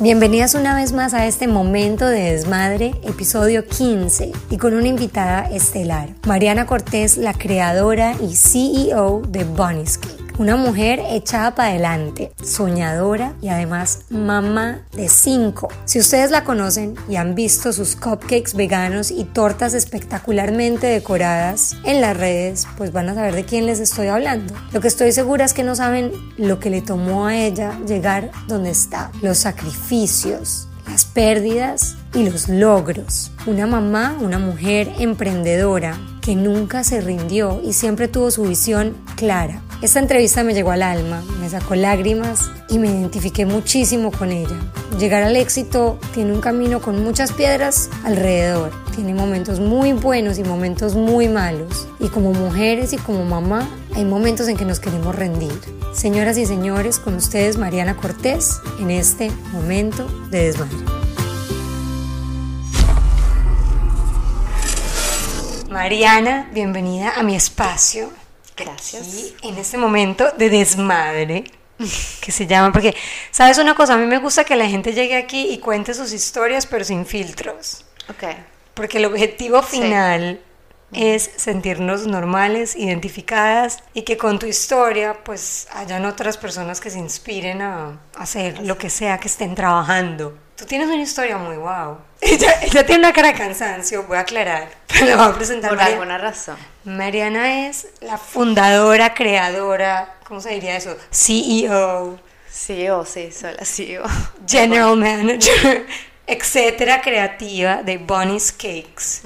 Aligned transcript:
Bienvenidas 0.00 0.56
una 0.56 0.74
vez 0.74 0.92
más 0.92 1.14
a 1.14 1.24
este 1.24 1.46
momento 1.46 2.08
de 2.08 2.32
desmadre, 2.32 2.96
episodio 3.04 3.64
15, 3.64 4.32
y 4.50 4.58
con 4.58 4.74
una 4.74 4.88
invitada 4.88 5.48
estelar, 5.48 6.08
Mariana 6.26 6.66
Cortés, 6.66 7.16
la 7.16 7.32
creadora 7.32 8.16
y 8.20 8.34
CEO 8.34 9.22
de 9.28 9.44
Bunny's 9.44 9.98
Cake. 9.98 10.23
Una 10.36 10.56
mujer 10.56 11.00
echada 11.10 11.54
para 11.54 11.68
adelante, 11.68 12.32
soñadora 12.42 13.34
y 13.40 13.50
además 13.50 14.00
mamá 14.10 14.80
de 14.92 15.08
cinco. 15.08 15.68
Si 15.84 16.00
ustedes 16.00 16.32
la 16.32 16.42
conocen 16.42 16.96
y 17.08 17.14
han 17.14 17.36
visto 17.36 17.72
sus 17.72 17.94
cupcakes 17.94 18.54
veganos 18.56 19.12
y 19.12 19.22
tortas 19.22 19.74
espectacularmente 19.74 20.88
decoradas 20.88 21.76
en 21.84 22.00
las 22.00 22.16
redes, 22.16 22.66
pues 22.76 22.92
van 22.92 23.10
a 23.10 23.14
saber 23.14 23.36
de 23.36 23.44
quién 23.44 23.66
les 23.66 23.78
estoy 23.78 24.08
hablando. 24.08 24.52
Lo 24.72 24.80
que 24.80 24.88
estoy 24.88 25.12
segura 25.12 25.44
es 25.44 25.54
que 25.54 25.62
no 25.62 25.76
saben 25.76 26.10
lo 26.36 26.58
que 26.58 26.68
le 26.70 26.82
tomó 26.82 27.26
a 27.26 27.36
ella 27.36 27.78
llegar 27.86 28.32
donde 28.48 28.70
está, 28.70 29.12
los 29.22 29.38
sacrificios, 29.38 30.66
las 30.88 31.04
pérdidas 31.04 31.94
y 32.14 32.28
los 32.28 32.48
logros. 32.48 33.30
Una 33.46 33.66
mamá, 33.66 34.16
una 34.20 34.38
mujer 34.38 34.90
emprendedora 34.98 35.98
que 36.20 36.34
nunca 36.34 36.84
se 36.84 37.00
rindió 37.00 37.60
y 37.62 37.72
siempre 37.74 38.08
tuvo 38.08 38.30
su 38.30 38.44
visión 38.44 38.96
clara. 39.16 39.60
Esta 39.82 39.98
entrevista 39.98 40.42
me 40.44 40.54
llegó 40.54 40.70
al 40.70 40.82
alma, 40.82 41.22
me 41.40 41.50
sacó 41.50 41.74
lágrimas 41.74 42.50
y 42.70 42.78
me 42.78 42.88
identifiqué 42.88 43.44
muchísimo 43.44 44.10
con 44.10 44.32
ella. 44.32 44.56
Llegar 44.98 45.22
al 45.22 45.36
éxito 45.36 45.98
tiene 46.14 46.32
un 46.32 46.40
camino 46.40 46.80
con 46.80 47.04
muchas 47.04 47.32
piedras 47.32 47.90
alrededor, 48.04 48.70
tiene 48.94 49.12
momentos 49.12 49.60
muy 49.60 49.92
buenos 49.92 50.38
y 50.38 50.44
momentos 50.44 50.94
muy 50.94 51.28
malos. 51.28 51.86
Y 52.00 52.08
como 52.08 52.32
mujeres 52.32 52.94
y 52.94 52.96
como 52.96 53.24
mamá, 53.24 53.68
hay 53.94 54.04
momentos 54.04 54.48
en 54.48 54.56
que 54.56 54.64
nos 54.64 54.80
queremos 54.80 55.14
rendir. 55.14 55.52
Señoras 55.92 56.38
y 56.38 56.46
señores, 56.46 56.98
con 56.98 57.14
ustedes 57.16 57.58
Mariana 57.58 57.96
Cortés 57.96 58.60
en 58.80 58.90
este 58.90 59.30
momento 59.52 60.06
de 60.30 60.46
desmadre. 60.46 61.03
Mariana, 65.74 66.48
bienvenida 66.52 67.14
a 67.16 67.24
mi 67.24 67.34
espacio. 67.34 68.12
Gracias. 68.56 69.08
Aquí, 69.08 69.34
en 69.42 69.58
este 69.58 69.76
momento 69.76 70.30
de 70.38 70.48
desmadre, 70.48 71.42
que 72.20 72.30
se 72.30 72.46
llama, 72.46 72.72
porque, 72.72 72.94
¿sabes 73.32 73.58
una 73.58 73.74
cosa? 73.74 73.94
A 73.94 73.96
mí 73.96 74.06
me 74.06 74.18
gusta 74.18 74.44
que 74.44 74.54
la 74.54 74.68
gente 74.68 74.92
llegue 74.92 75.16
aquí 75.16 75.48
y 75.48 75.58
cuente 75.58 75.92
sus 75.92 76.12
historias, 76.12 76.66
pero 76.66 76.84
sin 76.84 77.04
filtros. 77.04 77.84
Ok. 78.08 78.22
Porque 78.72 78.98
el 78.98 79.06
objetivo 79.06 79.62
final 79.62 80.40
es 80.92 81.32
sentirnos 81.34 82.06
normales, 82.06 82.76
identificadas 82.76 83.82
y 83.94 84.02
que 84.02 84.16
con 84.16 84.38
tu 84.38 84.46
historia 84.46 85.24
pues 85.24 85.66
hayan 85.72 86.04
otras 86.04 86.36
personas 86.36 86.80
que 86.80 86.90
se 86.90 87.00
inspiren 87.00 87.62
a 87.62 87.98
hacer 88.16 88.60
lo 88.60 88.78
que 88.78 88.90
sea 88.90 89.18
que 89.18 89.26
estén 89.26 89.56
trabajando. 89.56 90.38
Tú 90.56 90.64
tienes 90.66 90.88
una 90.88 91.02
historia 91.02 91.36
muy 91.36 91.56
guau. 91.56 91.98
Ella, 92.20 92.54
ella 92.62 92.86
tiene 92.86 93.00
una 93.00 93.12
cara 93.12 93.28
de 93.32 93.34
cansancio, 93.38 94.04
voy 94.04 94.16
a 94.16 94.20
aclarar, 94.20 94.68
pero 94.86 95.06
la 95.06 95.16
voy 95.16 95.26
a 95.26 95.34
presentar. 95.34 95.70
Por 95.70 95.78
María- 95.78 95.92
alguna 95.94 96.18
razón. 96.18 96.56
Mariana 96.84 97.66
es 97.68 97.88
la 98.00 98.18
fundadora, 98.18 99.14
creadora, 99.14 100.14
¿cómo 100.26 100.40
se 100.40 100.50
diría 100.50 100.76
eso? 100.76 100.96
CEO, 101.10 102.18
CEO, 102.50 103.04
sí, 103.04 103.30
soy 103.32 103.52
la 103.58 103.64
CEO. 103.64 104.04
General 104.48 104.96
Manager, 104.96 105.86
etcétera, 106.26 107.00
creativa 107.02 107.82
de 107.82 107.98
Bunny's 107.98 108.52
Cakes, 108.52 109.22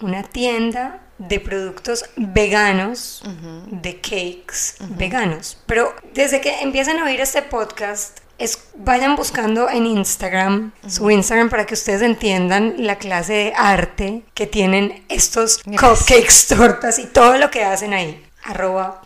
una 0.00 0.22
tienda 0.22 1.00
de 1.18 1.40
productos 1.40 2.04
veganos, 2.16 3.22
de 3.66 3.96
cakes 4.00 4.76
veganos. 4.96 5.58
Pero 5.66 5.94
desde 6.14 6.40
que 6.40 6.60
empiezan 6.60 6.98
a 6.98 7.04
oír 7.04 7.20
este 7.20 7.42
podcast, 7.42 8.18
es, 8.38 8.58
vayan 8.76 9.16
buscando 9.16 9.68
en 9.68 9.86
Instagram, 9.86 10.72
su 10.86 11.10
Instagram, 11.10 11.50
para 11.50 11.66
que 11.66 11.74
ustedes 11.74 12.02
entiendan 12.02 12.74
la 12.78 12.96
clase 12.96 13.32
de 13.32 13.52
arte 13.56 14.22
que 14.34 14.46
tienen 14.46 15.04
estos 15.08 15.58
cupcakes, 15.64 16.46
tortas 16.56 16.98
y 16.98 17.06
todo 17.06 17.36
lo 17.36 17.50
que 17.50 17.64
hacen 17.64 17.92
ahí. 17.92 18.24
Arroba. 18.44 19.02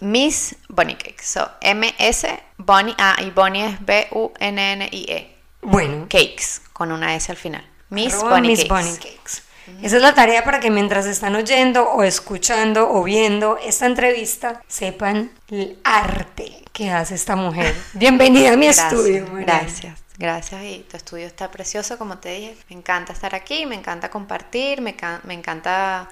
Miss 0.00 0.54
Bunny 0.68 0.94
Cake. 0.94 1.22
So, 1.22 1.50
M-S, 1.60 2.28
Bunny, 2.58 2.94
ah, 2.98 3.16
y 3.20 3.30
Bunny 3.30 3.62
es 3.62 3.84
B-U-N-N-I-E. 3.84 5.36
Bueno, 5.62 6.06
Cakes, 6.08 6.60
con 6.72 6.92
una 6.92 7.16
S 7.16 7.32
al 7.32 7.38
final. 7.38 7.64
Miss 7.88 8.14
Cakes. 8.14 8.28
Bunny 8.68 8.96
Cakes. 8.96 9.43
Esa 9.82 9.96
es 9.96 10.02
la 10.02 10.14
tarea 10.14 10.44
para 10.44 10.60
que 10.60 10.70
mientras 10.70 11.06
están 11.06 11.34
oyendo 11.36 11.88
o 11.90 12.02
escuchando 12.02 12.90
o 12.90 13.02
viendo 13.02 13.56
esta 13.58 13.86
entrevista 13.86 14.62
sepan 14.68 15.30
el 15.48 15.78
arte 15.84 16.62
que 16.72 16.90
hace 16.90 17.14
esta 17.14 17.34
mujer. 17.34 17.74
Bienvenida 17.94 18.52
a 18.52 18.56
mi 18.56 18.66
Gracias, 18.66 18.92
estudio. 18.92 19.26
Mariana. 19.26 19.60
Gracias, 19.60 20.02
gracias. 20.18 20.62
Y 20.64 20.86
tu 20.90 20.96
estudio 20.96 21.26
está 21.26 21.50
precioso, 21.50 21.96
como 21.96 22.18
te 22.18 22.30
dije. 22.30 22.56
Me 22.68 22.76
encanta 22.76 23.12
estar 23.14 23.34
aquí, 23.34 23.64
me 23.64 23.74
encanta 23.74 24.10
compartir, 24.10 24.82
me 24.82 24.94
encanta, 25.30 26.08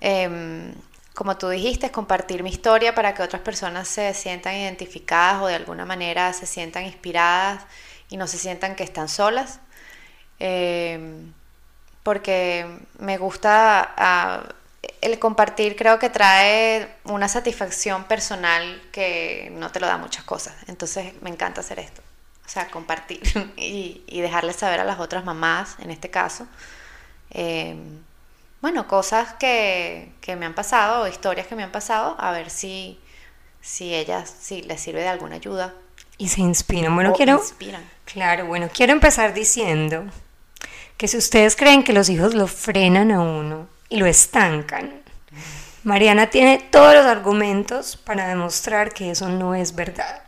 em, 0.00 0.72
como 1.14 1.36
tú 1.36 1.50
dijiste, 1.50 1.90
compartir 1.90 2.42
mi 2.42 2.50
historia 2.50 2.94
para 2.94 3.12
que 3.12 3.22
otras 3.22 3.42
personas 3.42 3.86
se 3.86 4.14
sientan 4.14 4.54
identificadas 4.54 5.42
o 5.42 5.46
de 5.46 5.56
alguna 5.56 5.84
manera 5.84 6.32
se 6.32 6.46
sientan 6.46 6.84
inspiradas 6.84 7.64
y 8.08 8.16
no 8.16 8.26
se 8.26 8.38
sientan 8.38 8.76
que 8.76 8.84
están 8.84 9.08
solas. 9.08 9.60
Em, 10.38 11.32
porque 12.02 12.66
me 12.98 13.18
gusta 13.18 13.94
ah, 13.96 14.44
el 15.00 15.18
compartir 15.18 15.76
creo 15.76 15.98
que 15.98 16.10
trae 16.10 16.88
una 17.04 17.28
satisfacción 17.28 18.04
personal 18.04 18.82
que 18.92 19.50
no 19.52 19.70
te 19.70 19.80
lo 19.80 19.86
da 19.86 19.98
muchas 19.98 20.24
cosas 20.24 20.54
entonces 20.66 21.12
me 21.22 21.30
encanta 21.30 21.60
hacer 21.60 21.78
esto 21.78 22.02
o 22.44 22.48
sea 22.48 22.68
compartir 22.68 23.20
y, 23.56 24.02
y 24.06 24.20
dejarles 24.20 24.56
saber 24.56 24.80
a 24.80 24.84
las 24.84 24.98
otras 24.98 25.24
mamás 25.24 25.76
en 25.78 25.90
este 25.90 26.10
caso 26.10 26.46
eh, 27.30 27.76
bueno 28.60 28.88
cosas 28.88 29.34
que, 29.34 30.12
que 30.20 30.36
me 30.36 30.46
han 30.46 30.54
pasado 30.54 31.02
o 31.02 31.08
historias 31.08 31.46
que 31.46 31.56
me 31.56 31.62
han 31.62 31.72
pasado 31.72 32.16
a 32.18 32.32
ver 32.32 32.50
si 32.50 32.98
si 33.60 33.94
ellas 33.94 34.34
si 34.40 34.62
les 34.62 34.80
sirve 34.80 35.00
de 35.00 35.08
alguna 35.08 35.36
ayuda 35.36 35.72
Y 36.18 36.28
se 36.28 36.40
inspiran. 36.40 36.94
Bueno, 36.94 37.10
o 37.10 37.14
quiero. 37.14 37.38
inspiran 37.38 37.88
Claro, 38.04 38.46
bueno, 38.46 38.68
quiero 38.72 38.92
empezar 38.92 39.32
diciendo 39.32 40.04
que 40.96 41.08
si 41.08 41.16
ustedes 41.16 41.56
creen 41.56 41.84
que 41.84 41.92
los 41.92 42.08
hijos 42.08 42.34
lo 42.34 42.46
frenan 42.46 43.10
a 43.10 43.20
uno 43.20 43.68
y 43.88 43.96
lo 43.96 44.06
estancan, 44.06 45.02
Mariana 45.84 46.30
tiene 46.30 46.58
todos 46.70 46.94
los 46.94 47.06
argumentos 47.06 47.96
para 47.96 48.28
demostrar 48.28 48.92
que 48.92 49.10
eso 49.10 49.28
no 49.28 49.54
es 49.54 49.74
verdad. 49.74 50.22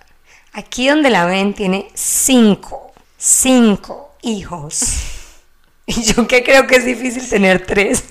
Aquí 0.52 0.88
donde 0.88 1.10
la 1.10 1.26
ven 1.26 1.54
tiene 1.54 1.88
cinco, 1.94 2.92
cinco 3.16 4.14
hijos. 4.22 4.80
Y 5.86 6.02
yo 6.02 6.26
que 6.26 6.42
creo 6.42 6.66
que 6.66 6.76
es 6.76 6.86
difícil 6.86 7.28
tener 7.28 7.66
tres. 7.66 8.04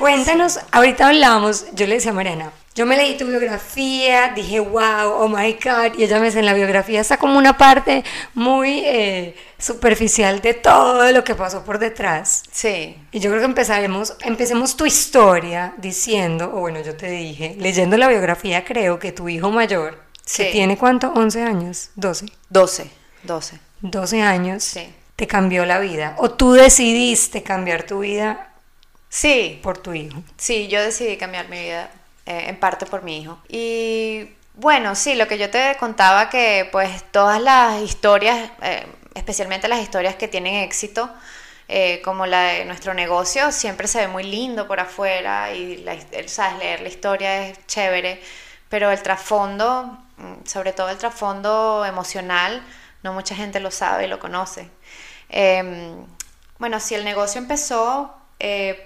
Cuéntanos, 0.00 0.58
ahorita 0.72 1.06
hablábamos, 1.06 1.66
yo 1.74 1.86
le 1.86 1.94
decía 1.94 2.10
a 2.10 2.14
Mariana, 2.14 2.50
yo 2.80 2.86
me 2.86 2.96
leí 2.96 3.14
tu 3.18 3.26
biografía, 3.26 4.32
dije, 4.34 4.58
wow, 4.58 5.12
oh 5.18 5.28
my 5.28 5.52
god, 5.62 5.98
y 5.98 6.04
ella 6.04 6.18
me 6.18 6.24
dice, 6.26 6.38
en 6.38 6.46
la 6.46 6.54
biografía 6.54 7.02
está 7.02 7.18
como 7.18 7.36
una 7.36 7.58
parte 7.58 8.02
muy 8.32 8.80
eh, 8.86 9.36
superficial 9.58 10.40
de 10.40 10.54
todo 10.54 11.12
lo 11.12 11.22
que 11.22 11.34
pasó 11.34 11.62
por 11.62 11.78
detrás. 11.78 12.42
sí 12.50 12.96
Y 13.12 13.20
yo 13.20 13.28
creo 13.28 13.40
que 13.42 13.46
empezaremos, 13.46 14.14
empecemos 14.22 14.78
tu 14.78 14.86
historia 14.86 15.74
diciendo, 15.76 16.50
o 16.54 16.60
bueno, 16.60 16.80
yo 16.80 16.96
te 16.96 17.10
dije, 17.10 17.54
leyendo 17.58 17.98
la 17.98 18.08
biografía, 18.08 18.64
creo 18.64 18.98
que 18.98 19.12
tu 19.12 19.28
hijo 19.28 19.50
mayor, 19.50 19.98
que 20.24 20.44
Sí. 20.44 20.48
tiene 20.50 20.78
cuánto, 20.78 21.12
11 21.14 21.42
años, 21.42 21.90
12, 21.96 22.26
12 22.48 22.90
12 23.24 23.58
12 23.82 24.22
años, 24.22 24.64
Sí. 24.64 24.88
te 25.16 25.26
cambió 25.26 25.66
la 25.66 25.80
vida, 25.80 26.14
o 26.16 26.30
tú 26.30 26.52
decidiste 26.54 27.42
cambiar 27.42 27.82
tu 27.82 27.98
vida 27.98 28.54
sí 29.10 29.60
por 29.62 29.76
tu 29.76 29.92
hijo. 29.92 30.22
Sí, 30.38 30.68
yo 30.68 30.80
decidí 30.80 31.18
cambiar 31.18 31.50
mi 31.50 31.60
vida 31.60 31.90
eh, 32.30 32.48
en 32.48 32.60
parte 32.60 32.86
por 32.86 33.02
mi 33.02 33.20
hijo. 33.20 33.38
Y 33.48 34.28
bueno, 34.54 34.94
sí, 34.94 35.16
lo 35.16 35.26
que 35.26 35.36
yo 35.36 35.50
te 35.50 35.76
contaba 35.80 36.30
que 36.30 36.68
pues 36.70 37.02
todas 37.10 37.42
las 37.42 37.82
historias, 37.82 38.52
eh, 38.62 38.86
especialmente 39.16 39.66
las 39.66 39.80
historias 39.80 40.14
que 40.14 40.28
tienen 40.28 40.54
éxito, 40.62 41.10
eh, 41.66 42.00
como 42.04 42.26
la 42.26 42.42
de 42.42 42.64
nuestro 42.66 42.94
negocio, 42.94 43.50
siempre 43.50 43.88
se 43.88 44.02
ve 44.02 44.06
muy 44.06 44.22
lindo 44.22 44.68
por 44.68 44.78
afuera 44.78 45.52
y 45.52 45.78
la, 45.78 45.96
sabes, 46.28 46.58
leer 46.60 46.82
la 46.82 46.88
historia 46.88 47.48
es 47.48 47.66
chévere, 47.66 48.22
pero 48.68 48.92
el 48.92 49.02
trasfondo, 49.02 49.98
mm, 50.18 50.46
sobre 50.46 50.72
todo 50.72 50.88
el 50.88 50.98
trasfondo 50.98 51.84
emocional, 51.84 52.62
no 53.02 53.12
mucha 53.12 53.34
gente 53.34 53.58
lo 53.58 53.72
sabe 53.72 54.04
y 54.04 54.08
lo 54.08 54.20
conoce. 54.20 54.70
Em, 55.30 55.96
bueno, 56.60 56.78
si 56.78 56.94
el 56.94 57.04
negocio 57.04 57.40
empezó 57.40 58.14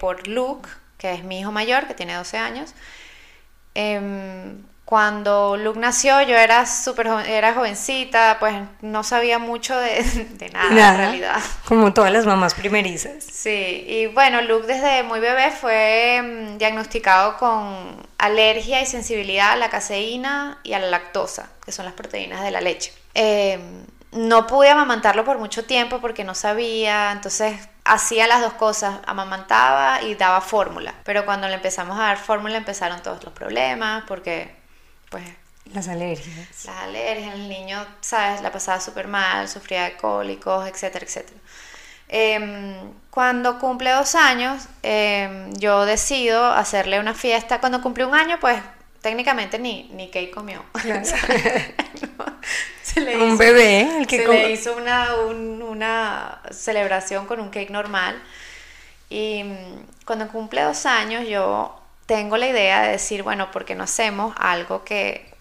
por 0.01 0.27
Luke, 0.29 0.69
que 0.99 1.13
es 1.13 1.25
mi 1.25 1.41
hijo 1.41 1.53
mayor, 1.53 1.87
que 1.87 1.95
tiene 1.95 2.15
12 2.15 2.39
años, 2.39 2.75
em, 3.75 4.63
cuando 4.85 5.57
Luke 5.57 5.79
nació 5.81 6.21
yo 6.23 6.37
era 6.37 6.67
súper 6.67 7.09
joven- 7.09 7.27
era 7.27 7.55
jovencita, 7.55 8.37
pues 8.39 8.55
no 8.83 9.03
sabía 9.03 9.39
mucho 9.39 9.77
de, 9.79 10.03
de 10.39 10.49
nada, 10.51 10.69
en 10.69 10.77
Nada, 10.77 10.97
realidad. 10.99 11.41
como 11.67 11.93
todas 11.95 12.13
las 12.13 12.27
mamás 12.27 12.55
primerizas. 12.55 13.25
Sí, 13.25 13.85
y 13.89 14.07
bueno, 14.09 14.43
Luke 14.43 14.67
desde 14.67 15.03
muy 15.03 15.21
bebé 15.21 15.51
fue 15.53 16.21
mm, 16.55 16.59
diagnosticado 16.59 17.37
con 17.39 18.07
alergia 18.19 18.83
y 18.83 18.87
sensibilidad 18.87 19.53
a 19.53 19.57
la 19.57 19.71
caseína 19.71 20.59
y 20.65 20.75
a 20.75 20.79
la 20.79 20.87
lactosa, 20.89 21.49
que 21.65 21.73
son 21.73 21.87
las 21.87 21.95
proteínas 21.95 22.43
de 22.45 22.51
la 22.51 22.61
leche. 22.61 22.93
Eh, 23.15 23.59
no 24.13 24.47
pude 24.47 24.69
amamantarlo 24.69 25.25
por 25.25 25.39
mucho 25.39 25.65
tiempo 25.65 26.01
porque 26.01 26.25
no 26.25 26.35
sabía, 26.35 27.11
entonces 27.11 27.57
hacía 27.85 28.27
las 28.27 28.41
dos 28.41 28.55
cosas, 28.55 29.01
amamantaba 29.07 30.03
y 30.03 30.15
daba 30.15 30.41
fórmula, 30.41 30.95
pero 31.05 31.25
cuando 31.25 31.49
le 31.49 31.55
empezamos 31.55 31.99
a 31.99 32.05
dar 32.05 32.19
fórmula 32.19 32.57
empezaron 32.57 33.03
todos 33.03 33.23
los 33.25 33.33
problemas 33.33 34.05
porque 34.07 34.57
pues 35.11 35.25
las 35.73 35.89
alergias. 35.89 36.65
Las 36.67 36.77
alergias, 36.83 37.35
el 37.35 37.49
niño, 37.49 37.85
sabes, 38.01 38.43
la 38.43 38.53
pasaba 38.53 38.81
súper 38.81 39.09
mal, 39.09 39.49
sufría 39.49 39.85
de 39.85 39.97
cólicos, 39.97 40.69
etcétera, 40.69 41.07
etcétera. 41.07 41.41
Em, 42.09 42.93
cuando 43.11 43.59
cumple 43.59 43.91
dos 43.91 44.15
años, 44.15 44.69
em, 44.83 45.53
yo 45.55 45.87
decido 45.87 46.47
hacerle 46.53 47.01
una 47.01 47.15
fiesta. 47.15 47.61
Cuando 47.61 47.81
cumple 47.81 48.05
un 48.05 48.15
año, 48.15 48.39
pues 48.41 48.61
técnicamente 49.05 49.59
ni, 49.59 49.91
ni 49.93 50.09
cake 50.09 50.31
comió. 50.31 50.65
un 53.21 53.37
bebé, 53.37 53.99
el 53.99 54.07
que 54.07 54.25
se 54.25 54.27
le 54.27 54.51
hizo 54.51 54.75
una, 54.75 55.15
una 55.17 56.41
celebración 56.51 57.27
con 57.27 57.39
un 57.39 57.51
cake 57.51 57.69
normal. 57.69 58.19
Y 59.11 59.45
mm, 59.45 60.07
cuando 60.07 60.27
cumple 60.29 60.63
dos 60.63 60.87
años, 60.87 61.29
yo 61.29 61.79
tengo 62.07 62.39
la 62.39 62.49
idea 62.49 62.85
de 62.85 62.93
decir, 62.93 63.23
bueno, 63.23 63.51
¿por 63.51 63.67
qué 63.67 63.75
no 63.75 63.85
hacemos 63.85 64.35
algo 64.39 64.85
que 64.85 65.35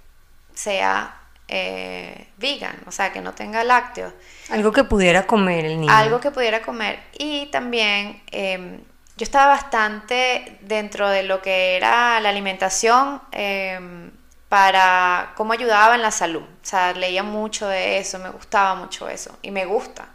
sea 0.54 1.16
eh, 1.48 2.28
vegan? 2.40 2.76
O 2.86 2.92
sea, 2.92 3.14
que 3.14 3.22
no 3.22 3.32
tenga 3.32 3.64
lácteos. 3.64 4.12
Algo 4.50 4.74
que 4.74 4.84
pudiera 4.84 5.26
comer 5.26 5.64
el 5.64 5.80
niño. 5.80 5.94
Algo 5.94 6.20
que 6.20 6.32
pudiera 6.32 6.62
comer. 6.62 7.00
Y 7.18 7.46
también 7.46 8.22
em, 8.32 8.82
yo 9.16 9.24
estaba 9.24 9.48
bastante 9.48 10.58
dentro 10.62 11.10
de 11.10 11.24
lo 11.24 11.42
que 11.42 11.76
era 11.78 12.20
la 12.20 12.30
alimentación 12.30 13.22
em, 13.32 14.12
para 14.50 15.34
cómo 15.36 15.54
ayudaba 15.54 15.96
en 15.96 16.02
la 16.02 16.12
salud. 16.12 16.42
O 16.42 16.66
sea, 16.66 16.94
leía 16.94 17.24
mucho 17.24 17.68
de 17.68 18.00
eso, 18.00 18.20
me 18.20 18.30
gustaba 18.30 18.76
mucho 18.76 19.08
eso 19.08 19.38
y 19.42 19.52
me 19.52 19.66
gusta. 19.66 20.08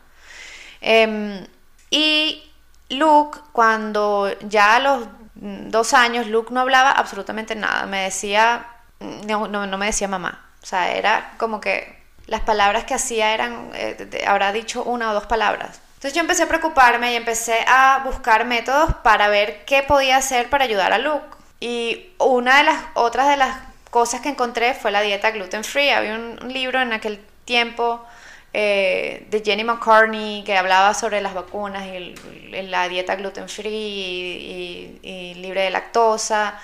Em, 0.80 1.46
y 1.90 2.50
Luke, 2.90 3.38
cuando 3.52 4.30
ya 4.40 4.76
a 4.76 4.80
los 4.80 5.08
dos 5.34 5.94
años, 5.94 6.26
Luke 6.26 6.52
no 6.52 6.60
hablaba 6.60 6.90
absolutamente 6.90 7.54
nada. 7.54 7.86
Me 7.86 8.04
decía, 8.04 8.66
no, 9.00 9.46
no, 9.48 9.78
me 9.78 9.86
decía 9.86 10.08
mamá. 10.08 10.44
O 10.62 10.66
sea, 10.66 10.92
era 10.92 11.34
como 11.38 11.60
que 11.60 12.02
las 12.26 12.40
palabras 12.42 12.84
que 12.84 12.94
hacía 12.94 13.34
eran, 13.34 13.70
eh, 13.74 14.24
habrá 14.26 14.52
dicho 14.52 14.82
una 14.82 15.10
o 15.10 15.14
dos 15.14 15.26
palabras. 15.26 15.80
Entonces 15.98 16.14
yo 16.14 16.20
empecé 16.20 16.44
a 16.44 16.48
preocuparme 16.48 17.12
y 17.12 17.16
empecé 17.16 17.58
a 17.66 18.02
buscar 18.04 18.44
métodos 18.44 18.94
para 19.02 19.26
ver 19.26 19.64
qué 19.64 19.82
podía 19.82 20.18
hacer 20.18 20.48
para 20.48 20.62
ayudar 20.62 20.92
a 20.92 20.98
Luke. 20.98 21.26
Y 21.58 22.10
una 22.18 22.58
de 22.58 22.62
las 22.62 22.84
otras 22.94 23.28
de 23.28 23.36
las 23.36 23.58
cosas 23.90 24.20
que 24.20 24.28
encontré 24.28 24.74
fue 24.74 24.92
la 24.92 25.00
dieta 25.00 25.32
gluten 25.32 25.64
free. 25.64 25.88
Había 25.88 26.14
un 26.14 26.52
libro 26.52 26.80
en 26.80 26.92
aquel 26.92 27.18
tiempo 27.44 28.06
eh, 28.52 29.26
de 29.28 29.42
Jenny 29.44 29.64
McCartney 29.64 30.44
que 30.44 30.56
hablaba 30.56 30.94
sobre 30.94 31.20
las 31.20 31.34
vacunas 31.34 31.84
y 31.88 32.14
la 32.62 32.88
dieta 32.88 33.16
gluten 33.16 33.48
free 33.48 35.00
y, 35.02 35.34
libre 35.34 35.62
de 35.62 35.70
lactosa. 35.70 36.60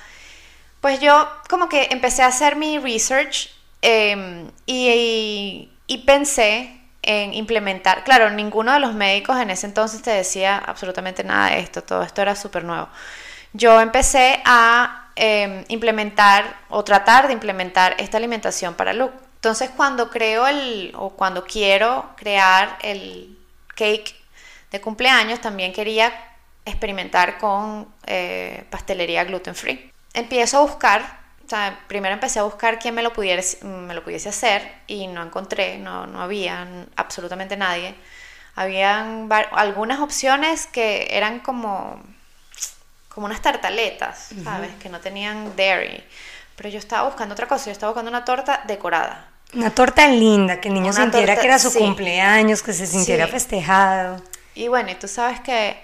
Pues 0.81 1.01
yo 1.01 1.29
como 1.51 1.69
que 1.69 1.89
empecé 1.91 2.23
a 2.23 2.27
hacer 2.27 2.55
mi 2.55 2.79
research 2.79 3.51
em, 3.83 4.49
y, 4.65 5.73
y 5.89 5.99
pensé 6.07 6.84
en 7.05 7.35
implementar, 7.35 8.05
claro, 8.05 8.31
ninguno 8.31 8.73
de 8.73 8.81
los 8.81 8.95
médicos 8.95 9.39
en 9.39 9.51
ese 9.51 9.67
entonces 9.67 10.03
te 10.03 10.11
decía 10.11 10.57
absolutamente 10.59 11.23
nada 11.25 11.51
de 11.51 11.61
esto, 11.61 11.83
todo 11.83 12.03
esto 12.03 12.23
era 12.23 12.35
súper 12.35 12.65
nuevo. 12.65 12.89
Yo 13.53 13.81
empecé 13.81 14.43
a 14.45 15.11
em, 15.17 15.65
implementar 15.69 16.57
o 16.69 16.83
tratar 16.83 17.29
de 17.29 17.35
implementar 17.35 17.95
esta 17.99 18.17
alimentación 18.17 18.75
para 18.75 18.93
Luke. 18.93 19.15
Entonces 19.37 19.71
cuando 19.77 20.11
creo 20.11 20.47
el, 20.47 20.93
o 20.97 21.11
cuando 21.11 21.45
quiero 21.45 22.11
crear 22.17 22.79
el 22.83 23.39
cake 23.75 24.15
de 24.71 24.81
cumpleaños, 24.81 25.41
también 25.41 25.73
quería 25.73 26.13
experimentar 26.65 27.39
con 27.39 27.87
eh, 28.07 28.65
pastelería 28.71 29.25
gluten 29.25 29.55
free. 29.55 29.93
Empiezo 30.15 30.59
a 30.59 30.63
buscar, 30.63 31.24
o 31.45 31.49
sea, 31.49 31.79
primero 31.89 32.15
empecé 32.15 32.39
a 32.39 32.45
buscar 32.45 32.79
quién 32.79 32.95
me 32.95 33.03
lo, 33.03 33.13
pudiese, 33.13 33.65
me 33.65 33.95
lo 33.95 34.03
pudiese 34.03 34.29
hacer 34.29 34.73
y 34.87 35.07
no 35.07 35.23
encontré, 35.23 35.79
no, 35.79 36.07
no 36.07 36.23
había 36.23 36.67
absolutamente 36.97 37.57
nadie. 37.57 37.95
Habían 38.57 39.29
algunas 39.53 40.01
opciones 40.01 40.67
que 40.67 41.09
eran 41.11 41.41
como, 41.41 42.01
como 43.09 43.27
unas 43.27 43.43
tartaletas, 43.43 44.31
¿sabes? 44.43 44.71
Que 44.81 44.89
no 44.89 45.01
tenían 45.01 45.55
dairy. 45.57 46.03
Pero 46.57 46.69
yo 46.69 46.79
estaba 46.79 47.07
buscando 47.09 47.33
otra 47.33 47.49
cosa, 47.49 47.67
yo 47.67 47.73
estaba 47.73 47.91
buscando 47.91 48.11
una 48.11 48.25
torta 48.25 48.63
decorada. 48.67 49.29
Una 49.55 49.71
torta 49.71 50.09
linda, 50.09 50.61
que 50.61 50.69
el 50.69 50.75
niño 50.75 50.93
sintiera 50.93 51.37
que 51.37 51.47
era 51.47 51.59
su 51.59 51.75
cumpleaños, 51.75 52.63
que 52.63 52.73
se 52.73 52.87
sintiera 52.87 53.27
festejado. 53.27 54.23
Y 54.55 54.69
bueno, 54.69 54.91
y 54.91 54.95
tú 54.95 55.09
sabes 55.09 55.41
que, 55.41 55.77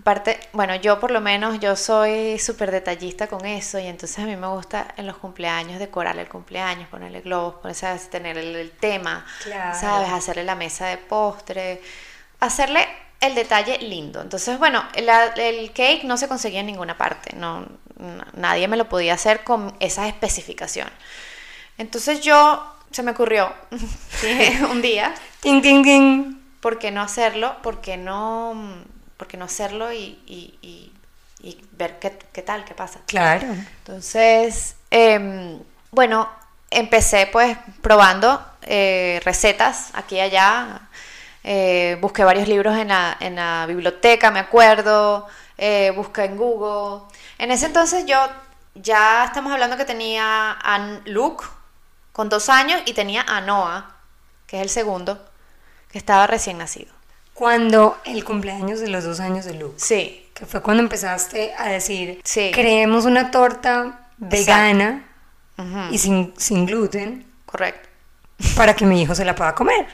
aparte, 0.00 0.40
bueno, 0.52 0.74
yo 0.76 0.98
por 0.98 1.10
lo 1.10 1.20
menos, 1.20 1.60
yo 1.60 1.76
soy 1.76 2.38
súper 2.38 2.70
detallista 2.70 3.26
con 3.26 3.44
eso, 3.44 3.78
y 3.78 3.86
entonces 3.86 4.18
a 4.18 4.26
mí 4.26 4.34
me 4.36 4.46
gusta 4.46 4.94
en 4.96 5.06
los 5.06 5.16
cumpleaños 5.16 5.78
decorar 5.78 6.18
el 6.18 6.28
cumpleaños, 6.28 6.88
ponerle 6.88 7.20
globos, 7.20 7.76
¿sabes? 7.76 8.08
tener 8.08 8.38
el, 8.38 8.70
tema, 8.72 9.26
¿sabes? 9.44 10.10
Hacerle 10.10 10.44
la 10.44 10.54
mesa 10.54 10.86
de 10.86 10.96
postre, 10.96 11.82
hacerle 12.40 12.86
el 13.20 13.34
detalle 13.34 13.78
lindo. 13.78 14.22
Entonces, 14.22 14.58
bueno, 14.58 14.82
el, 14.94 15.08
el 15.36 15.72
cake 15.72 16.04
no 16.04 16.16
se 16.16 16.28
conseguía 16.28 16.60
en 16.60 16.66
ninguna 16.66 16.96
parte, 16.96 17.36
no, 17.36 17.66
nadie 18.34 18.68
me 18.68 18.76
lo 18.76 18.88
podía 18.88 19.14
hacer 19.14 19.44
con 19.44 19.74
esas 19.80 20.08
especificaciones. 20.08 20.94
Entonces 21.76 22.20
yo 22.20 22.74
se 22.90 23.02
me 23.02 23.12
ocurrió 23.12 23.52
un 24.70 24.82
día. 24.82 25.14
ting, 25.40 25.60
ting, 25.62 25.82
ting. 25.82 26.40
¿Por 26.60 26.78
qué 26.78 26.90
no 26.90 27.00
hacerlo? 27.00 27.56
¿Por 27.62 27.80
qué 27.80 27.96
no, 27.96 28.84
por 29.20 29.38
no 29.38 29.44
hacerlo 29.44 29.92
y, 29.92 30.92
ver 31.72 31.98
qué, 31.98 32.42
tal, 32.42 32.64
qué 32.64 32.74
pasa? 32.74 33.00
Claro. 33.06 33.46
Entonces, 33.48 34.76
em, 34.90 35.58
bueno, 35.90 36.26
empecé 36.70 37.28
pues 37.30 37.58
probando 37.82 38.42
eh, 38.62 39.20
recetas 39.22 39.90
aquí 39.92 40.16
y 40.16 40.20
allá. 40.20 40.88
Eh, 41.44 41.98
busqué 42.00 42.24
varios 42.24 42.48
libros 42.48 42.76
en 42.78 42.88
la, 42.88 43.64
biblioteca, 43.68 44.30
me 44.30 44.40
acuerdo. 44.40 45.26
Eh, 45.58 45.92
busqué 45.94 46.24
en 46.24 46.36
Google. 46.38 47.02
En 47.36 47.50
ese 47.50 47.66
entonces 47.66 48.06
yo 48.06 48.18
ya 48.74 49.24
estamos 49.26 49.52
hablando 49.52 49.76
que 49.76 49.84
tenía 49.84 50.52
a 50.52 51.00
Luke, 51.04 51.44
con 52.12 52.30
dos 52.30 52.48
años 52.48 52.80
y 52.86 52.94
tenía 52.94 53.22
a 53.28 53.42
Noah, 53.42 53.96
que 54.46 54.56
es 54.56 54.62
el 54.62 54.70
segundo, 54.70 55.22
que 55.90 55.98
estaba 55.98 56.26
recién 56.26 56.56
nacido. 56.56 56.99
Cuando 57.40 57.96
el 58.04 58.22
cumpleaños 58.22 58.80
de 58.80 58.88
los 58.88 59.04
dos 59.04 59.18
años 59.18 59.46
de 59.46 59.54
Luke. 59.54 59.76
Sí. 59.78 60.26
Que 60.34 60.44
fue 60.44 60.60
cuando 60.60 60.82
empezaste 60.82 61.54
a 61.56 61.68
decir, 61.68 62.20
sí. 62.22 62.50
creemos 62.52 63.06
una 63.06 63.30
torta 63.30 64.10
vegana 64.18 65.06
y 65.90 65.96
sin, 65.96 66.34
sin 66.36 66.66
gluten. 66.66 67.24
Correcto. 67.46 67.88
Para 68.54 68.76
que 68.76 68.84
mi 68.84 69.00
hijo 69.00 69.14
se 69.14 69.24
la 69.24 69.34
pueda 69.34 69.54
comer. 69.54 69.86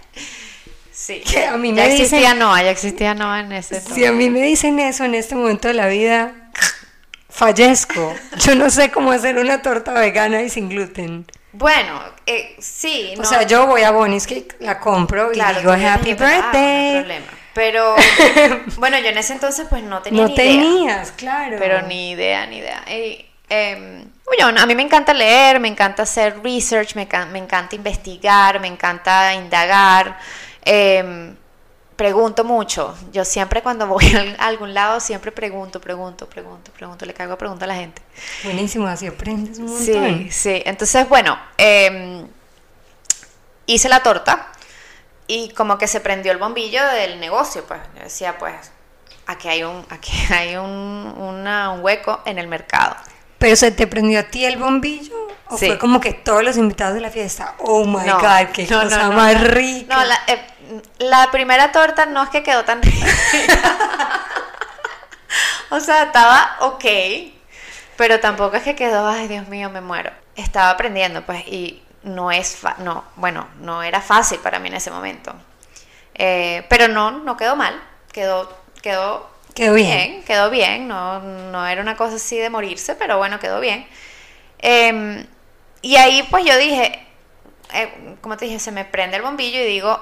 Sí. 0.91 1.21
Que 1.21 1.47
a 1.47 1.57
mí 1.57 1.69
ya 1.69 1.85
me 1.85 1.93
existía 1.93 2.19
dicen, 2.19 2.39
Noah, 2.41 2.63
ya 2.65 2.71
existía 2.73 3.15
Noah 3.15 3.39
en 3.39 3.53
ese 3.53 3.81
Si 3.81 4.05
a 4.05 4.11
mí 4.11 4.29
me 4.29 4.43
dicen 4.43 4.81
eso 4.81 5.05
en 5.05 5.15
este 5.15 5.37
momento 5.37 5.69
de 5.69 5.75
la 5.75 5.87
vida, 5.87 6.51
fallezco. 7.31 8.13
Yo 8.39 8.57
no 8.57 8.71
sé 8.71 8.91
cómo 8.91 9.13
hacer 9.13 9.39
una 9.39 9.63
torta 9.63 9.93
vegana 9.93 10.43
y 10.43 10.51
sin 10.51 10.69
gluten. 10.69 11.25
Bueno, 11.53 12.01
eh, 12.27 12.57
sí. 12.59 13.15
O 13.19 13.25
sea, 13.25 13.45
yo 13.45 13.69
voy 13.69 13.83
a 13.83 13.93
Bonnie's 13.93 14.27
Cake, 14.27 14.57
la 14.59 14.81
compro 14.81 15.33
y 15.33 15.37
digo 15.37 15.71
Happy 15.71 16.15
Birthday. 16.15 16.95
no 16.95 17.01
problema. 17.01 17.36
Pero 17.57 17.97
bueno, 18.77 18.99
yo 18.99 19.07
en 19.07 19.17
ese 19.17 19.33
entonces 19.33 19.67
pues 19.71 19.83
no 19.83 20.03
tenía 20.03 20.29
no 20.29 20.35
tenías, 20.35 21.11
claro. 21.13 21.57
Pero 21.59 21.81
ni 21.81 22.11
idea, 22.11 22.47
ni 22.47 22.59
idea. 22.59 22.85
Eh, 22.87 23.25
bueno, 24.27 24.61
a 24.61 24.67
mí 24.67 24.75
me 24.75 24.83
encanta 24.83 25.15
leer, 25.15 25.59
me 25.59 25.69
encanta 25.69 26.03
hacer 26.03 26.39
research, 26.45 26.95
me, 26.95 27.09
me 27.33 27.39
encanta 27.39 27.75
investigar, 27.75 28.61
me 28.61 28.69
encanta 28.69 29.33
indagar. 29.33 30.19
Eh, 30.67 31.33
pregunto 31.97 32.45
mucho. 32.45 32.95
Yo 33.11 33.25
siempre 33.25 33.63
cuando 33.63 33.87
voy 33.87 34.05
a 34.39 34.47
algún 34.47 34.75
lado, 34.75 35.01
siempre 35.01 35.33
pregunto, 35.33 35.81
pregunto, 35.81 36.29
pregunto, 36.29 36.71
pregunto. 36.73 37.07
Le 37.07 37.15
caigo 37.15 37.33
a 37.33 37.39
preguntar 37.39 37.71
a 37.71 37.73
la 37.73 37.81
gente. 37.81 38.03
Buenísimo, 38.45 38.87
así 38.87 39.07
aprendes 39.07 39.59
un 39.59 39.69
montón. 39.69 40.19
Sí, 40.19 40.31
sí. 40.31 40.63
Entonces, 40.67 41.09
bueno, 41.09 41.39
em, 41.57 42.27
hice 43.65 43.89
la 43.89 44.03
torta 44.03 44.53
y 45.27 45.51
como 45.51 45.79
que 45.79 45.89
se 45.89 46.01
prendió 46.01 46.33
el 46.33 46.39
bombillo 46.39 46.85
del 46.87 47.21
negocio. 47.21 47.65
Pues 47.65 47.81
yo 47.97 48.05
decía, 48.05 48.39
pues, 48.39 48.73
aquí 49.27 49.49
hay 49.49 49.65
un, 49.65 49.85
aquí 49.91 50.13
hay 50.33 50.57
un, 50.57 50.67
un 50.67 51.81
hueco 51.81 52.21
en 52.25 52.39
el 52.39 52.49
mercado. 52.49 52.97
¿Pero 53.39 53.57
se 53.57 53.71
te 53.71 53.87
prendió 53.87 54.21
a 54.21 54.23
ti 54.25 54.45
el 54.45 54.57
bombillo? 54.57 55.15
¿O 55.49 55.57
fue 55.57 55.79
como 55.79 56.01
que 56.01 56.13
todos 56.13 56.43
los 56.43 56.57
invitados 56.57 56.95
de 56.95 57.01
la 57.01 57.11
fiesta? 57.11 57.55
Oh 57.59 57.85
my 57.85 58.11
god, 58.11 58.51
qué 58.53 58.67
cosa 58.67 59.11
más 59.11 59.41
rica. 59.41 59.95
No, 59.95 60.05
la, 60.05 60.19
eh, 60.27 60.45
la 60.99 61.31
primera 61.31 61.71
torta 61.71 62.07
no 62.07 62.23
es 62.23 62.31
que 62.31 62.43
quedó 62.43 62.65
tan 62.65 62.83
rica. 62.83 63.07
o 65.71 65.79
sea, 65.79 66.05
estaba 66.05 66.57
ok, 66.61 66.85
pero 67.97 68.19
tampoco 68.19 68.57
es 68.57 68.65
que 68.65 68.75
quedó, 68.75 69.07
ay 69.07 69.29
Dios 69.29 69.47
mío, 69.49 69.71
me 69.71 69.81
muero. 69.81 70.11
Estaba 70.35 70.71
aprendiendo, 70.71 71.25
pues, 71.25 71.47
y 71.47 71.83
no 72.07 72.31
es, 72.31 72.59
no, 72.79 73.05
bueno, 73.17 73.49
no 73.61 73.83
era 73.83 74.01
fácil 74.01 74.39
para 74.39 74.59
mí 74.61 74.69
en 74.69 74.75
ese 74.75 74.91
momento. 74.91 75.35
Eh, 76.15 76.65
pero 76.69 76.89
no, 76.89 77.11
no 77.11 77.37
quedó 77.37 77.57
mal, 77.57 77.83
quedó, 78.13 78.57
quedó, 78.81 79.29
quedó 79.55 79.75
bien. 79.75 80.23
quedó 80.23 80.49
bien, 80.49 80.87
no, 80.87 81.21
no 81.21 81.67
era 81.67 81.83
una 81.83 81.97
cosa 81.97 82.17
así 82.17 82.39
de 82.39 82.49
morirse, 82.49 82.95
pero 82.95 83.19
bueno, 83.19 83.41
quedó 83.41 83.61
bien. 83.61 83.87
Em, 84.59 85.27
y 85.83 85.97
ahí 85.97 86.27
pues 86.31 86.45
yo 86.45 86.57
dije, 86.57 87.07
eh, 87.75 88.17
como 88.21 88.37
te 88.37 88.45
dije, 88.45 88.61
se 88.61 88.71
me 88.71 88.85
prende 88.85 89.17
el 89.17 89.23
bombillo 89.23 89.61
y 89.61 89.65
digo, 89.65 90.01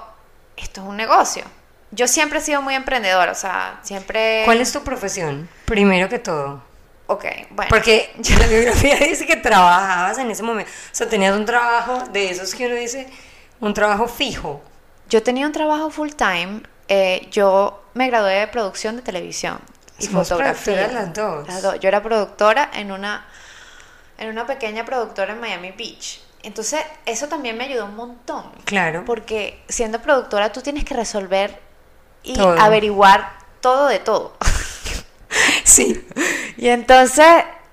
esto 0.57 0.83
es 0.83 0.87
un 0.87 0.99
negocio. 0.99 1.45
Yo 1.91 2.07
siempre 2.07 2.39
he 2.39 2.43
sido 2.43 2.61
muy 2.61 2.75
emprendedora, 2.75 3.33
o 3.33 3.37
sea, 3.37 3.81
siempre... 3.83 4.43
¿Cuál 4.45 4.61
es 4.61 4.73
tu 4.73 4.83
profesión? 4.83 5.49
Primero 5.65 6.09
que 6.11 6.19
todo. 6.19 6.63
Ok, 7.07 7.25
bueno. 7.51 7.69
Porque 7.69 8.13
la 8.39 8.47
biografía 8.47 8.97
dice 8.97 9.27
que 9.27 9.37
trabajabas 9.37 10.19
en 10.19 10.31
ese 10.31 10.43
momento. 10.43 10.71
O 10.71 10.95
sea, 10.95 11.09
tenías 11.09 11.37
un 11.37 11.45
trabajo 11.45 12.05
de 12.13 12.31
esos 12.31 12.55
que 12.55 12.67
uno 12.67 12.77
dice, 12.77 13.09
un 13.61 13.75
trabajo 13.75 14.09
fijo. 14.09 14.63
Yo 15.09 15.23
tenía 15.23 15.47
un 15.47 15.53
trabajo 15.53 15.91
full 15.91 16.11
time. 16.11 16.63
Eh, 16.89 17.29
yo 17.31 17.83
me 17.95 18.09
gradué 18.09 18.35
de 18.35 18.47
producción 18.49 18.97
de 18.97 19.03
televisión 19.03 19.59
y 19.99 20.07
fotografía. 20.07 20.89
Las 20.89 21.13
dos. 21.13 21.47
las 21.47 21.63
dos. 21.63 21.79
Yo 21.81 21.89
era 21.89 22.03
productora 22.03 22.71
en 22.75 22.91
una, 22.91 23.27
en 24.19 24.29
una 24.31 24.47
pequeña 24.47 24.85
productora 24.85 25.35
en 25.35 25.41
Miami 25.41 25.73
Beach. 25.73 26.21
Entonces, 26.43 26.83
eso 27.07 27.29
también 27.29 27.57
me 27.57 27.65
ayudó 27.65 27.87
un 27.87 27.97
montón. 27.97 28.51
Claro. 28.65 29.05
Porque 29.07 29.63
siendo 29.69 30.01
productora, 30.01 30.53
tú 30.53 30.61
tienes 30.61 30.85
que 30.85 30.95
resolver 30.95 31.59
y 32.23 32.39
averiguar 32.41 33.33
todo 33.61 33.87
de 33.89 33.99
todo. 33.99 34.37
sí. 35.65 36.07
Y 36.57 36.69
entonces 36.69 37.27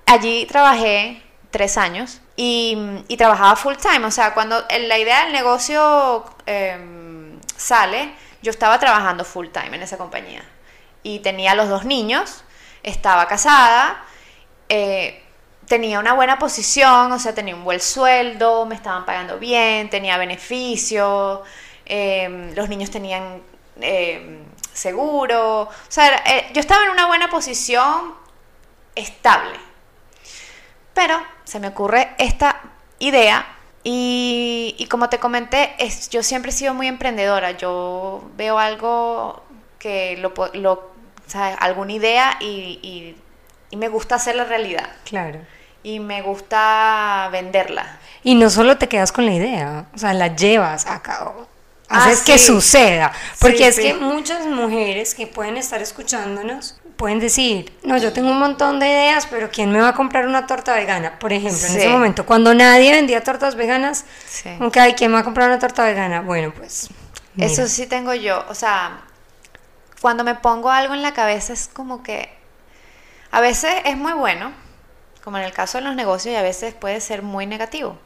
allí 0.05 0.45
trabajé 0.45 1.21
tres 1.51 1.77
años 1.77 2.21
y, 2.35 2.77
trabajaba 3.17 3.55
full 3.55 3.75
time. 3.75 4.05
O 4.05 4.11
sea, 4.11 4.33
cuando 4.33 4.65
la 4.87 4.97
idea 4.97 5.25
del 5.25 5.33
negocio 5.33 6.25
em, 6.45 7.39
sale, 7.55 8.13
yo 8.41 8.49
estaba 8.51 8.79
trabajando 8.79 9.23
full 9.23 9.47
time 9.49 9.75
en 9.75 9.83
esa 9.83 9.97
compañía. 9.97 10.43
Y 11.03 11.19
tenía 11.19 11.55
los 11.55 11.69
dos 11.69 11.85
niños, 11.85 12.43
estaba 12.83 13.27
casada, 13.27 14.03
eh, 14.69 15.21
tenía 15.67 15.99
una 15.99 16.13
buena 16.13 16.37
posición, 16.39 17.11
o 17.11 17.19
sea, 17.19 17.33
tenía 17.33 17.55
un 17.55 17.63
buen 17.63 17.79
sueldo, 17.79 18.65
me 18.65 18.75
estaban 18.75 19.05
pagando 19.05 19.39
bien, 19.39 19.89
tenía 19.89 20.17
beneficios, 20.17 21.41
em, 21.85 22.53
los 22.55 22.69
niños 22.69 22.91
tenían 22.91 23.41
em, 23.79 24.43
seguro, 24.73 25.63
o 25.63 25.69
sea, 25.87 26.23
eh, 26.25 26.51
yo 26.53 26.59
estaba 26.59 26.83
en 26.85 26.91
una 26.91 27.07
buena 27.07 27.29
posición 27.29 28.13
estable. 28.95 29.59
Pero 30.93 31.21
se 31.43 31.59
me 31.59 31.69
ocurre 31.69 32.15
esta 32.17 32.61
idea 32.99 33.45
y, 33.83 34.87
como 34.89 35.09
te 35.09 35.19
comenté, 35.19 35.73
es, 35.79 36.09
yo 36.09 36.21
siempre 36.21 36.51
he 36.51 36.53
sido 36.53 36.73
muy 36.73 36.87
emprendedora. 36.87 37.51
Yo 37.51 38.29
veo 38.35 38.59
algo 38.59 39.43
que 39.79 40.17
lo, 40.17 40.33
lo 40.53 40.73
o 40.73 41.29
sea, 41.29 41.55
alguna 41.55 41.93
idea 41.93 42.37
y, 42.39 43.15
y, 43.71 43.75
me 43.75 43.87
gusta 43.87 44.15
hacerla 44.15 44.43
realidad. 44.43 44.89
Claro. 45.05 45.39
Y 45.81 45.99
me 45.99 46.21
gusta 46.21 47.29
venderla. 47.31 47.99
Y 48.21 48.35
no 48.35 48.49
solo 48.49 48.77
te 48.77 48.89
quedas 48.89 49.11
con 49.11 49.25
la 49.25 49.31
idea, 49.31 49.85
o 49.95 49.97
sea, 49.97 50.13
la 50.13 50.35
llevas 50.35 50.85
a 50.85 51.01
cabo. 51.01 51.47
Haces 51.91 52.21
ah, 52.21 52.23
que 52.25 52.37
suceda. 52.37 53.11
Porque 53.39 53.67
es 53.67 53.79
que 53.79 53.93
muchas 53.93 54.45
mujeres 54.45 55.13
que 55.13 55.27
pueden 55.27 55.57
estar 55.57 55.81
escuchándonos 55.81 56.77
pueden 56.95 57.19
decir, 57.19 57.73
no, 57.83 57.97
yo 57.97 58.13
tengo 58.13 58.29
un 58.29 58.39
montón 58.39 58.79
de 58.79 58.87
ideas, 58.87 59.25
pero 59.25 59.49
¿quién 59.49 59.71
me 59.71 59.79
va 59.79 59.89
a 59.89 59.93
comprar 59.95 60.27
una 60.27 60.45
torta 60.45 60.75
vegana? 60.75 61.17
Por 61.17 61.33
ejemplo, 61.33 61.65
en 61.67 61.75
ese 61.75 61.89
momento, 61.89 62.27
cuando 62.27 62.53
nadie 62.53 62.91
vendía 62.91 63.23
tortas 63.23 63.55
veganas, 63.55 64.05
aunque 64.59 64.79
hay 64.79 64.93
quien 64.93 65.09
me 65.09 65.15
va 65.15 65.21
a 65.21 65.23
comprar 65.23 65.49
una 65.49 65.57
torta 65.57 65.83
vegana, 65.83 66.21
bueno, 66.21 66.53
pues... 66.55 66.89
Eso 67.37 67.67
sí 67.67 67.87
tengo 67.87 68.13
yo, 68.13 68.45
o 68.49 68.53
sea, 68.53 69.01
cuando 69.99 70.23
me 70.23 70.35
pongo 70.35 70.69
algo 70.69 70.93
en 70.93 71.01
la 71.01 71.13
cabeza 71.13 71.53
es 71.53 71.69
como 71.73 72.03
que 72.03 72.29
a 73.31 73.41
veces 73.41 73.73
es 73.85 73.97
muy 73.97 74.13
bueno, 74.13 74.51
como 75.23 75.37
en 75.37 75.43
el 75.43 75.53
caso 75.53 75.79
de 75.79 75.85
los 75.85 75.95
negocios, 75.95 76.33
y 76.33 76.35
a 76.35 76.41
veces 76.41 76.73
puede 76.73 77.01
ser 77.01 77.23
muy 77.23 77.47
negativo. 77.47 77.97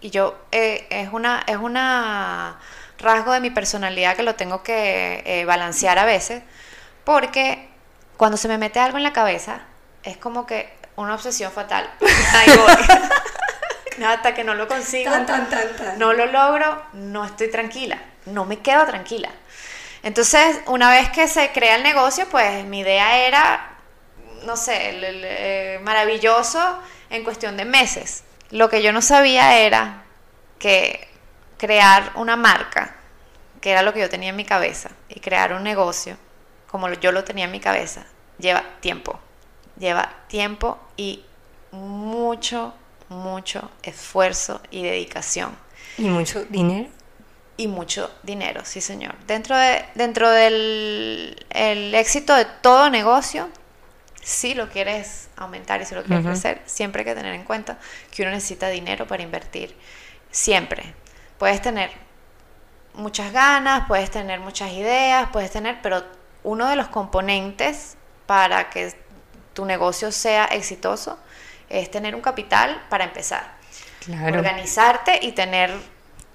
Y 0.00 0.10
yo, 0.10 0.36
eh, 0.52 0.86
es 0.90 1.10
una, 1.12 1.42
es 1.46 1.56
una 1.56 2.58
rasgo 2.98 3.32
de 3.32 3.40
mi 3.40 3.50
personalidad 3.50 4.16
que 4.16 4.22
lo 4.22 4.34
tengo 4.34 4.62
que 4.62 5.22
eh, 5.26 5.44
balancear 5.44 5.98
a 5.98 6.04
veces, 6.04 6.42
porque 7.04 7.68
cuando 8.16 8.36
se 8.36 8.48
me 8.48 8.58
mete 8.58 8.80
algo 8.80 8.96
en 8.96 9.04
la 9.04 9.12
cabeza, 9.12 9.60
es 10.02 10.16
como 10.16 10.46
que 10.46 10.72
una 10.96 11.14
obsesión 11.14 11.52
fatal. 11.52 11.90
Ahí 12.34 12.56
voy. 12.56 14.04
Hasta 14.06 14.34
que 14.34 14.44
no 14.44 14.54
lo 14.54 14.68
consigo, 14.68 15.10
no 15.96 16.12
lo 16.12 16.26
logro, 16.26 16.82
no 16.92 17.24
estoy 17.24 17.50
tranquila, 17.50 17.98
no 18.26 18.44
me 18.44 18.58
quedo 18.58 18.84
tranquila. 18.84 19.30
Entonces, 20.02 20.60
una 20.66 20.90
vez 20.90 21.08
que 21.10 21.26
se 21.28 21.50
crea 21.52 21.76
el 21.76 21.82
negocio, 21.82 22.28
pues 22.28 22.64
mi 22.66 22.80
idea 22.80 23.26
era, 23.26 23.78
no 24.44 24.56
sé, 24.58 24.90
eh, 24.92 25.80
maravilloso 25.82 26.78
en 27.08 27.24
cuestión 27.24 27.56
de 27.56 27.64
meses. 27.64 28.24
Lo 28.50 28.68
que 28.68 28.82
yo 28.82 28.92
no 28.92 29.00
sabía 29.00 29.58
era 29.58 30.04
que 30.58 31.08
crear 31.56 32.12
una 32.16 32.36
marca, 32.36 32.96
que 33.60 33.70
era 33.70 33.82
lo 33.82 33.92
que 33.92 34.00
yo 34.00 34.08
tenía 34.08 34.30
en 34.30 34.36
mi 34.36 34.44
cabeza, 34.44 34.90
y 35.08 35.20
crear 35.20 35.52
un 35.52 35.62
negocio, 35.62 36.16
como 36.70 36.88
yo 36.92 37.12
lo 37.12 37.24
tenía 37.24 37.46
en 37.46 37.52
mi 37.52 37.60
cabeza, 37.60 38.06
lleva 38.38 38.62
tiempo. 38.80 39.18
Lleva 39.78 40.10
tiempo 40.28 40.78
y 40.96 41.22
mucho, 41.70 42.74
mucho 43.08 43.70
esfuerzo 43.82 44.60
y 44.70 44.82
dedicación. 44.82 45.56
¿Y 45.98 46.04
mucho 46.04 46.44
dinero? 46.44 46.88
Y 47.58 47.68
mucho 47.68 48.10
dinero, 48.22 48.62
sí 48.64 48.80
señor. 48.80 49.14
Dentro, 49.26 49.56
de, 49.56 49.84
dentro 49.94 50.30
del 50.30 51.46
el 51.50 51.94
éxito 51.94 52.34
de 52.34 52.44
todo 52.44 52.90
negocio, 52.90 53.48
si 54.22 54.54
lo 54.54 54.68
quieres 54.68 55.28
aumentar 55.36 55.80
y 55.80 55.86
si 55.86 55.94
lo 55.94 56.02
quieres 56.02 56.26
crecer, 56.26 56.62
siempre 56.66 57.00
hay 57.00 57.06
que 57.06 57.14
tener 57.14 57.34
en 57.34 57.44
cuenta 57.44 57.78
que 58.10 58.22
uno 58.22 58.32
necesita 58.32 58.68
dinero 58.68 59.06
para 59.06 59.22
invertir. 59.22 59.76
Siempre. 60.30 60.94
Puedes 61.38 61.60
tener 61.60 61.90
muchas 62.96 63.32
ganas, 63.32 63.86
puedes 63.86 64.10
tener 64.10 64.40
muchas 64.40 64.72
ideas, 64.72 65.28
puedes 65.32 65.50
tener, 65.50 65.78
pero 65.82 66.02
uno 66.42 66.68
de 66.68 66.76
los 66.76 66.88
componentes 66.88 67.96
para 68.26 68.70
que 68.70 68.94
tu 69.52 69.64
negocio 69.64 70.12
sea 70.12 70.46
exitoso 70.46 71.18
es 71.68 71.90
tener 71.90 72.14
un 72.14 72.20
capital 72.20 72.82
para 72.88 73.04
empezar. 73.04 73.56
Organizarte 74.08 75.18
y 75.22 75.32
tener 75.32 75.72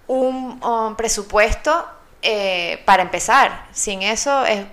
un, 0.08 0.60
presupuesto 0.98 1.88
eh, 2.22 2.82
para 2.86 3.02
empezar. 3.04 3.68
Sin 3.72 4.02
eso 4.02 4.46
es, 4.46 4.66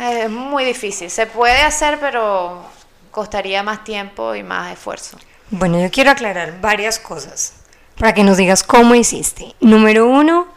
es 0.00 0.30
muy 0.30 0.64
difícil. 0.64 1.10
Se 1.10 1.26
puede 1.26 1.62
hacer, 1.62 1.98
pero 1.98 2.62
costaría 3.10 3.62
más 3.62 3.84
tiempo 3.84 4.34
y 4.34 4.42
más 4.42 4.72
esfuerzo. 4.72 5.16
Bueno, 5.50 5.80
yo 5.80 5.90
quiero 5.90 6.10
aclarar 6.10 6.60
varias 6.60 6.98
cosas 6.98 7.59
para 8.00 8.14
que 8.14 8.24
nos 8.24 8.38
digas 8.38 8.62
cómo 8.62 8.94
hiciste. 8.94 9.54
Número 9.60 10.06
uno, 10.06 10.48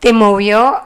te 0.00 0.12
movió 0.12 0.82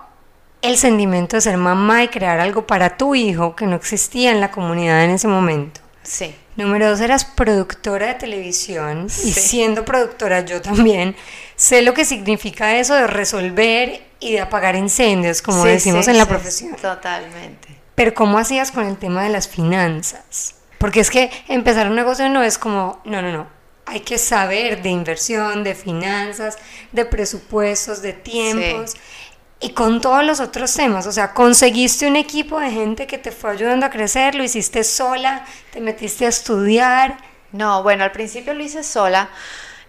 el 0.61 0.77
sentimiento 0.77 1.37
de 1.37 1.41
ser 1.41 1.57
mamá 1.57 2.05
y 2.05 2.09
crear 2.09 2.41
algo 2.41 2.67
para 2.67 2.99
tu 2.99 3.15
hijo 3.15 3.57
que 3.57 3.67
no 3.67 3.75
existía 3.75 4.31
en 4.31 4.39
la 4.39 4.51
comunidad 4.51 5.03
en 5.03 5.13
ese 5.13 5.29
momento. 5.29 5.81
Sí. 6.03 6.35
Número 6.57 6.91
dos, 6.91 7.01
eras 7.01 7.25
productora 7.25 8.09
de 8.09 8.15
televisión 8.15 9.07
y 9.07 9.33
siendo 9.33 9.87
productora 9.87 10.43
yo 10.43 10.61
también 10.61 11.17
sé 11.57 11.81
lo 11.81 11.95
que 11.95 12.05
significa 12.05 12.77
eso 12.77 12.95
de 12.95 13.07
resolver 13.07 14.03
y 14.21 14.33
de 14.33 14.41
apagar 14.41 14.77
incendios, 14.77 15.41
como 15.41 15.65
decimos 15.65 16.07
en 16.07 16.19
la 16.19 16.27
profesión. 16.27 16.77
Totalmente. 16.77 17.69
Pero 17.95 18.13
¿cómo 18.13 18.37
hacías 18.37 18.73
con 18.73 18.85
el 18.85 18.99
tema 18.99 19.23
de 19.23 19.31
las 19.31 19.49
finanzas? 19.49 20.57
Porque 20.77 21.01
es 21.01 21.09
que 21.09 21.31
empezar 21.49 21.89
un 21.89 21.97
negocio 21.97 22.29
no 22.29 22.43
es 22.43 22.59
como, 22.59 23.01
no, 23.07 23.23
no, 23.23 23.33
no. 23.33 23.64
Hay 23.87 24.01
que 24.01 24.19
saber 24.19 24.83
de 24.83 24.89
inversión, 24.89 25.63
de 25.63 25.75
finanzas, 25.75 26.59
de 26.93 27.05
presupuestos, 27.05 28.01
de 28.01 28.13
tiempos 28.15 28.95
y 29.61 29.71
con 29.71 30.01
todos 30.01 30.25
los 30.25 30.41
otros 30.41 30.75
temas. 30.75 31.07
O 31.07 31.13
sea, 31.13 31.33
conseguiste 31.33 32.07
un 32.07 32.17
equipo 32.17 32.61
de 32.61 32.71
gente 32.71 33.07
que 33.07 33.19
te 33.19 33.33
fue 33.33 33.51
ayudando 33.51 33.87
a 33.87 33.91
crecer, 33.91 34.35
lo 34.35 34.45
hiciste 34.45 34.85
sola, 34.85 35.45
te 35.73 35.81
metiste 35.81 36.27
a 36.27 36.29
estudiar. 36.29 37.17
No, 37.53 37.83
bueno, 37.83 38.05
al 38.05 38.13
principio 38.13 38.53
lo 38.53 38.63
hice 38.63 38.83
sola. 38.83 39.31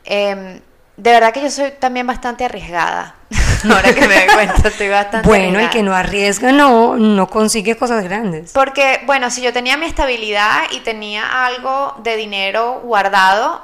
Em, 0.06 0.62
de 0.98 1.12
verdad 1.12 1.34
que 1.34 1.42
yo 1.42 1.50
soy 1.50 1.72
también 1.72 2.08
bastante 2.08 2.46
arriesgada. 2.46 3.16
Ahora 3.70 3.94
que 3.94 4.08
me 4.08 4.16
doy 4.16 4.34
cuenta, 4.34 4.68
estoy 4.70 4.88
bastante 4.88 5.28
Bueno, 5.28 5.60
el 5.60 5.70
que 5.70 5.84
no 5.84 5.94
arriesga 5.94 6.52
no, 6.52 6.96
no 6.96 7.28
consigue 7.28 7.76
cosas 7.76 8.04
grandes. 8.04 8.52
Porque, 8.54 9.02
bueno, 9.06 9.30
si 9.30 9.42
yo 9.42 9.52
tenía 9.52 9.76
mi 9.76 9.88
estabilidad 9.88 10.64
y 10.72 10.82
tenía 10.82 11.46
algo 11.46 11.96
de 12.02 12.16
dinero 12.16 12.80
guardado, 12.84 13.62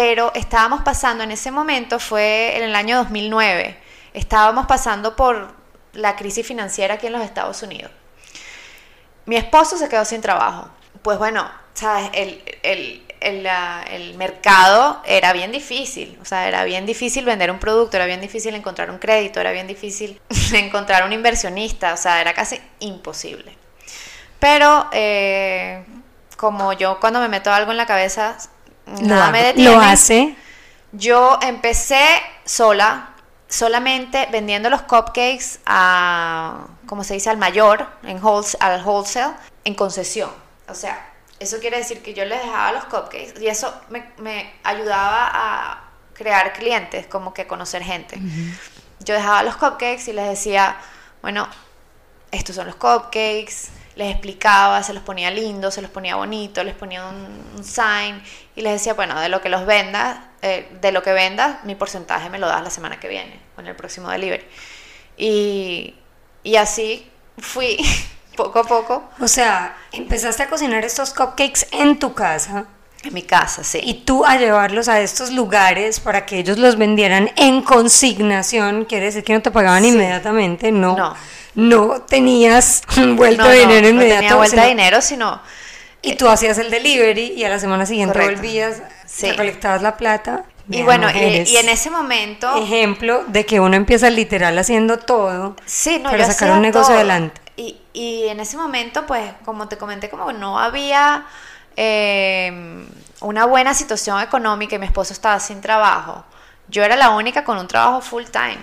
pero 0.00 0.32
estábamos 0.34 0.80
pasando 0.82 1.24
en 1.24 1.30
ese 1.30 1.50
momento, 1.50 1.98
fue 1.98 2.56
en 2.56 2.62
el 2.64 2.74
año 2.74 2.96
2009 2.96 3.76
estábamos 4.14 4.64
pasando 4.66 5.14
por 5.14 5.52
la 5.92 6.16
crisis 6.16 6.46
financiera 6.46 6.94
aquí 6.94 7.06
en 7.06 7.12
los 7.12 7.22
Estados 7.22 7.62
Unidos. 7.62 7.90
Mi 9.26 9.36
esposo 9.36 9.76
se 9.76 9.88
quedó 9.88 10.04
sin 10.04 10.20
trabajo. 10.20 10.68
Pues 11.02 11.18
bueno. 11.18 11.48
El, 12.12 12.42
el, 13.22 13.42
la- 13.42 13.82
el 13.90 14.14
mercado 14.16 15.00
era 15.06 15.32
bien 15.32 15.50
difícil, 15.52 16.18
o 16.20 16.24
sea, 16.24 16.46
era 16.48 16.64
bien 16.64 16.84
difícil 16.84 17.24
vender 17.24 17.50
un 17.50 17.58
producto, 17.58 17.96
era 17.96 18.06
bien 18.06 18.20
difícil 18.20 18.54
encontrar 18.54 18.90
un 18.90 18.98
crédito, 18.98 19.40
era 19.40 19.52
bien 19.52 19.66
difícil 19.66 20.20
encontrar 20.54 21.04
un 21.04 21.12
inversionista, 21.12 21.94
o 21.94 21.96
sea, 21.96 22.20
era 22.20 22.34
casi 22.34 22.60
imposible. 22.80 23.56
Pero 24.38 24.88
eh, 24.92 25.84
como 26.36 26.72
yo 26.74 26.98
cuando 27.00 27.20
me 27.20 27.28
meto 27.28 27.52
algo 27.52 27.70
en 27.70 27.76
la 27.78 27.86
cabeza, 27.86 28.36
nada 29.00 29.22
hago- 29.24 29.32
me 29.32 29.42
detiene. 29.44 29.70
lo 29.74 29.80
hace. 29.80 30.36
Yo 30.92 31.38
empecé 31.42 32.04
sola, 32.44 33.10
solamente 33.48 34.28
vendiendo 34.32 34.70
los 34.70 34.82
cupcakes 34.82 35.60
a, 35.66 36.66
como 36.86 37.04
se 37.04 37.14
dice, 37.14 37.30
al 37.30 37.36
mayor, 37.36 37.86
en 38.02 38.20
wholes- 38.20 38.56
al 38.60 38.84
wholesale, 38.84 39.34
en 39.64 39.74
concesión. 39.74 40.30
O 40.68 40.74
sea, 40.74 41.06
eso 41.38 41.58
quiere 41.58 41.78
decir 41.78 42.02
que 42.02 42.12
yo 42.14 42.24
les 42.24 42.42
dejaba 42.42 42.72
los 42.72 42.84
cupcakes 42.84 43.34
y 43.40 43.46
eso 43.48 43.72
me, 43.88 44.10
me 44.18 44.52
ayudaba 44.64 45.30
a 45.32 45.84
crear 46.14 46.52
clientes, 46.52 47.06
como 47.06 47.32
que 47.32 47.46
conocer 47.46 47.82
gente. 47.82 48.18
Yo 49.00 49.14
dejaba 49.14 49.42
los 49.42 49.56
cupcakes 49.56 50.08
y 50.08 50.12
les 50.12 50.28
decía, 50.28 50.76
bueno, 51.22 51.48
estos 52.30 52.56
son 52.56 52.66
los 52.66 52.76
cupcakes, 52.76 53.68
les 53.96 54.10
explicaba, 54.12 54.82
se 54.82 54.94
los 54.94 55.02
ponía 55.02 55.30
lindo, 55.30 55.70
se 55.70 55.82
los 55.82 55.90
ponía 55.90 56.16
bonito, 56.16 56.62
les 56.64 56.74
ponía 56.74 57.06
un, 57.06 57.52
un 57.56 57.64
sign 57.64 58.22
y 58.56 58.62
les 58.62 58.72
decía, 58.74 58.94
bueno, 58.94 59.18
de 59.20 59.28
lo 59.28 59.40
que 59.40 59.48
los 59.48 59.66
vendas, 59.66 60.18
eh, 60.42 60.68
de 60.80 60.92
lo 60.92 61.02
que 61.02 61.12
vendas, 61.12 61.64
mi 61.64 61.74
porcentaje 61.74 62.30
me 62.30 62.38
lo 62.38 62.46
das 62.46 62.62
la 62.62 62.70
semana 62.70 62.98
que 63.00 63.08
viene, 63.08 63.38
o 63.56 63.60
en 63.60 63.66
el 63.66 63.76
próximo 63.76 64.08
delivery. 64.10 64.44
Y, 65.16 65.94
y 66.42 66.56
así 66.56 67.10
fui, 67.38 67.76
poco 68.36 68.60
a 68.60 68.64
poco, 68.64 69.10
O 69.20 69.28
sea, 69.28 69.76
empezaste 69.92 70.44
a 70.44 70.48
cocinar 70.48 70.84
estos 70.84 71.12
cupcakes 71.12 71.66
en 71.72 71.98
tu 71.98 72.14
casa 72.14 72.66
en 73.02 73.14
mi 73.14 73.22
casa, 73.22 73.64
sí. 73.64 73.80
y 73.82 73.94
tú 74.04 74.26
a 74.26 74.36
llevarlos 74.36 74.86
a 74.88 75.00
estos 75.00 75.30
lugares 75.32 76.00
para 76.00 76.26
que 76.26 76.38
ellos 76.38 76.58
los 76.58 76.76
vendieran 76.76 77.30
en 77.36 77.62
consignación, 77.62 78.84
quiere 78.84 79.06
decir 79.06 79.24
que 79.24 79.32
no 79.32 79.40
te 79.40 79.50
pagaban 79.50 79.84
Sí. 79.84 79.88
inmediatamente, 79.88 80.70
no. 80.70 80.96
No. 80.96 81.16
No 81.54 82.02
tenías 82.02 82.82
vuelta 83.16 83.44
No, 83.44 83.48
de 83.50 83.56
no, 83.56 83.68
dinero 83.68 83.82
no 83.82 83.88
inmediato. 83.88 84.20
tenía 84.20 84.34
vuelta 84.36 84.50
sino- 84.56 84.62
de 84.62 84.68
dinero, 84.68 85.00
sino... 85.00 85.40
Y 86.02 86.14
tú 86.16 86.28
hacías 86.30 86.56
el 86.56 86.70
delivery 86.70 87.34
y 87.36 87.44
a 87.44 87.50
la 87.50 87.58
semana 87.58 87.84
siguiente 87.84 88.14
Correcto. 88.14 88.36
volvías, 88.36 88.82
Sí. 89.04 89.30
recolectabas 89.30 89.82
la 89.82 89.98
plata. 89.98 90.44
Y 90.70 90.82
bueno, 90.82 91.10
y, 91.10 91.12
mujeres, 91.12 91.50
y 91.50 91.56
en 91.58 91.68
ese 91.68 91.90
momento... 91.90 92.56
ejemplo 92.56 93.24
de 93.26 93.44
que 93.44 93.60
uno 93.60 93.76
empieza 93.76 94.08
literal 94.08 94.56
haciendo 94.58 94.98
todo 94.98 95.56
Sí, 95.66 95.98
no, 96.02 96.10
para 96.10 96.24
sacar 96.26 96.52
un 96.52 96.62
negocio 96.62 96.86
todo. 96.88 96.96
adelante. 96.96 97.38
Y, 97.56 97.76
y 97.92 98.28
en 98.28 98.40
ese 98.40 98.56
momento, 98.56 99.04
pues, 99.04 99.30
como 99.44 99.68
te 99.68 99.76
comenté, 99.76 100.08
como 100.08 100.32
no 100.32 100.58
había 100.58 101.26
eh, 101.76 102.86
una 103.20 103.44
buena 103.46 103.74
situación 103.74 104.20
económica 104.22 104.76
y 104.76 104.78
mi 104.78 104.86
esposo 104.86 105.12
estaba 105.12 105.38
sin 105.40 105.60
trabajo, 105.60 106.24
yo 106.68 106.82
era 106.84 106.96
la 106.96 107.10
única 107.10 107.44
con 107.44 107.58
un 107.58 107.66
trabajo 107.68 108.00
full 108.00 108.24
time. 108.24 108.58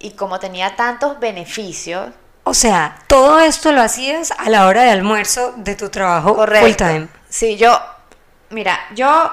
Y 0.00 0.12
como 0.12 0.40
tenía 0.40 0.74
tantos 0.76 1.20
beneficios, 1.20 2.08
O 2.44 2.54
sea, 2.54 2.98
todo 3.06 3.40
esto 3.40 3.72
lo 3.72 3.82
hacías 3.82 4.32
a 4.36 4.48
la 4.48 4.66
hora 4.66 4.82
de 4.82 4.90
almuerzo 4.90 5.52
de 5.56 5.76
tu 5.76 5.88
trabajo 5.90 6.34
correcto. 6.34 6.66
full 6.66 6.76
time. 6.76 7.08
Sí, 7.28 7.56
yo, 7.56 7.80
mira, 8.48 8.78
yo 8.94 9.30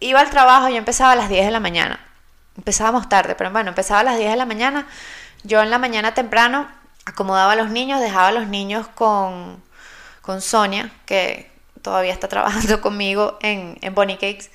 iba 0.00 0.20
al 0.20 0.30
trabajo, 0.30 0.68
yo 0.68 0.76
empezaba 0.76 1.12
a 1.12 1.16
las 1.16 1.28
10 1.28 1.46
de 1.46 1.50
la 1.50 1.60
mañana. 1.60 2.00
Empezábamos 2.56 3.08
tarde, 3.08 3.34
pero 3.34 3.50
bueno, 3.50 3.68
empezaba 3.68 4.00
a 4.00 4.04
las 4.04 4.18
10 4.18 4.30
de 4.30 4.36
la 4.36 4.46
mañana. 4.46 4.86
Yo 5.44 5.62
en 5.62 5.70
la 5.70 5.78
mañana 5.78 6.14
temprano 6.14 6.66
acomodaba 7.04 7.52
a 7.52 7.56
los 7.56 7.70
niños, 7.70 8.00
dejaba 8.00 8.28
a 8.28 8.32
los 8.32 8.46
niños 8.46 8.86
con, 8.88 9.62
con 10.22 10.40
Sonia, 10.40 10.90
que 11.06 11.50
todavía 11.82 12.12
está 12.12 12.28
trabajando 12.28 12.80
conmigo 12.82 13.38
en, 13.42 13.78
en 13.82 13.94
Bonnie 13.94 14.16
Cakes, 14.16 14.50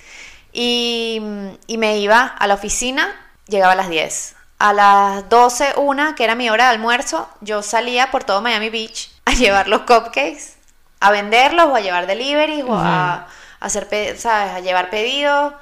y, 0.52 1.22
y 1.68 1.78
me 1.78 1.98
iba 2.00 2.24
a 2.26 2.48
la 2.48 2.54
oficina, 2.54 3.14
llegaba 3.48 3.74
a 3.74 3.76
las 3.76 3.90
10. 3.90 4.35
A 4.58 4.72
las 4.72 5.30
12, 5.30 5.74
una, 5.78 6.16
que 6.16 6.24
era 6.24 6.36
mi 6.36 6.50
hora 6.50 6.66
de 6.66 6.70
almuerzo, 6.72 7.30
yo 7.42 7.62
salía 7.62 8.10
por 8.10 8.24
todo 8.24 8.42
Miami 8.42 8.70
Beach 8.70 9.12
a 9.26 9.32
llevar 9.34 9.68
los 9.68 9.82
cupcakes, 9.82 10.56
a 11.00 11.12
venderlos 11.12 11.68
o 11.68 11.76
a 11.76 11.82
llevar 11.82 12.08
delivery 12.08 12.62
o 12.62 12.74
a, 12.74 13.14
a 13.14 13.28
hacer, 13.60 13.88
¿sabes? 14.18 14.54
A 14.54 14.60
llevar 14.62 14.90
pedidos. 14.90 15.54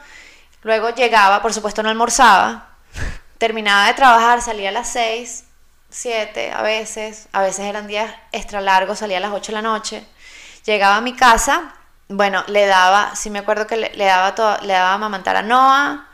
Luego 0.62 0.92
llegaba, 0.92 1.42
por 1.42 1.54
supuesto 1.54 1.84
no 1.84 1.90
almorzaba, 1.90 2.68
terminaba 3.38 3.88
de 3.88 3.96
trabajar, 3.96 4.42
salía 4.42 4.70
a 4.70 4.72
las 4.72 4.90
6, 4.90 5.44
7 5.90 6.52
a 6.52 6.62
veces, 6.62 7.28
a 7.34 7.42
veces 7.42 7.66
eran 7.66 7.88
días 7.88 8.14
extra 8.32 8.62
largos, 8.62 9.00
salía 9.00 9.18
a 9.18 9.22
las 9.22 9.34
8 9.34 9.52
de 9.52 9.54
la 9.54 9.62
noche. 9.62 10.06
Llegaba 10.66 10.98
a 10.98 11.02
mi 11.02 11.14
casa, 11.14 11.74
bueno, 12.08 12.44
le 12.48 12.66
daba, 12.68 13.16
sí 13.16 13.30
me 13.30 13.40
acuerdo 13.40 13.68
que 13.68 13.76
le, 13.76 13.92
le 13.96 14.06
daba 14.06 14.36
todo, 14.36 14.58
le 14.62 14.74
daba 14.74 14.92
a 14.92 14.94
amamantar 14.94 15.36
a 15.36 15.42
Noah 15.42 16.08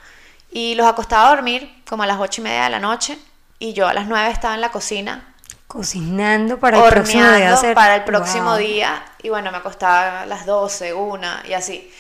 y 0.52 0.76
los 0.76 0.88
acostaba 0.88 1.28
a 1.28 1.36
dormir 1.36 1.79
como 1.90 2.04
a 2.04 2.06
las 2.06 2.20
8 2.20 2.42
y 2.42 2.44
media 2.44 2.64
de 2.66 2.70
la 2.70 2.80
noche 2.80 3.18
y 3.58 3.74
yo 3.74 3.88
a 3.88 3.94
las 3.94 4.06
9 4.06 4.30
estaba 4.32 4.54
en 4.54 4.62
la 4.62 4.70
cocina 4.72 5.26
Cocinando 5.68 6.60
para 6.60 6.78
el 6.84 6.94
próximo 6.94 7.32
día 7.32 7.54
hacer. 7.54 7.76
para 7.76 7.96
el 7.96 8.04
próximo 8.04 8.52
Wow. 8.52 8.58
día 8.58 9.04
y 9.22 9.30
bueno, 9.30 9.52
me 9.52 9.58
acostaba 9.58 10.22
a 10.22 10.26
las 10.26 10.46
12, 10.46 10.94
una 10.94 11.44
y 11.48 11.54
así. 11.54 11.92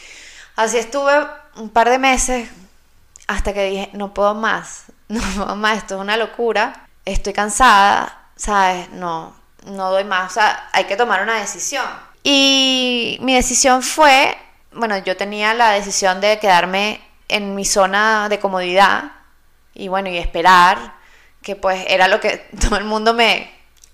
Así 0.56 0.78
estuve 0.78 1.13
un 1.56 1.69
par 1.69 1.89
de 1.89 1.99
meses 1.99 2.49
hasta 3.28 3.54
que 3.54 3.65
dije, 3.69 3.89
no 3.93 4.13
puedo 4.13 4.34
más, 4.34 4.86
no 5.08 5.21
puedo 5.21 5.56
más, 5.56 5.78
esto 5.78 5.95
es 5.95 6.02
una 6.02 6.17
locura, 6.17 6.88
estoy 7.06 7.34
cansada, 7.34 8.30
¿sabes? 8.36 8.89
No, 8.91 9.36
no 9.65 9.91
doy 9.91 10.04
más, 10.04 10.32
o 10.32 10.34
sea, 10.36 10.69
hay 10.71 10.86
que 10.86 10.95
tomar 10.95 11.21
una 11.21 11.36
decisión. 11.39 11.86
Y 12.23 13.17
mi 13.21 13.36
decisión 13.36 13.84
fue, 13.84 14.36
bueno, 14.73 14.97
yo 14.97 15.15
tenía 15.15 15.54
la 15.54 15.71
decisión 15.71 16.21
de 16.21 16.39
quedarme 16.39 17.02
en 17.28 17.54
mi 17.54 17.65
zona 17.65 18.30
de 18.30 18.39
comodidad 18.39 19.12
y 19.80 19.88
bueno, 19.88 20.10
y 20.10 20.18
esperar, 20.18 20.96
que 21.42 21.56
pues 21.56 21.84
era 21.88 22.08
lo 22.08 22.20
que 22.20 22.38
todo 22.62 22.78
el 22.78 22.86
mundo 22.86 23.13
me, 23.13 23.52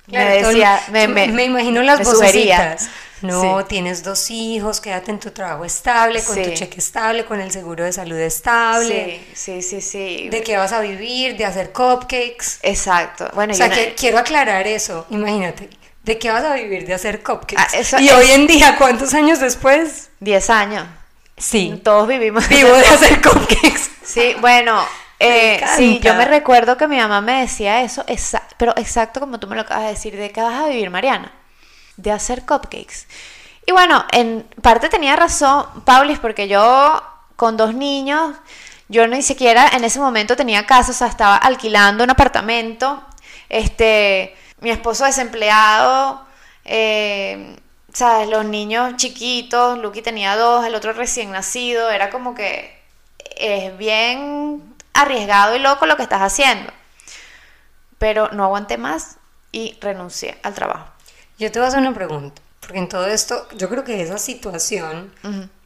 Claro, 0.08 0.30
me 0.30 0.38
el- 0.40 0.46
decía, 0.46 0.82
me, 0.92 1.08
me, 1.08 1.28
me 1.28 1.44
imagino 1.46 1.82
las 1.84 2.04
vocecitas. 2.04 2.90
No, 3.22 3.60
Sí. 3.62 3.66
tienes 3.70 4.04
dos 4.04 4.30
hijos, 4.30 4.82
quédate 4.82 5.10
en 5.10 5.20
tu 5.20 5.32
trabajo 5.32 5.64
estable, 5.66 6.22
con 6.22 6.36
tu 6.36 6.52
cheque 6.54 6.78
estable, 6.80 7.24
con 7.26 7.40
el 7.40 7.50
seguro 7.50 7.84
de 7.86 7.94
salud 7.94 8.18
estable. 8.20 9.22
Sí, 9.34 9.62
sí, 9.62 9.82
sí, 9.82 9.82
sí. 9.82 10.30
De 10.30 10.44
qué 10.44 10.58
vas 10.58 10.74
a 10.74 10.82
vivir, 10.82 11.36
de 11.38 11.46
hacer 11.46 11.72
cupcakes. 11.72 12.60
Exacto. 12.62 13.30
Bueno, 13.34 13.54
O 13.54 13.56
sea, 13.56 13.68
una- 13.68 13.76
que 13.76 13.96
quiero 13.96 14.20
aclarar 14.20 14.68
eso. 14.68 15.08
Imagínate, 15.10 15.70
¿de 16.04 16.20
qué 16.20 16.30
vas 16.30 16.44
a 16.44 16.54
vivir 16.56 16.86
de 16.86 16.94
hacer 16.94 17.24
cupcakes? 17.24 17.56
Ah, 17.58 17.68
eso 17.74 17.98
y 18.00 18.10
es- 18.10 18.14
hoy 18.14 18.32
en 18.32 18.48
día, 18.48 18.76
¿cuántos 18.78 19.14
años 19.14 19.40
después? 19.40 20.10
10 20.20 20.50
años. 20.50 20.86
Sí, 21.38 21.82
Todos 21.84 22.08
vivimos. 22.08 22.48
vivo 22.50 22.74
de 22.76 22.86
hacer 22.86 23.22
cupcakes. 23.22 23.90
Sí, 24.04 24.36
bueno, 24.42 24.86
eh, 25.20 25.64
sí, 25.68 26.00
yo 26.02 26.14
me 26.16 26.26
recuerdo 26.26 26.78
que 26.78 26.88
mi 26.88 26.98
mamá 26.98 27.22
me 27.22 27.42
decía 27.42 27.82
eso, 27.82 28.06
exa- 28.08 28.44
pero 28.58 28.74
exacto 28.78 29.20
como 29.20 29.40
tú 29.40 29.48
me 29.48 29.56
lo 29.56 29.62
acabas 29.62 29.86
de 29.86 29.90
decir, 29.92 30.16
¿de 30.18 30.32
qué 30.32 30.42
vas 30.42 30.56
a 30.64 30.68
vivir, 30.68 30.90
Mariana? 30.90 31.32
De 31.98 32.12
hacer 32.12 32.46
cupcakes. 32.46 33.08
Y 33.68 33.72
bueno, 33.72 34.06
en 34.12 34.48
parte 34.62 34.90
tenía 34.90 35.16
razón, 35.16 35.66
Paulis, 35.86 36.20
porque 36.20 36.48
yo 36.48 37.02
con 37.36 37.58
dos 37.58 37.74
niños, 37.76 38.36
yo 38.90 39.08
ni 39.08 39.22
siquiera 39.22 39.70
en 39.74 39.84
ese 39.84 40.00
momento 40.00 40.36
tenía 40.36 40.66
casa, 40.66 40.92
o 40.92 40.96
sea, 40.96 41.08
estaba 41.08 41.38
alquilando 41.38 42.04
un 42.04 42.12
apartamento, 42.12 43.04
este, 43.50 44.36
mi 44.62 44.70
esposo 44.72 45.06
desempleado, 45.06 46.26
eh, 46.66 47.58
¿sabes? 47.94 48.28
Los 48.30 48.46
niños 48.46 48.96
chiquitos, 48.98 49.78
Lucky 49.80 50.02
tenía 50.02 50.36
dos, 50.38 50.66
el 50.66 50.76
otro 50.76 50.94
recién 50.94 51.32
nacido, 51.32 51.90
era 51.90 52.10
como 52.12 52.36
que 52.36 52.76
es 53.38 53.78
bien 53.78 54.75
arriesgado 54.96 55.56
y 55.56 55.60
loco 55.60 55.86
lo 55.86 55.96
que 55.98 56.04
estás 56.04 56.22
haciendo. 56.22 56.72
Pero 57.98 58.30
no 58.32 58.44
aguanté 58.44 58.78
más 58.78 59.18
y 59.52 59.78
renuncié 59.82 60.38
al 60.44 60.54
trabajo. 60.54 60.88
Yo 61.38 61.52
te 61.52 61.60
voy 61.60 61.66
a 61.66 61.70
hacer 61.70 61.80
una 61.80 61.94
pregunta, 61.94 62.42
porque 62.60 62.80
en 62.80 62.90
todo 62.90 63.08
esto, 63.08 63.48
yo 63.56 63.70
creo 63.70 63.84
que 63.84 64.02
esa 64.02 64.18
situación, 64.18 65.12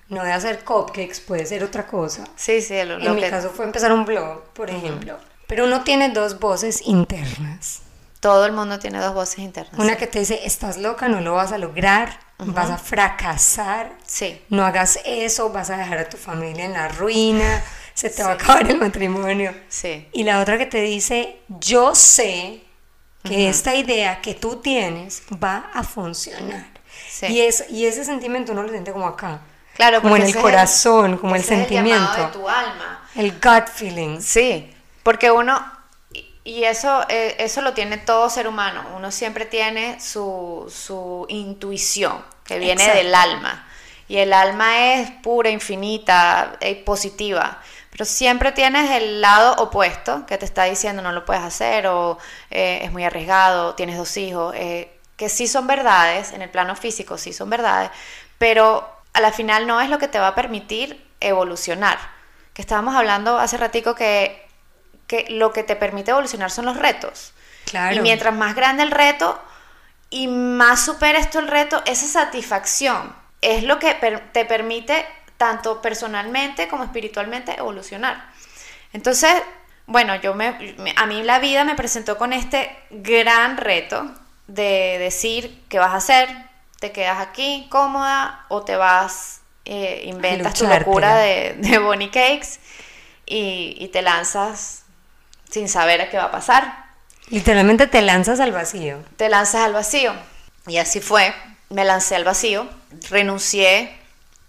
no 0.10 0.24
de 0.24 0.32
hacer 0.32 0.64
cupcakes, 0.64 1.20
puede 1.22 1.46
ser 1.46 1.64
otra 1.64 1.86
cosa. 1.88 2.24
Sí, 2.36 2.62
sí, 2.62 2.76
lo, 2.84 2.98
lo 3.00 3.06
En 3.10 3.16
mi 3.16 3.22
que 3.22 3.30
caso 3.30 3.50
fue 3.52 3.66
empezar 3.66 3.92
un 3.92 4.06
blog, 4.06 4.44
por 4.54 4.70
ejemplo. 4.70 5.18
Pero 5.48 5.66
uno 5.66 5.84
tiene 5.84 6.10
dos 6.10 6.40
voces 6.40 6.82
internas. 6.86 7.82
todo 8.20 8.46
el 8.46 8.52
mundo 8.52 8.78
tiene 8.80 9.00
dos 9.00 9.14
voces 9.14 9.40
internas. 9.40 9.80
Una 9.80 9.96
que 9.96 10.06
te 10.08 10.20
dice, 10.20 10.42
estás 10.46 10.78
loca, 10.78 11.08
no 11.08 11.22
lo 11.22 11.34
vas 11.34 11.52
a 11.52 11.58
lograr, 11.58 12.20
vas 12.38 12.70
a 12.70 12.78
fracasar, 12.78 13.94
Sí, 14.06 14.42
no 14.50 14.66
hagas 14.66 15.00
eso, 15.06 15.50
vas 15.52 15.70
a 15.70 15.78
dejar 15.78 15.98
a 16.00 16.10
tu 16.10 16.18
familia 16.18 16.66
en 16.66 16.74
la 16.74 16.88
ruina, 16.90 17.64
se 18.00 18.10
te 18.10 18.24
va 18.24 18.32
a 18.32 18.34
acabar 18.34 18.70
el 18.70 18.78
matrimonio. 18.78 19.54
sí, 19.68 20.08
Y 20.14 20.24
la 20.24 20.40
otra 20.40 20.58
que 20.58 20.66
te 20.66 20.82
dice, 20.82 21.40
yo 21.50 21.94
sé 21.96 22.62
que 23.24 23.50
esta 23.50 23.76
idea 23.76 24.22
que 24.22 24.34
tú 24.34 24.58
tienes 24.58 25.24
va 25.44 25.70
a 25.74 25.84
funcionar. 25.84 26.66
Sí. 27.10 27.26
Y, 27.28 27.42
es, 27.42 27.66
y 27.70 27.86
ese 27.86 28.06
sentimiento 28.06 28.54
uno 28.54 28.64
lo 28.64 28.70
siente 28.70 28.92
como 28.94 29.08
acá. 29.08 29.42
claro, 29.76 30.02
como 30.02 30.16
en 30.16 30.24
el 30.24 30.36
corazón, 30.36 31.18
como 31.18 31.36
el 31.36 31.44
sentimiento. 31.44 31.92
llamado 32.06 32.26
de 32.28 32.32
tu 32.34 32.48
alma. 32.48 33.10
El 33.16 33.32
gut 33.34 33.68
feeling. 33.74 34.22
Sí, 34.22 34.74
porque 35.04 35.30
uno, 35.32 35.62
y- 36.46 36.64
eso, 36.64 37.06
eh, 37.10 37.36
eso 37.40 37.62
lo 37.62 37.74
tiene 37.74 37.98
todo 37.98 38.30
ser 38.30 38.48
humano, 38.48 38.84
uno 38.96 39.12
siempre 39.12 39.46
tiene 39.46 40.00
su, 40.00 40.72
su 40.74 41.26
intuición, 41.30 42.24
que 42.46 42.58
viene 42.60 42.82
Exacto. 42.84 42.98
del 43.04 43.14
alma. 43.16 43.66
y 44.08 44.18
el 44.18 44.34
alma 44.34 44.94
es 44.94 45.12
pura, 45.22 45.50
infinita, 45.52 46.58
y 46.62 46.66
eh, 46.66 46.76
positiva. 46.86 47.62
Pero 48.00 48.10
siempre 48.10 48.54
tienes 48.54 48.92
el 48.92 49.20
lado 49.20 49.62
opuesto 49.62 50.26
que 50.26 50.38
te 50.38 50.46
está 50.46 50.64
diciendo 50.64 51.02
no 51.02 51.12
lo 51.12 51.26
puedes 51.26 51.44
hacer 51.44 51.86
o 51.88 52.18
eh, 52.50 52.80
es 52.82 52.94
muy 52.94 53.04
arriesgado, 53.04 53.76
tienes 53.76 53.98
dos 53.98 54.16
hijos, 54.16 54.56
eh, 54.56 54.90
que 55.18 55.28
sí 55.28 55.48
son 55.48 55.68
verdades, 55.68 56.32
en 56.32 56.42
el 56.42 56.50
plano 56.50 56.78
físico 56.78 57.18
sí 57.18 57.34
son 57.34 57.50
verdades, 57.50 57.92
pero 58.38 58.90
a 59.12 59.20
la 59.20 59.34
final 59.34 59.68
no 59.68 59.82
es 59.82 59.90
lo 59.90 59.98
que 59.98 60.08
te 60.08 60.18
va 60.18 60.30
a 60.30 60.36
permitir 60.36 61.06
evolucionar. 61.20 62.00
Que 62.54 62.62
estábamos 62.62 62.96
hablando 62.96 63.38
hace 63.38 63.58
ratico 63.58 63.96
que, 63.96 64.48
que 65.06 65.26
lo 65.28 65.52
que 65.52 65.64
te 65.64 65.76
permite 65.76 66.12
evolucionar 66.12 66.52
son 66.52 66.68
los 66.68 66.78
retos. 66.78 67.34
Claro. 67.66 67.98
Y 67.98 68.00
mientras 68.00 68.34
más 68.34 68.56
grande 68.56 68.84
el 68.84 68.92
reto 68.92 69.38
y 70.10 70.30
más 70.30 70.86
superes 70.86 71.30
tú 71.30 71.40
el 71.40 71.50
reto, 71.50 71.84
esa 71.86 72.08
satisfacción 72.08 73.14
es 73.42 73.64
lo 73.64 73.78
que 73.78 73.94
te 74.32 74.46
permite 74.46 75.06
tanto 75.40 75.82
personalmente 75.82 76.68
como 76.68 76.84
espiritualmente 76.84 77.58
evolucionar. 77.58 78.30
Entonces, 78.92 79.34
bueno, 79.88 80.18
yo 80.18 80.36
me, 80.36 80.76
a 80.98 81.06
mí 81.06 81.24
la 81.24 81.40
vida 81.40 81.64
me 81.64 81.76
presentó 81.76 82.18
con 82.18 82.34
este 82.34 82.78
gran 82.90 83.56
reto 83.56 84.12
de 84.48 84.98
decir 85.00 85.64
qué 85.70 85.80
vas 85.80 85.92
a 85.92 85.96
hacer, 85.96 86.30
te 86.82 86.92
quedas 86.92 87.20
aquí 87.20 87.68
cómoda 87.72 88.46
o 88.50 88.64
te 88.64 88.76
vas, 88.76 89.40
eh, 89.64 90.04
inventas 90.08 90.56
tu 90.56 90.68
locura 90.68 91.16
de, 91.16 91.56
de 91.58 91.78
Bonnie 91.78 92.12
Cakes 92.12 92.60
y, 93.26 93.78
y 93.80 93.88
te 93.88 94.02
lanzas 94.02 94.84
sin 95.50 95.70
saber 95.70 96.02
a 96.02 96.10
qué 96.10 96.18
va 96.18 96.26
a 96.26 96.32
pasar. 96.32 96.86
Literalmente 97.30 97.88
te 97.88 98.02
lanzas 98.02 98.42
al 98.42 98.52
vacío. 98.52 99.00
Te 99.16 99.30
lanzas 99.30 99.62
al 99.62 99.72
vacío. 99.72 100.14
Y 100.68 100.80
así 100.80 101.00
fue. 101.00 101.34
Me 101.70 101.86
lancé 101.86 102.18
al 102.18 102.26
vacío. 102.26 102.68
Renuncié 103.10 103.99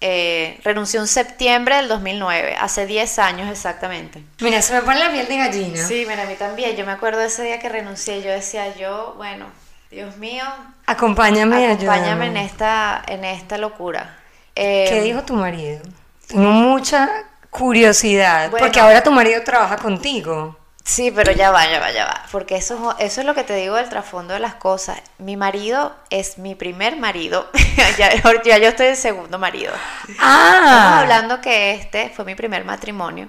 eh, 0.02 0.58
renuncié 0.64 0.98
en 0.98 1.06
septiembre 1.06 1.76
del 1.76 1.88
2009, 1.88 2.56
hace 2.58 2.86
10 2.86 3.18
años 3.18 3.50
exactamente. 3.50 4.22
Mira, 4.40 4.62
se 4.62 4.72
me 4.72 4.80
pone 4.80 4.98
la 4.98 5.10
piel 5.10 5.28
de 5.28 5.36
gallina. 5.36 5.86
Sí, 5.86 6.06
mira, 6.08 6.22
a 6.22 6.26
mí 6.26 6.34
también. 6.34 6.74
Yo 6.76 6.86
me 6.86 6.92
acuerdo 6.92 7.20
ese 7.20 7.42
día 7.42 7.58
que 7.58 7.68
renuncié, 7.68 8.22
yo 8.22 8.30
decía, 8.30 8.74
yo, 8.76 9.14
bueno, 9.18 9.46
Dios 9.90 10.16
mío. 10.16 10.44
Acompáñame, 10.86 11.70
acompáñame 11.72 12.26
en 12.28 12.36
esta, 12.38 13.02
en 13.06 13.24
esta 13.24 13.58
locura. 13.58 14.16
¿Qué 14.54 14.98
em, 14.98 15.04
dijo 15.04 15.22
tu 15.22 15.34
marido? 15.34 15.80
Tengo 16.26 16.50
mucha 16.50 17.08
curiosidad, 17.50 18.50
porque 18.50 18.80
ahora 18.80 19.02
tu 19.02 19.10
marido 19.10 19.42
trabaja 19.42 19.76
contigo. 19.76 20.56
Sí, 20.84 21.10
pero 21.10 21.32
ya 21.32 21.50
va, 21.50 21.70
ya 21.70 21.78
va, 21.78 21.92
ya 21.92 22.06
va. 22.06 22.22
Porque 22.32 22.56
eso, 22.56 22.96
eso 22.98 23.20
es 23.20 23.26
lo 23.26 23.34
que 23.34 23.44
te 23.44 23.54
digo 23.54 23.76
del 23.76 23.88
trasfondo 23.88 24.34
de 24.34 24.40
las 24.40 24.54
cosas. 24.54 25.00
Mi 25.18 25.36
marido 25.36 25.94
es 26.08 26.38
mi 26.38 26.54
primer 26.54 26.96
marido. 26.96 27.50
ya, 27.98 28.16
yo 28.16 28.68
estoy 28.68 28.86
el 28.86 28.96
segundo 28.96 29.38
marido. 29.38 29.72
Ah. 30.18 30.60
Estamos 30.64 31.00
hablando 31.02 31.40
que 31.40 31.72
este 31.72 32.10
fue 32.10 32.24
mi 32.24 32.34
primer 32.34 32.64
matrimonio. 32.64 33.28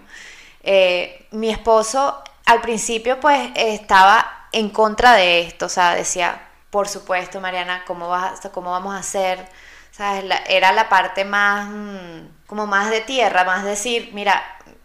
Eh, 0.63 1.27
mi 1.31 1.49
esposo 1.49 2.23
al 2.45 2.61
principio 2.61 3.19
pues 3.19 3.51
estaba 3.55 4.47
en 4.51 4.69
contra 4.69 5.13
de 5.13 5.41
esto. 5.41 5.65
O 5.65 5.69
sea, 5.69 5.93
decía, 5.93 6.41
por 6.69 6.87
supuesto, 6.87 7.41
Mariana, 7.41 7.83
¿cómo, 7.85 8.07
vas, 8.07 8.39
cómo 8.53 8.71
vamos 8.71 8.95
a 8.95 8.99
hacer? 8.99 9.47
¿Sabes? 9.91 10.23
era 10.47 10.71
la 10.71 10.87
parte 10.87 11.25
más, 11.25 11.67
mm, 11.69 12.47
como 12.47 12.65
más 12.65 12.89
de 12.89 13.01
tierra, 13.01 13.43
más 13.43 13.65
decir, 13.65 14.11
mira, 14.13 14.41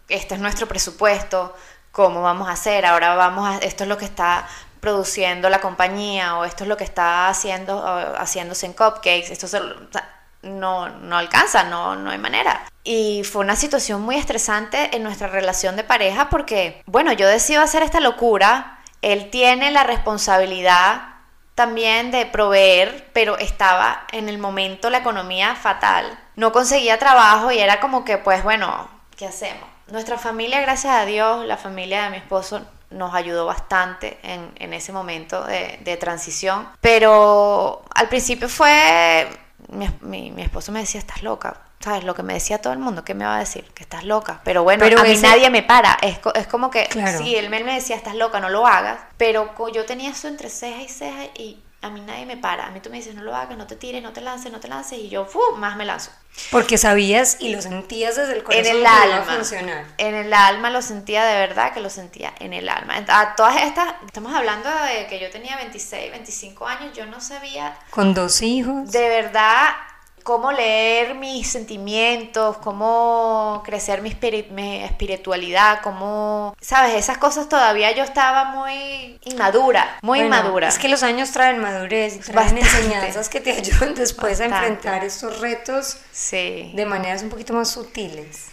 este 0.09 0.35
es 0.35 0.41
nuestro 0.41 0.67
presupuesto 0.67 1.55
cómo 1.97 2.21
vamos 2.21 2.47
a 2.47 2.51
hacer, 2.51 2.85
ahora 2.85 3.15
vamos 3.15 3.49
a, 3.49 3.57
esto 3.57 3.83
es 3.83 3.89
lo 3.89 3.97
que 3.97 4.05
está 4.05 4.47
produciendo 4.79 5.49
la 5.49 5.59
compañía 5.59 6.37
o 6.37 6.45
esto 6.45 6.63
es 6.63 6.67
lo 6.67 6.77
que 6.77 6.83
está 6.83 7.27
haciendo, 7.27 7.83
haciéndose 8.19 8.67
en 8.67 8.73
cupcakes, 8.73 9.31
esto 9.31 9.47
no, 10.43 10.89
no 10.89 11.17
alcanza, 11.17 11.63
no, 11.63 11.95
no 11.95 12.11
hay 12.11 12.19
manera. 12.19 12.61
Y 12.83 13.23
fue 13.23 13.41
una 13.43 13.55
situación 13.55 14.01
muy 14.01 14.15
estresante 14.15 14.95
en 14.95 15.01
nuestra 15.01 15.27
relación 15.27 15.75
de 15.75 15.83
pareja 15.83 16.29
porque, 16.29 16.83
bueno, 16.85 17.13
yo 17.13 17.27
decido 17.27 17.63
hacer 17.63 17.81
esta 17.81 17.99
locura, 17.99 18.77
él 19.01 19.31
tiene 19.31 19.71
la 19.71 19.83
responsabilidad 19.83 21.01
también 21.55 22.11
de 22.11 22.27
proveer, 22.27 23.09
pero 23.11 23.39
estaba 23.39 24.05
en 24.11 24.29
el 24.29 24.37
momento 24.37 24.91
la 24.91 24.99
economía 24.99 25.55
fatal, 25.55 26.05
no 26.35 26.51
conseguía 26.51 26.99
trabajo 26.99 27.51
y 27.51 27.57
era 27.57 27.79
como 27.79 28.05
que, 28.05 28.19
pues 28.19 28.43
bueno, 28.43 28.87
¿qué 29.17 29.25
hacemos? 29.25 29.76
Nuestra 29.91 30.17
familia, 30.17 30.61
gracias 30.61 30.93
a 30.93 31.05
Dios, 31.05 31.45
la 31.45 31.57
familia 31.57 32.03
de 32.03 32.09
mi 32.09 32.17
esposo 32.17 32.61
nos 32.89 33.13
ayudó 33.13 33.45
bastante 33.45 34.17
en, 34.23 34.73
ese 34.73 34.91
momento 34.91 35.43
de, 35.43 35.97
transición. 35.97 36.67
Pero 36.81 37.83
al 37.93 38.09
principio 38.09 38.49
fue, 38.49 39.27
mi, 40.01 40.33
esposo 40.41 40.71
me 40.71 40.79
decía, 40.79 40.99
estás 40.99 41.23
loca. 41.23 41.61
¿Sabes? 41.79 42.03
Lo 42.05 42.15
que 42.15 42.23
me 42.23 42.33
decía 42.33 42.59
todo 42.59 42.73
el 42.73 42.79
mundo, 42.79 43.05
¿qué 43.05 43.13
me 43.13 43.23
va 43.23 43.35
a 43.35 43.39
decir? 43.39 43.63
Que 43.75 43.83
estás 43.83 44.03
loca. 44.03 44.41
Pero 44.43 44.63
bueno, 44.63 44.83
a 44.83 45.03
mí 45.03 45.17
nadie 45.21 45.51
me 45.51 45.61
para. 45.61 45.99
Es, 46.01 46.19
es 46.33 46.47
como 46.47 46.71
que, 46.71 46.89
sí, 47.19 47.35
él 47.35 47.51
me 47.51 47.61
decía, 47.61 47.95
estás 47.95 48.15
loca, 48.15 48.39
no 48.39 48.49
lo 48.49 48.65
hagas. 48.65 48.99
Pero 49.17 49.53
yo 49.71 49.85
tenía 49.85 50.09
eso 50.09 50.27
entre 50.27 50.49
ceja 50.49 50.81
y 50.81 50.89
ceja 50.89 51.23
y 51.35 51.63
a 51.87 51.91
mí 51.91 52.01
nadie 52.01 52.25
me 52.25 52.37
para. 52.37 52.67
A 52.67 52.71
mí 52.71 52.79
tú 52.79 52.89
me 52.89 52.97
dices, 52.97 53.15
no 53.15 53.23
lo 53.23 53.35
hagas, 53.35 53.57
no 53.57 53.67
te 53.67 53.75
tires, 53.75 54.03
no 54.03 54.13
te 54.13 54.21
lances, 54.21 54.51
no 54.51 54.59
te 54.59 54.67
lances. 54.67 54.99
Y 54.99 55.09
yo, 55.09 55.27
más 55.57 55.75
me 55.77 55.85
lanzo. 55.85 56.11
Porque 56.51 56.77
sabías 56.77 57.37
y 57.39 57.49
lo 57.49 57.61
sentías 57.61 58.15
desde 58.15 58.37
el 58.37 58.43
corazón. 58.43 58.65
En 58.65 58.75
el 58.77 58.85
alma. 58.85 59.35
funcionar. 59.35 59.85
En 59.97 60.15
el 60.15 60.33
alma 60.33 60.69
lo 60.69 60.81
sentía 60.81 61.25
de 61.25 61.39
verdad 61.39 61.73
que 61.73 61.79
lo 61.79 61.89
sentía 61.89 62.33
en 62.39 62.53
el 62.53 62.69
alma. 62.69 63.03
A 63.07 63.35
todas 63.35 63.63
estas, 63.63 63.95
estamos 64.05 64.33
hablando 64.33 64.69
de 64.69 65.07
que 65.07 65.19
yo 65.19 65.29
tenía 65.31 65.55
26, 65.55 66.11
25 66.11 66.67
años, 66.67 66.95
yo 66.95 67.05
no 67.05 67.19
sabía. 67.19 67.75
Con 67.89 68.13
dos 68.13 68.41
hijos. 68.41 68.91
De 68.91 69.09
verdad 69.09 69.69
cómo 70.27 70.51
leer 70.51 71.15
mis 71.15 71.47
sentimientos, 71.47 72.57
cómo 72.57 73.63
crecer 73.63 74.01
mi, 74.01 74.11
espiritualidad, 74.83 75.79
cómo, 75.81 76.53
sabes, 76.59 76.95
esas 76.95 77.17
cosas 77.17 77.47
todavía 77.47 77.93
yo 77.93 78.03
estaba 78.03 78.43
muy 78.43 79.17
inmadura, 79.23 79.99
muy 80.01 80.19
inmadura. 80.19 80.67
Es 80.67 80.79
que 80.79 80.89
los 80.89 81.01
años 81.01 81.31
traen 81.31 81.59
madurez 81.59 82.19
traen 82.19 82.57
enseñanzas 82.57 83.29
que 83.29 83.39
te 83.39 83.53
ayudan 83.53 83.95
después 83.95 84.41
a 84.41 84.45
enfrentar 84.47 85.05
estos 85.05 85.39
retos 85.39 85.97
sí. 86.11 86.73
de 86.75 86.85
maneras 86.85 87.23
un 87.23 87.29
poquito 87.29 87.53
más 87.53 87.69
sutiles. 87.69 88.47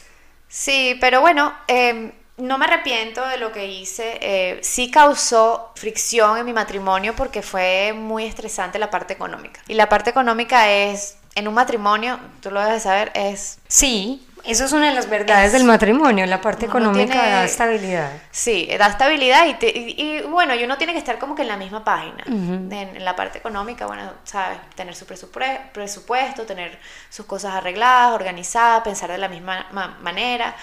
Sí, 0.46 0.96
pero 1.00 1.22
bueno, 1.22 1.52
em, 1.66 2.12
no 2.36 2.56
me 2.56 2.66
arrepiento 2.66 3.26
de 3.26 3.36
lo 3.36 3.50
que 3.50 3.66
hice. 3.66 4.18
Eh, 4.20 4.60
sí 4.62 4.92
causó 4.92 5.72
fricción 5.74 6.38
en 6.38 6.44
mi 6.44 6.52
matrimonio 6.52 7.16
porque 7.16 7.42
fue 7.42 7.92
muy 7.92 8.26
estresante 8.26 8.78
la 8.78 8.90
parte 8.90 9.12
económica. 9.12 9.60
Y 9.66 9.74
la 9.74 9.88
parte 9.88 10.10
económica 10.10 10.70
es 10.70 11.16
en 11.34 11.48
un 11.48 11.54
matrimonio, 11.54 12.18
tú 12.40 12.50
lo 12.50 12.60
debes 12.64 12.84
saber, 12.84 13.10
es... 13.14 13.58
Sí, 13.68 14.26
eso 14.44 14.66
es 14.66 14.72
una 14.72 14.88
de 14.88 14.94
las 14.94 15.08
verdades 15.08 15.52
del 15.52 15.64
matrimonio, 15.64 16.26
la 16.26 16.40
parte 16.40 16.66
económica 16.66 17.14
da 17.14 17.44
estabilidad. 17.44 18.10
Sí, 18.30 18.68
da 18.78 18.88
estabilidad 18.88 19.46
y, 19.46 19.66
y, 19.66 20.20
bueno, 20.28 20.54
y 20.54 20.62
uno 20.64 20.76
tiene 20.76 20.92
que 20.92 20.98
estar 20.98 21.18
como 21.18 21.34
que 21.34 21.42
en 21.42 21.48
la 21.48 21.56
misma 21.56 21.82
página. 21.82 22.24
en, 22.26 23.04
la 23.04 23.16
parte 23.16 23.38
económica, 23.38 23.86
bueno, 23.86 24.12
sabes, 24.24 24.58
tener 24.74 24.94
su 24.94 25.06
presupuesto, 25.06 26.42
tener 26.42 26.78
sus 27.08 27.24
cosas 27.24 27.54
arregladas, 27.54 28.12
organizadas, 28.12 28.82
pensar 28.82 29.10
de 29.10 29.18
la 29.18 29.28
misma 29.28 29.66
manera. 30.02 30.54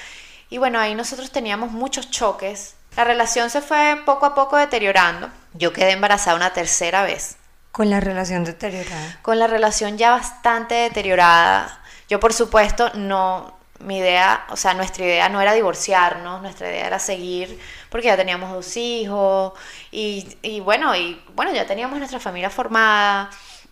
Y 0.52 0.60
bueno, 0.60 0.80
ahí 0.80 0.94
nosotros 0.94 1.32
teníamos 1.32 1.72
muchos 1.72 2.12
choques. 2.12 2.76
La 2.96 3.04
relación 3.04 3.50
se 3.50 3.62
fue 3.62 4.00
poco 4.06 4.28
a 4.28 4.36
poco 4.36 4.58
deteriorando. 4.58 5.30
Yo 5.54 5.74
quedé 5.74 5.92
embarazada 5.92 6.36
una 6.36 6.54
tercera 6.54 7.04
vez. 7.04 7.38
Con 7.72 7.90
la 7.90 8.00
relación 8.00 8.44
deteriorada. 8.44 9.20
Con 9.22 9.40
la 9.40 9.48
relación 9.48 9.98
ya 9.98 10.12
bastante 10.12 10.76
deteriorada. 10.76 11.82
Yo, 12.10 12.20
por 12.20 12.34
supuesto, 12.34 12.92
no, 12.96 13.58
mi 13.80 13.98
idea, 13.98 14.46
o 14.50 14.58
sea, 14.58 14.74
nuestra 14.74 15.06
idea 15.06 15.30
no 15.30 15.42
era 15.42 15.54
divorciarnos, 15.54 16.42
nuestra 16.42 16.70
idea 16.70 16.88
era 16.88 17.00
seguir, 17.00 17.60
porque 17.90 18.08
ya 18.08 18.18
teníamos 18.18 18.52
dos 18.52 18.76
hijos, 18.78 19.54
y, 19.92 20.38
y 20.42 20.60
bueno, 20.60 20.96
y 20.96 21.22
bueno, 21.36 21.54
ya 21.54 21.66
teníamos 21.66 21.98
nuestra 21.98 22.20
familia 22.20 22.50
formada. 22.50 23.30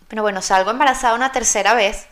Pero 0.08 0.22
bueno, 0.22 0.42
salgo 0.42 0.70
embarazada 0.70 1.14
una 1.14 1.30
tercera 1.30 1.74
vez. 1.74 2.08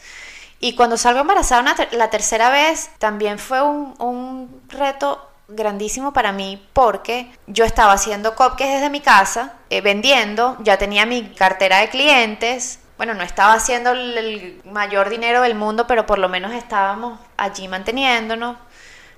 Y 0.60 0.74
cuando 0.74 0.96
salgo 0.96 1.20
embarazada 1.20 1.74
la 1.92 2.10
tercera 2.10 2.50
vez, 2.50 2.90
también 2.98 3.38
fue 3.38 3.62
un, 3.62 3.94
un 3.98 4.62
reto 4.68 5.27
grandísimo 5.48 6.12
para 6.12 6.32
mí 6.32 6.62
porque 6.72 7.32
yo 7.46 7.64
estaba 7.64 7.92
haciendo 7.92 8.34
cupcakes 8.34 8.74
desde 8.74 8.90
mi 8.90 9.00
casa, 9.00 9.54
eh, 9.70 9.80
vendiendo, 9.80 10.56
ya 10.60 10.76
tenía 10.76 11.06
mi 11.06 11.30
cartera 11.30 11.78
de 11.78 11.88
clientes, 11.88 12.80
bueno, 12.98 13.14
no 13.14 13.22
estaba 13.22 13.54
haciendo 13.54 13.92
el, 13.92 14.60
mayor 14.64 15.08
dinero 15.08 15.40
del 15.40 15.54
mundo, 15.54 15.86
pero 15.86 16.04
por 16.04 16.18
lo 16.18 16.28
menos 16.28 16.52
estábamos 16.52 17.18
allí 17.36 17.66
manteniéndonos, 17.66 18.56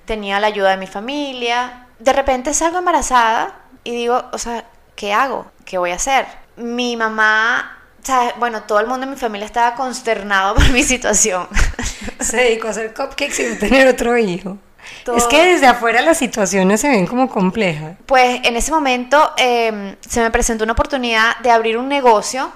tenía 0.05 0.39
la 0.39 0.47
ayuda 0.47 0.71
de 0.71 0.77
mi 0.77 0.87
familia, 0.87 1.87
de 1.99 2.13
repente 2.13 2.53
salgo 2.53 2.79
embarazada 2.79 3.59
y 3.83 3.91
digo, 3.91 4.23
o 4.31 4.37
sea, 4.37 4.65
¿qué 4.95 5.13
hago? 5.13 5.51
¿Qué 5.65 5.77
voy 5.77 5.91
a 5.91 5.95
hacer? 5.95 6.25
Mi 6.55 6.95
mamá 6.95 7.77
bueno, 8.39 8.63
todo 8.63 8.79
el 8.79 8.87
mundo 8.87 9.03
en 9.03 9.11
mi 9.11 9.15
familia 9.15 9.45
estaba 9.45 9.75
consternado 9.75 10.55
por 10.55 10.69
mi 10.71 10.83
situación. 10.83 11.47
Se 12.19 12.37
dedicó 12.37 12.67
a 12.67 12.71
hacer 12.71 12.93
cupcakes 12.93 13.33
sin 13.33 13.59
tener 13.59 13.87
otro 13.87 14.17
hijo. 14.17 14.57
Es 15.15 15.25
que 15.25 15.45
desde 15.45 15.67
afuera 15.67 16.01
las 16.01 16.17
situaciones 16.17 16.81
se 16.81 16.89
ven 16.89 17.07
como 17.07 17.29
complejas. 17.29 17.95
Pues 18.05 18.41
en 18.43 18.55
ese 18.55 18.71
momento 18.71 19.31
em, 19.37 19.95
se 20.01 20.21
me 20.21 20.31
presentó 20.31 20.63
una 20.63 20.73
oportunidad 20.73 21.37
de 21.39 21.51
abrir 21.51 21.77
un 21.77 21.87
negocio 21.87 22.51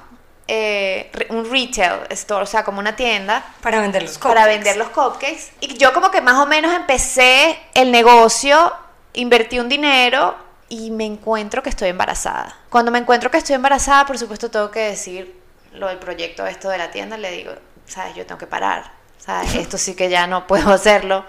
eh, 0.48 1.12
un 1.30 1.50
retail 1.50 2.02
store, 2.12 2.43
o 2.43 2.45
sea, 2.45 2.63
como 2.63 2.78
una 2.80 2.95
tienda 2.95 3.43
Para 3.62 3.80
vender 3.82 4.04
los 4.04 4.19
para 4.19 4.41
cupcakes. 4.41 4.56
vender 4.56 4.78
los 4.78 4.89
cupcakes. 4.89 5.52
Y 5.60 5.76
yo 5.78 5.91
como 5.91 6.12
que 6.12 6.21
más 6.21 6.36
o 6.36 6.45
menos 6.45 6.71
empecé 6.71 7.58
el 7.74 7.91
negocio, 7.91 8.71
invertí 9.13 9.60
un 9.60 9.69
dinero 9.69 10.36
y 10.69 10.91
me 10.91 11.06
encuentro 11.06 11.63
que 11.63 11.69
estoy 11.69 11.89
embarazada. 11.89 12.56
Cuando 12.69 12.91
me 12.91 13.00
encuentro 13.00 13.32
que 13.32 13.38
estoy 13.38 13.56
embarazada, 13.56 14.06
por 14.06 14.19
supuesto 14.19 14.52
tengo 14.52 14.69
que 14.69 14.82
decir 14.82 15.36
lo 15.74 15.88
del 15.88 15.98
proyecto 15.98 16.45
esto 16.45 16.69
de 16.69 16.78
la 16.78 16.91
tienda, 16.91 17.17
le 17.17 17.32
digo, 17.32 17.52
sabes, 17.88 18.15
yo 18.15 18.26
tengo 18.28 18.38
que 18.38 18.48
parar, 18.48 18.91
sabes, 19.17 19.56
esto 19.56 19.80
sí 19.80 19.95
que 19.95 20.10
ya 20.10 20.28
no 20.28 20.45
puedo 20.45 20.71
hacerlo. 20.71 21.26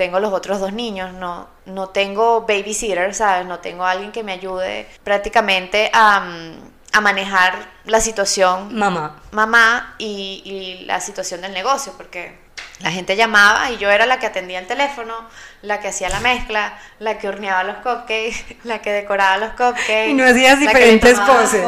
Tengo 0.00 0.18
los 0.18 0.32
otros 0.32 0.60
dos 0.60 0.72
niños, 0.72 1.12
no, 1.12 1.46
no 1.66 1.90
tengo 1.90 2.46
babysitter, 2.48 3.14
¿sabes? 3.14 3.44
No 3.46 3.58
tengo 3.58 3.84
alguien 3.84 4.12
que 4.12 4.22
me 4.22 4.32
ayude 4.32 4.88
prácticamente 5.04 5.90
a, 5.92 6.20
mm, 6.20 6.52
a 6.94 7.00
manejar 7.02 7.52
la 7.84 8.00
situación 8.00 8.74
Mamá. 8.74 9.20
mamá 9.30 9.94
y, 9.98 10.40
y 10.42 10.86
la 10.86 11.00
situación 11.00 11.42
del 11.42 11.52
negocio, 11.52 11.92
porque 11.98 12.38
la 12.78 12.90
gente 12.90 13.14
llamaba 13.14 13.70
y 13.72 13.76
yo 13.76 13.90
era 13.90 14.06
la 14.06 14.18
que 14.18 14.24
atendía 14.24 14.58
el 14.58 14.66
teléfono, 14.66 15.14
la 15.62 15.78
que 15.80 15.88
hacía 15.88 16.08
la 16.08 16.20
mezcla, 16.20 16.78
la 16.98 17.18
que 17.18 17.28
horneaba 17.28 17.64
los 17.64 17.76
cupcakes, 17.76 18.44
la 18.64 18.80
que 18.80 18.92
decoraba 18.92 19.36
los 19.36 19.50
cupcakes. 19.50 20.08
Y 20.08 20.14
no 20.14 20.24
hacías 20.24 20.58
diferentes 20.58 21.18
poses. 21.20 21.62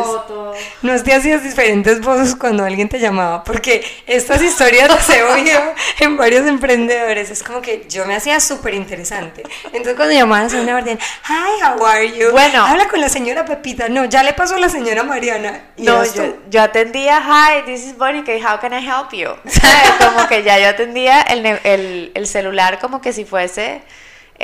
No 0.82 1.02
te 1.02 1.14
hacías 1.14 1.42
diferentes 1.42 2.00
voces 2.00 2.34
cuando 2.36 2.64
alguien 2.64 2.88
te 2.88 2.98
llamaba, 2.98 3.44
porque 3.44 3.84
estas 4.06 4.42
historias 4.42 4.88
las 4.88 5.08
he 5.10 5.22
oído 5.22 5.60
en 6.00 6.16
varios 6.16 6.46
emprendedores. 6.46 7.30
Es 7.30 7.42
como 7.42 7.60
que 7.60 7.86
yo 7.88 8.06
me 8.06 8.14
hacía 8.14 8.40
súper 8.40 8.74
interesante. 8.74 9.42
Entonces, 9.66 9.94
cuando 9.94 10.14
llamaban 10.14 10.46
a 10.46 10.48
señora 10.48 10.74
Martín, 10.74 10.98
Hi, 11.28 11.62
how 11.62 11.84
are 11.86 12.10
you? 12.10 12.30
Bueno. 12.30 12.64
habla 12.64 12.88
con 12.88 13.00
la 13.00 13.08
señora 13.08 13.44
Pepita. 13.44 13.88
No, 13.88 14.04
ya 14.06 14.22
le 14.22 14.32
pasó 14.32 14.56
a 14.56 14.58
la 14.58 14.68
señora 14.68 15.02
Mariana. 15.02 15.60
Y 15.76 15.82
No, 15.82 16.04
yo, 16.04 16.12
tú. 16.12 16.36
yo 16.50 16.62
atendía, 16.62 17.20
hi, 17.20 17.62
this 17.66 17.84
is 17.84 17.96
Bonnie, 17.96 18.22
how 18.42 18.58
can 18.60 18.72
I 18.72 18.86
help 18.86 19.12
you? 19.12 19.28
Como 20.04 20.28
que 20.28 20.42
ya 20.42 20.58
yo 20.58 20.68
atendía 20.68 21.22
el, 21.22 21.44
el, 21.44 22.12
el 22.14 22.26
celular 22.26 22.78
como 22.78 23.00
que 23.00 23.12
si 23.12 23.24
fuese 23.24 23.81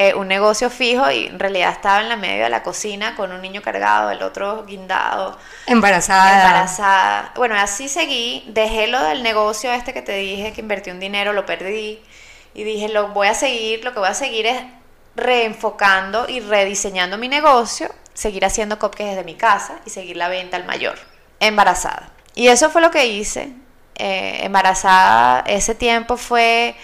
eh, 0.01 0.15
un 0.15 0.29
negocio 0.29 0.71
fijo 0.71 1.11
y 1.11 1.27
en 1.27 1.41
realidad 1.41 1.73
estaba 1.73 2.01
en 2.01 2.09
la 2.09 2.15
medio 2.15 2.45
de 2.45 2.51
la 2.51 2.63
cocina 2.63 3.17
con 3.17 3.33
un 3.33 3.43
niño 3.43 3.63
cargado, 3.63 4.13
el 4.13 4.23
otro 4.23 4.65
guindado. 4.65 5.37
embarazada. 5.67 6.37
embarazada. 6.37 7.33
Bueno, 7.35 7.57
así 7.57 7.89
seguí, 7.89 8.45
dejé 8.47 8.87
lo 8.87 9.03
del 9.03 9.25
negocio 9.25 9.73
este 9.73 9.93
que 9.93 10.01
te 10.01 10.13
dije, 10.13 10.53
que 10.53 10.61
invertí 10.61 10.93
un 10.93 11.01
dinero, 11.01 11.33
lo 11.33 11.45
perdí 11.45 11.99
y 12.55 12.63
dije, 12.63 12.89
lo 12.89 13.09
voy 13.09 13.27
a 13.27 13.35
seguir, 13.35 13.83
lo 13.83 13.93
que 13.93 13.99
voy 13.99 14.09
a 14.09 14.15
seguir 14.15 14.47
es 14.47 14.63
reenfocando 15.17 16.29
y 16.29 16.39
rediseñando 16.39 17.19
mi 17.19 17.27
negocio, 17.27 17.93
seguir 18.15 18.45
haciendo 18.45 18.79
cupcakes 18.79 19.17
desde 19.17 19.25
mi 19.25 19.35
casa 19.35 19.81
y 19.85 19.91
seguir 19.91 20.17
la 20.17 20.29
venta 20.29 20.57
al 20.57 20.65
mayor, 20.65 20.97
embarazada. 21.41 22.11
Y 22.37 22.47
eso 22.47 22.71
fue 22.71 22.83
lo 22.83 22.93
que 22.93 23.07
hice, 23.07 23.51
eh, 23.97 24.45
embarazada, 24.45 25.41
ese 25.41 25.75
tiempo 25.75 26.17
fue 26.17 26.77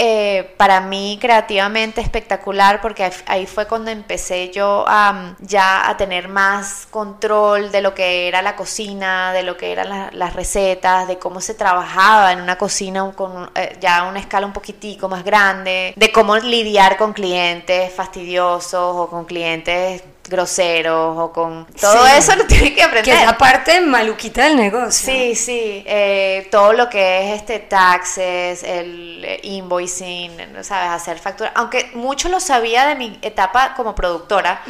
eh, 0.00 0.54
para 0.56 0.80
mí 0.80 1.18
creativamente 1.20 2.00
espectacular 2.00 2.80
porque 2.80 3.10
ahí- 3.26 3.46
fue 3.46 3.66
cuando 3.66 3.90
empecé 3.90 4.50
yo 4.50 4.84
a, 4.86 5.34
ya 5.40 5.88
a 5.88 5.96
tener 5.96 6.28
más 6.28 6.86
control 6.90 7.72
de 7.72 7.80
lo 7.80 7.94
que 7.94 8.28
era 8.28 8.40
la 8.42 8.54
cocina, 8.54 9.32
de 9.32 9.42
lo 9.42 9.56
que 9.56 9.72
eran 9.72 9.88
la- 9.88 10.10
las 10.12 10.34
recetas, 10.34 11.08
de 11.08 11.18
cómo 11.18 11.40
se 11.40 11.54
trabajaba 11.54 12.32
en 12.32 12.40
una 12.40 12.56
cocina 12.56 13.10
con 13.16 13.50
eh, 13.54 13.76
ya 13.80 14.04
una 14.04 14.20
escala 14.20 14.46
un 14.46 14.52
poquitico 14.52 15.08
más 15.08 15.24
grande, 15.24 15.92
de 15.96 16.12
cómo 16.12 16.36
lidiar 16.36 16.96
con 16.96 17.12
clientes 17.12 17.92
fastidiosos 17.92 18.94
o 18.96 19.08
con 19.10 19.24
clientes 19.24 20.02
groseros 20.28 21.16
o 21.18 21.32
con 21.32 21.66
todo 21.80 22.06
Sí. 22.06 22.12
eso 22.16 22.36
lo 22.36 22.46
tiene 22.46 22.74
que 22.74 22.82
aprender. 22.82 23.04
Que 23.04 23.20
es 23.20 23.26
la 23.26 23.36
parte 23.38 23.80
maluquita 23.80 24.44
del 24.44 24.56
negocio. 24.56 25.12
Sí, 25.12 25.34
sí, 25.34 25.82
eh, 25.86 26.48
todo 26.50 26.72
lo 26.72 26.88
que 26.88 27.28
es 27.32 27.40
este 27.40 27.58
taxes, 27.58 28.62
el 28.62 29.24
eh, 29.24 29.40
invoicing, 29.42 30.52
¿no 30.52 30.62
¿sabes? 30.64 30.90
Hacer 30.90 31.18
factura, 31.18 31.52
aunque 31.54 31.90
mucho 31.94 32.28
lo 32.28 32.40
sabía 32.40 32.86
de 32.86 32.94
mi 32.94 33.18
etapa 33.22 33.74
como 33.74 33.94
productora, 33.94 34.62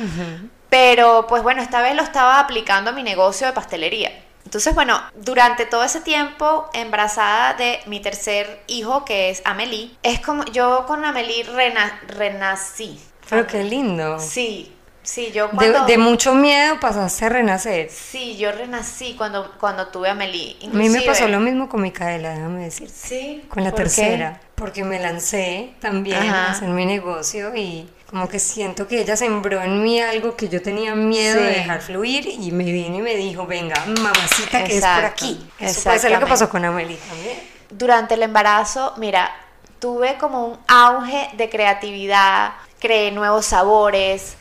pero 0.71 1.27
pues 1.29 1.43
bueno, 1.43 1.63
esta 1.63 1.81
vez 1.83 1.95
lo 1.95 2.03
estaba 2.03 2.39
aplicando 2.41 2.91
a 2.91 2.93
mi 2.93 3.03
negocio 3.03 3.47
de 3.47 3.53
pastelería. 3.53 4.13
Entonces, 4.45 4.75
bueno, 4.75 4.99
durante 5.15 5.67
todo 5.67 5.85
ese 5.85 6.01
tiempo, 6.01 6.71
embarazada 6.73 7.53
de 7.55 7.81
mi 7.85 8.01
tercer 8.01 8.63
hijo, 8.67 9.05
que 9.05 9.29
es 9.29 9.43
Amelie, 9.45 9.91
es 10.03 10.21
como 10.21 10.43
yo 10.47 10.85
con 10.87 11.05
Amelie 11.05 11.45
rena- 11.45 12.01
renací. 12.07 12.99
Pero 13.29 13.47
qué 13.47 13.63
lindo. 13.63 14.19
Sí, 14.19 14.75
sí, 15.09 15.31
yo 15.33 15.49
De, 15.49 15.57
cuando... 15.57 15.87
de 15.87 15.99
mucho 15.99 16.35
miedo 16.35 16.79
pasaste 16.81 17.25
a 17.25 17.29
renacer. 17.31 17.91
Sí, 17.91 18.37
yo 18.37 18.53
renací 18.53 19.15
cuando, 19.17 19.53
cuando 19.59 19.89
tuve 19.89 20.09
a 20.09 20.13
Amelie. 20.13 20.57
A 20.63 20.67
mí 20.69 20.89
me 20.89 21.01
pasó 21.01 21.25
Inclusive- 21.25 21.29
lo 21.31 21.41
mismo 21.41 21.69
con 21.69 21.83
Micaela, 21.83 22.31
déjame 22.35 22.65
decir. 22.65 22.91
Sí. 22.91 23.45
Con 23.49 23.65
la 23.65 23.71
¿por 23.71 23.79
qué? 23.79 23.85
tercera, 23.85 24.41
porque 24.55 24.85
me 24.85 24.99
lancé 25.01 25.73
también 25.81 26.19
Ajá. 26.23 26.47
a 26.47 26.51
hacer 26.53 26.69
mi 26.69 26.85
negocio 26.87 27.55
y 27.55 27.89
como 28.11 28.29
que 28.29 28.39
siento 28.39 28.87
que 28.89 29.01
ella 29.03 29.17
sembró 29.17 29.61
en 29.63 29.83
mí 29.83 30.01
algo 30.01 30.35
que 30.37 30.49
yo 30.49 30.63
tenía 30.63 30.95
miedo 30.95 31.41
de 31.43 31.49
Sí. 31.49 31.55
dejar 31.61 31.81
fluir 31.83 32.27
y 32.27 32.51
me 32.53 32.65
vino 32.65 32.97
y 32.97 33.03
me 33.03 33.15
dijo, 33.17 33.47
venga, 33.47 33.77
mamacita, 33.87 34.65
que 34.65 34.77
es 34.79 34.85
por 34.85 35.05
aquí. 35.05 35.47
Eso 35.59 35.83
puede 35.85 35.99
ser 35.99 36.13
lo 36.13 36.19
que 36.21 36.27
pasó 36.27 36.49
con 36.49 36.65
Amelie 36.65 36.97
también. 37.09 37.39
Durante 37.71 38.15
el 38.15 38.23
embarazo, 38.23 38.95
mira, 38.97 39.31
tuve 39.79 40.17
como 40.19 40.47
un 40.47 40.59
auge 40.69 41.29
de 41.35 41.49
creatividad, 41.51 42.53
creé 42.81 43.11
nuevos 43.13 43.45
sabores, 43.47 44.37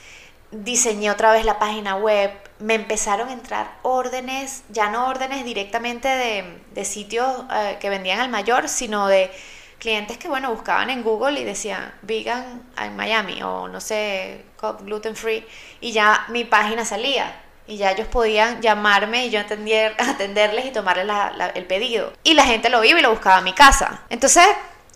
diseñé 0.52 1.12
otra 1.12 1.32
vez 1.32 1.46
la 1.46 1.60
página 1.60 1.96
web, 1.96 2.32
me 2.60 2.74
empezaron 2.76 3.30
a 3.30 3.34
entrar 3.34 3.72
órdenes, 3.84 4.64
ya 4.70 4.90
no 4.90 5.08
órdenes 5.08 5.44
directamente 5.46 6.08
de, 6.08 6.60
de 6.72 6.86
sitios 6.86 7.44
eh, 7.54 7.78
que 7.80 7.90
vendían 7.90 8.20
al 8.20 8.30
mayor, 8.30 8.68
sino 8.70 9.08
de 9.08 9.32
clientes 9.80 10.18
que, 10.18 10.28
bueno, 10.28 10.52
buscaban 10.52 10.90
en 10.90 11.04
Google 11.04 11.40
y 11.40 11.44
decían 11.44 11.94
vegan 12.02 12.64
en 12.82 12.96
Miami 12.96 13.44
o 13.44 13.68
no 13.68 13.80
sé, 13.80 14.44
gluten 14.82 15.16
free, 15.16 15.46
y 15.82 15.92
ya 15.92 16.26
mi 16.30 16.46
página 16.46 16.84
salía. 16.86 17.44
Y 17.70 17.76
ya 17.76 17.92
ellos 17.92 18.08
podían 18.08 18.62
llamarme 18.62 19.26
y 19.26 19.30
yo 19.30 19.42
atender, 19.42 19.94
atenderles 20.00 20.66
y 20.68 20.72
tomarles 20.72 21.06
la- 21.06 21.52
el 21.54 21.66
pedido. 21.66 22.14
Y 22.24 22.34
la 22.34 22.46
gente 22.46 22.70
lo 22.70 22.82
iba 22.86 22.98
y 22.98 23.02
lo 23.04 23.12
buscaba 23.12 23.38
a 23.38 23.42
mi 23.42 23.52
casa. 23.52 24.04
Entonces, 24.10 24.48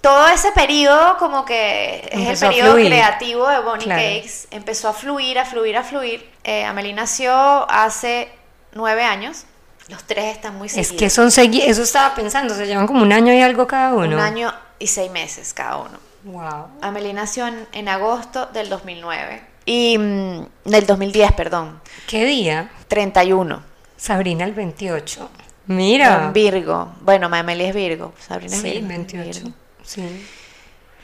todo 0.01 0.27
ese 0.27 0.51
periodo, 0.51 1.17
como 1.17 1.45
que 1.45 2.09
es 2.11 2.41
el 2.41 2.49
periodo 2.49 2.73
creativo 2.75 3.47
de 3.47 3.59
Bonnie 3.59 3.83
Claro. 3.85 4.01
Cakes, 4.01 4.47
empezó 4.51 4.89
a 4.89 4.93
fluir, 4.93 5.37
a 5.39 5.45
fluir, 5.45 5.77
a 5.77 5.83
fluir. 5.83 6.29
Eh, 6.43 6.63
Amelie 6.65 6.93
nació 6.93 7.33
hace 7.69 8.29
nueve 8.73 9.03
años. 9.03 9.45
Los 9.87 10.03
tres 10.05 10.25
están 10.35 10.57
muy 10.57 10.67
Es 10.67 10.73
seguidos. 10.73 10.97
que 10.97 11.09
son 11.09 11.31
segui 11.31 11.61
eso 11.61 11.83
estaba 11.83 12.15
pensando, 12.15 12.53
se 12.55 12.65
llevan 12.65 12.87
como 12.87 13.01
un 13.03 13.11
año 13.11 13.33
y 13.33 13.41
algo 13.41 13.67
cada 13.67 13.93
uno. 13.93 14.15
Un 14.15 14.19
año 14.21 14.53
y 14.79 14.87
seis 14.87 15.11
meses 15.11 15.53
cada 15.53 15.77
uno. 15.77 15.99
Wow. 16.23 16.67
Amelie 16.81 17.13
nació 17.13 17.47
en, 17.47 17.67
en 17.71 17.89
agosto 17.89 18.45
del 18.47 18.69
2009. 18.69 19.41
Y 19.65 19.97
mm, 19.97 20.45
del 20.65 20.85
2010, 20.87 21.31
perdón. 21.33 21.81
¿Qué 22.07 22.25
día? 22.25 22.71
31. 22.87 23.61
Sabrina 23.97 24.45
el 24.45 24.53
28. 24.53 25.29
Mira. 25.67 26.31
Virgo. 26.33 26.93
Bueno, 27.01 27.29
ma- 27.29 27.39
Amelie 27.39 27.69
es 27.69 27.75
Virgo. 27.75 28.13
Sabrina 28.19 28.55
es 28.55 28.61
Sí, 28.61 28.71
Virgo. 28.71 28.87
28. 28.87 29.23
Virgo. 29.41 29.57
Sí. 29.83 30.27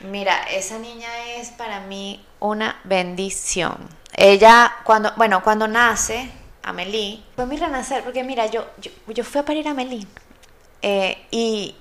Mira, 0.09 0.43
esa 0.51 0.77
niña 0.77 1.07
es 1.37 1.49
para 1.49 1.79
mí 1.81 2.23
una 2.39 2.79
bendición. 2.83 3.77
Ella, 4.13 4.75
cuando, 4.83 5.11
bueno, 5.15 5.41
cuando 5.43 5.67
nace, 5.67 6.29
Amelie, 6.63 7.23
fue 7.35 7.45
mi 7.45 7.57
renacer, 7.57 8.03
porque 8.03 8.23
mira, 8.23 8.45
yo, 8.45 8.67
yo, 8.79 8.91
yo 9.07 9.23
fui 9.23 9.41
a 9.41 9.45
parir 9.45 9.67
a 9.67 9.71
Amelie 9.71 10.05
eh, 10.81 11.25
y 11.31 11.75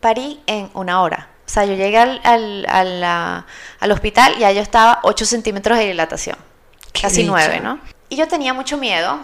parí 0.00 0.42
en 0.46 0.70
una 0.74 1.00
hora. 1.02 1.28
O 1.46 1.48
sea, 1.52 1.64
yo 1.64 1.74
llegué 1.74 1.98
al, 1.98 2.20
al, 2.24 2.66
a 2.68 2.84
la- 2.84 3.46
al 3.80 3.92
hospital 3.92 4.34
y 4.36 4.40
yo 4.40 4.60
estaba 4.60 5.00
8 5.02 5.24
centímetros 5.24 5.78
de 5.78 5.86
dilatación. 5.86 6.36
Casi 7.00 7.18
dicha. 7.22 7.30
9, 7.30 7.60
¿no? 7.60 7.80
Y 8.08 8.16
yo 8.16 8.26
tenía 8.28 8.52
mucho 8.54 8.76
miedo 8.76 9.18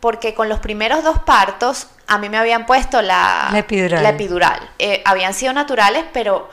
porque 0.00 0.34
con 0.34 0.48
los 0.48 0.58
primeros 0.60 1.02
dos 1.04 1.18
partos 1.20 1.88
a 2.06 2.18
mí 2.18 2.28
me 2.28 2.36
habían 2.38 2.66
puesto 2.66 3.00
la, 3.02 3.48
La 3.52 3.58
epidural. 3.58 4.02
la 4.02 4.08
epidural. 4.10 4.70
Eh, 4.78 5.02
habían 5.06 5.32
sido 5.34 5.52
naturales, 5.54 6.04
pero... 6.12 6.50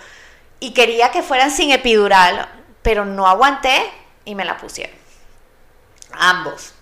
Y 0.63 0.71
quería 0.71 1.11
que 1.11 1.23
fueran 1.23 1.51
sin 1.51 1.71
epidural, 1.71 2.47
pero 2.83 3.03
no 3.03 3.27
aguanté 3.27 3.83
y 4.23 4.33
me 4.33 4.45
la 4.45 4.55
pusieron. 4.55 4.95
Ambos. 6.13 6.73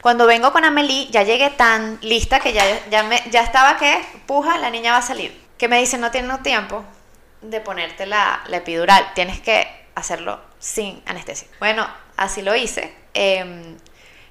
Cuando 0.00 0.28
vengo 0.28 0.52
con 0.52 0.64
Amelie, 0.64 1.08
ya 1.10 1.24
llegué 1.24 1.50
tan 1.50 1.98
lista 2.02 2.38
que 2.38 2.52
ya, 2.52 2.62
ya, 2.88 3.02
me, 3.02 3.20
ya 3.32 3.42
estaba 3.42 3.78
que, 3.78 4.00
puja, 4.26 4.58
la 4.58 4.70
niña 4.70 4.92
va 4.92 4.98
a 4.98 5.02
salir. 5.02 5.36
Que 5.58 5.66
me 5.66 5.80
dice, 5.80 5.98
no 5.98 6.12
tienes 6.12 6.40
tiempo 6.44 6.84
de 7.42 7.60
ponerte 7.60 8.06
la, 8.06 8.44
la 8.46 8.58
epidural, 8.58 9.04
tienes 9.16 9.40
que 9.40 9.66
hacerlo 9.96 10.38
sin 10.60 11.02
anestesia. 11.04 11.48
Bueno, 11.58 11.84
así 12.16 12.42
lo 12.42 12.54
hice. 12.54 12.94
Em, 13.12 13.76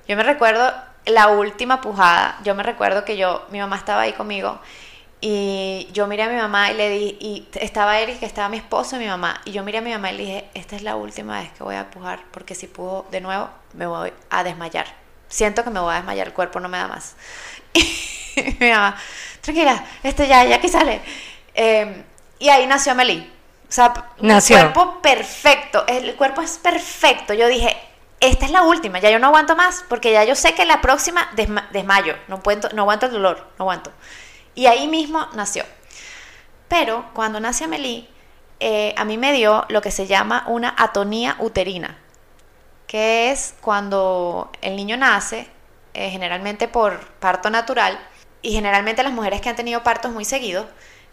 yo 0.08 0.16
me 0.16 0.24
recuerdo 0.24 0.74
la 1.06 1.28
última 1.28 1.82
pujada, 1.82 2.40
yo 2.46 2.56
me 2.56 2.64
recuerdo 2.64 3.04
que 3.04 3.18
yo, 3.18 3.46
mi 3.50 3.60
mamá 3.60 3.76
estaba 3.76 4.04
ahí 4.04 4.14
conmigo 4.14 4.62
y 5.22 5.88
yo 5.94 6.08
miré 6.08 6.24
a 6.24 6.30
mi 6.30 6.36
mamá 6.36 6.72
y 6.72 6.76
le 6.76 6.90
di, 6.90 7.18
y 7.20 7.48
estaba 7.56 8.00
Eric, 8.00 8.20
que 8.20 8.26
estaba 8.26 8.50
mi 8.50 8.58
esposo 8.58 8.96
y 8.98 9.00
mi 9.00 9.08
mamá, 9.08 9.42
y 9.46 9.52
yo 9.52 9.64
miré 9.64 9.80
a 9.80 9.82
mi 9.82 9.92
mamá 9.92 10.12
y 10.12 10.18
le 10.18 10.24
dije, 10.24 10.50
esta 10.54 10.76
es 10.76 10.82
la 10.84 10.96
última 10.96 11.40
vez 11.40 11.52
que 11.54 11.64
voy 11.64 11.76
a 11.76 11.90
pujar, 11.90 12.20
porque 12.32 12.54
si 12.54 12.68
pujo 12.68 13.08
de 13.12 13.22
nuevo 13.22 13.50
me 13.74 13.88
voy 13.88 14.12
a 14.30 14.44
desmayar. 14.44 14.86
Siento 15.28 15.64
que 15.64 15.70
me 15.72 15.80
voy 15.80 15.94
a 15.94 15.98
desmayar, 15.98 16.28
el 16.28 16.34
cuerpo 16.34 16.60
no 16.60 16.70
me 16.70 16.78
da 16.78 16.88
más. 16.88 17.16
Y 18.38 18.58
mi 18.60 18.70
mamá, 18.70 18.98
tranquila, 19.40 19.86
este 20.04 20.28
ya, 20.28 20.44
ya 20.44 20.58
aquí 20.58 20.68
sale. 20.68 21.00
Eh, 21.54 22.04
y 22.38 22.50
ahí 22.50 22.68
nació 22.68 22.92
Amelie. 22.92 23.32
O 23.70 23.72
sea, 23.72 23.94
Nació. 24.20 24.58
el 24.58 24.64
cuerpo 24.74 25.02
perfecto, 25.02 25.86
el 25.88 26.16
cuerpo 26.16 26.42
es 26.42 26.58
perfecto. 26.58 27.34
Yo 27.34 27.48
dije, 27.48 27.76
esta 28.20 28.44
es 28.46 28.52
la 28.52 28.64
última, 28.64 29.00
ya 29.00 29.10
yo 29.10 29.20
no 29.20 29.28
aguanto 29.28 29.56
más, 29.56 29.86
porque 29.88 30.12
ya 30.12 30.26
yo 30.26 30.36
sé 30.36 30.54
que 30.54 30.66
la 30.66 30.82
próxima 30.82 31.32
desma- 31.36 31.70
desmayo, 31.70 32.16
no, 32.28 32.42
puedo, 32.44 32.68
no 32.74 32.82
aguanto 32.82 33.06
el 33.06 33.14
dolor, 33.14 33.38
no 33.58 33.64
aguanto. 33.64 33.92
Y 34.56 34.68
ahí 34.68 34.88
mismo 34.88 35.28
nació. 35.34 35.66
Pero 36.68 37.06
cuando 37.14 37.40
nace 37.40 37.66
Amelie, 37.66 38.10
eh, 38.60 38.94
a 38.98 39.06
mí 39.06 39.18
me 39.18 39.34
dio 39.34 39.66
lo 39.70 39.82
que 39.82 39.92
se 39.92 40.08
llama 40.08 40.46
una 40.48 40.74
atonía 40.78 41.36
uterina, 41.40 41.98
que 42.88 43.32
es 43.32 43.56
cuando 43.62 44.52
el 44.62 44.76
niño 44.76 44.98
nace, 44.98 45.50
eh, 45.94 46.10
generalmente 46.10 46.68
por 46.68 47.06
parto 47.20 47.50
natural, 47.50 48.00
y 48.42 48.54
generalmente 48.54 49.04
las 49.04 49.14
mujeres 49.14 49.42
que 49.42 49.50
han 49.50 49.56
tenido 49.56 49.84
partos 49.84 50.12
muy 50.12 50.26
seguidos, 50.26 50.68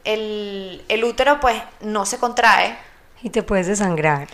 el, 0.05 0.85
el 0.88 1.05
útero 1.05 1.40
pues 1.40 1.62
no 1.81 2.07
se 2.07 2.18
contrae 2.18 2.78
Y 3.22 3.31
te 3.31 3.42
puedes 3.42 3.66
desangrar. 3.68 4.28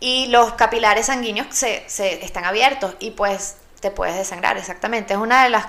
y 0.00 0.28
los 0.28 0.54
capilares 0.54 1.06
sanguíneos 1.06 1.48
se, 1.50 1.84
se 1.88 2.24
están 2.24 2.44
abiertos 2.44 2.94
y 3.00 3.10
pues 3.12 3.56
te 3.80 3.90
puedes 3.90 4.16
desangrar, 4.16 4.56
exactamente. 4.56 5.14
Es 5.14 5.18
una 5.20 5.44
de 5.44 5.50
las 5.50 5.66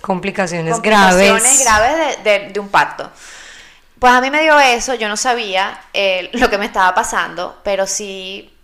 Complicaciones, 0.00 0.74
complicaciones 0.74 1.42
graves. 1.42 1.64
graves 1.64 2.22
de, 2.24 2.30
de- 2.38 2.48
de 2.52 2.60
un 2.60 2.68
parto. 2.68 3.10
Pues 3.98 4.12
a 4.12 4.20
mí 4.20 4.30
me 4.30 4.42
dio 4.42 4.58
eso, 4.60 4.94
yo 4.94 5.08
no 5.08 5.16
sabía 5.16 5.80
eh, 5.92 6.30
lo 6.34 6.48
que 6.48 6.56
me 6.58 6.66
estaba 6.66 6.94
pasando, 6.94 7.60
pero 7.64 7.86
sí 7.86 8.54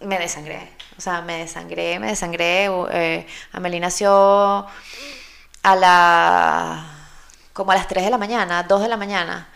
me 0.00 0.18
desangré. 0.18 0.72
O 0.98 1.00
sea, 1.00 1.20
me 1.22 1.38
desangré, 1.38 1.98
me 2.00 2.08
desangré. 2.08 2.68
Eh, 2.92 3.26
Amelie 3.52 3.78
nació 3.80 4.66
a 5.62 5.76
la 5.76 6.84
como 7.52 7.72
a 7.72 7.74
las 7.76 7.86
3 7.88 8.04
de 8.04 8.10
la 8.10 8.18
mañana, 8.18 8.62
2 8.64 8.82
de 8.82 8.88
la 8.88 8.96
mañana. 8.96 9.48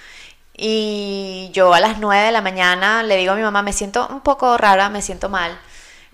Y 0.57 1.51
yo 1.53 1.75
a 1.75 1.81
las 1.81 1.99
9 1.99 2.27
de 2.27 2.33
la 2.33 2.41
mañana 2.41 3.03
le 3.03 3.17
digo 3.17 3.33
a 3.33 3.37
mi 3.37 3.43
mamá, 3.43 3.63
me 3.63 3.73
siento 3.73 4.07
un 4.09 4.21
poco 4.21 4.57
rara, 4.57 4.89
me 4.89 5.03
siento 5.03 5.29
mal. 5.29 5.59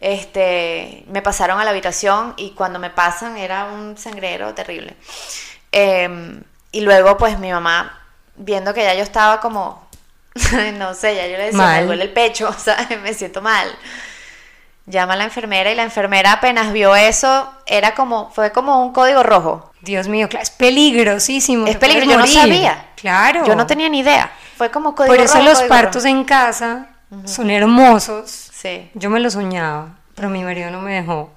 Este, 0.00 1.04
me 1.08 1.20
pasaron 1.20 1.60
a 1.60 1.64
la 1.64 1.70
habitación 1.70 2.32
y 2.38 2.52
cuando 2.52 2.78
me 2.78 2.88
pasan 2.88 3.36
era 3.36 3.66
un 3.66 3.98
sangrero 3.98 4.54
terrible. 4.54 4.96
Eh, 5.72 6.40
y 6.72 6.80
luego 6.80 7.16
pues 7.16 7.38
mi 7.38 7.52
mamá, 7.52 8.00
viendo 8.36 8.72
que 8.72 8.82
ya 8.82 8.94
yo 8.94 9.02
estaba 9.02 9.40
como, 9.40 9.86
no 10.78 10.94
sé, 10.94 11.16
ya 11.16 11.26
yo 11.26 11.36
le 11.36 11.44
decía, 11.44 11.58
Mal. 11.58 11.80
me 11.80 11.86
duele 11.86 12.04
el 12.04 12.12
pecho, 12.12 12.48
o 12.56 12.58
sea, 12.58 12.88
me 13.02 13.12
siento 13.14 13.42
mal. 13.42 13.68
Llama 14.86 15.12
a 15.12 15.16
la 15.16 15.24
enfermera 15.24 15.70
y 15.70 15.74
la 15.74 15.82
enfermera 15.82 16.32
apenas 16.32 16.72
vio 16.72 16.96
eso, 16.96 17.52
era 17.66 17.94
como, 17.94 18.30
fue 18.30 18.50
como 18.50 18.82
un 18.82 18.92
código 18.92 19.22
rojo. 19.22 19.70
Dios 19.82 20.08
mío, 20.08 20.28
claro, 20.28 20.42
es 20.42 20.50
peligrosísimo. 20.50 21.66
Es 21.66 21.74
te 21.74 21.78
puedes 21.78 21.96
peligro, 21.96 22.14
yo 22.14 22.20
no 22.20 22.26
sabía. 22.26 22.86
Claro. 22.96 23.44
Yo 23.46 23.54
no 23.54 23.66
tenía 23.66 23.88
ni 23.88 24.00
idea. 24.00 24.32
Fue 24.56 24.70
como 24.70 24.94
código 24.94 25.14
Por 25.14 25.22
eso 25.22 25.34
rojo, 25.34 25.48
los 25.48 25.62
partos 25.62 26.04
rojo. 26.04 26.16
en 26.16 26.24
casa 26.24 26.86
son 27.24 27.50
hermosos. 27.50 28.49
Sí. 28.60 28.90
Yo 28.94 29.10
me 29.10 29.20
lo 29.20 29.30
soñaba, 29.30 29.98
pero 30.14 30.28
mi 30.28 30.42
marido 30.42 30.70
no 30.70 30.80
me 30.80 30.92
dejó. 30.94 31.32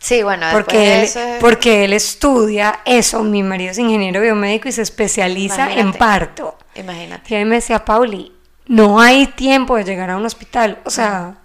Sí, 0.00 0.22
bueno, 0.22 0.46
Porque 0.52 0.76
de 0.76 0.94
él, 0.96 1.04
eso 1.04 1.20
es- 1.20 1.40
porque 1.40 1.84
él 1.84 1.92
estudia 1.92 2.80
eso. 2.84 3.22
Mi 3.22 3.42
marido 3.42 3.70
es 3.70 3.78
ingeniero 3.78 4.20
biomédico 4.20 4.68
y 4.68 4.72
se 4.72 4.82
especializa 4.82 5.72
en 5.72 5.92
parto. 5.94 6.58
Imagínate. 6.74 7.34
Y 7.34 7.38
mí 7.38 7.44
me 7.46 7.54
decía, 7.56 7.84
Pauli, 7.84 8.32
no 8.66 9.00
hay 9.00 9.26
tiempo 9.28 9.76
de 9.76 9.84
llegar 9.84 10.10
a 10.10 10.16
un 10.16 10.26
hospital. 10.26 10.78
O 10.84 10.90
sea, 10.90 11.36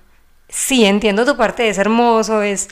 sí, 0.49 0.83
entiendo 0.85 1.25
tu 1.25 1.37
parte, 1.37 1.69
es 1.69 1.77
hermoso, 1.77 2.41
es... 2.41 2.67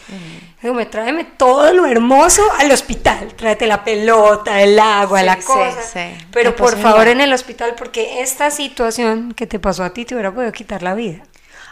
Me 0.63 0.85
tráeme 0.87 1.23
todo 1.23 1.71
lo 1.71 1.85
hermoso 1.85 2.41
al 2.59 2.69
hospital. 2.71 3.33
Tráete 3.35 3.67
la 3.67 3.83
pelota, 3.85 4.61
el 4.61 4.77
agua, 4.79 5.19
Sí, 5.21 5.25
la 5.25 5.35
sí, 5.35 5.41
cosa. 5.43 5.81
sí. 5.81 6.25
Pero 6.31 6.49
Me 6.49 6.55
por 6.57 6.77
favor 6.77 7.07
en 7.07 7.21
el 7.21 7.31
hospital, 7.31 7.75
porque 7.77 8.21
esta 8.21 8.51
situación 8.51 9.33
que 9.33 9.47
te 9.47 9.59
pasó 9.59 9.83
a 9.85 9.91
ti 9.93 10.03
te 10.03 10.15
hubiera 10.15 10.33
podido 10.33 10.51
quitar 10.51 10.83
la 10.83 10.95
vida. 10.95 11.19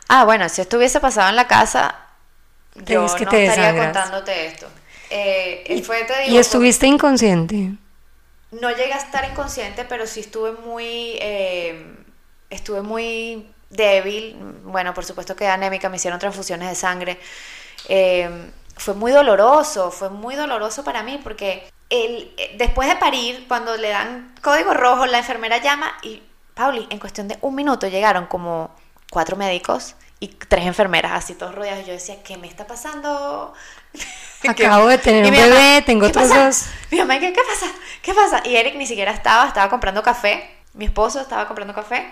Ah, 0.08 0.26
bueno, 0.26 0.48
si 0.50 0.62
esto 0.62 0.78
hubiese 0.78 1.00
pasado 1.00 1.30
en 1.30 1.36
la 1.36 1.48
casa, 1.48 1.96
yo 2.76 3.06
que 3.16 3.26
no 3.26 3.32
te 3.32 3.46
estaría 3.46 3.84
contándote 3.84 4.46
esto. 4.48 4.68
Eh, 5.10 5.64
él 5.68 5.84
fue, 5.84 6.04
te 6.04 6.22
digo, 6.22 6.36
Y 6.36 6.38
estuviste 6.38 6.88
inconsciente. 6.88 7.74
no 8.52 8.70
llegué 8.72 8.94
a 8.94 8.98
estar 8.98 9.30
inconsciente, 9.30 9.86
pero 9.86 10.08
sí 10.08 10.22
estuve 10.22 10.54
muy, 10.54 11.18
eh, 11.22 11.96
estuve 12.50 12.82
muy 12.82 13.48
débil. 13.70 14.36
Bueno, 14.64 14.94
por 14.94 15.06
supuesto 15.06 15.36
que 15.36 15.48
anémica, 15.48 15.90
me 15.90 15.98
hicieron 15.98 16.20
transfusiones 16.20 16.70
de 16.70 16.76
sangre. 16.76 17.20
Eh, 17.88 18.52
fue 18.78 18.94
muy 18.94 19.12
doloroso, 19.12 19.92
fue 19.92 20.10
muy 20.10 20.36
doloroso 20.36 20.84
para 20.84 21.02
mí 21.04 21.20
porque 21.24 21.70
el, 21.90 22.34
después 22.58 22.90
de 22.90 22.96
parir, 22.96 23.46
cuando 23.48 23.78
le 23.78 23.90
dan 23.90 24.36
código 24.42 24.74
rojo, 24.74 25.06
la 25.06 25.20
enfermera 25.20 25.60
llama 25.60 25.94
y, 26.02 26.22
Pauli, 26.54 26.88
en 26.90 27.00
cuestión 27.00 27.28
de 27.28 27.38
un 27.42 27.56
minuto 27.56 27.88
llegaron 27.88 28.26
como 28.28 28.72
cuatro 29.10 29.36
médicos 29.38 29.96
y 30.20 30.28
tres 30.30 30.66
enfermeras 30.66 31.12
así 31.14 31.34
todos 31.34 31.54
rodeados. 31.56 31.86
Yo 31.86 31.94
decía, 31.94 32.22
¿qué 32.24 32.38
me 32.38 32.48
está 32.48 32.66
pasando? 32.68 33.54
Acabo 34.48 34.88
de 34.88 34.98
tener 34.98 35.26
un 35.26 35.32
mamá, 35.32 35.44
bebé, 35.46 35.82
tengo 35.86 36.02
¿qué 36.02 36.08
otros 36.08 36.28
pasa? 36.30 36.46
dos. 36.46 36.66
Mi 36.92 36.98
mamá, 37.00 37.20
¿qué, 37.20 37.34
¿qué 37.34 37.42
pasa? 37.48 37.72
¿Qué 38.02 38.14
pasa? 38.14 38.42
Y 38.46 38.56
Eric 38.56 38.76
ni 38.76 38.86
siquiera 38.86 39.12
estaba, 39.12 39.48
estaba 39.48 39.70
comprando 39.70 40.04
café. 40.04 40.50
Mi 40.74 40.86
esposo 40.86 41.20
estaba 41.22 41.48
comprando 41.48 41.74
café. 41.74 42.12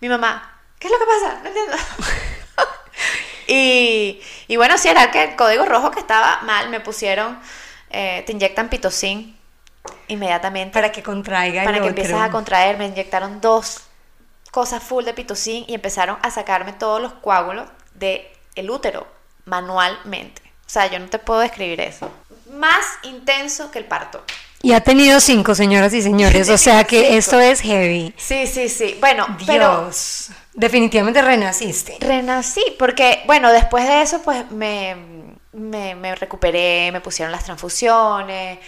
Mi 0.00 0.08
mamá, 0.08 0.60
¿qué 0.78 0.88
es 0.88 0.92
lo 0.92 0.98
que 0.98 1.04
pasa? 1.06 1.40
No 1.42 1.48
entiendo. 1.48 1.76
y, 3.48 4.20
y 4.48 4.56
bueno, 4.56 4.78
sí, 4.78 4.88
era 4.88 5.10
que 5.10 5.22
el 5.24 5.36
código 5.36 5.64
rojo 5.64 5.90
que 5.90 6.00
estaba 6.00 6.40
mal, 6.42 6.68
me 6.68 6.80
pusieron, 6.80 7.38
eh, 7.90 8.22
te 8.26 8.32
inyectan 8.32 8.68
pitocin 8.68 9.36
inmediatamente 10.08 10.72
Para 10.72 10.92
que 10.92 11.02
contraiga 11.02 11.64
para 11.64 11.78
el 11.78 11.82
que 11.82 11.90
otro. 11.90 12.02
empieces 12.02 12.14
a 12.20 12.30
contraer. 12.30 12.78
Me 12.78 12.86
inyectaron 12.86 13.40
dos 13.40 13.82
cosas 14.52 14.82
full 14.84 15.04
de 15.04 15.14
pitocin 15.14 15.64
y 15.66 15.74
empezaron 15.74 16.18
a 16.22 16.30
sacarme 16.30 16.72
todos 16.74 17.02
los 17.02 17.14
coágulos 17.14 17.66
del 17.94 18.22
el 18.54 18.70
útero 18.70 19.06
manualmente. 19.46 20.42
O 20.66 20.70
sea, 20.70 20.86
yo 20.86 20.98
no 21.00 21.06
te 21.08 21.18
puedo 21.18 21.40
describir 21.40 21.80
eso. 21.80 22.08
Más 22.52 22.84
intenso 23.02 23.70
que 23.72 23.78
el 23.80 23.86
parto. 23.86 24.22
Y 24.60 24.74
ha 24.74 24.80
tenido 24.80 25.18
cinco, 25.20 25.54
señoras 25.54 25.92
y 25.94 26.02
señores. 26.02 26.48
O 26.48 26.56
sea 26.66 26.84
que 26.84 27.00
Cinco. 27.02 27.18
esto 27.18 27.40
es 27.40 27.60
heavy. 27.62 28.14
Sí, 28.16 28.46
sí, 28.46 28.68
sí. 28.68 28.96
Bueno, 29.00 29.26
pero 29.46 29.82
Dios. 29.82 30.28
Definitivamente 30.54 31.20
renaciste. 31.22 31.96
renací 31.98 32.62
porque, 32.78 33.22
bueno, 33.26 33.50
después 33.52 33.88
de 33.88 34.02
eso, 34.02 34.20
pues 34.22 34.50
me, 34.50 34.94
me, 35.52 35.94
me 35.94 36.14
recuperé, 36.14 36.92
me 36.92 37.00
pusieron 37.00 37.32
las 37.32 37.44
transfusiones. 37.44 38.58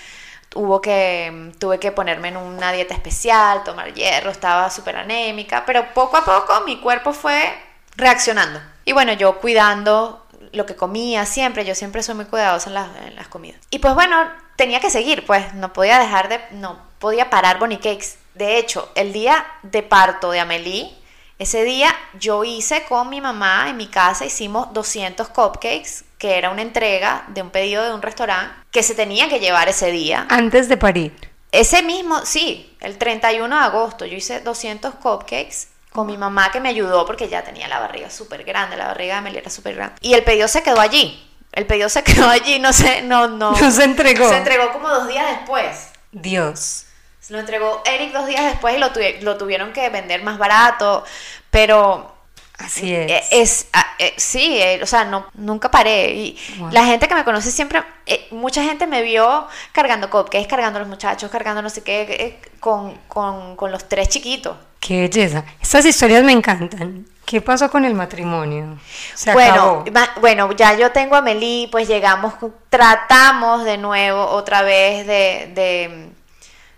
Hubo 0.55 0.81
que, 0.81 1.53
tuve 1.59 1.79
que 1.79 1.93
ponerme 1.93 2.29
en 2.29 2.37
una 2.37 2.73
dieta 2.73 2.95
especial, 2.95 3.65
tomar 3.65 3.93
hierro, 3.93 4.31
estaba 4.31 4.71
súper 4.71 4.97
anémica, 4.97 5.65
pero 5.67 5.93
poco 5.95 6.17
a 6.17 6.25
poco 6.25 6.61
mi 6.65 6.81
cuerpo 6.81 7.13
fue 7.13 7.55
reaccionando. 7.97 8.61
Y 8.85 8.93
bueno, 8.93 9.13
yo 9.13 9.39
cuidando 9.41 10.27
lo 10.53 10.67
que 10.67 10.77
comía 10.77 11.27
siempre, 11.27 11.65
yo 11.65 11.75
siempre 11.75 12.03
soy 12.03 12.15
muy 12.15 12.27
cuidadosa 12.27 12.71
en 12.71 12.75
las, 12.75 12.89
en 13.07 13.17
las 13.17 13.29
comidas. 13.29 13.61
Y 13.71 13.79
pues 13.79 13.95
bueno, 13.95 14.17
tenía 14.57 14.81
que 14.81 14.91
seguir, 14.91 15.27
pues 15.27 15.55
no 15.55 15.73
podía 15.73 15.99
dejar 15.99 16.29
de, 16.29 16.41
no 16.53 16.79
podía 16.99 17.31
parar 17.31 17.59
Bonnie 17.59 17.79
Cakes. 17.79 18.17
De 18.35 18.59
hecho, 18.59 18.91
el 18.95 19.13
día 19.13 19.45
de 19.63 19.83
parto 19.83 20.31
de 20.31 20.41
Amelie, 20.41 20.95
ese 21.39 21.65
día 21.65 21.95
yo 22.19 22.45
hice 22.45 22.85
con 22.85 23.09
mi 23.09 23.21
mamá 23.21 23.69
en 23.69 23.77
mi 23.77 23.89
casa, 23.89 24.25
hicimos 24.25 24.73
200 24.73 25.29
cupcakes, 25.29 26.05
que 26.25 26.39
era 26.39 26.49
una 26.49 26.63
entrega 26.63 27.25
de 27.29 27.43
un 27.43 27.51
pedido 27.51 27.85
de 27.85 27.93
un 27.93 28.01
restaurante 28.01 28.55
que 28.71 28.83
se 28.83 28.95
tenía 28.95 29.29
que 29.29 29.41
llevar 29.41 29.69
ese 29.69 29.91
día. 29.91 30.27
Antes 30.31 30.71
de 30.71 30.79
parir. 30.79 31.13
Ese 31.53 31.83
mismo, 31.83 32.25
sí, 32.25 32.75
el 32.81 32.97
31 32.97 33.55
de 33.55 33.63
agosto, 33.63 34.07
yo 34.07 34.17
hice 34.17 34.41
200 34.41 34.95
cupcakes 34.95 35.69
con 35.93 36.07
mi 36.07 36.17
mamá 36.17 36.51
que 36.51 36.61
me 36.61 36.71
ayudó 36.71 37.05
porque 37.05 37.29
ya 37.29 37.45
tenía 37.45 37.69
la 37.69 37.79
barriga 37.79 38.09
súper 38.09 38.43
grande, 38.45 38.75
la 38.79 38.87
barriga 38.87 39.17
de 39.17 39.19
Amelie 39.19 39.41
era 39.41 39.51
súper 39.51 39.75
grande. 39.75 39.97
Y 40.01 40.15
el 40.15 40.25
pedido 40.25 40.49
se 40.49 40.63
quedó 40.63 40.81
allí. 40.81 41.31
El 41.53 41.67
pedido 41.67 41.91
se 41.91 42.03
quedó 42.05 42.27
allí, 42.27 42.59
no 42.59 42.73
sé, 42.73 43.03
no, 43.03 43.29
no. 43.29 43.51
No 43.53 43.71
se 43.71 43.85
entregó. 43.85 44.27
Se 44.31 44.39
entregó 44.39 44.73
como 44.73 44.89
dos 44.89 45.07
días 45.07 45.27
después. 45.29 45.91
Dios. 46.11 46.87
Se 47.21 47.35
lo 47.35 47.39
entregó 47.39 47.83
Eric 47.85 48.15
dos 48.15 48.27
días 48.27 48.47
después 48.47 48.75
y 48.77 48.79
lo, 48.79 48.95
tuvi- 48.95 49.21
lo 49.21 49.37
tuvieron 49.37 49.75
que 49.75 49.91
vender 49.91 50.23
más 50.23 50.39
barato, 50.39 51.05
pero 51.51 52.14
Así 52.59 52.95
es. 52.95 53.11
eh, 53.11 53.25
es 53.33 53.67
ah, 53.73 53.85
eh, 53.99 54.15
sí, 54.17 54.59
eh, 54.61 54.81
o 54.83 54.87
sea, 54.87 55.05
no, 55.05 55.27
nunca 55.35 55.71
paré. 55.71 56.13
Y 56.13 56.39
Wow. 56.59 56.71
la 56.71 56.85
gente 56.85 57.09
que 57.09 57.15
me 57.15 57.25
conoce 57.25 57.51
siempre, 57.51 57.83
eh, 58.07 58.29
mucha 58.31 58.63
gente 58.63 58.87
me 58.87 59.03
vio 59.03 59.47
cargando 59.73 60.09
cupcakes, 60.09 60.47
cargando 60.47 60.79
a 60.79 60.81
los 60.81 60.89
muchachos, 60.89 61.31
cargando 61.31 61.63
no 61.63 61.71
sé 61.71 61.83
qué, 61.83 62.03
eh, 62.03 62.41
con, 62.61 62.95
con, 63.09 63.57
con 63.57 63.73
los 63.73 63.89
tres 63.89 64.09
chiquitos. 64.09 64.57
Qué 64.81 65.01
belleza. 65.03 65.45
Estas 65.61 65.85
historias 65.87 66.23
me 66.23 66.33
encantan. 66.33 67.07
¿Qué 67.25 67.41
pasó 67.41 67.71
con 67.71 67.85
el 67.87 67.95
matrimonio? 67.95 68.79
Se 69.15 69.33
bueno, 69.33 69.85
acabó. 69.89 70.21
bueno, 70.21 70.53
ya 70.53 70.75
yo 70.75 70.93
tengo 70.93 71.17
a 71.17 71.23
Meli, 71.23 71.69
pues 71.73 71.89
llegamos, 71.89 72.35
tratamos 72.69 73.65
de 73.65 73.79
nuevo 73.79 74.27
otra 74.27 74.63
vez 74.63 75.07
de, 75.07 75.51
de, 75.55 76.11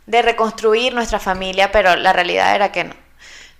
de 0.06 0.22
reconstruir 0.22 0.94
nuestra 0.94 1.18
familia, 1.18 1.72
pero 1.72 1.96
la 1.96 2.12
realidad 2.12 2.54
era 2.54 2.70
que 2.70 2.84
no. 2.84 2.94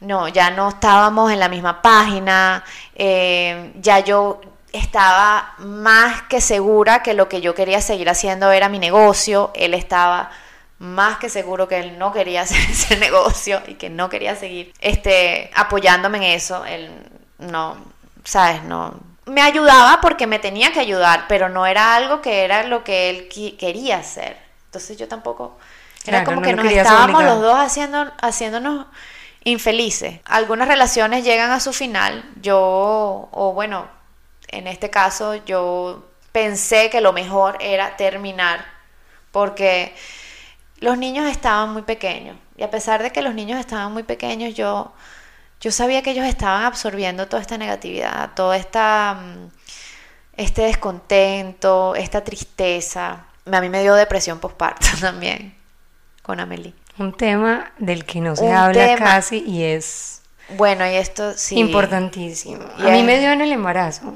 No, 0.00 0.28
ya 0.28 0.50
no 0.50 0.68
estábamos 0.68 1.32
en 1.32 1.40
la 1.40 1.48
misma 1.48 1.80
página, 1.80 2.62
eh, 2.94 3.72
ya 3.76 4.00
yo 4.00 4.40
estaba 4.72 5.54
más 5.58 6.22
que 6.22 6.40
segura 6.40 7.02
que 7.02 7.14
lo 7.14 7.28
que 7.28 7.40
yo 7.40 7.54
quería 7.54 7.80
seguir 7.80 8.10
haciendo 8.10 8.50
era 8.52 8.68
mi 8.68 8.78
negocio, 8.78 9.50
él 9.54 9.72
estaba 9.74 10.30
más 10.78 11.16
que 11.18 11.28
seguro 11.28 11.68
que 11.68 11.78
él 11.78 11.98
no 11.98 12.12
quería 12.12 12.42
hacer 12.42 12.58
ese 12.70 12.96
negocio 12.96 13.62
y 13.66 13.74
que 13.74 13.90
no 13.90 14.08
quería 14.08 14.36
seguir 14.36 14.72
este, 14.80 15.50
apoyándome 15.54 16.18
en 16.18 16.24
eso. 16.24 16.64
Él 16.64 16.90
no, 17.38 17.76
¿sabes? 18.24 18.62
No. 18.64 18.94
Me 19.24 19.40
ayudaba 19.42 20.00
porque 20.00 20.26
me 20.26 20.38
tenía 20.38 20.72
que 20.72 20.80
ayudar, 20.80 21.24
pero 21.28 21.48
no 21.48 21.66
era 21.66 21.96
algo 21.96 22.20
que 22.20 22.44
era 22.44 22.62
lo 22.62 22.84
que 22.84 23.10
él 23.10 23.28
quería 23.58 23.98
hacer. 23.98 24.36
Entonces 24.66 24.96
yo 24.96 25.08
tampoco. 25.08 25.58
Era 26.04 26.22
como 26.22 26.40
que 26.40 26.52
nos 26.52 26.66
estábamos 26.66 27.24
los 27.24 27.40
dos 27.40 27.58
haciendo, 27.58 28.12
haciéndonos 28.20 28.86
infelices. 29.46 30.20
Algunas 30.24 30.66
relaciones 30.66 31.24
llegan 31.24 31.52
a 31.52 31.60
su 31.60 31.72
final. 31.72 32.24
Yo, 32.42 33.28
o 33.30 33.52
bueno, 33.54 33.86
en 34.48 34.66
este 34.66 34.90
caso, 34.90 35.36
yo 35.46 36.10
pensé 36.32 36.90
que 36.90 37.00
lo 37.00 37.12
mejor 37.12 37.56
era 37.60 37.96
terminar 37.96 38.66
porque 39.30 39.94
los 40.80 40.98
niños 40.98 41.26
estaban 41.26 41.72
muy 41.72 41.82
pequeños. 41.82 42.36
Y 42.56 42.64
a 42.64 42.70
pesar 42.70 43.02
de 43.02 43.12
que 43.12 43.22
los 43.22 43.34
niños 43.34 43.60
estaban 43.60 43.92
muy 43.92 44.02
pequeños, 44.02 44.54
yo, 44.54 44.92
yo 45.60 45.70
sabía 45.70 46.02
que 46.02 46.10
ellos 46.10 46.26
estaban 46.26 46.64
absorbiendo 46.64 47.28
toda 47.28 47.40
esta 47.40 47.56
negatividad, 47.56 48.32
todo 48.34 48.52
esta, 48.52 49.14
mm, 49.14 49.50
este 50.36 50.62
descontento, 50.62 51.94
esta 51.94 52.24
tristeza. 52.24 53.26
A 53.50 53.60
mí 53.60 53.68
me 53.68 53.82
dio 53.82 53.94
depresión 53.94 54.40
postparto 54.40 54.88
también 55.00 55.56
con 56.22 56.40
Amelie. 56.40 56.74
Un 56.98 57.12
tema 57.12 57.72
del 57.78 58.04
que 58.04 58.20
no 58.20 58.36
se 58.36 58.50
habla 58.52 58.96
casi 58.96 59.44
y 59.46 59.62
es... 59.64 60.22
Bueno, 60.56 60.86
y 60.86 60.94
esto 60.94 61.32
sí. 61.34 61.58
Importantísimo. 61.58 62.64
a 62.78 62.90
mí 62.90 63.02
me 63.02 63.18
dio 63.18 63.32
en 63.32 63.40
el 63.40 63.52
embarazo. 63.52 64.14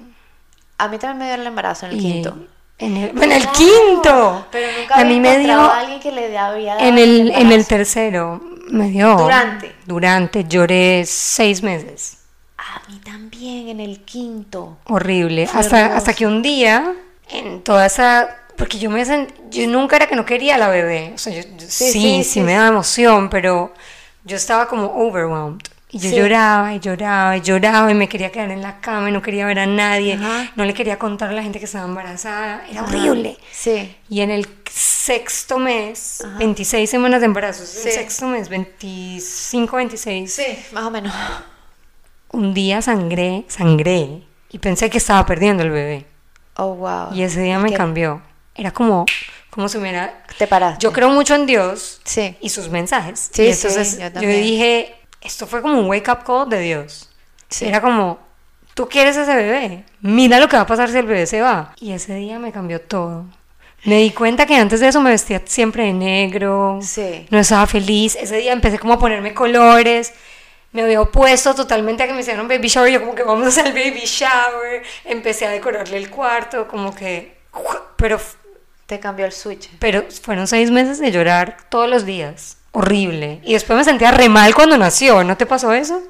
A 0.78 0.88
mí 0.88 0.98
también 0.98 1.18
me 1.18 1.24
dio 1.26 1.34
el 1.34 1.46
embarazo 1.46 1.86
en 1.86 1.92
el 1.92 1.98
quinto. 1.98 2.36
En 2.78 2.96
el, 2.96 3.22
en 3.22 3.32
el 3.32 3.46
quinto. 3.48 4.46
Pero 4.50 4.68
nunca 4.78 4.94
a 4.94 5.04
mí 5.04 5.20
me 5.20 5.38
dio 5.38 5.60
a 5.60 5.80
alguien 5.80 6.00
que 6.00 6.12
le 6.12 6.38
había 6.38 6.78
en 6.78 6.96
el, 6.96 7.30
en 7.32 7.52
el 7.52 7.66
tercero 7.66 8.40
me 8.70 8.88
dio 8.90 9.16
durante 9.16 9.74
durante 9.84 10.44
lloré 10.44 11.04
seis 11.06 11.62
meses. 11.62 12.18
A 12.56 12.80
mí 12.88 12.98
también 13.00 13.68
en 13.68 13.80
el 13.80 14.02
quinto. 14.02 14.78
Horrible. 14.86 15.48
hasta 15.52 15.96
hasta 15.96 16.14
que 16.14 16.26
un 16.26 16.42
día 16.42 16.94
en 17.28 17.62
toda 17.62 17.86
esa 17.86 18.39
porque 18.60 18.78
yo 18.78 18.90
me 18.90 19.02
yo 19.50 19.66
nunca 19.66 19.96
era 19.96 20.06
que 20.06 20.14
no 20.14 20.26
quería 20.26 20.56
a 20.56 20.58
la 20.58 20.68
bebé. 20.68 21.12
O 21.14 21.18
sea, 21.18 21.32
yo, 21.32 21.42
sí, 21.66 21.92
sí, 21.92 22.24
sí, 22.24 22.40
me 22.42 22.52
daba 22.52 22.68
emoción, 22.68 23.30
pero 23.30 23.72
yo 24.24 24.36
estaba 24.36 24.68
como 24.68 24.84
overwhelmed. 24.84 25.62
Y 25.90 25.98
yo 25.98 26.10
lloraba 26.10 26.74
y 26.74 26.78
lloraba 26.78 27.38
y 27.38 27.40
lloraba 27.40 27.90
y 27.90 27.94
me 27.94 28.06
quería 28.06 28.30
quedar 28.30 28.50
en 28.50 28.60
la 28.60 28.78
cama 28.80 29.08
y 29.08 29.12
no 29.12 29.22
quería 29.22 29.46
ver 29.46 29.60
a 29.60 29.66
nadie. 29.66 30.18
No 30.56 30.64
le 30.66 30.74
quería 30.74 30.98
contar 30.98 31.30
a 31.30 31.32
la 31.32 31.42
gente 31.42 31.58
que 31.58 31.64
estaba 31.64 31.86
embarazada. 31.86 32.62
Era 32.70 32.84
horrible. 32.84 33.38
Sí. 33.50 33.96
Y 34.10 34.20
en 34.20 34.30
el 34.30 34.46
sexto 34.70 35.58
mes, 35.58 36.22
26 36.38 36.88
semanas 36.88 37.20
de 37.20 37.26
embarazo, 37.26 37.64
sí. 37.64 37.88
el 37.88 37.94
sexto 37.94 38.26
mes, 38.26 38.50
25, 38.50 39.76
26. 39.76 40.32
Sí, 40.32 40.44
más 40.72 40.84
o 40.84 40.90
menos. 40.90 41.14
Un 42.30 42.52
día 42.52 42.82
sangré, 42.82 43.46
sangré 43.48 44.22
y 44.50 44.58
pensé 44.58 44.90
que 44.90 44.98
estaba 44.98 45.24
perdiendo 45.24 45.62
el 45.62 45.70
bebé. 45.70 46.06
Oh, 46.56 46.74
wow. 46.74 47.14
Y 47.14 47.22
ese 47.22 47.40
día 47.40 47.58
me 47.58 47.72
cambió. 47.72 48.20
Era 48.54 48.70
como, 48.70 49.06
como 49.50 49.68
si 49.68 49.78
me 49.78 49.90
era... 49.90 50.24
Te 50.38 50.46
paraste. 50.46 50.82
Yo 50.82 50.92
creo 50.92 51.10
mucho 51.10 51.34
en 51.34 51.46
Dios 51.46 52.00
sí. 52.04 52.36
y 52.40 52.48
sus 52.50 52.68
mensajes. 52.68 53.30
Sí, 53.32 53.44
y 53.44 53.50
entonces 53.50 53.98
yo, 53.98 54.20
yo 54.20 54.28
dije 54.28 54.96
esto 55.20 55.46
fue 55.46 55.62
como 55.62 55.78
un 55.78 55.86
wake 55.86 56.08
up 56.08 56.24
call 56.24 56.48
de 56.48 56.60
Dios. 56.60 57.10
Era 57.60 57.80
como, 57.80 58.18
tú 58.74 58.88
quieres 58.88 59.16
ese 59.16 59.34
bebé, 59.34 59.84
mira 60.00 60.38
lo 60.38 60.48
que 60.48 60.56
va 60.56 60.62
a 60.62 60.66
pasar 60.66 60.88
si 60.88 60.98
el 60.98 61.06
bebé 61.06 61.26
se 61.26 61.40
va. 61.40 61.74
Y 61.80 61.92
ese 61.92 62.14
día 62.14 62.38
me 62.38 62.52
cambió 62.52 62.80
todo. 62.80 63.26
Me 63.84 63.96
di 63.98 64.10
cuenta 64.10 64.46
que 64.46 64.56
antes 64.56 64.80
de 64.80 64.88
eso 64.88 65.00
me 65.00 65.10
vestía 65.10 65.42
siempre 65.44 65.84
de 65.84 65.92
negro, 65.92 66.78
sí. 66.82 67.26
no 67.30 67.38
estaba 67.38 67.66
feliz. 67.66 68.16
Ese 68.16 68.36
día 68.36 68.52
empecé 68.52 68.78
como 68.78 68.94
a 68.94 68.98
ponerme 68.98 69.34
colores, 69.34 70.12
me 70.72 70.82
había 70.82 71.00
opuesto 71.00 71.54
totalmente 71.54 72.02
a 72.02 72.06
que 72.06 72.12
me 72.12 72.20
hicieran 72.20 72.46
baby 72.46 72.68
shower. 72.68 72.92
Yo 72.92 73.00
como 73.00 73.14
que 73.14 73.22
vamos 73.22 73.44
a 73.46 73.48
hacer 73.48 73.66
el 73.66 73.72
baby 73.72 74.02
shower. 74.04 74.82
Empecé 75.04 75.46
a 75.46 75.50
decorarle 75.50 75.96
el 75.96 76.10
cuarto, 76.10 76.68
como 76.68 76.94
que... 76.94 77.38
Pero... 77.96 78.20
Te 78.90 78.98
cambió 78.98 79.24
el 79.24 79.30
switch. 79.30 79.70
Pero 79.78 80.02
fueron 80.10 80.48
seis 80.48 80.72
meses 80.72 80.98
de 80.98 81.12
llorar 81.12 81.58
todos 81.68 81.88
los 81.88 82.04
días 82.04 82.56
horrible. 82.72 83.40
Y 83.44 83.52
después 83.52 83.76
me 83.76 83.84
sentía 83.84 84.10
re 84.10 84.28
mal 84.28 84.52
cuando 84.52 84.76
nació, 84.76 85.22
¿no 85.22 85.36
te 85.36 85.46
pasó 85.46 85.72
eso? 85.72 86.02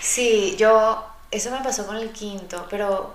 Sí, 0.00 0.56
yo, 0.58 1.06
eso 1.30 1.52
me 1.52 1.62
pasó 1.62 1.86
con 1.86 1.96
el 1.96 2.10
quinto, 2.10 2.66
pero 2.68 3.14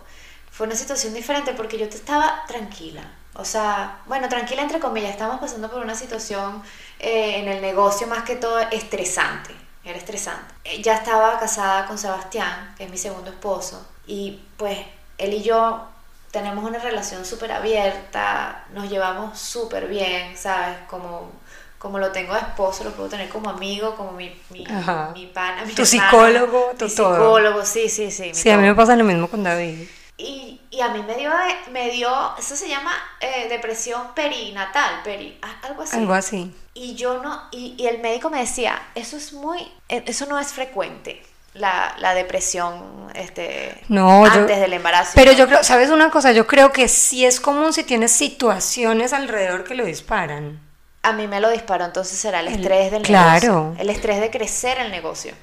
fue 0.49 0.67
una 0.67 0.75
situación 0.77 1.13
diferente 1.13 1.51
porque 1.51 1.77
yo 1.77 1.85
estaba 1.85 2.45
tranquila. 2.47 3.01
O 3.33 3.43
sea, 3.43 3.99
bueno, 4.05 4.29
tranquila 4.29 4.61
entre 4.61 4.79
comillas, 4.79 5.11
estábamos 5.11 5.41
pasando 5.41 5.69
por 5.69 5.83
una 5.83 5.95
situación 5.95 6.63
eh, 6.99 7.39
en 7.39 7.49
el 7.49 7.61
negocio 7.61 8.07
más 8.07 8.23
que 8.23 8.37
todo 8.37 8.57
estresante. 8.71 9.53
Era 9.83 9.97
estresante. 9.97 10.53
Eh, 10.63 10.81
ya 10.81 10.95
estaba 10.95 11.37
casada 11.41 11.87
con 11.87 11.97
Sebastián, 11.97 12.73
que 12.77 12.85
es 12.85 12.89
mi 12.89 12.97
segundo 12.97 13.31
esposo, 13.31 13.85
y 14.07 14.39
pues 14.55 14.77
él 15.17 15.33
y 15.33 15.41
yo 15.41 15.89
tenemos 16.31 16.63
una 16.63 16.79
relación 16.79 17.25
súper 17.25 17.51
abierta, 17.51 18.65
nos 18.73 18.89
llevamos 18.89 19.39
súper 19.39 19.87
bien, 19.87 20.37
¿sabes? 20.37 20.77
Como 20.89 21.31
como 21.79 21.97
lo 21.97 22.11
tengo 22.11 22.33
de 22.33 22.41
esposo, 22.41 22.83
lo 22.83 22.91
puedo 22.91 23.07
tener 23.07 23.29
como 23.29 23.49
amigo, 23.49 23.95
como 23.95 24.11
mi, 24.11 24.37
mi, 24.49 24.67
mi 25.13 25.27
pana, 25.27 25.63
mi 25.65 25.73
Tu 25.73 25.85
psicólogo, 25.85 26.71
tu 26.77 26.89
todo. 26.89 27.15
psicólogo, 27.15 27.65
sí, 27.65 27.87
sí, 27.87 28.11
sí. 28.11 28.31
Sí, 28.33 28.49
a 28.49 28.57
mí 28.57 28.67
me 28.67 28.75
pasa 28.75 28.97
lo 28.97 29.05
mismo 29.05 29.29
con 29.29 29.43
David. 29.43 29.87
Y, 30.17 30.59
y 30.69 30.81
a 30.81 30.89
mí 30.89 31.01
me 31.03 31.15
dio, 31.15 31.31
me 31.71 31.89
dio, 31.89 32.09
eso 32.37 32.57
se 32.57 32.67
llama 32.67 32.91
eh, 33.21 33.47
depresión 33.47 34.13
perinatal, 34.13 35.01
peri, 35.05 35.39
algo 35.61 35.83
así. 35.83 35.95
Algo 35.95 36.13
así. 36.13 36.53
Y 36.73 36.95
yo 36.95 37.23
no, 37.23 37.43
y, 37.51 37.75
y, 37.77 37.87
el 37.87 37.99
médico 37.99 38.29
me 38.29 38.39
decía, 38.41 38.81
eso 38.95 39.15
es 39.15 39.31
muy, 39.31 39.59
e, 39.87 40.03
eso 40.05 40.25
no 40.25 40.37
es 40.37 40.51
frecuente. 40.51 41.23
La, 41.53 41.95
la 41.99 42.13
depresión 42.13 43.09
este, 43.15 43.81
no, 43.87 44.25
antes 44.25 44.59
del 44.59 44.73
embarazo. 44.73 45.11
Pero 45.15 45.31
yo 45.33 45.47
creo, 45.47 45.63
¿sabes 45.63 45.89
una 45.89 46.11
cosa? 46.11 46.31
Yo 46.31 46.45
creo 46.45 46.71
que 46.71 46.87
sí 46.87 47.25
es 47.25 47.39
común 47.39 47.73
si 47.73 47.83
tienes 47.83 48.11
situaciones 48.11 49.13
alrededor 49.13 49.63
que 49.63 49.75
lo 49.75 49.83
disparan 49.83 50.59
a 51.01 51.13
mí 51.13 51.27
me 51.27 51.39
lo 51.39 51.49
disparó, 51.49 51.85
entonces 51.85 52.17
será 52.17 52.41
el 52.41 52.49
estrés 52.49 52.91
del 52.91 53.03
claro. 53.03 53.39
negocio. 53.39 53.75
El 53.81 53.89
estrés 53.89 54.19
de 54.19 54.29
crecer 54.29 54.79
el 54.79 54.91
negocio. 54.91 55.33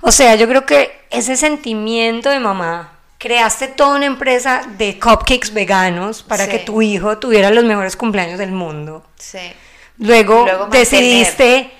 O 0.00 0.10
sea, 0.10 0.34
yo 0.36 0.48
creo 0.48 0.64
que 0.64 1.04
ese 1.10 1.36
sentimiento 1.36 2.30
de 2.30 2.40
mamá, 2.40 2.92
creaste 3.18 3.68
toda 3.68 3.96
una 3.96 4.06
empresa 4.06 4.62
de 4.78 4.98
cupcakes 4.98 5.52
veganos 5.52 6.22
para 6.22 6.48
que 6.48 6.58
tu 6.58 6.82
hijo 6.82 7.18
tuviera 7.18 7.50
los 7.50 7.64
mejores 7.64 7.96
cumpleaños 7.96 8.38
del 8.38 8.52
mundo. 8.52 9.04
Sí. 9.16 9.52
Luego, 9.98 10.68
decidiste 10.70 11.70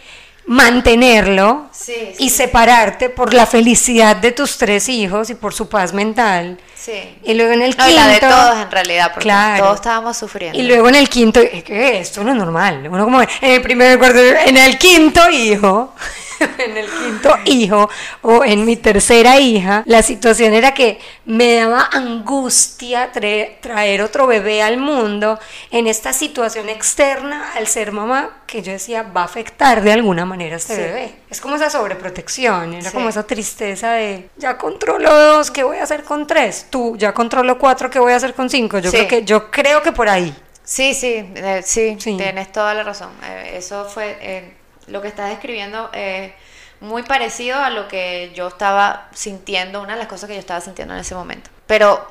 mantenerlo 0.47 1.71
y 2.19 2.31
separarte 2.31 3.09
por 3.11 3.33
la 3.33 3.47
felicidad 3.47 4.17
de 4.17 4.33
tus 4.33 4.59
tres 4.59 4.89
hijos 4.89 5.31
y 5.31 5.35
por 5.35 5.55
su 5.55 5.69
paz 5.69 5.93
mental. 5.93 6.59
Sí. 6.75 7.17
Y 7.23 7.35
luego 7.35 7.53
en 7.53 7.63
el 7.63 7.77
quinto. 7.77 7.91
Y 7.91 7.95
la 7.95 8.09
de 8.09 8.19
todos 8.19 8.57
en 8.57 8.71
realidad, 8.71 9.13
porque 9.15 9.33
todos 9.59 9.77
estábamos 9.77 10.17
sufriendo. 10.17 10.59
Y 10.59 10.63
luego 10.63 10.89
en 10.89 10.97
el 10.97 11.09
quinto, 11.09 11.41
¿qué? 11.41 12.01
Esto 12.01 12.25
no 12.25 12.31
es 12.33 12.37
normal. 12.37 12.89
Uno 12.91 13.05
como 13.05 13.23
en 13.23 13.29
el 13.41 13.63
primer 13.63 13.99
cuarto, 13.99 14.19
en 14.19 14.57
el 14.57 14.79
quinto 14.79 15.31
hijo. 15.31 15.95
en 16.59 16.77
el 16.77 16.87
quinto 16.87 17.37
hijo 17.45 17.89
o 18.23 18.45
en 18.45 18.65
mi 18.65 18.77
tercera 18.77 19.39
hija, 19.39 19.83
la 19.87 20.03
situación 20.03 20.55
era 20.55 20.75
que 20.75 20.99
me 21.25 21.55
daba 21.55 21.89
angustia 21.93 23.11
traer, 23.13 24.03
otro 24.03 24.27
bebé 24.27 24.63
al 24.63 24.79
mundo 24.79 25.39
en 25.71 25.87
esta 25.87 26.13
situación 26.13 26.69
externa 26.69 27.53
al 27.55 27.67
ser 27.67 27.93
mamá 27.93 28.43
que 28.47 28.63
yo 28.63 28.73
decía 28.73 29.03
va 29.03 29.23
a 29.23 29.25
afectar 29.25 29.83
de 29.83 29.93
alguna 29.93 30.25
manera 30.25 30.55
a 30.55 30.59
este 30.59 30.77
bebé. 30.77 31.15
Es 31.31 31.41
como 31.41 31.57
esa 31.57 31.71
sobreprotección, 31.71 32.75
era 32.75 32.91
como 32.91 33.09
esa 33.09 33.23
tristeza 33.27 33.93
de 33.93 34.29
ya 34.37 34.59
controlo 34.59 35.13
dos, 35.15 35.51
¿qué 35.51 35.63
voy 35.63 35.79
a 35.79 35.85
hacer 35.85 36.05
con 36.05 36.27
tres? 36.27 36.67
Tú 36.69 36.97
ya 36.97 37.15
controlo 37.15 37.59
cuatro, 37.59 37.89
¿qué 37.91 37.99
voy 37.99 38.13
a 38.13 38.17
hacer 38.17 38.35
con 38.35 38.51
cinco? 38.51 38.79
Yo 38.79 38.91
creo 38.91 39.09
que 39.09 39.25
yo 39.25 39.51
creo 39.51 39.83
que 39.83 39.93
por 39.93 40.09
ahí. 40.09 40.35
Sí, 40.65 40.95
sí, 40.95 41.15
eh, 41.35 41.61
sí, 41.65 41.97
tienes 41.99 42.53
toda 42.53 42.73
la 42.75 42.83
razón. 42.83 43.11
Eh, 43.25 43.55
eso 43.57 43.85
fue 43.85 44.17
eh, 44.21 44.53
lo 44.87 45.03
que 45.03 45.09
estás 45.09 45.31
describiendo 45.31 45.91
es 45.93 46.33
muy 46.81 47.05
parecido 47.05 47.59
a 47.61 47.71
lo 47.71 47.87
que 47.89 48.33
yo 48.35 48.49
estaba 48.49 49.09
sintiendo, 49.13 49.81
una 49.81 49.93
de 49.93 50.01
las 50.01 50.09
cosas 50.09 50.29
que 50.29 50.35
yo 50.35 50.41
estaba 50.41 50.61
sintiendo 50.61 50.95
en 50.95 51.01
ese 51.01 51.15
momento. 51.15 51.51
Pero 51.67 52.07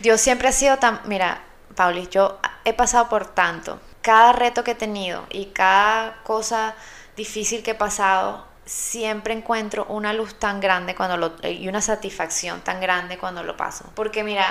Dios 0.00 0.20
siempre 0.20 0.48
ha 0.48 0.52
sido 0.52 0.78
tan, 0.78 1.00
mira, 1.04 1.42
Pauli, 1.74 2.08
yo 2.08 2.38
he 2.64 2.72
pasado 2.72 3.08
por 3.08 3.26
tanto, 3.26 3.80
cada 4.00 4.32
reto 4.32 4.62
que 4.64 4.72
he 4.72 4.76
tenido 4.76 5.26
y 5.30 5.46
cada 5.46 6.22
cosa 6.22 6.74
difícil 7.16 7.62
que 7.62 7.72
he 7.72 7.74
pasado, 7.74 8.46
siempre 8.64 9.34
encuentro 9.34 9.86
una 9.86 10.12
luz 10.12 10.38
tan 10.38 10.60
grande 10.60 10.94
cuando 10.94 11.16
lo, 11.16 11.32
y 11.42 11.68
una 11.68 11.80
satisfacción 11.80 12.60
tan 12.60 12.80
grande 12.80 13.18
cuando 13.18 13.42
lo 13.42 13.56
paso. 13.56 13.84
Porque 13.94 14.22
mira, 14.22 14.46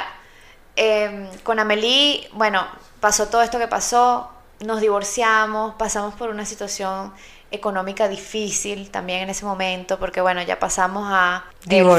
em, 0.76 1.30
con 1.43 1.59
Amelie, 1.59 2.30
bueno, 2.34 2.65
pasó 2.99 3.30
todo 3.30 3.41
esto 3.41 3.57
que 3.57 3.67
pasó, 3.67 4.32
nos 4.59 4.82
divorciamos, 4.82 5.76
pasamos 5.76 6.13
por 6.15 6.30
una 6.30 6.45
situación 6.45 7.13
económica 7.51 8.07
difícil 8.07 8.89
también 8.91 9.21
en 9.21 9.29
ese 9.29 9.45
momento, 9.45 9.99
porque 9.99 10.21
bueno, 10.21 10.41
ya 10.41 10.57
pasamos 10.59 11.07
a 11.11 11.43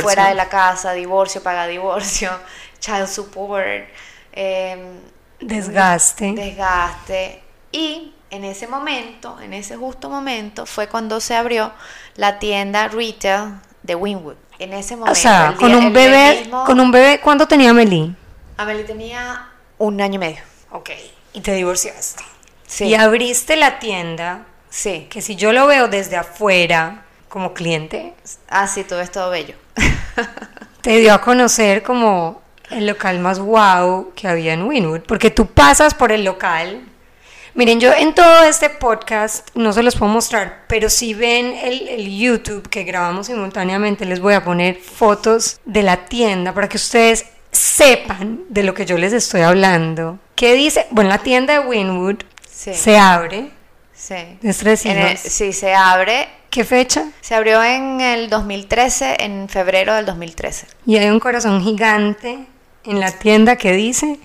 fuera 0.03 0.29
de 0.29 0.35
la 0.35 0.49
casa, 0.49 0.93
divorcio, 0.93 1.43
paga 1.43 1.67
divorcio, 1.67 2.31
child 2.81 3.07
support, 3.07 3.85
em, 4.33 4.81
desgaste. 5.41 6.33
Desgaste. 6.33 7.43
Y 7.71 8.15
en 8.31 8.45
ese 8.45 8.67
momento, 8.67 9.39
en 9.41 9.53
ese 9.53 9.77
justo 9.77 10.09
momento, 10.09 10.67
fue 10.67 10.89
cuando 10.89 11.21
se 11.21 11.37
abrió 11.37 11.73
la 12.17 12.39
tienda 12.39 12.89
retail 12.89 13.55
de 13.83 13.95
Winwood. 13.95 14.37
En 14.59 14.73
ese 14.73 14.95
momento. 14.97 15.13
O 15.13 15.15
sea, 15.15 15.55
con 15.59 15.75
un 15.75 15.93
bebé, 15.93 16.43
mismo- 16.45 16.65
con 16.65 16.79
un 16.81 16.91
bebé, 16.91 17.21
¿cuánto 17.21 17.47
tenía 17.49 17.71
Amelie? 17.71 18.15
Amelie 18.57 18.85
tenía 18.85 19.49
un 19.79 20.01
año 20.01 20.15
y 20.15 20.19
medio. 20.19 20.43
Ok. 20.71 20.91
Y 21.33 21.41
te 21.41 21.53
divorciaste. 21.55 22.23
Sí. 22.67 22.85
Y 22.85 22.95
abriste 22.95 23.57
la 23.57 23.79
tienda, 23.81 24.47
Sí. 24.75 25.07
que 25.11 25.21
si 25.21 25.37
yo 25.37 25.53
lo 25.53 25.67
veo 25.67 25.89
desde 25.89 26.17
afuera 26.17 27.05
como 27.29 27.53
cliente, 27.53 28.15
Ah, 28.49 28.67
sí, 28.67 28.85
todo 28.85 29.01
es 29.01 29.11
todo 29.13 29.31
bello. 29.31 29.55
te 30.81 30.97
dio 30.99 31.13
a 31.15 31.21
conocer 31.21 31.83
como 31.83 32.41
el 32.71 32.87
local 32.87 33.19
más 33.19 33.39
wow 33.39 34.13
que 34.17 34.29
había 34.29 34.55
en 34.55 34.63
Winwood, 34.63 35.01
porque 35.03 35.31
tú 35.31 35.47
pasas 35.47 35.95
por 35.95 36.11
el 36.11 36.25
local. 36.25 36.81
Miren, 37.55 37.81
yo 37.81 37.93
en 37.93 38.15
todo 38.15 38.45
este 38.45 38.71
podcast 38.71 39.51
no 39.55 39.75
se 39.75 39.83
los 39.83 39.95
puedo 39.97 40.11
mostrar, 40.11 40.65
pero 40.69 40.89
si 40.89 41.13
ven 41.13 41.55
el, 41.63 41.87
el 41.89 42.19
YouTube 42.19 42.67
que 42.71 42.85
grabamos 42.85 43.27
simultáneamente, 43.27 44.07
les 44.07 44.21
voy 44.21 44.33
a 44.33 44.43
poner 44.43 44.77
fotos 44.81 45.61
de 45.67 45.83
la 45.83 46.07
tienda 46.07 46.55
para 46.55 46.69
que 46.71 46.79
ustedes 46.79 47.27
sepan 47.51 48.45
de 48.49 48.63
lo 48.63 48.73
que 48.73 48.87
yo 48.87 48.97
les 48.97 49.13
estoy 49.13 49.43
hablando. 49.43 50.19
¿Qué 50.35 50.55
dice? 50.55 50.87
Bueno, 50.91 51.11
la 51.11 51.19
tienda 51.19 51.53
de 51.61 51.67
Winwood 51.69 52.23
Sí. 52.51 52.73
se 52.75 52.97
abre. 52.97 53.51
Sí. 54.03 54.15
Es 54.43 54.59
tres 54.59 54.85
el- 54.87 55.17
sí, 55.19 55.53
se 55.53 55.75
abre. 55.75 56.29
¿Qué 56.51 56.65
fecha? 56.65 57.05
Se 57.21 57.35
abrió 57.35 57.63
en 57.63 58.01
el 58.01 58.29
2013, 58.29 59.17
en 59.21 59.49
febrero 59.49 59.95
del 59.95 60.05
2013. 60.07 60.67
Y 60.87 60.97
hay 60.97 61.09
un 61.09 61.21
corazón 61.21 61.63
gigante 61.63 62.41
en 62.85 62.99
la 63.01 63.13
tienda 63.13 63.57
que 63.57 63.73
dice 63.73 64.19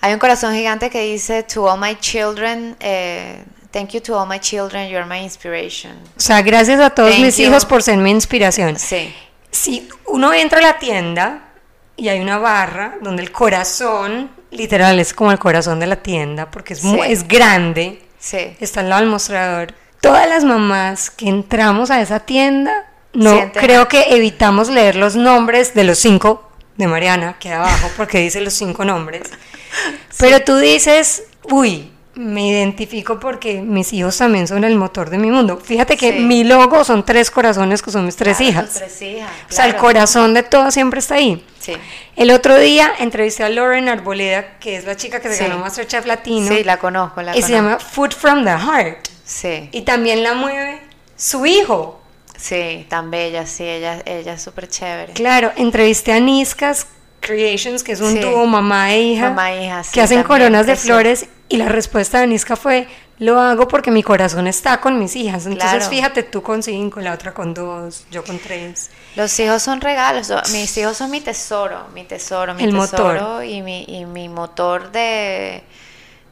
Hay 0.00 0.12
un 0.12 0.18
corazón 0.18 0.54
gigante 0.54 0.88
que 0.90 1.00
dice, 1.02 1.42
To 1.42 1.64
all 1.64 1.80
my 1.80 1.96
children, 1.98 2.76
eh, 2.80 3.42
thank 3.70 3.90
you 3.90 4.00
to 4.02 4.16
all 4.18 4.28
my 4.28 4.38
children, 4.38 4.88
you're 4.88 5.04
my 5.06 5.18
inspiration. 5.22 5.92
O 6.16 6.20
sea, 6.20 6.40
gracias 6.42 6.78
a 6.80 6.90
todos 6.90 7.10
Thank 7.10 7.22
mis 7.24 7.36
you. 7.38 7.44
hijos 7.46 7.64
por 7.66 7.82
ser 7.82 7.96
mi 7.98 8.10
inspiración. 8.10 8.78
Sí. 8.78 9.12
Si 9.50 9.88
uno 10.06 10.32
entra 10.32 10.58
a 10.60 10.62
la 10.62 10.78
tienda 10.78 11.48
y 11.96 12.08
hay 12.08 12.20
una 12.20 12.38
barra 12.38 12.96
donde 13.02 13.22
el 13.22 13.32
corazón, 13.32 14.30
literal, 14.50 15.00
es 15.00 15.12
como 15.14 15.32
el 15.32 15.38
corazón 15.38 15.80
de 15.80 15.86
la 15.86 15.96
tienda, 15.96 16.50
porque 16.50 16.74
es, 16.74 16.80
Sí. 16.80 16.96
es 17.06 17.26
grande, 17.26 18.00
Sí. 18.24 18.56
está 18.60 18.80
al 18.80 18.88
lado 18.88 19.02
del 19.02 19.10
mostrador. 19.10 19.74
Todas 20.00 20.26
las 20.28 20.44
mamás 20.44 21.10
que 21.10 21.28
entramos 21.28 21.90
a 21.90 22.00
esa 22.00 22.20
tienda, 22.20 22.72
no 23.12 23.30
Sienten- 23.34 23.60
creo 23.60 23.86
que 23.88 24.14
evitamos 24.16 24.68
leer 24.70 24.96
los 24.96 25.14
nombres 25.14 25.74
de 25.74 25.84
los 25.84 25.98
cinco 25.98 26.50
de 26.76 26.86
Mariana, 26.86 27.36
que 27.38 27.52
abajo, 27.52 27.90
porque 27.96 28.18
dice 28.18 28.40
los 28.40 28.54
cinco 28.54 28.84
nombres. 28.84 29.22
Pero 30.18 30.40
tú 30.42 30.56
dices, 30.56 31.24
uy, 31.44 31.90
me 32.16 32.46
identifico 32.48 33.18
porque 33.18 33.60
mis 33.60 33.92
hijos 33.92 34.16
también 34.18 34.46
son 34.46 34.62
el 34.64 34.76
motor 34.76 35.10
de 35.10 35.18
mi 35.18 35.30
mundo. 35.30 35.58
Fíjate 35.62 35.96
que 35.96 36.12
Sí. 36.12 36.18
mi 36.20 36.44
logo 36.44 36.84
son 36.84 37.04
tres 37.04 37.30
corazones 37.30 37.82
que 37.82 37.90
son 37.90 38.06
mis 38.06 38.16
tres 38.16 38.36
Claro, 38.36 38.50
hijas. 38.52 38.74
tres 38.74 39.02
hijas. 39.02 39.30
O 39.50 39.52
sea, 39.52 39.64
el 39.66 39.72
claro. 39.72 39.86
corazón 39.86 40.34
de 40.34 40.42
todo 40.44 40.70
siempre 40.70 41.00
está 41.00 41.16
ahí. 41.16 41.44
Sí. 41.58 41.72
El 42.16 42.30
otro 42.30 42.56
día 42.58 42.92
entrevisté 43.00 43.42
a 43.42 43.48
Lauren 43.48 43.88
Arboleda, 43.88 44.58
que 44.60 44.76
es 44.76 44.84
la 44.84 44.96
chica 44.96 45.20
que 45.20 45.28
se 45.28 45.38
Sí. 45.38 45.44
ganó 45.44 45.58
Masterchef 45.58 46.06
Latino. 46.06 46.48
Sí, 46.54 46.62
la 46.62 46.76
conozco, 46.78 47.20
la 47.22 47.36
y 47.36 47.42
se 47.42 47.52
conozco. 47.52 47.68
llama 47.68 47.78
Food 47.80 48.12
from 48.12 48.44
the 48.44 48.50
Heart. 48.50 49.08
Sí, 49.24 49.68
Y 49.72 49.82
también 49.82 50.22
la 50.22 50.34
mueve 50.34 50.80
su 51.16 51.46
hijo. 51.46 52.00
sí, 52.36 52.84
tan 52.88 53.10
bella, 53.10 53.46
sí, 53.46 53.64
ella, 53.64 54.02
ella 54.04 54.34
es 54.34 54.42
súper 54.42 54.68
chévere. 54.68 55.14
Claro, 55.14 55.50
entrevisté 55.56 56.12
a 56.12 56.20
Niscas 56.20 56.86
Creations, 57.24 57.82
que 57.82 57.92
es 57.92 58.00
un 58.00 58.12
Sí. 58.12 58.20
dúo 58.20 58.46
mamá 58.46 58.92
e 58.92 59.00
hija, 59.02 59.30
Mamá 59.30 59.52
e 59.52 59.64
hija, 59.66 59.82
sí, 59.84 59.90
que 59.92 60.00
hacen 60.02 60.22
coronas 60.22 60.66
de 60.66 60.76
flores. 60.76 61.26
Y 61.48 61.56
la 61.56 61.68
respuesta 61.68 62.20
de 62.20 62.26
Nisca 62.26 62.56
fue, 62.56 62.86
lo 63.18 63.38
hago 63.40 63.68
porque 63.68 63.90
mi 63.90 64.02
corazón 64.02 64.46
está 64.46 64.80
con 64.80 64.98
mis 64.98 65.14
hijas. 65.14 65.46
Entonces 65.46 65.78
Claro. 65.78 65.90
fíjate, 65.90 66.22
tú 66.22 66.42
con 66.42 66.62
cinco, 66.62 67.00
la 67.00 67.12
otra 67.12 67.32
con 67.32 67.54
dos, 67.54 68.06
yo 68.10 68.24
con 68.24 68.38
tres. 68.38 68.90
Los 69.14 69.38
hijos 69.40 69.62
son 69.62 69.80
regalos, 69.80 70.32
mis 70.52 70.76
hijos 70.78 70.96
son 70.96 71.10
mi 71.10 71.20
tesoro, 71.20 71.86
mi 71.94 72.04
tesoro, 72.04 72.54
mi 72.54 72.64
El 72.64 72.72
motor. 72.72 73.14
tesoro 73.14 73.42
y 73.42 73.62
mi, 73.62 73.84
y 73.88 74.04
mi 74.06 74.28
motor 74.28 74.90
de, 74.90 75.62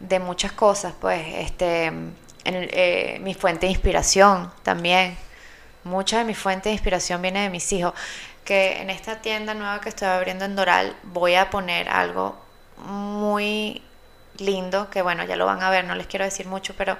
de 0.01 0.19
muchas 0.19 0.53
cosas, 0.53 0.93
pues, 1.01 1.21
este, 1.39 1.87
en- 1.87 2.11
eh, 2.45 3.21
mi 3.23 3.35
fuente 3.35 3.67
de 3.67 3.73
inspiración 3.73 4.51
también. 4.63 5.17
Mucha 5.85 6.19
de 6.19 6.25
mi 6.25 6.35
fuente 6.35 6.69
de 6.69 6.75
inspiración 6.75 7.21
viene 7.23 7.43
de 7.43 7.51
mis 7.51 7.71
hijos. 7.73 7.93
Que 8.53 8.83
en 8.83 8.91
esta 8.91 9.23
tienda 9.23 9.55
nueva 9.55 9.81
que 9.81 9.89
estoy 9.89 10.09
abriendo 10.09 10.45
en 10.45 10.55
Doral 10.55 10.95
voy 11.05 11.37
a 11.37 11.49
poner 11.49 11.89
algo 11.89 12.37
muy 12.77 13.81
lindo, 14.37 14.91
que 14.91 15.01
bueno, 15.01 15.25
ya 15.25 15.37
lo 15.37 15.47
van 15.47 15.63
a 15.63 15.71
ver, 15.71 15.87
no 15.87 15.95
les 15.95 16.07
quiero 16.07 16.27
decir 16.27 16.47
mucho, 16.47 16.75
pero 16.77 16.99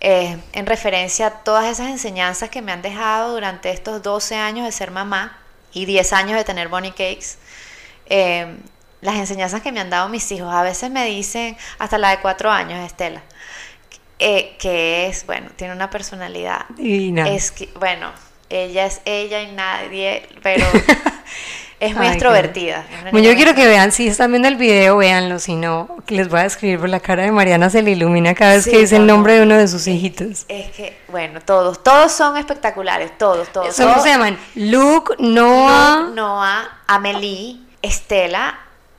eh, 0.00 0.36
en 0.52 0.66
referencia 0.66 1.28
a 1.28 1.30
todas 1.30 1.66
esas 1.66 1.86
enseñanzas 1.90 2.50
que 2.50 2.62
me 2.62 2.72
han 2.72 2.82
dejado 2.82 3.34
durante 3.34 3.70
estos 3.70 4.02
12 4.02 4.34
años 4.34 4.66
de 4.66 4.72
ser 4.72 4.90
mamá 4.90 5.38
y 5.72 5.84
10 5.84 6.12
años 6.14 6.36
de 6.36 6.42
tener 6.42 6.66
Bonnie 6.66 6.90
Cakes, 6.90 7.36
eh, 8.06 8.56
las 9.00 9.14
enseñanzas 9.18 9.62
que 9.62 9.70
me 9.70 9.78
han 9.78 9.90
dado 9.90 10.08
mis 10.08 10.28
hijos. 10.32 10.52
A 10.52 10.64
veces 10.64 10.90
me 10.90 11.04
dicen, 11.04 11.56
hasta 11.78 11.96
la 11.98 12.10
de 12.10 12.18
4 12.18 12.50
años, 12.50 12.84
Estela, 12.84 13.22
eh, 14.18 14.56
que 14.58 15.06
es, 15.06 15.24
bueno, 15.26 15.48
tiene 15.54 15.74
una 15.74 15.90
personalidad. 15.90 16.66
Divina. 16.70 17.28
Es 17.28 17.52
que, 17.52 17.68
bueno, 17.78 18.10
ella 18.50 18.86
es 18.86 19.00
ella 19.04 19.42
y 19.42 19.52
nadie, 19.52 20.26
pero 20.42 20.64
es 21.80 21.94
muy 21.94 22.06
Ay, 22.06 22.12
extrovertida. 22.12 22.84
es 23.04 23.12
Bueno, 23.12 23.28
yo 23.28 23.34
quiero 23.36 23.54
que 23.54 23.66
vean, 23.66 23.92
si 23.92 24.08
están 24.08 24.30
viendo 24.32 24.48
el 24.48 24.56
video, 24.56 24.96
véanlo, 24.96 25.38
si 25.38 25.54
no, 25.54 25.96
que 26.06 26.14
les 26.16 26.28
voy 26.28 26.40
a 26.40 26.44
escribir 26.46 26.80
por 26.80 26.88
la 26.88 27.00
cara 27.00 27.22
de 27.24 27.30
Mariana, 27.32 27.70
se 27.70 27.82
le 27.82 27.92
ilumina 27.92 28.34
cada 28.34 28.54
vez 28.54 28.64
Sí, 28.64 28.70
que 28.70 28.78
dice 28.78 28.96
el 28.96 29.06
no, 29.06 29.14
nombre 29.14 29.34
no. 29.34 29.38
de 29.40 29.46
uno 29.46 29.56
de 29.56 29.68
sus 29.68 29.86
hijitos. 29.86 30.44
Es 30.48 30.70
que, 30.72 30.98
bueno, 31.08 31.40
todos, 31.40 31.82
todos 31.82 32.10
son 32.12 32.36
espectaculares, 32.36 33.16
todos, 33.18 33.48
todos. 33.52 33.76
¿Cómo 33.76 33.90
todos. 33.92 34.02
se 34.02 34.08
llaman? 34.10 34.38
Luke, 34.54 35.14
Noah, 35.18 36.00
Luke, 36.06 36.14
Noah, 36.14 36.78
Amelie, 36.86 37.60
Estela 37.82 38.58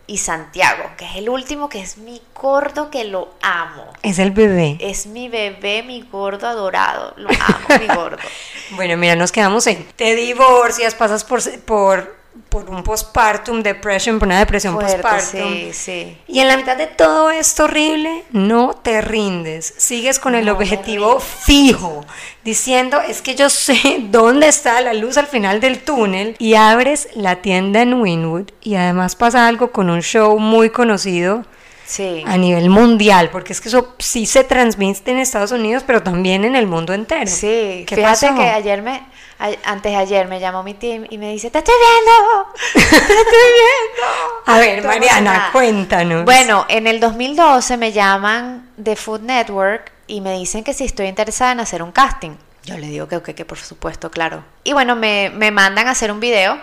y 0.10 0.18
Santiago, 0.18 0.90
que 0.98 1.06
es 1.06 1.16
el 1.18 1.30
último, 1.30 1.70
que 1.70 1.80
es 1.80 2.00
mi 2.00 2.20
gordo 2.34 2.90
que 2.90 3.04
lo 3.04 3.30
amo. 3.44 3.86
es 4.02 4.18
el 4.18 4.32
bebé. 4.32 4.76
Es 4.80 5.06
mi 5.06 5.30
bebé, 5.30 5.84
mi 5.84 6.02
gordo 6.02 6.48
adorado. 6.48 7.14
Lo 7.16 7.30
amo, 7.30 7.80
mi 7.80 7.88
gordo. 7.88 8.18
Bueno, 8.72 8.98
mira, 8.98 9.16
nos 9.16 9.32
quedamos 9.32 9.66
en, 9.66 9.84
te 9.96 10.16
divorcias, 10.16 10.94
pasas 10.94 11.24
por, 11.24 11.42
por, 11.62 12.19
por 12.50 12.70
un 12.70 12.84
postpartum, 12.84 13.62
depression, 13.62 14.20
por 14.20 14.28
una 14.28 14.40
depresión 14.40 14.74
Fuerte, 14.74 14.94
postpartum. 15.02 15.54
sí, 15.54 15.70
sí. 15.74 16.18
Y 16.28 16.40
en 16.40 16.48
la 16.48 16.58
mitad 16.58 16.76
de 16.76 16.88
todo 16.88 17.30
esto 17.30 17.66
horrible, 17.66 18.24
no 18.32 18.74
te 18.74 19.02
rindes. 19.02 19.74
Sigues 19.78 20.20
con 20.20 20.36
el 20.36 20.46
No 20.46 20.54
objetivo 20.54 21.20
fijo, 21.20 22.06
diciendo, 22.44 23.00
es 23.02 23.22
que 23.22 23.36
yo 23.36 23.50
sé 23.50 23.80
dónde 24.10 24.48
está 24.48 24.82
la 24.82 24.94
luz 24.94 25.18
al 25.18 25.28
final 25.28 25.60
del 25.60 25.80
túnel. 25.84 26.36
Y 26.40 26.56
abres 26.56 27.08
la 27.16 27.38
tienda 27.38 27.82
en 27.82 27.94
Winwood. 28.02 28.50
Y 28.62 28.76
además 28.76 29.16
pasa 29.16 29.48
algo 29.48 29.72
con 29.72 29.90
un 29.90 30.02
show 30.02 30.38
muy 30.40 30.70
conocido 30.70 31.44
Sí. 31.90 32.24
a 32.28 32.38
nivel 32.38 32.70
mundial, 32.70 33.32
porque 33.32 33.52
es 33.52 33.60
que 33.62 33.68
eso 33.70 33.96
sí 33.98 34.28
se 34.28 34.44
transmite 34.44 35.10
en 35.10 35.18
Estados 35.18 35.52
Unidos, 35.52 35.84
pero 35.88 36.04
también 36.04 36.46
en 36.46 36.56
el 36.56 36.68
mundo 36.68 36.94
entero. 36.94 37.26
Sí, 37.26 37.84
¿Qué 37.88 37.96
fíjate 37.96 38.28
pasó? 38.28 38.36
que 38.36 38.48
ayer 38.48 38.84
me, 38.84 39.02
a- 39.40 39.50
antes 39.66 39.92
de 39.92 39.96
ayer 39.98 40.28
me 40.28 40.40
llamó 40.40 40.62
mi 40.62 40.76
team 40.76 41.08
y 41.10 41.18
me 41.18 41.32
dice, 41.32 41.50
te 41.50 41.58
estoy 41.58 41.74
viendo, 41.82 42.48
te 42.74 42.80
estoy 42.80 43.10
viendo. 43.56 44.08
A 44.46 44.60
ver, 44.60 44.84
Mariana, 44.86 45.50
cuéntanos. 45.52 46.26
Bueno, 46.26 46.68
en 46.70 46.86
el 46.86 47.00
2012 47.00 47.78
me 47.78 47.92
llaman 47.92 48.70
de 48.78 48.96
Food 48.96 49.22
Network 49.22 49.92
y 50.06 50.22
me 50.22 50.34
dicen 50.38 50.64
que 50.64 50.76
si 50.76 50.84
estoy 50.86 51.08
interesada 51.08 51.54
en 51.54 51.60
hacer 51.60 51.82
un 51.82 51.92
casting. 51.92 52.36
Yo 52.66 52.78
le 52.78 52.86
digo 52.88 53.08
que, 53.08 53.22
que 53.24 53.46
por 53.46 53.58
supuesto, 53.58 54.12
claro. 54.12 54.44
Y 54.64 54.74
bueno, 54.74 54.96
me, 54.96 55.32
me 55.34 55.50
mandan 55.50 55.88
a 55.88 55.92
hacer 55.92 56.12
un 56.12 56.20
video 56.20 56.60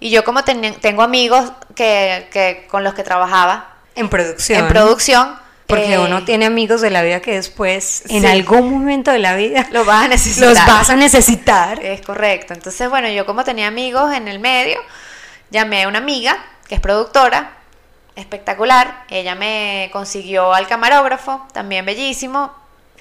y 0.00 0.08
yo 0.08 0.24
como 0.24 0.44
ten- 0.44 0.76
tengo 0.80 1.02
amigos 1.02 1.52
que, 1.76 2.26
que 2.32 2.66
con 2.70 2.84
los 2.84 2.94
que 2.94 3.02
trabajaba 3.02 3.68
en 3.94 4.08
producción. 4.08 4.58
en 4.58 4.68
producción, 4.68 5.38
Porque 5.66 5.94
eh, 5.94 5.98
uno 5.98 6.24
tiene 6.24 6.46
amigos 6.46 6.80
de 6.80 6.90
la 6.90 7.02
vida 7.02 7.20
que 7.20 7.34
después, 7.34 8.04
en 8.08 8.22
sí. 8.22 8.26
algún 8.26 8.70
momento 8.70 9.10
de 9.10 9.18
la 9.18 9.34
vida, 9.34 9.66
lo 9.72 9.84
vas 9.84 10.04
a 10.04 10.08
necesitar. 10.08 10.48
los 10.48 10.58
vas 10.66 10.90
a 10.90 10.96
necesitar. 10.96 11.84
Es 11.84 12.00
correcto. 12.02 12.54
Entonces, 12.54 12.88
bueno, 12.88 13.08
yo 13.08 13.26
como 13.26 13.44
tenía 13.44 13.68
amigos 13.68 14.12
en 14.14 14.28
el 14.28 14.38
medio, 14.38 14.78
llamé 15.50 15.84
a 15.84 15.88
una 15.88 15.98
amiga 15.98 16.36
que 16.68 16.76
es 16.76 16.80
productora, 16.80 17.52
espectacular. 18.16 19.04
Ella 19.08 19.34
me 19.34 19.90
consiguió 19.92 20.52
al 20.52 20.66
camarógrafo, 20.66 21.46
también 21.52 21.84
bellísimo. 21.84 22.52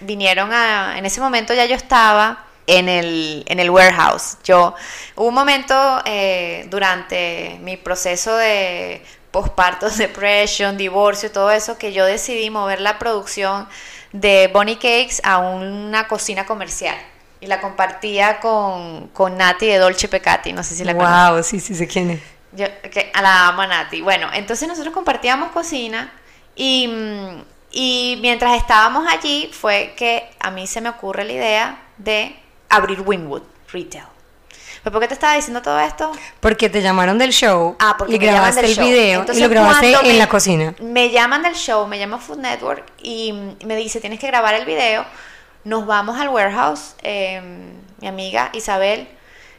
Vinieron 0.01 0.51
a, 0.51 0.97
en 0.97 1.05
ese 1.05 1.21
momento 1.21 1.53
ya 1.53 1.65
yo 1.65 1.75
estaba 1.75 2.45
en 2.67 2.89
el, 2.89 3.43
en 3.47 3.59
el 3.59 3.69
warehouse. 3.69 4.37
Yo, 4.43 4.75
hubo 5.15 5.27
un 5.27 5.33
momento 5.33 6.01
eh, 6.05 6.65
durante 6.69 7.57
mi 7.61 7.77
proceso 7.77 8.35
de 8.35 9.03
postparto, 9.31 9.89
depression, 9.97 10.77
divorcio 10.77 11.31
todo 11.31 11.51
eso, 11.51 11.77
que 11.77 11.93
yo 11.93 12.05
decidí 12.05 12.49
mover 12.49 12.81
la 12.81 12.99
producción 12.99 13.67
de 14.11 14.49
Bonnie 14.53 14.75
Cakes 14.75 15.21
a 15.23 15.39
una 15.39 16.07
cocina 16.07 16.45
comercial. 16.45 16.95
Y 17.39 17.47
la 17.47 17.59
compartía 17.59 18.39
con, 18.39 19.07
con 19.07 19.35
Nati 19.35 19.65
de 19.65 19.77
Dolce 19.79 20.07
Peccati, 20.07 20.53
no 20.53 20.63
sé 20.63 20.75
si 20.75 20.83
la 20.83 20.93
conoces. 20.93 21.31
wow, 21.31 21.43
sí, 21.43 21.59
sí 21.59 21.73
sé 21.73 21.87
quién 21.87 22.11
es. 22.11 22.21
Yo, 22.51 22.67
que 22.91 23.09
a 23.13 23.21
la 23.21 23.47
amo 23.47 23.63
a 23.63 23.67
Nati. 23.67 24.01
Bueno, 24.01 24.27
entonces 24.31 24.67
nosotros 24.67 24.93
compartíamos 24.93 25.51
cocina 25.51 26.11
y, 26.55 26.87
mm, 26.87 27.43
Y 27.71 28.19
mientras 28.21 28.57
estábamos 28.57 29.07
allí 29.07 29.49
fue 29.53 29.93
que 29.95 30.29
a 30.39 30.51
mí 30.51 30.67
se 30.67 30.81
me 30.81 30.89
ocurre 30.89 31.23
la 31.23 31.31
idea 31.31 31.81
de 31.97 32.35
abrir 32.69 33.01
Winwood 33.01 33.43
Retail. 33.71 34.05
¿Pero 34.83 34.91
por 34.93 35.01
qué 35.01 35.07
te 35.07 35.13
estaba 35.13 35.35
diciendo 35.35 35.61
todo 35.61 35.79
esto? 35.79 36.11
Porque 36.39 36.69
te 36.69 36.81
llamaron 36.81 37.17
del 37.17 37.31
show 37.31 37.75
Ah, 37.79 37.95
porque 37.97 38.15
y 38.15 38.19
me 38.19 38.25
grabaste 38.25 38.61
del 38.61 38.71
el 38.71 38.75
show. 38.75 38.85
video 38.85 39.19
Entonces, 39.21 39.37
y 39.39 39.43
lo 39.43 39.49
grabaste 39.49 39.91
en 39.93 40.01
me- 40.07 40.13
la 40.13 40.27
cocina. 40.27 40.73
Me 40.81 41.09
llaman 41.11 41.43
del 41.43 41.53
show, 41.55 41.85
me 41.87 41.99
llama 41.99 42.17
Food 42.17 42.39
Network 42.39 42.83
y 43.01 43.31
me 43.65 43.75
dice, 43.75 43.99
tienes 44.01 44.19
que 44.19 44.27
grabar 44.27 44.55
el 44.55 44.65
video. 44.65 45.05
Nos 45.63 45.85
vamos 45.85 46.19
al 46.19 46.29
warehouse. 46.29 46.95
eh, 47.03 47.41
mi 47.99 48.07
amiga 48.07 48.49
Isabel, 48.53 49.07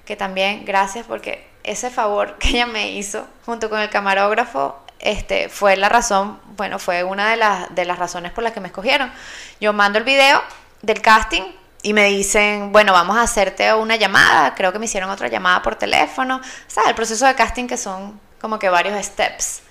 que 0.05 0.17
también, 0.17 0.65
gracias 0.65 1.07
porque 1.07 1.47
ese 1.63 1.91
favor 1.91 2.39
que 2.39 2.49
ella 2.49 2.67
me 2.67 2.91
hizo 2.91 3.25
junto 3.47 3.71
con 3.71 3.79
el 3.79 3.89
camarógrafo, 3.89 4.77
este, 4.99 5.49
fue 5.49 5.77
la 5.77 5.89
razón, 5.89 6.41
bueno, 6.57 6.81
fue 6.81 7.05
una 7.05 7.31
de 7.31 7.37
las, 7.37 7.73
de 7.73 7.85
las 7.85 8.01
razones 8.01 8.33
por 8.33 8.43
las 8.43 8.53
que 8.53 8.59
me 8.59 8.67
escogieron. 8.67 9.13
Yo 9.61 9.73
mando 9.73 9.99
el 9.99 10.05
video 10.05 10.43
del 10.83 11.01
casting 11.01 11.43
y 11.83 11.93
me 11.93 12.07
dicen, 12.07 12.73
bueno, 12.73 12.93
vamos 12.93 13.17
a 13.17 13.23
hacerte 13.23 13.73
una 13.75 13.97
llamada. 13.97 14.55
Creo 14.55 14.73
que 14.73 14.79
me 14.79 14.85
hicieron 14.87 15.11
otra 15.11 15.29
llamada 15.29 15.63
por 15.63 15.75
teléfono. 15.75 16.37
O 16.37 16.71
sea, 16.71 16.85
el 16.89 16.95
proceso 16.95 17.27
de 17.27 17.35
casting 17.35 17.67
que 17.67 17.77
son 17.77 18.21
como 18.41 18.59
que 18.59 18.69
varios 18.69 19.05
steps. 19.05 19.63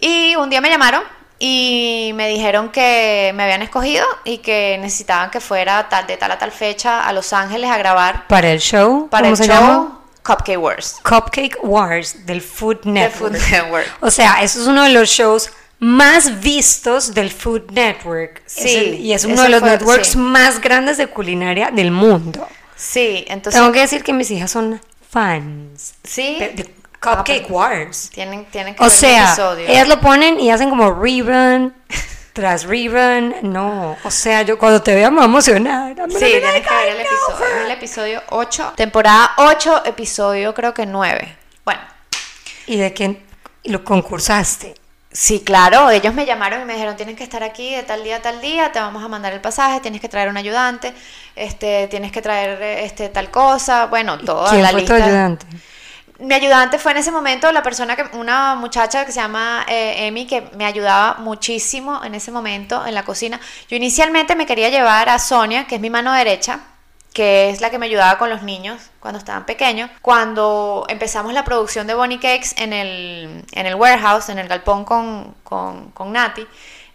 Y 0.00 0.34
un 0.36 0.48
día 0.48 0.60
me 0.60 0.70
llamaron 0.70 1.02
y 1.38 2.12
me 2.14 2.28
dijeron 2.28 2.70
que 2.70 3.32
me 3.34 3.42
habían 3.42 3.62
escogido 3.62 4.06
y 4.24 4.38
que 4.38 4.78
necesitaban 4.80 5.30
que 5.30 5.40
fuera 5.40 5.88
tal, 5.88 6.06
de 6.06 6.16
tal 6.16 6.30
a 6.30 6.38
tal 6.38 6.52
fecha 6.52 7.06
a 7.06 7.12
Los 7.12 7.32
Ángeles 7.32 7.70
a 7.70 7.78
grabar 7.78 8.26
Para 8.26 8.50
el 8.50 8.60
show, 8.60 9.08
para 9.08 9.24
¿cómo 9.24 9.32
el 9.32 9.36
se 9.36 9.46
show 9.46 9.54
llama? 9.54 10.00
Cupcake 10.22 10.58
Wars. 10.58 10.96
Cupcake 11.02 11.58
Wars 11.62 12.26
del 12.26 12.42
Food 12.42 12.84
Network. 12.84 13.34
Food 13.34 13.50
Network. 13.50 13.86
O 14.00 14.10
sea, 14.10 14.42
eso 14.42 14.60
es 14.60 14.66
uno 14.66 14.84
de 14.84 14.90
los 14.90 15.08
shows 15.08 15.50
más 15.80 16.40
vistos 16.40 17.14
del 17.14 17.30
Food 17.30 17.70
Network. 17.72 18.42
Es 18.46 18.52
Sí, 18.52 18.76
el- 18.76 18.94
y 18.94 19.12
es 19.12 19.24
uno 19.24 19.42
de 19.42 19.48
los 19.48 19.60
fue- 19.60 19.70
networks 19.70 20.08
sí. 20.08 20.18
más 20.18 20.60
grandes 20.60 20.96
de 20.98 21.06
culinaria 21.08 21.70
del 21.70 21.90
mundo. 21.90 22.46
Sí, 22.76 23.24
entonces... 23.28 23.60
Tengo 23.60 23.72
que 23.72 23.80
decir 23.80 24.02
que 24.04 24.12
mis 24.12 24.30
hijas 24.30 24.50
son 24.50 24.80
fans 25.10 25.94
Sí. 26.04 26.36
de, 26.38 26.48
de 26.50 26.74
Ah, 27.02 27.16
Cupcake 27.16 27.44
pero 27.44 27.54
Wars. 27.54 28.10
Tienen, 28.12 28.44
tienen 28.46 28.74
que 28.74 28.80
O 28.82 28.84
ver 28.84 28.92
el 28.92 28.98
sea, 28.98 29.26
episodio. 29.28 29.66
ellas 29.68 29.88
lo 29.88 30.00
ponen 30.00 30.38
y 30.38 30.50
hacen 30.50 30.68
como 30.68 30.92
rerun 30.92 31.74
tras 32.34 32.64
rerun. 32.64 33.34
No, 33.42 33.96
o 34.04 34.10
sea, 34.10 34.42
yo 34.42 34.58
cuando 34.58 34.82
te 34.82 34.94
vea 34.94 35.08
me 35.08 35.16
voy 35.16 35.22
a 35.22 35.26
emocionar. 35.26 35.96
I'm 35.98 36.10
Sí, 36.10 36.18
tienes 36.18 36.42
que 36.42 36.74
ver 36.74 36.88
"I 36.88 36.90
el 36.90 37.00
episodio. 37.00 37.46
her". 37.46 37.56
Es 37.58 37.64
el 37.64 37.70
episodio 37.70 38.22
8. 38.28 38.72
Temporada 38.76 39.30
8, 39.38 39.82
episodio 39.86 40.52
creo 40.54 40.74
que 40.74 40.84
9. 40.84 41.36
Bueno, 41.64 41.80
¿Y 42.66 42.76
de 42.76 42.92
quién 42.92 43.22
lo 43.64 43.82
concursaste? 43.82 44.74
Sí, 45.12 45.40
claro, 45.40 45.90
ellos 45.90 46.14
me 46.14 46.24
llamaron 46.24 46.62
y 46.62 46.64
me 46.64 46.74
dijeron, 46.74 46.94
tienes 46.94 47.16
que 47.16 47.24
estar 47.24 47.42
aquí 47.42 47.74
de 47.74 47.82
tal 47.82 48.04
día 48.04 48.16
a 48.16 48.22
tal 48.22 48.40
día, 48.40 48.70
te 48.70 48.78
vamos 48.78 49.02
a 49.02 49.08
mandar 49.08 49.32
el 49.32 49.40
pasaje, 49.40 49.80
tienes 49.80 50.00
que 50.00 50.08
traer 50.08 50.28
un 50.28 50.36
ayudante, 50.36 50.94
este, 51.34 51.88
tienes 51.88 52.12
que 52.12 52.22
traer 52.22 52.62
este, 52.84 53.08
tal 53.08 53.28
cosa, 53.28 53.86
bueno, 53.86 54.18
toda 54.18 54.50
¿Quién 54.50 54.62
la 54.62 54.70
fue 54.70 54.80
lista. 54.82 54.96
tu 54.96 55.02
ayudante? 55.02 55.46
Mi 56.20 56.34
ayudante 56.34 56.78
fue 56.78 56.92
en 56.92 56.98
ese 56.98 57.10
momento 57.10 57.50
la 57.50 57.62
persona 57.62 57.96
que, 57.96 58.04
una 58.16 58.54
muchacha 58.54 59.04
que 59.04 59.10
se 59.10 59.20
llama 59.20 59.64
eh, 59.66 60.06
Emi, 60.06 60.26
que 60.26 60.42
me 60.56 60.64
ayudaba 60.64 61.16
muchísimo 61.18 62.04
en 62.04 62.14
ese 62.14 62.30
momento 62.30 62.86
en 62.86 62.94
la 62.94 63.02
cocina. 63.04 63.40
Yo 63.68 63.76
inicialmente 63.76 64.36
me 64.36 64.46
quería 64.46 64.68
llevar 64.68 65.08
a 65.08 65.18
Sonia, 65.18 65.66
que 65.66 65.76
es 65.76 65.80
mi 65.80 65.90
mano 65.90 66.12
derecha, 66.12 66.60
que 67.12 67.50
es 67.50 67.60
la 67.60 67.70
que 67.70 67.78
me 67.78 67.86
ayudaba 67.86 68.18
con 68.18 68.30
los 68.30 68.42
niños 68.42 68.90
cuando 69.00 69.18
estaban 69.18 69.46
pequeños. 69.46 69.90
Cuando 70.02 70.86
empezamos 70.88 71.32
la 71.32 71.44
producción 71.44 71.86
de 71.86 71.94
Bonnie 71.94 72.20
Cakes 72.20 72.54
en 72.56 72.72
el, 72.72 73.44
en 73.52 73.66
el 73.66 73.74
warehouse, 73.74 74.28
en 74.28 74.38
el 74.38 74.48
galpón 74.48 74.84
con, 74.84 75.34
con, 75.42 75.90
con 75.90 76.12
Nati, 76.12 76.46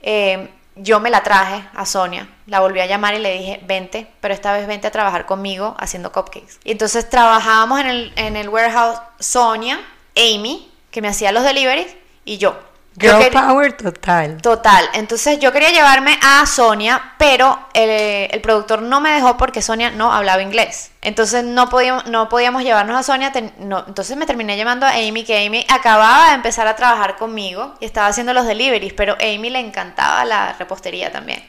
eh, 0.02 0.50
yo 0.76 1.00
me 1.00 1.10
la 1.10 1.24
traje 1.24 1.64
a 1.74 1.86
Sonia, 1.86 2.28
la 2.48 2.60
volví 2.60 2.80
a 2.82 2.86
llamar 2.86 3.14
y 3.16 3.20
le 3.20 3.38
dije, 3.38 3.62
vente, 3.66 4.08
pero 4.20 4.34
esta 4.34 4.54
vez 4.54 4.68
vente 4.68 4.88
a 4.88 4.92
trabajar 4.92 5.26
conmigo 5.26 5.76
haciendo 5.80 6.12
cupcakes. 6.12 6.60
Y 6.64 6.72
entonces 6.72 7.10
trabajábamos 7.10 7.80
en 7.80 7.88
el, 7.88 8.14
en 8.16 8.36
el 8.36 8.50
warehouse 8.50 9.00
Sonia, 9.20 9.80
Amy, 10.16 10.72
que 10.92 11.02
me 11.02 11.08
hacía 11.08 11.32
los 11.32 11.44
deliveries, 11.44 11.96
y 12.26 12.38
yo. 12.38 12.58
Girl 12.98 13.30
power 13.32 13.74
total. 13.74 14.42
Total, 14.42 14.86
entonces 14.94 15.40
yo 15.40 15.52
quería 15.52 15.70
llevarme 15.72 16.18
a 16.24 16.46
Sonia, 16.46 17.14
pero 17.18 17.60
el, 17.74 18.30
el 18.32 18.42
productor 18.42 18.82
no 18.82 19.02
me 19.02 19.10
dejó 19.12 19.36
porque 19.38 19.62
Sonia 19.62 19.92
no 19.92 20.14
hablaba 20.14 20.42
inglés. 20.42 20.92
Entonces 21.02 21.44
no 21.44 21.70
podíamos, 21.70 22.06
no 22.08 22.30
podíamos 22.30 22.64
llevarnos 22.64 22.98
a 22.98 23.04
Sonia, 23.04 23.32
ten- 23.32 23.54
no, 23.60 23.84
entonces 23.88 24.16
me 24.16 24.26
terminé 24.26 24.56
llamando 24.58 24.86
a 24.86 24.92
Amy, 24.92 25.24
que 25.26 25.46
Amy 25.46 25.66
acababa 25.70 26.30
de 26.30 26.36
empezar 26.36 26.68
a 26.68 26.76
trabajar 26.76 27.18
conmigo 27.18 27.76
y 27.80 27.86
estaba 27.86 28.08
haciendo 28.08 28.34
los 28.34 28.46
deliveries, 28.46 28.94
pero 28.94 29.14
a 29.14 29.24
Amy 29.24 29.50
le 29.50 29.60
encantaba 29.60 30.24
la 30.26 30.54
repostería 30.54 31.12
también. 31.12 31.44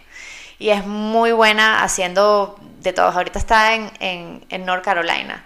Y 0.59 0.71
es 0.71 0.85
muy 0.87 1.33
buena 1.33 1.83
haciendo 1.83 2.59
de 2.81 2.93
todos. 2.93 3.15
Ahorita 3.15 3.39
está 3.39 3.75
en, 3.75 3.91
en, 4.01 4.45
en 4.49 4.65
North 4.65 4.83
Carolina. 4.83 5.45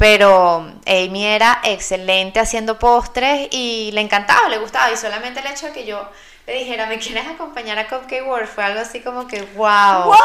Pero 0.00 0.66
Amy 0.86 1.26
era 1.26 1.60
excelente 1.62 2.40
haciendo 2.40 2.78
postres 2.78 3.48
y 3.50 3.90
le 3.92 4.00
encantaba, 4.00 4.48
le 4.48 4.56
gustaba. 4.56 4.90
Y 4.90 4.96
solamente 4.96 5.40
el 5.40 5.46
hecho 5.46 5.66
de 5.66 5.72
que 5.72 5.84
yo 5.84 6.08
le 6.46 6.54
dijera, 6.54 6.86
¿me 6.86 6.98
quieres 6.98 7.26
acompañar 7.28 7.78
a 7.78 7.86
Cupcake 7.86 8.26
World? 8.26 8.48
Fue 8.48 8.64
algo 8.64 8.80
así 8.80 9.00
como 9.00 9.26
que, 9.26 9.42
wow. 9.56 10.08
What? 10.08 10.16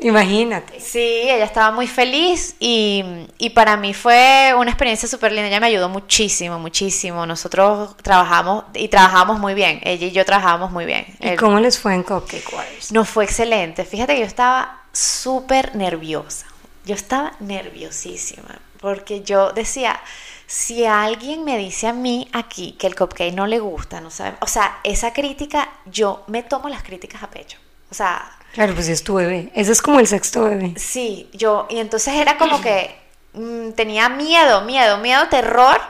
Imagínate. 0.00 0.80
Sí, 0.80 0.98
ella 0.98 1.44
estaba 1.44 1.72
muy 1.72 1.86
feliz 1.86 2.56
y, 2.58 3.04
y 3.36 3.50
para 3.50 3.76
mí 3.76 3.92
fue 3.92 4.54
una 4.56 4.70
experiencia 4.70 5.06
súper 5.06 5.32
linda. 5.32 5.48
Ella 5.48 5.60
me 5.60 5.66
ayudó 5.66 5.90
muchísimo, 5.90 6.58
muchísimo. 6.58 7.26
Nosotros 7.26 7.94
trabajamos 7.98 8.64
y 8.72 8.88
trabajamos 8.88 9.38
muy 9.38 9.52
bien. 9.52 9.78
Ella 9.84 10.06
y 10.06 10.10
yo 10.12 10.24
trabajamos 10.24 10.70
muy 10.70 10.86
bien. 10.86 11.04
¿Y 11.20 11.28
El- 11.28 11.38
cómo 11.38 11.60
les 11.60 11.78
fue 11.78 11.92
en 11.92 12.02
Cupcake 12.02 12.50
Wars? 12.54 12.92
nos 12.92 13.06
fue 13.10 13.24
excelente. 13.26 13.84
Fíjate 13.84 14.14
que 14.14 14.20
yo 14.20 14.26
estaba 14.26 14.84
súper 14.90 15.76
nerviosa. 15.76 16.46
Yo 16.86 16.94
estaba 16.94 17.32
nerviosísima 17.40 18.58
porque 18.80 19.22
yo 19.22 19.52
decía, 19.52 20.00
si 20.46 20.84
alguien 20.86 21.44
me 21.44 21.58
dice 21.58 21.86
a 21.88 21.92
mí 21.92 22.28
aquí 22.32 22.72
que 22.72 22.86
el 22.86 22.96
cupcake 22.96 23.34
no 23.34 23.46
le 23.46 23.58
gusta, 23.58 24.00
no 24.00 24.10
sabe, 24.10 24.36
o 24.40 24.46
sea, 24.46 24.80
esa 24.84 25.12
crítica, 25.12 25.68
yo 25.86 26.24
me 26.26 26.42
tomo 26.42 26.68
las 26.68 26.82
críticas 26.82 27.22
a 27.22 27.30
pecho. 27.30 27.58
O 27.90 27.94
sea, 27.94 28.36
Claro, 28.52 28.74
pues 28.74 28.88
es 28.88 29.04
tu 29.04 29.14
bebé. 29.14 29.50
Ese 29.54 29.72
es 29.72 29.80
como 29.80 30.00
el 30.00 30.06
sexto 30.06 30.44
bebé. 30.44 30.74
sí, 30.76 31.28
yo, 31.32 31.66
y 31.70 31.78
entonces 31.78 32.14
era 32.14 32.36
como 32.36 32.60
que 32.60 32.96
mm, 33.34 33.72
tenía 33.72 34.08
miedo, 34.08 34.62
miedo, 34.62 34.98
miedo, 34.98 35.28
terror 35.28 35.80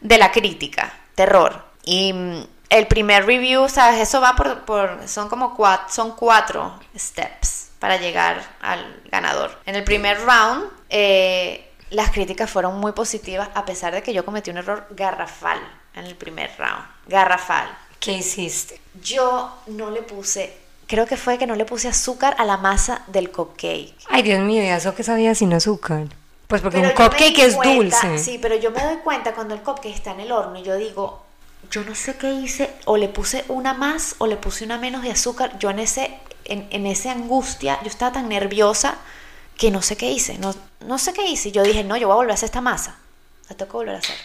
de 0.00 0.18
la 0.18 0.30
crítica, 0.30 0.92
terror. 1.14 1.64
Y 1.84 2.12
mm, 2.12 2.46
el 2.68 2.86
primer 2.86 3.26
review, 3.26 3.68
¿sabes? 3.68 4.00
Eso 4.00 4.20
va 4.20 4.34
por, 4.36 4.64
por 4.64 5.08
son 5.08 5.28
como 5.28 5.56
cuatro, 5.56 5.88
son 5.90 6.12
cuatro 6.16 6.78
steps 6.96 7.70
para 7.78 7.96
llegar 7.96 8.42
al 8.60 9.02
ganador. 9.10 9.58
En 9.66 9.74
el 9.74 9.84
primer 9.84 10.20
round, 10.20 10.64
eh, 10.88 11.71
las 11.92 12.10
críticas 12.10 12.50
fueron 12.50 12.78
muy 12.80 12.92
positivas, 12.92 13.48
a 13.54 13.64
pesar 13.64 13.94
de 13.94 14.02
que 14.02 14.12
yo 14.12 14.24
cometí 14.24 14.50
un 14.50 14.56
error 14.58 14.86
garrafal 14.90 15.58
en 15.94 16.04
el 16.06 16.16
primer 16.16 16.50
round. 16.58 16.84
Garrafal. 17.06 17.68
¿Qué 18.00 18.12
hiciste? 18.12 18.80
Yo 19.02 19.56
no 19.68 19.90
le 19.90 20.02
puse, 20.02 20.52
creo 20.86 21.06
que 21.06 21.16
fue 21.16 21.38
que 21.38 21.46
no 21.46 21.54
le 21.54 21.64
puse 21.64 21.88
azúcar 21.88 22.34
a 22.38 22.44
la 22.44 22.56
masa 22.56 23.02
del 23.06 23.30
cupcake. 23.30 23.94
Ay, 24.08 24.22
Dios 24.22 24.40
mío, 24.40 24.62
¿y 24.62 24.66
eso 24.68 24.94
qué 24.94 25.02
sabía 25.02 25.34
sin 25.34 25.52
azúcar? 25.54 26.06
Pues 26.48 26.60
porque 26.60 26.78
Pero 26.78 26.90
un 26.90 26.94
cupcake 26.96 27.38
es 27.38 27.54
cuenta- 27.54 27.74
dulce. 27.76 28.18
Sí, 28.18 28.38
pero 28.42 28.56
yo 28.56 28.70
me 28.72 28.82
doy 28.84 28.96
cuenta 29.04 29.32
cuando 29.34 29.54
el 29.54 29.60
cupcake 29.62 29.94
está 29.94 30.10
en 30.10 30.20
el 30.20 30.32
horno 30.32 30.58
y 30.58 30.62
yo 30.64 30.76
digo, 30.76 31.22
yo 31.70 31.84
no 31.84 31.94
sé 31.94 32.16
qué 32.16 32.32
hice, 32.32 32.74
o 32.86 32.96
le 32.96 33.08
puse 33.08 33.44
una 33.48 33.72
más 33.72 34.16
o 34.18 34.26
le 34.26 34.36
puse 34.36 34.64
una 34.64 34.78
menos 34.78 35.02
de 35.02 35.12
azúcar. 35.12 35.58
Yo 35.58 35.70
en 35.70 35.78
ese, 35.78 36.18
en, 36.44 36.66
en 36.70 36.86
ese 36.86 37.08
angustia, 37.08 37.78
yo 37.82 37.88
estaba 37.88 38.12
tan 38.12 38.28
nerviosa 38.28 38.96
que 39.56 39.70
no 39.70 39.82
sé 39.82 39.96
qué 39.96 40.10
hice, 40.10 40.38
no, 40.38 40.54
no 40.80 40.98
sé 40.98 41.12
qué 41.12 41.26
hice. 41.26 41.52
Yo 41.52 41.62
dije, 41.62 41.84
no, 41.84 41.96
yo 41.96 42.08
voy 42.08 42.14
a 42.14 42.16
volver 42.16 42.32
a 42.32 42.34
hacer 42.34 42.46
esta 42.46 42.60
masa. 42.60 42.96
La 43.48 43.56
tengo 43.56 43.70
que 43.70 43.76
volver 43.76 43.94
a 43.96 43.98
hacer. 43.98 44.16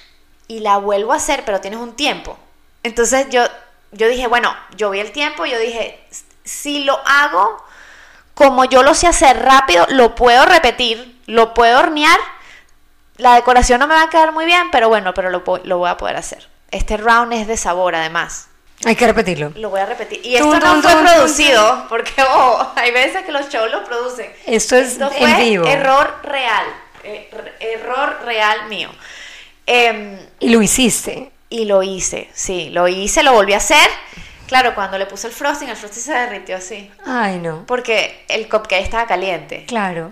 Y 0.48 0.60
la 0.60 0.78
vuelvo 0.78 1.14
a 1.14 1.18
hacer, 1.18 1.44
pero 1.46 1.62
tienes 1.62 1.80
un 1.80 1.96
tiempo. 1.96 2.38
Entonces 2.84 3.28
yo, 3.30 3.44
yo 3.92 4.08
dije, 4.08 4.28
bueno, 4.28 4.56
yo 4.76 4.90
vi 4.90 5.00
el 5.00 5.12
tiempo 5.12 5.46
yo 5.46 5.60
dije, 5.60 6.04
si 6.44 6.84
lo 6.84 7.00
hago 7.06 7.64
como 8.34 8.66
yo 8.66 8.84
lo 8.84 8.94
sé 8.94 9.08
hacer 9.08 9.44
rápido, 9.44 9.86
lo 9.90 10.16
puedo 10.16 10.46
repetir, 10.46 11.20
lo 11.26 11.54
puedo 11.54 11.80
hornear. 11.80 12.20
La 13.18 13.34
decoración 13.34 13.80
no 13.80 13.88
me 13.88 13.96
va 13.96 14.04
a 14.04 14.10
quedar 14.10 14.32
muy 14.32 14.46
bien, 14.46 14.70
pero 14.72 14.90
bueno, 14.90 15.14
pero 15.14 15.32
lo, 15.32 15.44
lo 15.64 15.78
voy 15.80 15.90
a 15.90 15.98
poder 15.98 16.16
hacer. 16.16 16.48
Este 16.70 16.98
round 16.98 17.34
es 17.34 17.48
de 17.48 17.58
sabor, 17.58 17.96
además. 17.96 18.48
Hay 18.86 18.96
que 18.96 19.08
repetirlo. 19.08 19.52
Lo 19.56 19.70
voy 19.72 19.80
a 19.82 19.86
repetir. 19.88 20.20
Y 20.24 20.38
Tum, 20.38 20.54
esto 20.54 20.66
no 20.66 20.74
tum, 20.74 20.82
fue 20.84 20.92
tum, 20.94 21.02
producido, 21.06 21.86
porque 21.90 22.12
oh, 22.30 22.72
hay 22.76 22.92
veces 22.92 23.26
que 23.26 23.32
los 23.32 23.50
shows 23.50 23.72
lo 23.72 23.84
producen. 23.84 24.32
Esto 24.46 24.76
es 24.76 24.94
Esto 24.94 25.12
en 25.12 25.18
fue 25.18 25.44
vivo. 25.44 25.66
error 25.66 26.20
real. 26.24 26.66
eh, 27.04 27.30
error 27.60 28.20
real 28.24 28.68
mío. 28.70 28.90
Em, 29.66 30.20
Y 30.40 30.50
lo 30.50 30.62
hiciste. 30.62 31.32
y 31.50 31.66
lo 31.66 31.82
hice, 31.84 32.30
sí, 32.34 32.70
lo 32.70 32.88
hice, 32.88 33.24
lo 33.24 33.34
volví 33.34 33.54
a 33.54 33.58
hacer. 33.58 33.90
Claro, 34.48 34.74
cuando 34.76 34.98
le 34.98 35.06
puse 35.08 35.28
el 35.28 35.34
frosting, 35.34 35.68
el 35.70 35.76
frosting 35.76 36.04
se 36.04 36.14
derritió 36.14 36.56
así. 36.58 36.90
Ay, 37.06 37.38
no. 37.40 37.66
Porque 37.66 38.24
el 38.30 38.48
cupcake 38.48 38.84
estaba 38.84 39.06
caliente. 39.08 39.66
Claro. 39.66 40.12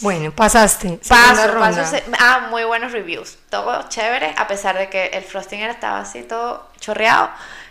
Bueno, 0.00 0.30
pasaste. 0.32 0.98
Paso, 1.08 1.48
ronda. 1.48 1.82
paso, 1.82 1.96
ah, 2.18 2.46
muy 2.50 2.64
buenos 2.64 2.92
reviews. 2.92 3.38
Todo 3.50 3.88
chévere, 3.88 4.34
a 4.36 4.46
pesar 4.46 4.76
de 4.78 4.88
que 4.90 5.06
el 5.06 5.24
frosting 5.24 5.60
estaba 5.62 6.00
así 6.00 6.22
todo 6.22 6.68
chorreado. 6.78 7.30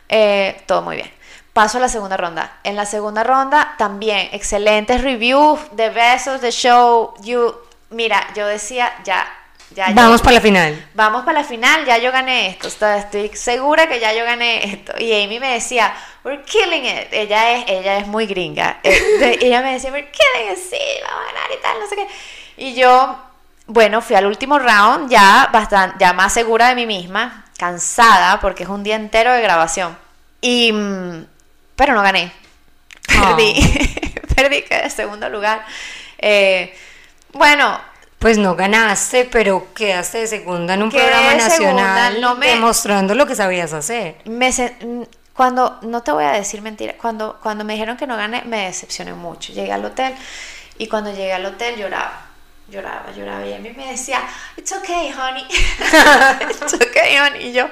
Eh, 0.10 0.62
todo 0.66 0.82
muy 0.82 0.98
bien. 0.98 1.12
paso 1.54 1.80
a 1.80 1.82
la 1.82 1.90
segunda 1.90 2.18
ronda. 2.18 2.60
En 2.64 2.76
la 2.76 2.86
segunda 2.86 3.24
ronda 3.24 3.74
también 3.78 4.30
excelentes 4.32 5.02
reviews 5.02 5.60
de 5.72 5.90
besos 5.90 6.40
de 6.40 6.52
show. 6.52 7.16
You, 7.22 7.54
mira, 7.90 8.28
yo 8.36 8.46
decía, 8.46 8.94
ya, 9.04 9.28
ya. 9.72 9.90
Vamos 9.94 10.22
para 10.22 10.36
la 10.36 10.42
final. 10.42 10.90
Vamos 10.94 11.26
para 11.26 11.40
la 11.40 11.44
final, 11.44 11.84
ya 11.84 11.98
yo 11.98 12.12
gané 12.12 12.50
esto. 12.50 12.68
Estoy 12.68 13.30
segura 13.36 13.88
que 13.90 14.00
ya 14.00 14.14
yo 14.14 14.24
gané 14.24 14.66
esto. 14.66 14.94
Y 15.00 15.12
Amy 15.24 15.40
me 15.40 15.54
decía, 15.54 15.94
we're 16.24 16.44
killing 16.44 16.86
it. 16.86 17.08
Ella 17.12 17.52
es, 17.54 17.66
ella 17.68 17.98
es 17.98 18.08
muy 18.08 18.28
gringa. 18.28 18.80
Eh, 18.84 19.40
ella 19.42 19.62
me 19.62 19.74
decía, 19.74 19.92
we're 19.92 20.12
killing 20.12 20.52
it, 20.52 20.60
sí, 20.60 20.78
vamos 21.04 21.24
a 21.24 21.34
ganar 21.34 21.52
y 21.58 21.62
tal, 21.62 21.80
no 21.80 21.88
sé 21.88 21.96
qué. 21.96 22.08
Y 22.58 22.76
yo, 22.76 23.18
bueno, 23.66 24.02
fui 24.02 24.16
al 24.16 24.28
último 24.28 24.60
round 24.60 25.10
ya, 25.10 25.50
bastante, 25.52 25.98
ya 26.00 26.14
más 26.14 26.34
segura 26.34 26.70
de 26.70 26.76
mí 26.76 26.86
misma, 26.86 27.46
cansada, 27.58 28.40
porque 28.40 28.64
es 28.64 28.70
un 28.70 28.84
día 28.84 28.96
entero 28.96 29.34
de 29.34 29.42
grabación. 29.42 29.98
Y, 30.42 30.72
mm, 30.72 31.26
pero 31.76 31.94
no 31.94 32.02
gané. 32.02 32.32
Perdí. 33.08 33.56
Perdí 34.36 34.62
que 34.64 34.82
de 34.84 34.90
segundo 34.90 35.30
lugar. 35.30 35.66
Eh, 36.20 36.76
bueno, 37.34 37.80
pues 38.20 38.38
no 38.38 38.56
ganaste, 38.56 39.26
pero 39.26 39.68
quedaste 39.74 40.20
de 40.20 40.28
segunda 40.28 40.74
en 40.74 40.84
un 40.84 40.90
programa 40.90 41.36
nacional 41.36 42.20
no 42.20 42.36
me, 42.36 42.48
demostrando 42.48 43.14
lo 43.14 43.28
que 43.28 43.36
sabías 43.36 43.74
hacer. 43.74 44.18
Me, 44.26 44.52
cuando, 45.34 45.78
no 45.84 46.02
te 46.02 46.12
voy 46.12 46.24
a 46.24 46.32
decir 46.32 46.62
mentira, 46.62 46.96
cuando, 47.00 47.40
cuando 47.42 47.64
me 47.64 47.74
dijeron 47.74 47.96
que 47.96 48.08
no 48.08 48.18
gané, 48.18 48.42
me 48.46 48.66
decepcioné 48.66 49.14
mucho. 49.14 49.54
Llegué 49.54 49.72
al 49.72 49.86
hotel 49.86 50.16
y 50.80 50.88
cuando 50.88 51.12
llegué 51.12 51.34
al 51.34 51.46
hotel 51.46 51.78
lloraba. 51.78 52.27
Lloraba, 52.70 53.12
lloraba 53.16 53.46
y 53.46 53.54
a 53.54 53.60
mí 53.60 53.74
me 53.76 53.92
decía, 53.92 54.22
it's 54.58 54.74
okay, 54.74 55.12
honey. 55.12 55.48
it's 56.50 56.74
okay, 56.74 57.18
honey. 57.18 57.48
Y 57.48 57.54
yo, 57.54 57.70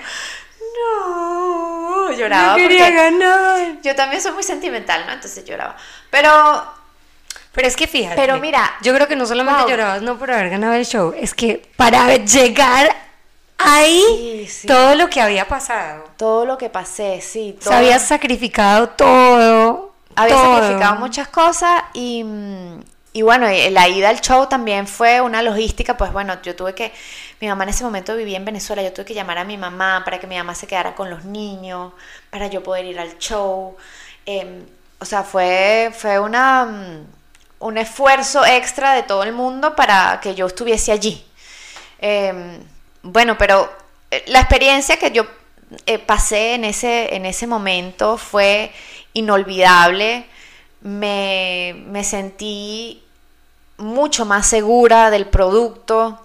no, 0.78 2.12
lloraba. 2.12 2.52
No 2.52 2.56
quería 2.56 2.90
ganar. 2.90 3.82
Yo 3.82 3.96
también 3.96 4.22
soy 4.22 4.32
muy 4.32 4.44
sentimental, 4.44 5.06
¿no? 5.06 5.14
Entonces 5.14 5.44
lloraba. 5.44 5.76
Pero 6.10 6.74
pero 7.56 7.68
es 7.70 7.76
que 7.76 7.88
fíjate. 7.88 8.16
Pero 8.16 8.38
mira. 8.40 8.76
Yo 8.82 8.94
creo 8.94 9.08
que 9.08 9.16
no 9.16 9.26
solamente 9.26 9.70
llorabas 9.70 10.02
no 10.02 10.18
por 10.18 10.30
haber 10.30 10.50
ganado 10.50 10.74
el 10.74 10.86
show, 10.86 11.14
es 11.18 11.34
que 11.34 11.70
para 11.78 12.16
llegar 12.18 12.94
ahí, 13.58 14.48
todo 14.68 14.96
lo 14.96 15.10
que 15.10 15.22
había 15.22 15.48
pasado. 15.48 16.04
Todo 16.18 16.46
lo 16.46 16.58
que 16.58 16.70
pasé, 16.70 17.22
sí. 17.22 17.58
Todo. 17.64 17.74
habías 17.74 18.06
sacrificado 18.06 18.90
todo. 18.90 19.94
Había 20.16 20.38
sacrificado 20.38 20.96
muchas 20.98 21.28
cosas 21.30 21.84
y, 21.94 22.26
y 23.16 23.22
bueno, 23.22 23.48
la 23.72 23.88
ida 23.88 24.10
al 24.10 24.20
show 24.20 24.46
también 24.50 24.88
fue 24.88 25.22
una 25.22 25.42
logística, 25.42 25.96
pues 25.96 26.12
bueno, 26.12 26.42
yo 26.42 26.54
tuve 26.54 26.76
que, 26.76 26.92
mi 27.40 27.48
mamá 27.48 27.64
en 27.64 27.70
ese 27.70 27.86
momento 27.86 28.14
vivía 28.14 28.36
en 28.36 28.44
Venezuela, 28.44 28.84
yo 28.84 28.92
tuve 28.92 29.06
que 29.06 29.14
llamar 29.14 29.38
a 29.38 29.46
mi 29.46 29.58
mamá 29.58 30.02
para 30.04 30.20
que 30.20 30.28
mi 30.28 30.36
mamá 30.36 30.54
se 30.54 30.68
quedara 30.68 30.96
con 30.96 31.10
los 31.10 31.24
niños, 31.24 31.94
para 32.30 32.48
yo 32.48 32.62
poder 32.62 32.84
ir 32.84 33.00
al 33.00 33.18
show. 33.18 33.78
Em, 34.26 34.66
o 35.00 35.06
sea, 35.06 35.24
fue, 35.24 35.94
fue 35.98 36.20
una 36.20 37.06
un 37.60 37.78
esfuerzo 37.78 38.46
extra 38.46 38.94
de 38.96 39.04
todo 39.04 39.24
el 39.24 39.32
mundo 39.32 39.78
para 39.78 40.20
que 40.22 40.36
yo 40.36 40.48
estuviese 40.48 40.92
allí. 40.92 41.26
Em, 42.00 42.60
bueno, 43.02 43.38
pero 43.38 43.72
eh, 44.12 44.26
la 44.28 44.42
experiencia 44.42 44.98
que 44.98 45.12
yo 45.12 45.26
eh, 45.86 46.00
pasé 46.00 46.56
en 46.56 46.66
ese, 46.66 47.16
en 47.16 47.26
ese 47.26 47.48
momento 47.48 48.18
fue 48.18 48.74
inolvidable. 49.14 50.26
Me, 50.82 51.76
me 51.88 52.04
sentí 52.04 53.05
mucho 53.78 54.26
más 54.26 54.48
segura 54.48 55.10
del 55.10 55.28
producto 55.28 56.20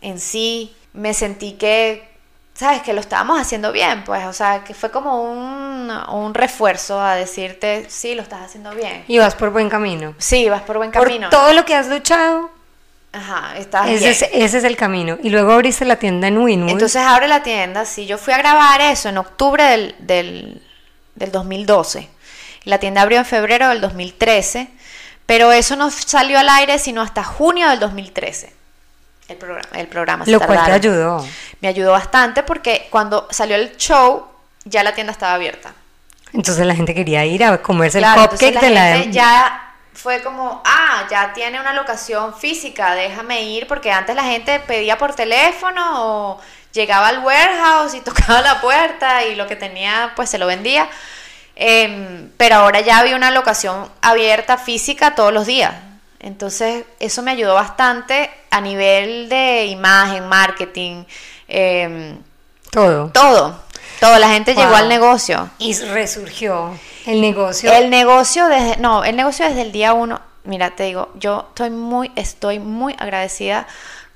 en 0.00 0.18
sí. 0.18 0.74
Me 0.92 1.14
sentí 1.14 1.52
que 1.52 2.12
sabes 2.54 2.82
que 2.82 2.92
lo 2.92 3.00
estábamos 3.00 3.40
haciendo 3.40 3.72
bien, 3.72 4.04
pues, 4.04 4.24
o 4.26 4.32
sea, 4.32 4.62
que 4.64 4.74
fue 4.74 4.90
como 4.90 5.22
un, 5.22 5.90
un, 5.90 6.34
refuerzo 6.34 7.00
a 7.00 7.14
decirte, 7.14 7.86
sí, 7.88 8.14
lo 8.14 8.22
estás 8.22 8.42
haciendo 8.42 8.72
bien. 8.72 9.04
Y 9.08 9.18
vas 9.18 9.34
por 9.34 9.50
buen 9.50 9.68
camino. 9.68 10.14
Sí, 10.18 10.48
vas 10.48 10.62
por 10.62 10.76
buen 10.76 10.90
camino. 10.90 11.30
Por 11.30 11.38
todo 11.38 11.52
lo 11.52 11.64
que 11.64 11.74
has 11.74 11.88
luchado. 11.88 12.50
Ajá, 13.12 13.56
estás 13.58 13.88
ese 13.88 13.98
bien. 13.98 14.10
Es, 14.10 14.22
ese 14.22 14.58
es 14.58 14.64
el 14.64 14.76
camino. 14.76 15.18
Y 15.22 15.30
luego 15.30 15.52
abriste 15.52 15.84
la 15.84 15.96
tienda 15.96 16.28
en 16.28 16.38
Winwood. 16.38 16.70
Entonces 16.70 17.02
abre 17.02 17.28
la 17.28 17.42
tienda, 17.42 17.84
sí, 17.84 18.06
yo 18.06 18.18
fui 18.18 18.32
a 18.32 18.38
grabar 18.38 18.80
eso 18.80 19.08
en 19.08 19.18
octubre 19.18 19.64
del, 19.64 19.94
del, 19.98 20.62
del 21.14 21.32
2012. 21.32 22.08
La 22.64 22.78
tienda 22.78 23.02
abrió 23.02 23.18
en 23.18 23.24
febrero 23.24 23.68
del 23.68 23.80
2013, 23.80 24.68
pero 25.26 25.52
eso 25.52 25.76
no 25.76 25.90
salió 25.90 26.38
al 26.38 26.48
aire 26.48 26.78
sino 26.78 27.02
hasta 27.02 27.24
junio 27.24 27.68
del 27.68 27.80
2013 27.80 28.62
el 29.32 29.38
programa. 29.38 29.68
El 29.74 29.88
programa 29.88 30.24
Lo 30.26 30.40
cual 30.40 30.64
te 30.64 30.72
ayudó. 30.72 31.26
Me 31.60 31.68
ayudó 31.68 31.92
bastante 31.92 32.42
porque 32.42 32.88
cuando 32.90 33.26
salió 33.30 33.56
el 33.56 33.76
show 33.76 34.26
ya 34.64 34.82
la 34.82 34.94
tienda 34.94 35.12
estaba 35.12 35.34
abierta. 35.34 35.72
Entonces 36.32 36.64
la 36.66 36.74
gente 36.74 36.94
quería 36.94 37.24
ir 37.24 37.44
a 37.44 37.60
comerse 37.60 37.98
el 37.98 38.04
cupcake 38.04 38.60
de 38.60 38.70
la... 38.70 39.04
Ya 39.04 39.74
fue 39.92 40.22
como, 40.22 40.62
ah, 40.64 41.06
ya 41.10 41.32
tiene 41.34 41.60
una 41.60 41.74
locación 41.74 42.34
física, 42.34 42.94
déjame 42.94 43.42
ir, 43.42 43.66
porque 43.66 43.92
antes 43.92 44.16
la 44.16 44.24
gente 44.24 44.58
pedía 44.60 44.96
por 44.96 45.14
teléfono 45.14 45.82
o 45.96 46.40
llegaba 46.72 47.08
al 47.08 47.18
warehouse 47.18 47.94
y 47.94 48.00
tocaba 48.04 48.40
la 48.40 48.60
puerta 48.60 49.24
y 49.24 49.34
lo 49.34 49.46
que 49.46 49.56
tenía 49.56 50.12
pues 50.16 50.30
se 50.30 50.38
lo 50.38 50.46
vendía. 50.46 50.88
Em, 51.54 52.30
pero 52.36 52.56
ahora 52.56 52.80
ya 52.80 52.98
había 52.98 53.16
una 53.16 53.30
locación 53.30 53.88
abierta 54.00 54.56
física 54.56 55.14
todos 55.14 55.32
los 55.32 55.46
días. 55.46 55.74
Entonces, 56.18 56.84
eso 57.00 57.22
me 57.22 57.32
ayudó 57.32 57.54
bastante 57.54 58.30
a 58.50 58.60
nivel 58.60 59.28
de 59.28 59.66
imagen, 59.66 60.28
marketing, 60.28 61.04
em, 61.48 62.18
todo. 62.70 63.10
Todo. 63.10 63.60
Todo. 64.00 64.18
La 64.18 64.30
gente 64.30 64.54
llegó 64.54 64.74
al 64.74 64.88
negocio. 64.88 65.50
Y 65.58 65.74
resurgió 65.74 66.78
el 67.06 67.20
negocio. 67.20 67.72
El 67.72 67.90
negocio 67.90 68.46
desde, 68.46 68.76
no, 68.78 69.04
el 69.04 69.16
negocio 69.16 69.46
desde 69.46 69.62
el 69.62 69.72
día 69.72 69.92
uno. 69.92 70.20
Mira, 70.44 70.74
te 70.74 70.84
digo, 70.84 71.10
yo 71.14 71.46
estoy 71.50 71.70
muy, 71.70 72.10
estoy 72.16 72.58
muy 72.58 72.96
agradecida 72.98 73.66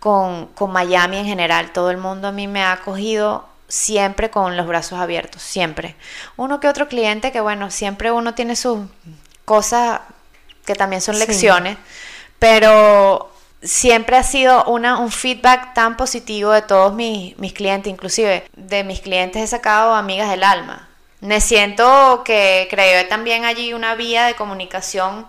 con, 0.00 0.46
con 0.46 0.72
Miami 0.72 1.18
en 1.18 1.26
general. 1.26 1.72
Todo 1.72 1.90
el 1.90 1.98
mundo 1.98 2.28
a 2.28 2.32
mí 2.32 2.48
me 2.48 2.62
ha 2.62 2.72
acogido 2.72 3.44
siempre 3.68 4.30
con 4.30 4.56
los 4.56 4.66
brazos 4.66 4.98
abiertos, 4.98 5.42
siempre. 5.42 5.96
Uno 6.36 6.60
que 6.60 6.68
otro 6.68 6.88
cliente 6.88 7.32
que, 7.32 7.40
bueno, 7.40 7.70
siempre 7.70 8.12
uno 8.12 8.34
tiene 8.34 8.56
sus 8.56 8.86
cosas 9.44 10.00
que 10.64 10.74
también 10.74 11.00
son 11.00 11.18
lecciones, 11.18 11.78
pero 12.38 13.32
siempre 13.62 14.16
ha 14.16 14.22
sido 14.22 14.64
una, 14.64 14.98
un 14.98 15.10
feedback 15.10 15.74
tan 15.74 15.96
positivo 15.96 16.50
de 16.50 16.62
todos 16.62 16.92
mis, 16.94 17.38
mis 17.38 17.52
clientes, 17.52 17.92
inclusive 17.92 18.48
de 18.54 18.84
mis 18.84 19.00
clientes 19.00 19.42
he 19.42 19.46
sacado 19.46 19.94
amigas 19.94 20.30
del 20.30 20.44
alma. 20.44 20.88
Me 21.20 21.40
siento 21.40 22.22
que 22.24 22.66
creé 22.70 23.04
también 23.04 23.44
allí 23.44 23.72
una 23.72 23.94
vía 23.94 24.26
de 24.26 24.34
comunicación 24.34 25.26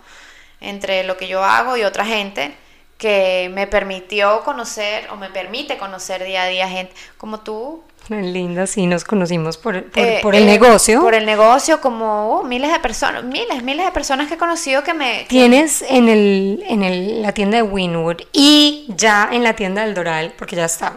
entre 0.59 1.03
lo 1.03 1.17
que 1.17 1.27
yo 1.27 1.43
hago 1.43 1.77
y 1.77 1.83
otra 1.83 2.05
gente 2.05 2.55
que 2.97 3.49
me 3.53 3.67
permitió 3.67 4.43
conocer 4.43 5.07
o 5.11 5.15
me 5.15 5.29
permite 5.29 5.77
conocer 5.77 6.23
día 6.23 6.43
a 6.43 6.47
día 6.47 6.67
gente 6.67 6.93
como 7.17 7.41
tú 7.41 7.83
Linda, 8.09 8.67
sí, 8.67 8.87
nos 8.87 9.03
conocimos 9.03 9.57
por, 9.57 9.83
por, 9.91 9.99
eh, 9.99 10.21
el 10.23 10.35
eh, 10.35 10.45
negocio. 10.45 11.01
Por 11.01 11.13
el 11.13 11.25
negocio, 11.25 11.81
como 11.81 12.39
uh, 12.39 12.43
miles 12.43 12.71
de 12.71 12.79
personas, 12.79 13.23
miles, 13.23 13.63
miles 13.63 13.85
de 13.85 13.91
personas 13.91 14.27
que 14.27 14.35
he 14.35 14.37
conocido 14.37 14.83
que 14.83 14.93
me... 14.93 15.25
Tienes 15.27 15.83
en, 15.87 16.07
el, 16.07 16.63
en 16.67 16.83
el, 16.83 17.21
la 17.21 17.33
tienda 17.33 17.57
de 17.57 17.63
Winwood 17.63 18.17
y 18.31 18.85
ya 18.95 19.29
en 19.31 19.43
la 19.43 19.53
tienda 19.53 19.83
del 19.85 19.93
Doral, 19.93 20.33
porque 20.37 20.55
ya 20.55 20.65
está. 20.65 20.93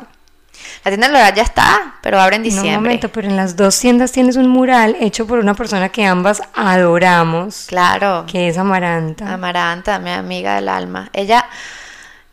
La 0.84 0.90
tienda 0.90 1.08
del 1.08 1.16
Doral 1.16 1.34
ya 1.34 1.42
está, 1.42 1.94
pero 2.02 2.20
abre 2.20 2.36
en 2.36 2.42
diciembre. 2.42 2.76
un 2.76 2.82
momento, 2.82 3.08
pero 3.08 3.28
en 3.28 3.36
las 3.36 3.56
dos 3.56 3.78
tiendas 3.78 4.12
tienes 4.12 4.36
un 4.36 4.48
mural 4.48 4.96
hecho 5.00 5.26
por 5.26 5.38
una 5.38 5.54
persona 5.54 5.88
que 5.88 6.04
ambas 6.04 6.42
adoramos. 6.54 7.66
Claro. 7.68 8.24
Que 8.30 8.48
es 8.48 8.58
Amaranta. 8.58 9.32
Amaranta, 9.32 9.98
mi 9.98 10.10
amiga 10.10 10.56
del 10.56 10.68
alma. 10.68 11.10
Ella, 11.12 11.46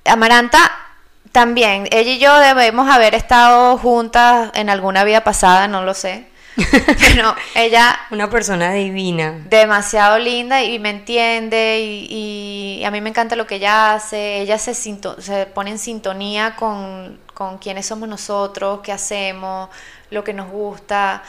Amaranta 0.05 0.86
también, 1.31 1.87
ella 1.91 2.11
y 2.11 2.19
yo 2.19 2.39
debemos 2.39 2.89
haber 2.89 3.15
estado 3.15 3.77
juntas 3.77 4.51
en 4.53 4.69
alguna 4.69 5.03
vida 5.03 5.23
pasada, 5.23 5.67
no 5.67 5.83
lo 5.83 5.93
sé. 5.93 6.27
Pero 7.13 7.35
ella... 7.53 7.99
Una 8.09 8.29
persona 8.29 8.71
divina. 8.73 9.43
Demasiado 9.47 10.17
linda 10.17 10.63
y 10.63 10.79
me 10.79 10.89
entiende 10.89 11.79
y, 11.79 12.83
a 12.83 12.91
mí 12.91 13.01
me 13.01 13.09
encanta 13.09 13.35
lo 13.35 13.45
que 13.45 13.55
ella 13.55 13.93
hace. 13.93 14.41
Ella 14.41 14.57
se, 14.57 14.73
se 14.73 15.45
pone 15.53 15.71
en 15.71 15.79
sintonía 15.79 16.55
con, 16.55 17.19
con 17.33 17.59
quiénes 17.59 17.85
somos 17.85 18.09
nosotros, 18.09 18.79
qué 18.81 18.91
hacemos, 18.91 19.69
lo 20.09 20.23
que 20.23 20.33
nos 20.33 20.49
gusta. 20.49 21.21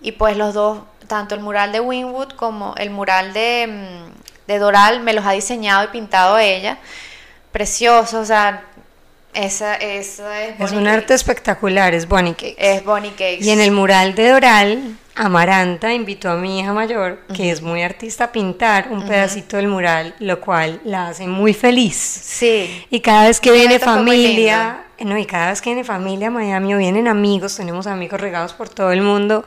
Y 0.00 0.12
pues 0.12 0.36
los 0.36 0.54
dos, 0.54 0.82
tanto 1.08 1.34
el 1.34 1.40
mural 1.40 1.72
de 1.72 1.80
Winwood 1.80 2.32
como 2.32 2.74
el 2.76 2.90
mural 2.90 3.32
de, 3.32 3.66
mm, 3.66 4.46
de 4.46 4.58
Doral, 4.58 5.00
me 5.00 5.12
los 5.12 5.24
ha 5.26 5.32
diseñado 5.32 5.84
y 5.84 5.88
pintado 5.88 6.38
ella. 6.38 6.78
Precioso, 7.50 8.20
o 8.20 8.24
sea, 8.24 8.64
esa, 9.36 9.74
esa 9.76 10.44
es 10.44 10.60
Es 10.60 10.72
un 10.72 10.86
arte 10.86 11.14
espectacular, 11.14 11.94
es 11.94 12.08
Bonnie 12.08 12.34
Cakes. 12.34 12.56
Es 12.58 12.84
Bonnie 12.84 13.10
Cakes. 13.10 13.44
Y 13.44 13.50
en 13.50 13.60
el 13.60 13.70
mural 13.70 14.14
de 14.14 14.30
Doral, 14.30 14.96
Amaranta 15.14 15.92
invitó 15.92 16.30
a 16.30 16.36
mi 16.36 16.60
hija 16.60 16.72
mayor, 16.72 17.20
que 17.34 17.50
es 17.50 17.62
muy 17.62 17.82
artista, 17.82 18.24
a 18.24 18.32
pintar 18.32 18.88
un 18.90 19.06
pedacito 19.06 19.56
del 19.56 19.68
mural, 19.68 20.14
lo 20.20 20.40
cual 20.40 20.80
la 20.84 21.08
hace 21.08 21.26
muy 21.26 21.54
feliz. 21.54 21.96
Sí. 21.96 22.84
Y 22.90 23.00
cada 23.00 23.26
vez 23.26 23.40
que 23.40 23.50
viene 23.52 23.78
familia, 23.78 24.84
no, 25.00 25.16
y 25.18 25.26
cada 25.26 25.50
vez 25.50 25.60
que 25.60 25.70
viene 25.70 25.84
familia 25.84 26.28
a 26.28 26.30
Miami 26.30 26.74
o 26.74 26.78
vienen 26.78 27.08
amigos, 27.08 27.56
tenemos 27.56 27.86
amigos 27.86 28.20
regados 28.20 28.52
por 28.52 28.68
todo 28.68 28.92
el 28.92 29.00
mundo, 29.00 29.46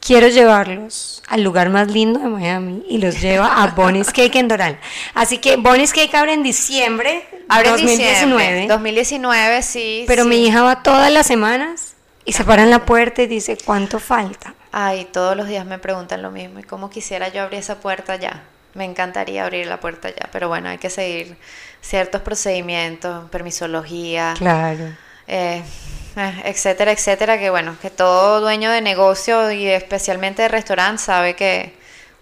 quiero 0.00 0.28
llevarlos 0.28 1.22
al 1.28 1.42
lugar 1.42 1.70
más 1.70 1.88
lindo 1.88 2.20
de 2.20 2.28
Miami 2.28 2.84
y 2.88 2.98
los 2.98 3.20
lleva 3.20 3.62
a 3.62 3.66
Bonnie's 3.68 4.12
Cake 4.12 4.36
en 4.36 4.48
Doral. 4.48 4.78
Así 5.14 5.38
que 5.38 5.56
Bonnie's 5.56 5.92
Cake 5.92 6.14
abre 6.14 6.32
en 6.32 6.42
diciembre 6.42 7.24
Abre 7.48 7.68
en 7.68 7.74
2019. 7.76 8.10
diciembre, 8.12 8.66
2019, 8.68 9.62
sí. 9.62 10.04
Pero 10.06 10.24
sí. 10.24 10.28
mi 10.28 10.46
hija 10.46 10.62
va 10.62 10.82
todas 10.82 11.10
las 11.12 11.26
semanas 11.26 11.94
y 12.24 12.32
se 12.32 12.44
para 12.44 12.62
en 12.64 12.70
la 12.70 12.84
puerta 12.84 13.22
y 13.22 13.26
dice, 13.26 13.56
¿cuánto 13.64 14.00
falta? 14.00 14.54
Ay, 14.72 15.06
todos 15.12 15.36
los 15.36 15.46
días 15.46 15.64
me 15.64 15.78
preguntan 15.78 16.22
lo 16.22 16.30
mismo. 16.30 16.58
Y 16.58 16.62
cómo 16.64 16.90
quisiera 16.90 17.28
yo 17.28 17.42
abrir 17.42 17.60
esa 17.60 17.76
puerta 17.76 18.16
ya. 18.16 18.42
Me 18.74 18.84
encantaría 18.84 19.44
abrir 19.44 19.66
la 19.66 19.78
puerta 19.80 20.10
ya. 20.10 20.28
Pero 20.32 20.48
bueno, 20.48 20.68
hay 20.68 20.78
que 20.78 20.90
seguir 20.90 21.36
ciertos 21.80 22.20
procedimientos, 22.22 23.30
permisología. 23.30 24.34
Claro. 24.36 24.84
eh, 25.28 25.62
eh, 26.16 26.42
etcétera, 26.46 26.92
etcétera, 26.92 27.38
que 27.38 27.50
bueno, 27.50 27.76
que 27.80 27.90
todo 27.90 28.40
dueño 28.40 28.70
de 28.70 28.80
negocio 28.80 29.52
y 29.52 29.66
especialmente 29.66 30.42
de 30.42 30.48
restaurante 30.48 31.02
sabe 31.02 31.36
que 31.36 31.75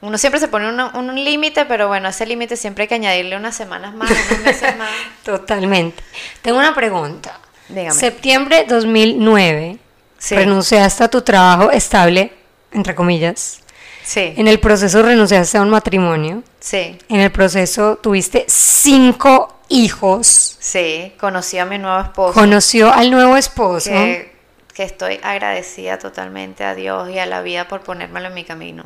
uno 0.05 0.19
siempre 0.19 0.39
se 0.41 0.49
pone 0.49 0.69
un, 0.69 0.81
un 0.81 1.15
límite, 1.25 1.65
pero 1.67 1.89
bueno, 1.89 2.09
ese 2.09 2.27
límite 2.27 2.57
siempre 2.57 2.83
hay 2.83 2.89
que 2.89 2.95
añadirle 2.97 3.37
unas 3.37 3.57
semanas 3.57 3.95
más, 3.95 4.11
unos 4.11 4.45
meses 4.45 4.77
más. 4.79 4.91
Totalmente. 5.25 6.03
Tengo 6.43 6.59
una 6.59 6.75
pregunta. 6.75 7.39
Dígame. 7.69 7.93
Septiembre 7.93 8.65
2009, 8.69 9.79
Sí. 10.19 10.35
renunciaste 10.37 11.05
a 11.05 11.09
tu 11.09 11.21
trabajo 11.23 11.71
estable, 11.71 12.33
entre 12.73 12.95
comillas. 12.95 13.61
Sí, 14.03 14.35
En 14.37 14.49
el 14.49 14.61
proceso 14.61 15.03
renunciaste 15.03 15.57
a 15.59 15.63
un 15.63 15.71
matrimonio. 15.71 16.43
sí, 16.61 16.99
En 17.09 17.21
el 17.21 17.33
proceso 17.33 17.97
tuviste 17.97 18.45
cinco 18.49 19.61
hijos. 19.71 20.57
sí, 20.61 21.13
conocí 21.19 21.59
a 21.59 21.65
mi 21.65 21.79
nuevo 21.79 22.01
esposo. 22.01 22.35
Conoció 22.39 22.93
al 22.93 23.11
nuevo 23.11 23.37
esposo. 23.37 23.91
que, 23.91 24.35
que 24.75 24.83
estoy 24.83 25.19
agradecida 25.23 25.99
totalmente 25.99 26.65
a 26.65 26.75
Dios 26.75 27.09
y 27.11 27.19
a 27.19 27.25
la 27.27 27.41
vida 27.41 27.67
por 27.69 27.81
ponérmelo 27.81 28.29
en 28.29 28.35
mi 28.35 28.45
camino. 28.45 28.85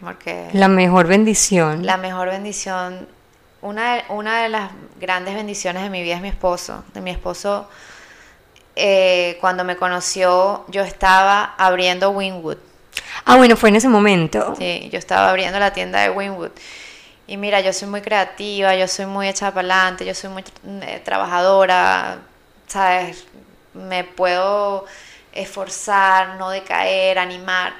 Porque 0.00 0.48
La 0.52 0.68
mejor 0.68 1.06
bendición. 1.06 1.84
la 1.84 1.96
mejor 1.96 2.28
bendición, 2.28 3.08
una 3.62 3.96
de, 3.96 4.04
una 4.10 4.42
de 4.42 4.48
las 4.48 4.70
grandes 5.00 5.34
bendiciones 5.34 5.82
de 5.82 5.90
mi 5.90 6.02
vida 6.02 6.14
es 6.16 6.20
mi 6.22 6.28
esposo. 6.28 6.84
De 6.94 7.00
mi 7.00 7.10
esposo, 7.10 7.68
eh, 8.76 9.36
cuando 9.40 9.64
me 9.64 9.76
conoció, 9.76 10.64
yo 10.68 10.82
estaba 10.82 11.54
abriendo 11.58 12.10
Winwood. 12.10 12.58
Ah, 13.24 13.36
bueno, 13.36 13.56
fue 13.56 13.70
en 13.70 13.76
ese 13.76 13.88
momento. 13.88 14.54
Sí, 14.56 14.88
yo 14.92 14.98
estaba 14.98 15.30
abriendo 15.30 15.58
la 15.58 15.72
tienda 15.72 16.00
de 16.00 16.10
Winwood. 16.10 16.50
Y 17.26 17.36
mira, 17.36 17.60
yo 17.60 17.72
soy 17.72 17.88
muy 17.88 18.00
creativa, 18.00 18.74
yo 18.74 18.88
soy 18.88 19.06
muy 19.06 19.28
echada 19.28 19.52
para 19.52 19.66
adelante, 19.66 20.06
yo 20.06 20.14
soy 20.14 20.30
muy 20.30 20.44
eh, 20.82 21.02
trabajadora, 21.04 22.18
¿sabes? 22.68 23.26
Me 23.74 24.04
puedo 24.04 24.86
esforzar, 25.32 26.36
no 26.36 26.50
decaer, 26.50 27.18
animar. 27.18 27.74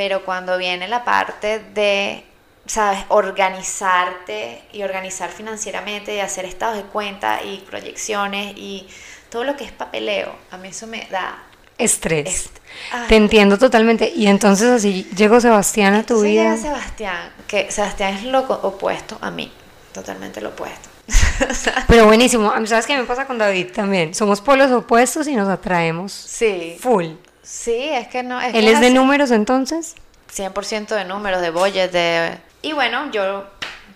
Pero 0.00 0.24
cuando 0.24 0.56
viene 0.56 0.88
la 0.88 1.04
parte 1.04 1.58
de, 1.74 2.24
¿sabes? 2.64 3.00
Organizarte 3.10 4.62
y 4.72 4.82
organizar 4.82 5.28
financieramente 5.28 6.14
y 6.14 6.20
hacer 6.20 6.46
estados 6.46 6.78
de 6.78 6.84
cuenta 6.84 7.42
y 7.42 7.58
proyecciones 7.68 8.54
y 8.56 8.88
todo 9.28 9.44
lo 9.44 9.56
que 9.58 9.64
es 9.64 9.72
papeleo, 9.72 10.34
a 10.50 10.56
mí 10.56 10.68
eso 10.68 10.86
me 10.86 11.06
da 11.10 11.42
Estrés. 11.76 12.26
Est- 12.26 12.56
Ay. 12.92 13.08
Te 13.08 13.16
entiendo 13.16 13.58
totalmente. 13.58 14.10
Y 14.14 14.26
entonces 14.26 14.70
así 14.70 15.06
llegó 15.14 15.38
Sebastián 15.38 15.92
a 15.92 15.98
tu 15.98 16.14
Entonces 16.14 16.30
vida. 16.30 16.42
llega 16.44 16.56
Sebastián, 16.56 17.32
que 17.46 17.70
Sebastián 17.70 18.14
es 18.14 18.22
lo 18.24 18.38
opuesto 18.40 19.18
a 19.20 19.30
mí, 19.30 19.52
totalmente 19.92 20.40
lo 20.40 20.48
opuesto. 20.48 20.88
Pero 21.88 22.06
buenísimo. 22.06 22.50
¿Sabes 22.66 22.86
qué 22.86 22.96
me 22.96 23.04
pasa 23.04 23.26
con 23.26 23.36
David 23.36 23.72
también? 23.72 24.14
Somos 24.14 24.40
polos 24.40 24.70
opuestos 24.70 25.26
y 25.28 25.36
nos 25.36 25.48
atraemos. 25.48 26.10
sí, 26.12 26.78
Full. 26.80 27.06
Sí, 27.42 27.88
es 27.90 28.08
que 28.08 28.22
no. 28.22 28.40
Es 28.40 28.54
¿Él 28.54 28.64
que 28.64 28.72
es 28.72 28.80
de 28.80 28.86
así. 28.86 28.94
números 28.94 29.30
entonces? 29.30 29.94
100% 30.34 30.88
de 30.88 31.04
números, 31.04 31.40
de 31.40 31.50
budget, 31.50 31.90
de... 31.90 32.38
Y 32.62 32.72
bueno, 32.72 33.10
yo 33.10 33.46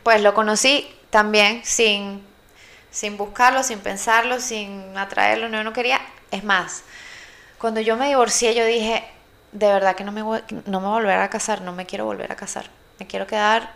pues 0.03 0.21
lo 0.21 0.35
conocí 0.35 0.89
también 1.11 1.63
sin, 1.65 2.23
sin 2.91 3.17
buscarlo, 3.17 3.63
sin 3.63 3.79
pensarlo, 3.79 4.41
sin 4.41 4.97
atraerlo, 4.97 5.49
no, 5.49 5.59
yo 5.59 5.65
no 5.65 5.73
quería. 5.73 6.01
Es 6.31 6.45
más, 6.45 6.83
cuando 7.59 7.81
yo 7.81 7.97
me 7.97 8.09
divorcié 8.09 8.55
yo 8.55 8.65
dije, 8.65 9.05
de 9.53 9.69
verdad 9.69 9.95
que 9.95 10.05
no 10.05 10.13
me, 10.13 10.23
voy, 10.23 10.41
no 10.67 10.81
me 10.81 10.89
volver 10.89 11.19
a 11.19 11.31
casar, 11.31 11.63
no 11.63 11.73
me 11.73 11.87
quiero 11.87 12.05
volver 12.05 12.33
a 12.33 12.37
casar, 12.37 12.67
me 12.99 13.07
quiero 13.07 13.27
quedar... 13.27 13.73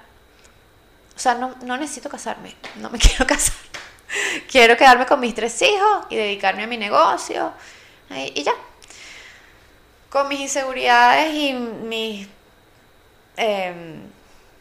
O 1.17 1.21
sea, 1.21 1.35
no, 1.35 1.55
no 1.63 1.77
necesito 1.77 2.09
casarme, 2.09 2.55
no 2.77 2.91
me 2.91 2.99
quiero 2.99 3.27
casar. 3.27 3.55
Quiero 4.51 4.77
quedarme 4.77 5.05
con 5.05 5.21
mis 5.21 5.35
tres 5.35 5.61
hijos 5.63 6.07
y 6.09 6.17
dedicarme 6.17 6.63
a 6.63 6.67
mi 6.67 6.79
negocio 6.79 7.53
y 8.11 8.43
ya 8.43 8.55
con 10.11 10.29
mis 10.29 10.41
inseguridades 10.41 11.35
y 11.35 11.53
mis 11.55 12.29
em, 13.37 14.01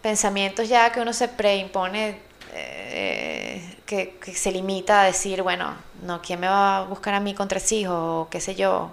pensamientos 0.01 0.67
ya 0.69 0.91
que 0.91 0.99
uno 1.01 1.13
se 1.13 1.27
preimpone, 1.27 2.19
eh, 2.53 3.77
que, 3.85 4.17
que 4.23 4.33
se 4.35 4.51
limita 4.51 5.01
a 5.01 5.05
decir, 5.05 5.41
bueno, 5.43 5.75
no, 6.03 6.21
¿quién 6.21 6.39
me 6.39 6.47
va 6.47 6.77
a 6.79 6.83
buscar 6.83 7.13
a 7.13 7.19
mí 7.19 7.33
con 7.33 7.47
tres 7.47 7.71
hijos? 7.71 7.95
O 7.95 8.27
qué 8.29 8.39
sé 8.41 8.55
yo. 8.55 8.91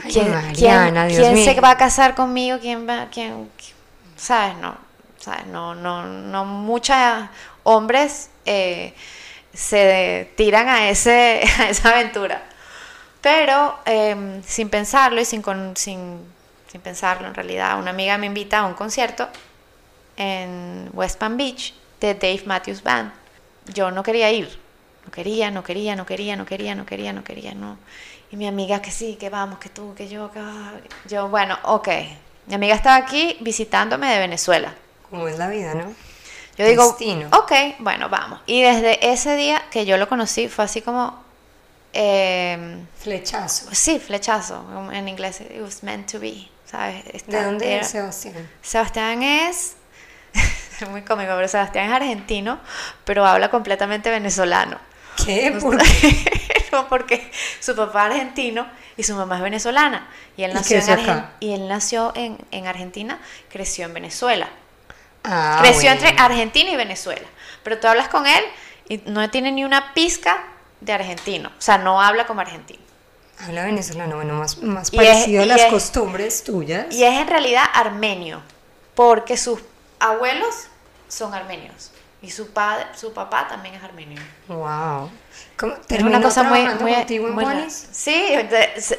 Ay, 0.00 0.12
¿Quién, 0.12 0.30
Mariana, 0.32 1.08
quién- 1.08 1.36
se 1.44 1.60
va 1.60 1.70
a 1.70 1.76
casar 1.76 2.14
conmigo? 2.14 2.58
¿Quién 2.60 2.88
va? 2.88 3.08
¿Quién? 3.10 3.50
qui- 3.58 3.72
¿Sabes? 4.16 4.56
No, 4.58 4.76
¿sabes? 5.18 5.46
No, 5.46 5.74
no, 5.74 6.04
no 6.06 6.44
muchos 6.44 6.96
hombres 7.64 8.30
eh, 8.44 8.94
se 9.52 10.30
tiran 10.36 10.68
a, 10.68 10.88
ese, 10.90 11.42
a 11.58 11.70
esa 11.70 11.90
aventura. 11.90 12.42
Pero 13.20 13.78
em, 13.84 14.42
sin 14.42 14.68
pensarlo 14.70 15.20
y 15.20 15.24
sin, 15.24 15.42
con- 15.42 15.76
sin, 15.76 16.20
sin 16.70 16.80
pensarlo 16.80 17.26
en 17.28 17.34
realidad, 17.34 17.78
una 17.78 17.90
amiga 17.90 18.16
me 18.18 18.26
invita 18.26 18.60
a 18.60 18.66
un 18.66 18.74
concierto 18.74 19.28
en 20.16 20.90
West 20.92 21.18
Palm 21.18 21.36
Beach 21.36 21.74
de 22.00 22.14
Dave 22.14 22.42
Matthews 22.46 22.82
Band. 22.82 23.12
Yo 23.72 23.90
no 23.90 24.02
quería 24.02 24.30
ir, 24.30 24.58
no 25.04 25.10
quería, 25.10 25.50
no 25.50 25.62
quería, 25.62 25.96
no 25.96 26.06
quería, 26.06 26.36
no 26.36 26.46
quería, 26.46 26.74
no 26.74 26.86
quería, 26.86 27.12
no 27.12 27.24
quería, 27.24 27.54
no. 27.54 27.76
Y 28.30 28.36
mi 28.36 28.46
amiga 28.46 28.80
que 28.82 28.90
sí, 28.90 29.16
que 29.18 29.30
vamos, 29.30 29.58
que 29.58 29.68
tú, 29.68 29.94
que 29.94 30.08
yo, 30.08 30.30
que 30.30 30.40
yo, 31.08 31.28
bueno, 31.28 31.58
ok. 31.64 31.88
Mi 32.46 32.54
amiga 32.54 32.74
estaba 32.74 32.96
aquí 32.96 33.36
visitándome 33.40 34.06
de 34.12 34.18
Venezuela. 34.20 34.74
Como 35.10 35.28
es 35.28 35.38
la 35.38 35.48
vida, 35.48 35.74
¿no? 35.74 35.92
Yo 36.56 36.66
digo, 36.66 36.82
Destino. 36.84 37.28
ok, 37.32 37.52
bueno, 37.78 38.08
vamos. 38.08 38.40
Y 38.46 38.62
desde 38.62 39.10
ese 39.12 39.36
día 39.36 39.62
que 39.70 39.86
yo 39.86 39.96
lo 39.96 40.08
conocí 40.08 40.48
fue 40.48 40.64
así 40.64 40.82
como, 40.82 41.22
em, 41.92 42.86
Flechazo. 42.98 43.68
sí, 43.72 43.98
flechazo, 43.98 44.64
en 44.92 45.08
inglés, 45.08 45.40
it 45.40 45.60
was 45.60 45.82
meant 45.82 46.10
to 46.10 46.20
be, 46.20 46.48
¿sabes? 46.64 47.04
¿De 47.26 47.42
dónde 47.44 47.72
era- 47.74 47.82
es 47.82 47.88
Sebastián? 47.90 48.48
Sebastián 48.62 49.22
es, 49.22 49.76
es 50.80 50.88
muy 50.90 51.02
cómico, 51.02 51.32
pero 51.34 51.48
Sebastián 51.48 51.86
es 51.86 51.92
argentino, 51.92 52.58
pero 53.04 53.26
habla 53.26 53.50
completamente 53.50 54.10
venezolano. 54.10 54.78
¿Qué? 55.24 55.50
No 55.50 55.60
¿Por 55.60 55.82
sé- 55.84 56.24
no, 56.72 56.88
porque 56.88 57.30
su 57.60 57.74
papá 57.74 58.06
es 58.06 58.12
argentino 58.12 58.68
y 58.96 59.02
su 59.02 59.14
mamá 59.14 59.36
es 59.36 59.42
venezolana. 59.42 60.08
Y 60.36 60.44
él 60.44 60.52
¿Y 60.52 60.54
nació, 60.54 60.76
en, 60.78 60.84
Argen- 60.86 61.00
acá? 61.10 61.30
y 61.40 61.52
él 61.54 61.66
nació 61.68 62.12
en, 62.14 62.38
en 62.50 62.66
Argentina, 62.66 63.18
creció 63.48 63.86
en 63.86 63.94
Venezuela. 63.94 64.48
Ah, 65.24 65.58
creció 65.62 65.90
bueno. 65.90 66.06
entre 66.06 66.22
Argentina 66.22 66.70
y 66.70 66.76
Venezuela. 66.76 67.26
Pero 67.64 67.80
tú 67.80 67.88
hablas 67.88 68.08
con 68.08 68.26
él 68.26 68.44
y 68.88 68.98
no 69.06 69.28
tiene 69.30 69.50
ni 69.50 69.64
una 69.64 69.92
pizca 69.94 70.44
de 70.80 70.92
argentino. 70.92 71.48
O 71.50 71.60
sea, 71.62 71.78
no 71.78 72.00
habla 72.00 72.26
como 72.26 72.40
argentino. 72.40 72.80
Habla 73.40 73.64
venezolano, 73.64 74.16
bueno, 74.16 74.34
más, 74.34 74.58
más 74.58 74.90
parecido 74.90 75.42
es- 75.42 75.50
a 75.50 75.54
las 75.54 75.60
es- 75.62 75.70
costumbres 75.72 76.42
tuyas. 76.44 76.86
Y 76.90 77.04
es 77.04 77.14
en 77.20 77.28
realidad 77.28 77.64
armenio, 77.72 78.42
porque 78.94 79.36
sus 79.36 79.60
abuelos 80.00 80.66
son 81.08 81.34
armenios. 81.34 81.92
Y 82.20 82.30
su, 82.32 82.50
padre, 82.52 82.84
su 82.96 83.12
papá 83.12 83.46
también 83.46 83.76
es 83.76 83.84
armenio. 83.84 84.20
Wow. 84.48 85.08
¿Cómo, 85.56 85.74
Es 85.88 86.02
una 86.02 86.20
cosa 86.20 86.42
muy, 86.42 86.62
muy, 86.80 86.92
contigo 86.94 87.28
en 87.28 87.34
muy? 87.34 87.44
Sí, 87.92 88.34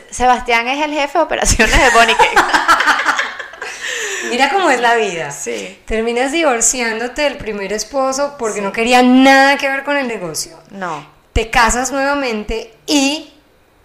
Sebastián 0.10 0.70
es 0.70 0.86
el 0.86 0.94
jefe 0.94 1.18
de 1.18 1.24
operaciones 1.26 1.78
de 1.78 1.90
Bonnie 1.90 2.16
Cake. 2.16 2.40
Mira 4.30 4.50
cómo 4.52 4.70
es 4.70 4.80
la 4.80 4.96
vida. 4.96 5.32
Sí. 5.32 5.82
Terminas 5.86 6.32
divorciándote 6.32 7.24
del 7.24 7.38
primer 7.38 7.74
esposo 7.74 8.36
porque 8.38 8.62
no 8.62 8.72
quería 8.72 9.02
nada 9.04 9.58
que 9.58 9.68
ver 9.68 9.84
con 9.84 9.98
el 9.98 10.08
negocio. 10.08 10.58
No. 10.72 11.06
Te 11.40 11.50
casas 11.50 11.94
nuevamente 11.94 12.74
y 12.86 13.32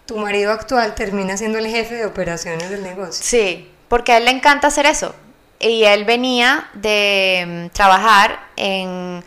tu 0.07 0.17
marido 0.17 0.51
actual 0.51 0.97
termina 0.97 1.37
siendo 1.37 1.59
el 1.59 1.69
jefe 1.69 1.95
de 1.95 2.05
operaciones 2.05 2.69
del 2.69 2.83
negocio. 2.83 3.25
Sí, 3.25 3.71
porque 3.87 4.11
a 4.11 4.17
él 4.17 4.25
le 4.25 4.33
encanta 4.33 4.67
hacer 4.67 4.87
eso. 4.87 5.15
Y 5.61 5.85
él 5.85 6.05
venía 6.05 6.69
de 6.75 7.45
mm, 7.47 7.73
trabajar 7.73 8.41
en, 8.57 9.23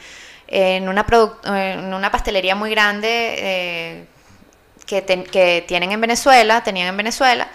en, 0.48 0.90
una, 0.90 1.06
en 1.46 1.94
una 1.94 2.12
pastelería 2.12 2.54
muy 2.54 2.70
grande 2.70 3.08
eh, 3.10 4.06
que, 4.86 5.06
que 5.06 5.64
tienen 5.66 5.94
en 5.94 6.02
Venezuela, 6.02 6.62
tenían 6.64 6.90
en 6.90 6.98
Venezuela. 6.98 7.48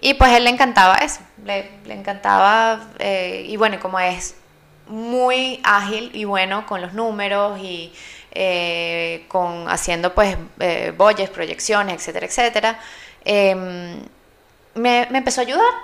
Y 0.00 0.14
pues 0.14 0.30
él 0.34 0.44
le 0.44 0.50
encantaba 0.50 0.98
eso, 0.98 1.18
le, 1.44 1.68
le 1.84 1.94
encantaba, 1.94 2.90
eh, 3.00 3.44
y 3.48 3.56
bueno, 3.56 3.80
como 3.80 3.98
es 3.98 4.36
muy 4.86 5.60
ágil 5.64 6.10
y 6.14 6.24
bueno 6.24 6.66
con 6.66 6.80
los 6.80 6.92
números 6.92 7.58
y 7.58 7.92
eh, 8.34 9.24
con 9.28 9.68
haciendo 9.68 10.14
pues 10.14 10.36
eh, 10.58 10.92
budgets, 10.96 11.30
proyecciones, 11.30 11.94
etcétera, 11.96 12.26
etcétera, 12.26 12.80
em, 13.24 14.00
me, 14.74 15.06
me 15.10 15.18
empezó 15.18 15.40
a 15.40 15.44
ayudar. 15.44 15.74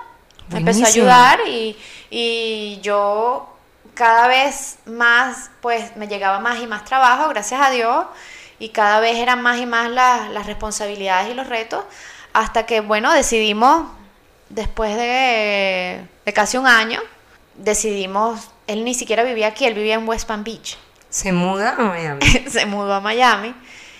Me 0.49 0.59
empezó 0.59 0.83
a 0.83 0.87
ayudar 0.87 1.39
y, 1.47 1.77
y 2.09 2.79
yo 2.81 3.55
cada 3.93 4.27
vez 4.27 4.77
más, 4.85 5.51
pues 5.61 5.95
me 5.95 6.07
llegaba 6.07 6.39
más 6.39 6.59
y 6.59 6.67
más 6.67 6.85
trabajo, 6.85 7.29
gracias 7.29 7.61
a 7.61 7.69
Dios, 7.69 8.05
y 8.57 8.69
cada 8.69 8.99
vez 8.99 9.17
eran 9.17 9.41
más 9.41 9.59
y 9.59 9.65
más 9.65 9.91
las, 9.91 10.29
las 10.31 10.47
responsabilidades 10.47 11.29
y 11.29 11.33
los 11.33 11.47
retos, 11.47 11.83
hasta 12.33 12.65
que, 12.65 12.81
bueno, 12.81 13.11
decidimos, 13.13 13.91
después 14.49 14.95
de, 14.95 16.01
de 16.25 16.33
casi 16.33 16.57
un 16.57 16.65
año, 16.65 17.01
decidimos, 17.55 18.49
él 18.67 18.83
ni 18.85 18.95
siquiera 18.95 19.23
vivía 19.23 19.47
aquí, 19.47 19.65
él 19.65 19.73
vivía 19.73 19.95
en 19.95 20.07
West 20.07 20.27
Palm 20.27 20.43
Beach. 20.43 20.77
¿Se 21.09 21.31
muda 21.31 21.75
a 21.77 21.81
Miami? 21.81 22.19
Se 22.49 22.65
mudó 22.65 22.93
a 22.93 22.99
Miami. 23.01 23.53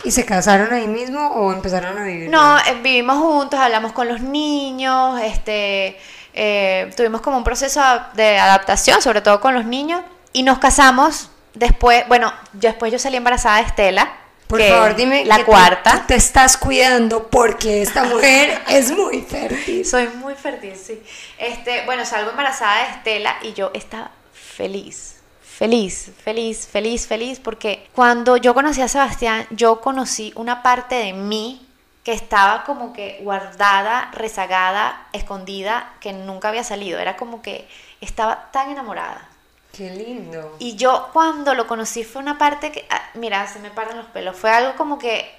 ¿Y 0.03 0.12
se 0.12 0.24
casaron 0.26 0.72
ahí 0.72 0.88
mismo 0.88 1.28
o 1.28 1.51
empezaron 1.51 1.97
a 1.97 2.03
vivir? 2.05 2.30
No, 2.30 2.57
eh, 2.60 2.80
vivimos 2.82 3.18
juntos, 3.18 3.60
hablamos 3.60 3.91
con 3.91 4.07
los 4.07 4.22
niños, 4.22 5.20
este, 5.22 5.99
eh, 6.34 6.89
tuvimos 6.95 7.20
como 7.20 7.36
un 7.38 7.43
proceso 7.43 7.82
de 8.14 8.38
adaptación, 8.39 9.01
sobre 9.01 9.20
todo 9.20 9.41
con 9.41 9.53
los 9.55 9.66
niños, 9.66 10.01
y 10.32 10.43
nos 10.43 10.60
casamos 10.60 11.30
después, 11.53 12.07
bueno, 12.07 12.32
después 12.53 12.93
yo 12.93 12.99
salí 12.99 13.18
embarazada 13.18 13.57
de 13.57 13.64
Estela. 13.64 14.14
Por 14.47 14.62
favor, 14.64 14.95
dime 14.95 15.26
la 15.26 15.36
que 15.38 15.43
tú- 15.43 15.51
cuarta. 15.51 15.91
tú 15.91 15.99
te 16.07 16.16
estás 16.16 16.55
cuidando 16.57 17.28
porque 17.28 17.82
esta 17.82 18.05
mujer 18.05 18.62
es 18.70 18.91
muy 18.91 19.22
fértil. 19.22 19.86
Soy 19.86 20.07
muy 20.07 20.34
fértil, 20.34 20.76
sí. 20.78 21.03
Este, 21.38 21.86
bueno, 21.86 22.05
salgo 22.05 22.32
embarazada 22.32 22.86
de 22.86 22.91
Estela 22.91 23.36
y 23.43 23.51
yo 23.53 23.70
estaba 23.74 24.12
feliz. 24.32 25.18
Feliz, 25.60 26.14
feliz, 26.24 26.68
feliz, 26.68 27.05
feliz, 27.05 27.41
porque 27.41 27.86
cuando 27.93 28.38
yo 28.38 28.53
conocí 28.53 28.82
a 28.82 28.88
Sebastián, 28.88 29.45
yo 29.49 29.82
conocí 29.82 30.32
una 30.38 30.64
parte 30.64 30.95
de 30.95 31.12
mí 31.12 31.68
que 32.05 32.14
estaba 32.14 32.64
como 32.64 32.93
que 32.93 33.20
guardada, 33.24 34.10
rezagada, 34.14 35.07
escondida, 35.12 35.91
que 35.99 36.14
nunca 36.14 36.47
había 36.47 36.64
salido. 36.64 36.97
Era 36.97 37.18
como 37.18 37.41
que 37.41 37.68
estaba 37.99 38.49
tan 38.53 38.72
enamorada. 38.72 39.28
Qué 39.74 39.89
lindo. 39.89 40.55
Y 40.60 40.78
yo 40.78 41.10
cuando 41.12 41.53
lo 41.53 41.68
conocí 41.68 42.05
fue 42.05 42.22
una 42.22 42.38
parte 42.38 42.72
que, 42.72 42.86
ah, 42.89 43.10
mira, 43.16 43.45
se 43.45 43.60
me 43.60 43.70
paran 43.70 43.97
los 43.97 44.05
pelos. 44.05 44.38
Fue 44.38 44.51
algo 44.51 44.78
como 44.78 44.97
que 44.97 45.30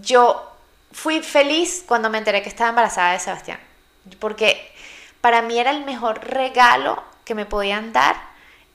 yo 0.00 0.48
fui 0.92 1.22
feliz 1.22 1.82
cuando 1.88 2.08
me 2.08 2.18
enteré 2.18 2.40
que 2.40 2.48
estaba 2.48 2.70
embarazada 2.70 3.14
de 3.14 3.18
Sebastián. 3.18 3.58
Porque 4.20 4.72
para 5.20 5.42
mí 5.42 5.58
era 5.58 5.72
el 5.72 5.84
mejor 5.84 6.24
regalo 6.24 7.02
que 7.24 7.34
me 7.34 7.46
podían 7.46 7.92
dar 7.92 8.14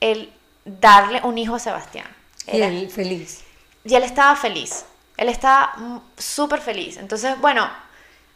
el 0.00 0.30
darle 0.64 1.20
un 1.24 1.38
hijo 1.38 1.54
a 1.56 1.58
Sebastián. 1.58 2.06
Y 2.46 2.60
él 2.60 2.90
feliz. 2.90 3.42
y 3.84 3.94
él 3.94 4.02
estaba 4.02 4.36
feliz. 4.36 4.84
Él 5.16 5.28
estaba 5.28 5.74
súper 6.16 6.60
feliz. 6.60 6.96
Entonces, 6.96 7.38
bueno, 7.40 7.68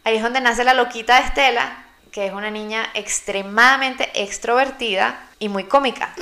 ahí 0.05 0.17
es 0.17 0.23
donde 0.23 0.41
nace 0.41 0.65
la 0.65 0.75
loquita 0.75 1.21
de 1.21 1.27
Estela, 1.27 1.85
que 2.13 2.27
es 2.27 2.33
una 2.33 2.51
niña 2.51 2.89
extremadamente 2.95 4.11
extrovertida 4.15 5.29
y 5.39 5.49
muy 5.49 5.65
cómica. 5.65 6.15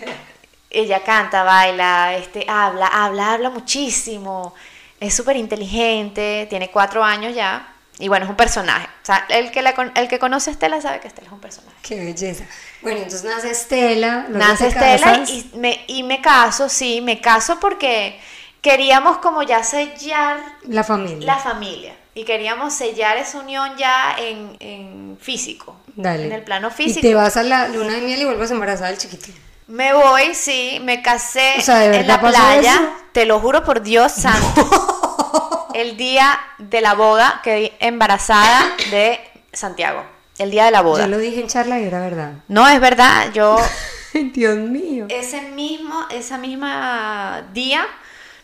Ella 0.70 1.02
canta, 1.04 1.42
baila, 1.42 2.16
este, 2.16 2.46
habla, 2.48 2.86
habla, 2.86 3.34
habla 3.34 3.50
muchísimo. 3.50 4.54
Es 4.98 5.14
súper 5.14 5.36
inteligente, 5.36 6.46
tiene 6.48 6.70
cuatro 6.70 7.04
años 7.04 7.34
ya. 7.34 7.68
Y 7.98 8.08
bueno, 8.08 8.24
es 8.24 8.30
un 8.30 8.36
personaje. 8.36 8.86
O 8.86 9.04
sea, 9.04 9.26
el 9.28 9.50
que, 9.50 9.62
la 9.62 9.70
el 9.94 10.08
que 10.08 10.18
conoce 10.18 10.50
a 10.50 10.52
Estela 10.54 10.80
sabe 10.80 11.00
que 11.00 11.08
Estela 11.08 11.26
es 11.26 11.32
un 11.32 11.40
personaje. 11.40 11.76
Qué 11.82 11.96
belleza. 11.96 12.44
Bueno, 12.82 12.98
entonces 12.98 13.24
nace 13.24 13.50
Estela. 13.50 14.26
Nace 14.28 14.64
te 14.64 14.94
Estela 14.94 15.12
casas. 15.18 15.30
y 15.30 15.50
me, 15.54 15.84
y 15.86 16.02
me 16.02 16.20
caso, 16.20 16.68
sí, 16.68 17.00
me 17.00 17.20
caso 17.20 17.58
porque 17.60 18.18
queríamos 18.60 19.18
como 19.18 19.42
ya 19.42 19.62
sellar 19.62 20.38
La 20.68 20.84
familia. 20.84 21.26
la 21.26 21.38
familia 21.38 21.94
y 22.14 22.24
queríamos 22.24 22.74
sellar 22.74 23.16
esa 23.16 23.38
unión 23.38 23.76
ya 23.78 24.14
en, 24.18 24.56
en 24.60 25.18
físico, 25.20 25.76
Dale. 25.96 26.26
en 26.26 26.32
el 26.32 26.42
plano 26.42 26.68
Y 26.68 26.70
físico. 26.72 27.00
te 27.00 27.14
vas 27.14 27.36
a 27.36 27.42
la 27.42 27.68
luna 27.68 27.94
de 27.94 28.00
miel 28.02 28.20
y 28.22 28.24
vuelves 28.24 28.50
embarazada 28.50 28.88
del 28.90 28.98
chiquitín. 28.98 29.34
Me 29.68 29.94
voy, 29.94 30.34
sí, 30.34 30.78
me 30.82 31.00
casé 31.02 31.54
O 31.58 31.62
sea, 31.62 31.78
¿de 31.78 31.96
en 32.00 32.06
la 32.06 32.20
playa, 32.20 32.74
eso? 32.74 32.92
te 33.12 33.24
lo 33.26 33.40
juro 33.40 33.64
por 33.64 33.80
Dios 33.82 34.12
santo. 34.12 35.68
el 35.74 35.96
día 35.96 36.38
de 36.58 36.80
la 36.82 36.94
boda 36.94 37.40
quedé 37.42 37.72
embarazada 37.80 38.60
de 38.90 39.18
Santiago, 39.52 40.04
el 40.42 40.50
día 40.50 40.64
de 40.66 40.70
la 40.70 40.80
boda. 40.82 41.04
Yo 41.04 41.08
lo 41.10 41.18
dije 41.18 41.40
en 41.40 41.48
charla 41.48 41.80
y 41.80 41.84
era 41.84 42.00
verdad. 42.00 42.32
No, 42.48 42.68
es 42.68 42.80
verdad, 42.80 43.32
yo 43.32 43.56
Dios 44.14 44.56
mío. 44.56 45.06
ese 45.08 45.40
mismo, 45.42 46.04
esa 46.10 46.38
misma 46.38 47.42
día, 47.52 47.86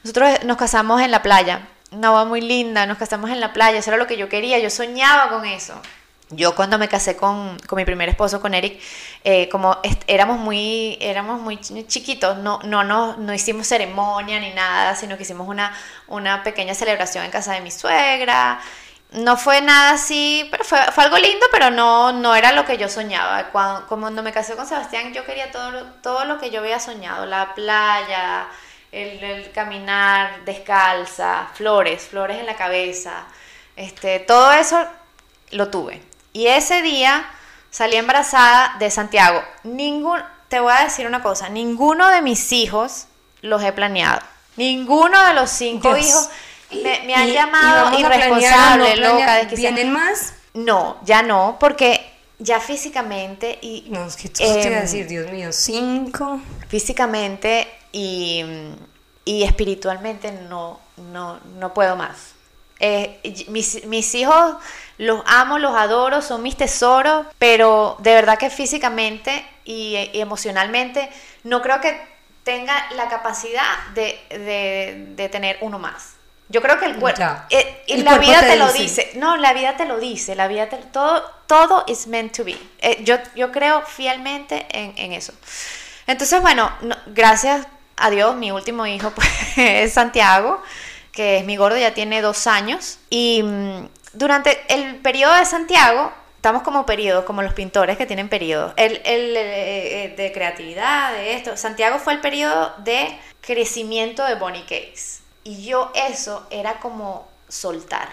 nosotros 0.05 0.45
nos 0.45 0.57
casamos 0.57 1.01
en 1.03 1.11
la 1.11 1.23
playa. 1.23 1.69
Una 1.91 2.11
boda 2.11 2.25
muy 2.27 2.41
linda, 2.41 2.85
nos 2.87 2.99
casamos 2.99 3.31
en 3.31 3.41
la 3.41 3.53
playa, 3.53 3.79
eso 3.79 3.91
era 3.91 3.97
lo 3.97 4.07
que 4.07 4.17
yo 4.17 4.29
quería, 4.29 4.59
yo 4.59 4.71
soñaba 4.71 5.29
con 5.31 5.45
eso. 5.47 5.75
Yo 6.31 6.55
cuando 6.55 6.77
me 6.79 6.89
casé 6.89 7.17
con, 7.17 7.57
con 7.67 7.79
mi 7.79 7.87
primer 7.87 8.11
esposo, 8.11 8.39
con 8.43 8.53
Eric, 8.53 8.79
eh, 9.25 9.49
como 9.49 9.79
éramos 10.07 10.39
muy, 10.39 10.99
éramos 11.01 11.41
muy 11.41 11.57
chi- 11.57 11.87
chiquitos, 11.87 12.37
no, 12.37 12.61
no, 12.65 12.85
no, 12.85 13.17
no 13.17 13.33
hicimos 13.33 13.67
ceremonia 13.67 14.39
ni 14.39 14.51
nada, 14.53 14.95
sino 14.95 15.17
que 15.17 15.23
hicimos 15.23 15.49
una, 15.49 15.73
una 16.07 16.43
pequeña 16.43 16.75
celebración 16.75 17.25
en 17.25 17.31
casa 17.31 17.55
de 17.55 17.63
mi 17.63 17.71
suegra. 17.71 18.61
No 19.11 19.39
fue 19.39 19.63
nada 19.63 19.93
así, 19.93 20.47
pero 20.51 20.65
fue, 20.65 20.79
fue 20.93 21.05
algo 21.05 21.17
lindo, 21.17 21.47
pero 21.51 21.71
no, 21.71 22.13
no 22.13 22.35
era 22.35 22.53
lo 22.53 22.67
que 22.67 22.77
yo 22.77 22.89
soñaba. 22.91 23.45
Cuando, 23.45 23.87
cuando 23.87 24.23
me 24.23 24.33
casé 24.33 24.55
con 24.55 24.67
Sebastián, 24.67 25.15
yo 25.15 25.25
quería 25.25 25.51
todo, 25.51 25.71
lo- 25.71 25.85
todo 26.03 26.25
lo 26.27 26.39
que 26.39 26.51
yo 26.51 26.61
había 26.61 26.79
soñado, 26.79 27.25
la 27.25 27.55
playa, 27.55 28.49
el, 28.93 29.23
el 29.25 29.51
caminar 29.53 30.45
descalza, 30.45 31.49
flores, 31.55 32.03
flores 32.09 32.39
en 32.39 32.47
la 32.47 32.57
cabeza, 32.57 33.25
este, 33.77 34.19
todo 34.21 34.53
eso 34.53 34.79
lo 35.53 35.69
tuve. 35.71 36.03
Y 36.35 36.49
ese 36.49 36.83
día 36.83 37.25
salí 37.71 37.97
embarazada 37.97 38.77
de 38.79 38.91
Santiago. 38.91 39.43
Ningún, 39.63 40.23
te 40.49 40.61
voy 40.61 40.73
a 40.77 40.85
decir 40.85 41.07
una 41.07 41.23
cosa, 41.23 41.49
ninguno 41.49 42.09
de 42.09 42.21
mis 42.21 42.53
hijos 42.53 43.07
los 43.41 43.63
he 43.63 43.73
planeado. 43.73 44.21
Ninguno 44.57 45.23
de 45.25 45.33
los 45.35 45.49
cinco 45.49 45.95
Dios. 45.95 46.07
hijos 46.09 46.29
me, 46.73 47.01
me 47.07 47.15
han 47.15 47.29
Y- 47.29 47.31
y 47.31 47.35
llamado 47.35 47.91
no 47.91 47.99
irresponsable, 47.99 48.93
planear. 48.95 48.99
loca. 48.99 49.55
¿Vienen 49.57 49.93
más? 49.93 50.35
No, 50.55 50.99
ya 51.05 51.23
no, 51.23 51.57
porque 51.61 52.05
ya 52.39 52.61
físicamente 52.61 53.59
y 53.63 53.87
No, 53.89 54.07
es 54.07 54.17
que 54.17 54.29
tú 54.29 54.35
te 54.39 54.45
iba 54.45 54.55
a 54.55 54.79
Em, 54.79 54.81
decir, 54.83 55.07
Dios 55.07 55.31
mío, 55.31 55.53
cinco. 55.53 56.41
físicamente 56.69 57.69
y, 57.93 58.45
y 59.25 59.43
espiritualmente 59.45 60.33
no, 60.33 60.81
no, 61.13 61.39
no 61.57 61.75
puedo 61.75 61.97
más. 61.97 62.33
Eh, 62.81 63.19
y- 63.25 63.47
mis, 63.51 63.85
mis 63.87 64.15
hijos 64.15 64.57
los 64.99 65.23
amo, 65.27 65.59
los 65.59 65.75
adoro, 65.77 66.23
son 66.23 66.43
mis 66.43 66.57
tesoros, 66.57 67.27
pero 67.39 67.97
de 68.01 68.15
verdad 68.15 68.39
que 68.39 68.51
físicamente 68.51 69.45
y, 69.65 69.97
y 70.13 70.21
emocionalmente 70.21 71.09
no 71.45 71.61
creo 71.61 71.81
que 71.81 72.01
tenga 72.45 72.89
la 72.95 73.09
capacidad 73.09 73.87
de, 73.95 74.19
de- 74.31 75.07
de 75.17 75.29
tener 75.29 75.59
uno 75.61 75.79
más. 75.79 76.15
Yo 76.51 76.63
creo 76.63 76.79
que 76.79 76.87
el 76.87 76.97
cuerpo, 76.97 77.21
eh, 77.51 77.83
El 77.87 78.05
la 78.05 78.13
cuerpo 78.17 78.27
vida 78.27 78.41
te 78.41 78.57
lo 78.57 78.73
dice. 78.73 78.83
dice. 79.05 79.19
No, 79.19 79.37
la 79.37 79.53
vida 79.53 79.77
te 79.77 79.85
lo 79.85 79.99
dice, 79.99 80.35
la 80.35 80.49
vida 80.49 80.69
te- 80.69 80.77
todo, 80.79 81.23
todo 81.47 81.85
is 81.87 82.07
meant 82.07 82.35
to 82.35 82.45
be. 82.45 82.57
Eh, 82.81 83.03
yo, 83.05 83.17
yo 83.35 83.53
creo 83.53 83.83
fielmente 83.83 84.67
en, 84.71 84.95
en 84.97 85.13
eso. 85.13 85.33
Entonces, 86.07 86.41
bueno, 86.41 86.73
no- 86.81 86.97
gracias 87.09 87.67
a 87.97 88.09
Dios, 88.11 88.35
mi 88.37 88.51
último 88.51 88.87
hijo 88.87 89.11
pues, 89.15 89.29
es 89.57 89.93
Santiago, 89.93 90.63
que 91.13 91.39
es 91.39 91.45
mi 91.45 91.57
gordo, 91.57 91.77
ya 91.77 91.93
tiene 91.93 92.23
dos 92.23 92.47
años. 92.47 92.99
Y 93.11 93.43
mm, 93.43 93.89
durante 94.15 94.59
el 94.69 94.97
periodo 94.97 95.35
de 95.35 95.45
Santiago, 95.45 96.13
estamos 96.37 96.63
como 96.63 96.87
periodos, 96.87 97.25
como 97.27 97.43
los 97.43 97.53
pintores 97.53 97.99
que 97.99 98.07
tienen 98.07 98.31
periodos, 98.31 98.73
el, 98.77 99.03
el, 99.05 99.37
eh, 99.37 100.05
eh, 100.05 100.15
de 100.17 100.33
creatividad, 100.33 101.13
de 101.13 101.35
esto. 101.35 101.59
Santiago 101.59 101.99
fue 101.99 102.15
el 102.15 102.21
periodo 102.21 102.73
de 102.79 103.07
crecimiento 103.43 104.25
de 104.25 104.35
Bonnie 104.37 104.63
Cakes. 104.63 105.19
Y 105.49 105.65
yo 105.65 105.91
eso 105.95 106.47
era 106.51 106.79
como 106.81 107.27
soltar. 107.49 108.09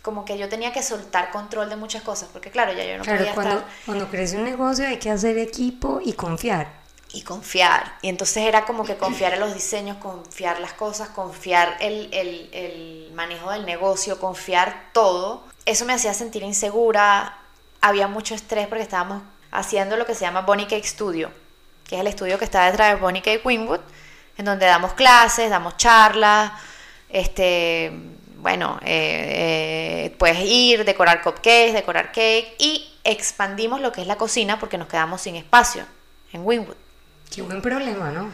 Como 0.00 0.24
que 0.24 0.38
yo 0.38 0.48
tenía 0.48 0.72
que 0.72 0.82
soltar 0.82 1.30
control 1.30 1.68
de 1.68 1.76
muchas 1.76 2.02
cosas, 2.02 2.30
porque 2.32 2.50
claro, 2.50 2.72
ya 2.72 2.84
yo 2.84 2.96
no 2.96 3.04
claro, 3.04 3.18
podía 3.18 3.34
cuando, 3.34 3.58
estar 3.58 3.70
cuando 3.84 4.08
crece 4.08 4.36
un 4.38 4.44
negocio 4.44 4.86
hay 4.86 4.98
que 4.98 5.10
hacer 5.10 5.36
equipo 5.36 6.00
y 6.02 6.14
confiar. 6.14 6.66
y 7.12 7.22
confiar. 7.22 7.92
Y 8.00 8.08
entonces 8.08 8.44
era 8.44 8.64
como 8.64 8.84
que 8.84 8.96
confiar 8.96 9.34
en 9.34 9.40
los 9.40 9.52
diseños, 9.54 9.96
confiar 9.98 10.60
las 10.60 10.72
cosas, 10.74 11.08
confiar 11.10 11.76
el, 11.80 12.08
el- 12.12 12.48
el 12.52 13.10
manejo 13.14 13.50
del 13.50 13.66
negocio, 13.66 14.18
confiar 14.18 14.84
todo. 14.92 15.42
Eso 15.66 15.84
me 15.84 15.92
hacía 15.94 16.14
sentir 16.14 16.42
insegura. 16.42 17.36
Había 17.82 18.08
mucho 18.08 18.34
estrés 18.34 18.66
porque 18.66 18.82
estábamos 18.82 19.22
haciendo 19.50 19.96
lo 19.96 20.06
que 20.06 20.14
se 20.14 20.22
llama 20.22 20.42
Bonnie 20.42 20.66
Cake 20.66 20.86
Studio, 20.86 21.30
que 21.86 21.96
es 21.96 22.00
el 22.00 22.06
estudio 22.06 22.38
que 22.38 22.44
está 22.46 22.64
detrás 22.66 22.94
de 22.94 23.00
Bonnie 23.00 23.22
Cake 23.22 23.44
Winwood, 23.44 23.80
en 24.38 24.44
donde 24.44 24.66
damos 24.66 24.92
clases, 24.94 25.48
damos 25.50 25.76
charlas, 25.78 26.52
este, 27.10 27.92
bueno, 28.36 28.78
eh, 28.84 30.06
eh, 30.06 30.16
puedes 30.18 30.38
ir, 30.40 30.84
decorar 30.84 31.22
cupcakes, 31.22 31.72
decorar 31.72 32.06
cake 32.12 32.54
y 32.58 32.92
expandimos 33.04 33.80
lo 33.80 33.92
que 33.92 34.00
es 34.02 34.06
la 34.06 34.16
cocina 34.16 34.58
porque 34.58 34.78
nos 34.78 34.88
quedamos 34.88 35.20
sin 35.22 35.36
espacio 35.36 35.84
en 36.32 36.46
Winwood. 36.46 36.76
Qué 37.34 37.42
buen 37.42 37.60
problema, 37.62 38.10
¿no? 38.10 38.30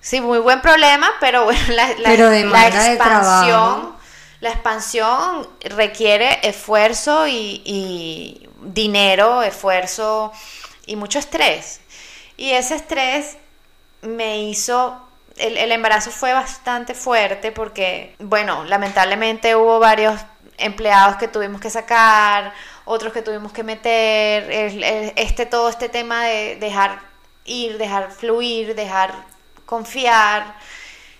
Sí, 0.00 0.20
muy 0.20 0.38
buen 0.38 0.60
problema, 0.62 1.10
pero 1.20 1.44
bueno, 1.46 1.60
la, 1.68 1.88
la- 1.98 2.08
Pero 2.10 2.30
expansión, 2.32 3.96
la 4.40 4.50
expansión 4.50 5.48
requiere 5.62 6.38
esfuerzo 6.48 7.26
y, 7.26 7.60
y, 7.64 8.48
dinero, 8.62 9.42
esfuerzo 9.42 10.32
y 10.86 10.96
mucho 10.96 11.18
estrés. 11.18 11.80
Y 12.36 12.50
ese 12.52 12.76
estrés 12.76 13.36
me 14.02 14.42
hizo 14.44 14.96
el, 15.40 15.56
el, 15.56 15.72
embarazo 15.72 16.10
fue 16.10 16.32
bastante 16.32 16.94
fuerte 16.94 17.52
porque, 17.52 18.14
bueno, 18.18 18.64
lamentablemente 18.64 19.56
hubo 19.56 19.78
varios 19.78 20.20
empleados 20.58 21.16
que 21.16 21.28
tuvimos 21.28 21.60
que 21.60 21.70
sacar, 21.70 22.52
otros 22.84 23.12
que 23.12 23.22
tuvimos 23.22 23.52
que 23.52 23.62
meter, 23.62 24.50
este 25.16 25.46
todo 25.46 25.68
este 25.68 25.88
tema 25.88 26.24
de 26.24 26.56
dejar 26.56 27.00
ir, 27.44 27.78
dejar 27.78 28.10
fluir, 28.10 28.74
dejar 28.74 29.14
confiar, 29.66 30.56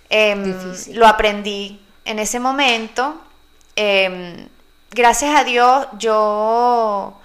em, 0.08 0.74
lo 0.92 1.06
aprendí 1.06 1.80
en 2.04 2.18
ese 2.18 2.40
momento. 2.40 3.20
Em, 3.76 4.48
gracias 4.90 5.38
a 5.38 5.44
Dios, 5.44 5.86
yo, 5.98 7.18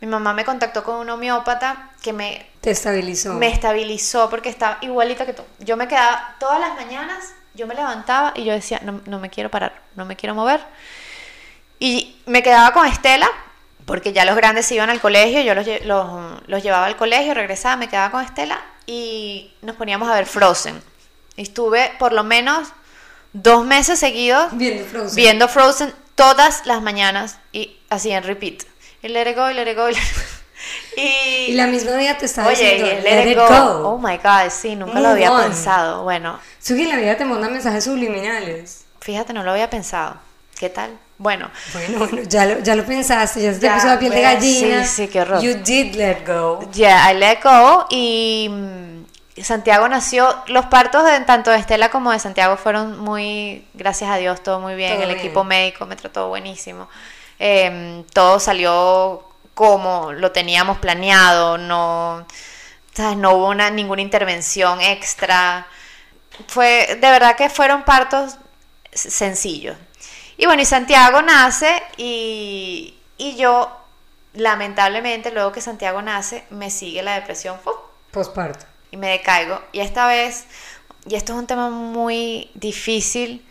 mi 0.00 0.08
mamá 0.08 0.34
me 0.34 0.44
contactó 0.44 0.84
con 0.84 0.96
un 0.96 1.10
homeópata 1.10 1.90
que 2.02 2.12
me... 2.12 2.47
Te 2.60 2.70
estabilizó. 2.70 3.34
Me 3.34 3.48
estabilizó 3.48 4.28
porque 4.28 4.48
estaba 4.48 4.78
igualita 4.80 5.24
que 5.24 5.32
tú. 5.32 5.42
Yo 5.60 5.76
me 5.76 5.86
quedaba 5.86 6.36
todas 6.40 6.60
las 6.60 6.74
mañanas, 6.74 7.32
yo 7.54 7.66
me 7.66 7.74
levantaba 7.74 8.32
y 8.34 8.44
yo 8.44 8.52
decía, 8.52 8.80
no, 8.82 9.00
no 9.06 9.18
me 9.18 9.30
quiero 9.30 9.50
parar, 9.50 9.80
no 9.94 10.04
me 10.04 10.16
quiero 10.16 10.34
mover. 10.34 10.60
Y 11.78 12.16
me 12.26 12.42
quedaba 12.42 12.72
con 12.72 12.86
Estela, 12.86 13.30
porque 13.88 14.12
ya 14.12 14.24
los 14.24 14.36
grandes 14.36 14.66
se 14.66 14.74
iban 14.74 14.90
al 14.90 15.00
colegio, 15.00 15.40
yo 15.40 15.54
los, 15.54 15.66
los, 16.46 16.62
llevaba 16.62 16.86
al 16.86 16.96
colegio, 16.96 17.32
regresaba, 17.32 17.76
me 17.76 17.88
quedaba 17.88 18.10
con 18.10 18.22
Estela 18.22 18.60
y 18.86 19.54
nos 19.62 19.76
poníamos 19.76 20.08
a 20.08 20.14
ver 20.14 20.26
Frozen. 20.26 20.82
Estuve 21.36 21.92
por 21.98 22.12
lo 22.12 22.22
menos 22.22 22.68
dos 23.32 23.64
meses 23.64 23.98
seguidos 23.98 24.48
viendo 24.52 24.84
Frozen, 24.84 25.16
viendo 25.16 25.48
Frozen 25.48 25.94
todas 26.16 26.66
las 26.66 26.82
mañanas 26.82 27.38
y 27.52 27.78
así 27.88 28.10
en 28.10 28.24
repeat. 28.24 28.64
Y 29.02 29.08
let 29.08 29.30
it 29.30 29.36
go, 29.36 29.50
y 29.50 29.54
let 29.54 29.70
it 29.70 29.76
go, 29.76 29.88
y, 30.96 31.52
la 31.52 31.66
misma 31.66 31.92
día 31.96 32.16
te 32.18 32.26
estaba 32.26 32.48
Oye, 32.48 32.74
diciendo, 32.74 33.02
let, 33.02 33.30
it 33.30 33.38
go. 33.38 33.88
Oh 33.88 33.98
my 33.98 34.16
God, 34.16 34.50
sí, 34.50 34.76
nunca 34.76 35.00
lo 35.00 35.08
había 35.08 35.34
pensado. 35.36 36.02
Bueno. 36.02 36.38
Sugi, 36.60 36.84
la 36.86 36.96
vida 36.96 37.16
te 37.16 37.24
manda 37.24 37.48
mensajes 37.48 37.84
subliminales. 37.84 38.84
Fíjate, 39.00 39.32
no 39.32 39.42
lo 39.42 39.52
había 39.52 39.70
pensado. 39.70 40.16
¿Qué 40.58 40.68
tal? 40.68 40.98
Bueno. 41.18 41.50
Bueno, 41.72 41.98
bueno, 41.98 42.22
ya 42.28 42.46
lo, 42.46 42.58
ya 42.60 42.74
lo 42.74 42.84
pensaste, 42.84 43.42
ya 43.42 43.52
se 43.52 43.60
te 43.60 43.70
puso 43.70 43.86
la 43.86 43.98
piel 43.98 44.12
de 44.12 44.20
pues, 44.20 44.34
gallina. 44.34 44.84
Sí, 44.84 45.04
sí, 45.04 45.08
qué 45.08 45.20
horror. 45.20 45.42
You 45.42 45.54
did 45.64 45.94
let 45.94 46.26
go. 46.26 46.60
Yeah, 46.72 47.10
I 47.10 47.16
let 47.16 47.38
go 47.42 47.86
y 47.90 48.48
mm, 48.50 49.42
Santiago 49.42 49.88
nació, 49.88 50.34
los 50.46 50.66
partos 50.66 51.04
de 51.04 51.20
tanto 51.20 51.50
de 51.50 51.58
Estela 51.58 51.90
como 51.90 52.12
de 52.12 52.18
Santiago 52.18 52.56
fueron 52.56 52.98
muy, 52.98 53.64
gracias 53.74 54.10
a 54.10 54.16
Dios, 54.16 54.42
todo 54.42 54.60
muy 54.60 54.74
bien. 54.74 55.00
el 55.00 55.10
equipo 55.10 55.44
médico 55.44 55.86
me 55.86 55.96
trató 55.96 56.28
buenísimo. 56.28 56.88
Em, 57.38 58.04
todo 58.04 58.40
salió 58.40 59.27
como 59.58 60.12
lo 60.12 60.30
teníamos 60.30 60.78
planeado, 60.78 61.58
no, 61.58 62.24
no 63.16 63.32
hubo 63.32 63.48
una, 63.48 63.70
ninguna 63.70 64.02
intervención 64.02 64.80
extra. 64.80 65.66
Fue, 66.46 66.86
de 67.00 67.10
verdad 67.10 67.34
que 67.34 67.50
fueron 67.50 67.82
partos 67.82 68.36
sencillos. 68.92 69.76
Y 70.36 70.46
bueno, 70.46 70.62
y 70.62 70.64
Santiago 70.64 71.22
nace 71.22 71.82
y, 71.96 72.94
yo, 73.36 73.76
lamentablemente, 74.34 75.32
luego 75.32 75.50
que 75.50 75.60
Santiago 75.60 76.02
nace, 76.02 76.44
me 76.50 76.70
sigue 76.70 77.02
la 77.02 77.16
depresión 77.16 77.58
postparto. 78.12 78.64
Y 78.92 78.96
me 78.96 79.08
decaigo. 79.08 79.60
Y 79.72 79.80
esta 79.80 80.06
vez, 80.06 80.44
y 81.04 81.16
esto 81.16 81.32
es 81.32 81.38
un 81.40 81.48
tema 81.48 81.68
muy 81.68 82.48
difícil 82.54 83.44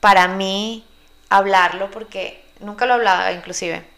para 0.00 0.26
mí 0.26 0.86
hablarlo 1.28 1.90
porque 1.90 2.42
nunca 2.60 2.86
lo 2.86 2.94
hablaba 2.94 3.30
inclusive. 3.32 3.89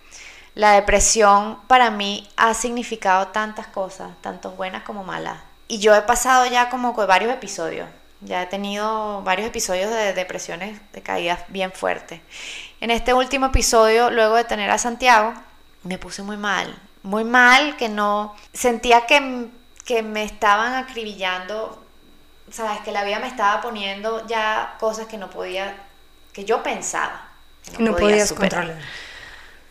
La 0.54 0.72
depresión 0.72 1.58
para 1.66 1.90
mí 1.90 2.28
ha 2.36 2.54
significado 2.54 3.28
tantas 3.28 3.66
cosas, 3.68 4.10
tanto 4.20 4.50
buenas 4.52 4.82
como 4.82 5.04
malas. 5.04 5.38
Y 5.68 5.78
yo 5.78 5.94
he 5.94 6.02
pasado 6.02 6.46
ya 6.46 6.68
como 6.68 6.92
varios 6.92 7.32
episodios 7.32 7.88
ya 8.24 8.42
he 8.42 8.46
tenido 8.46 9.22
varios 9.22 9.48
episodios 9.48 9.90
de 9.90 10.12
depresiones, 10.12 10.80
de 10.92 11.02
caídas 11.02 11.40
bien 11.48 11.72
fuertes. 11.72 12.20
En 12.80 12.90
este 12.90 13.14
último 13.14 13.46
episodio, 13.46 14.10
luego 14.10 14.36
de 14.36 14.44
tener 14.44 14.70
a 14.70 14.78
Santiago, 14.78 15.34
me 15.82 15.98
puse 15.98 16.22
muy 16.22 16.36
mal. 16.36 16.74
Muy 17.02 17.24
mal, 17.24 17.76
que 17.76 17.88
no. 17.88 18.36
Sentía 18.52 19.06
que, 19.06 19.48
que 19.84 20.02
me 20.04 20.22
estaban 20.22 20.74
acribillando. 20.74 21.84
Sabes, 22.50 22.80
que 22.82 22.92
la 22.92 23.02
vida 23.02 23.18
me 23.18 23.26
estaba 23.26 23.60
poniendo 23.60 24.24
ya 24.28 24.76
cosas 24.78 25.06
que 25.06 25.18
no 25.18 25.28
podía. 25.28 25.74
que 26.32 26.44
yo 26.44 26.62
pensaba. 26.62 27.28
Que 27.76 27.82
no, 27.82 27.96
podías 27.96 28.32
controlar. 28.32 28.78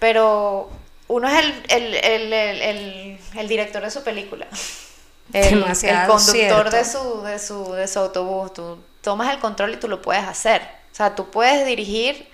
Pero 0.01 0.67
uno 1.07 1.27
es 1.27 1.45
el, 1.45 1.53
el, 1.69 2.33
el, 2.33 3.19
el 3.35 3.47
director 3.47 3.83
de 3.83 3.91
su 3.91 4.03
película 4.03 4.47
el, 5.33 5.63
el 5.63 6.07
conductor 6.07 6.71
de 6.71 6.83
su, 6.83 7.21
de, 7.21 7.37
su, 7.37 7.73
de 7.73 7.87
su 7.87 7.99
autobús. 7.99 8.51
Tú 8.51 8.79
tomas 9.01 9.31
el 9.31 9.39
control 9.39 9.75
y 9.75 9.77
tú 9.77 9.87
lo 9.87 10.01
puedes 10.01 10.23
hacer. 10.23 10.63
O 10.91 10.95
sea, 10.95 11.13
tú 11.13 11.29
puedes 11.29 11.67
dirigir 11.67 12.27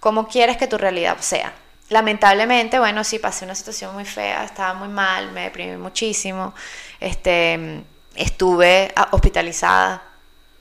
como 0.00 0.26
quieres 0.26 0.56
que 0.56 0.66
tu 0.66 0.78
realidad 0.78 1.18
sea. 1.20 1.52
Lamentablemente, 1.90 2.80
bueno, 2.80 3.04
sí, 3.04 3.20
pasé 3.20 3.44
una 3.44 3.54
situación 3.54 3.94
muy 3.94 4.04
fea, 4.04 4.42
estaba 4.42 4.74
muy 4.74 4.88
mal, 4.88 5.30
me 5.30 5.42
deprimí 5.42 5.76
muchísimo. 5.76 6.54
Este, 6.98 7.84
estuve 8.16 8.92
hospitalizada. 9.12 10.02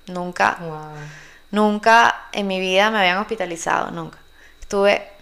Nunca, 0.06 0.60
nunca 1.50 2.28
en 2.32 2.46
mi 2.46 2.60
vida 2.60 2.92
me 2.92 3.00
habían 3.00 3.18
hospitalizado, 3.18 3.90
nunca. 3.90 4.20
Estuve 4.62 5.15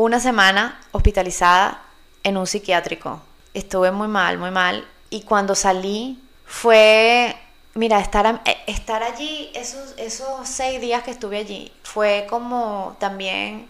una 0.00 0.18
semana 0.18 0.80
hospitalizada 0.92 1.82
en 2.22 2.38
un 2.38 2.46
psiquiátrico. 2.46 3.20
Estuve 3.52 3.90
muy 3.90 4.08
mal, 4.08 4.38
muy 4.38 4.50
mal 4.50 4.88
y 5.10 5.22
cuando 5.22 5.54
salí 5.54 6.18
fue, 6.46 7.36
mira, 7.74 8.00
estar, 8.00 8.40
eh, 8.46 8.56
estar 8.66 9.02
allí, 9.02 9.50
esos, 9.54 9.94
esos 9.98 10.48
seis 10.48 10.80
días 10.80 11.02
que 11.02 11.10
estuve 11.10 11.36
allí, 11.36 11.70
fue 11.82 12.26
como 12.30 12.96
también 12.98 13.68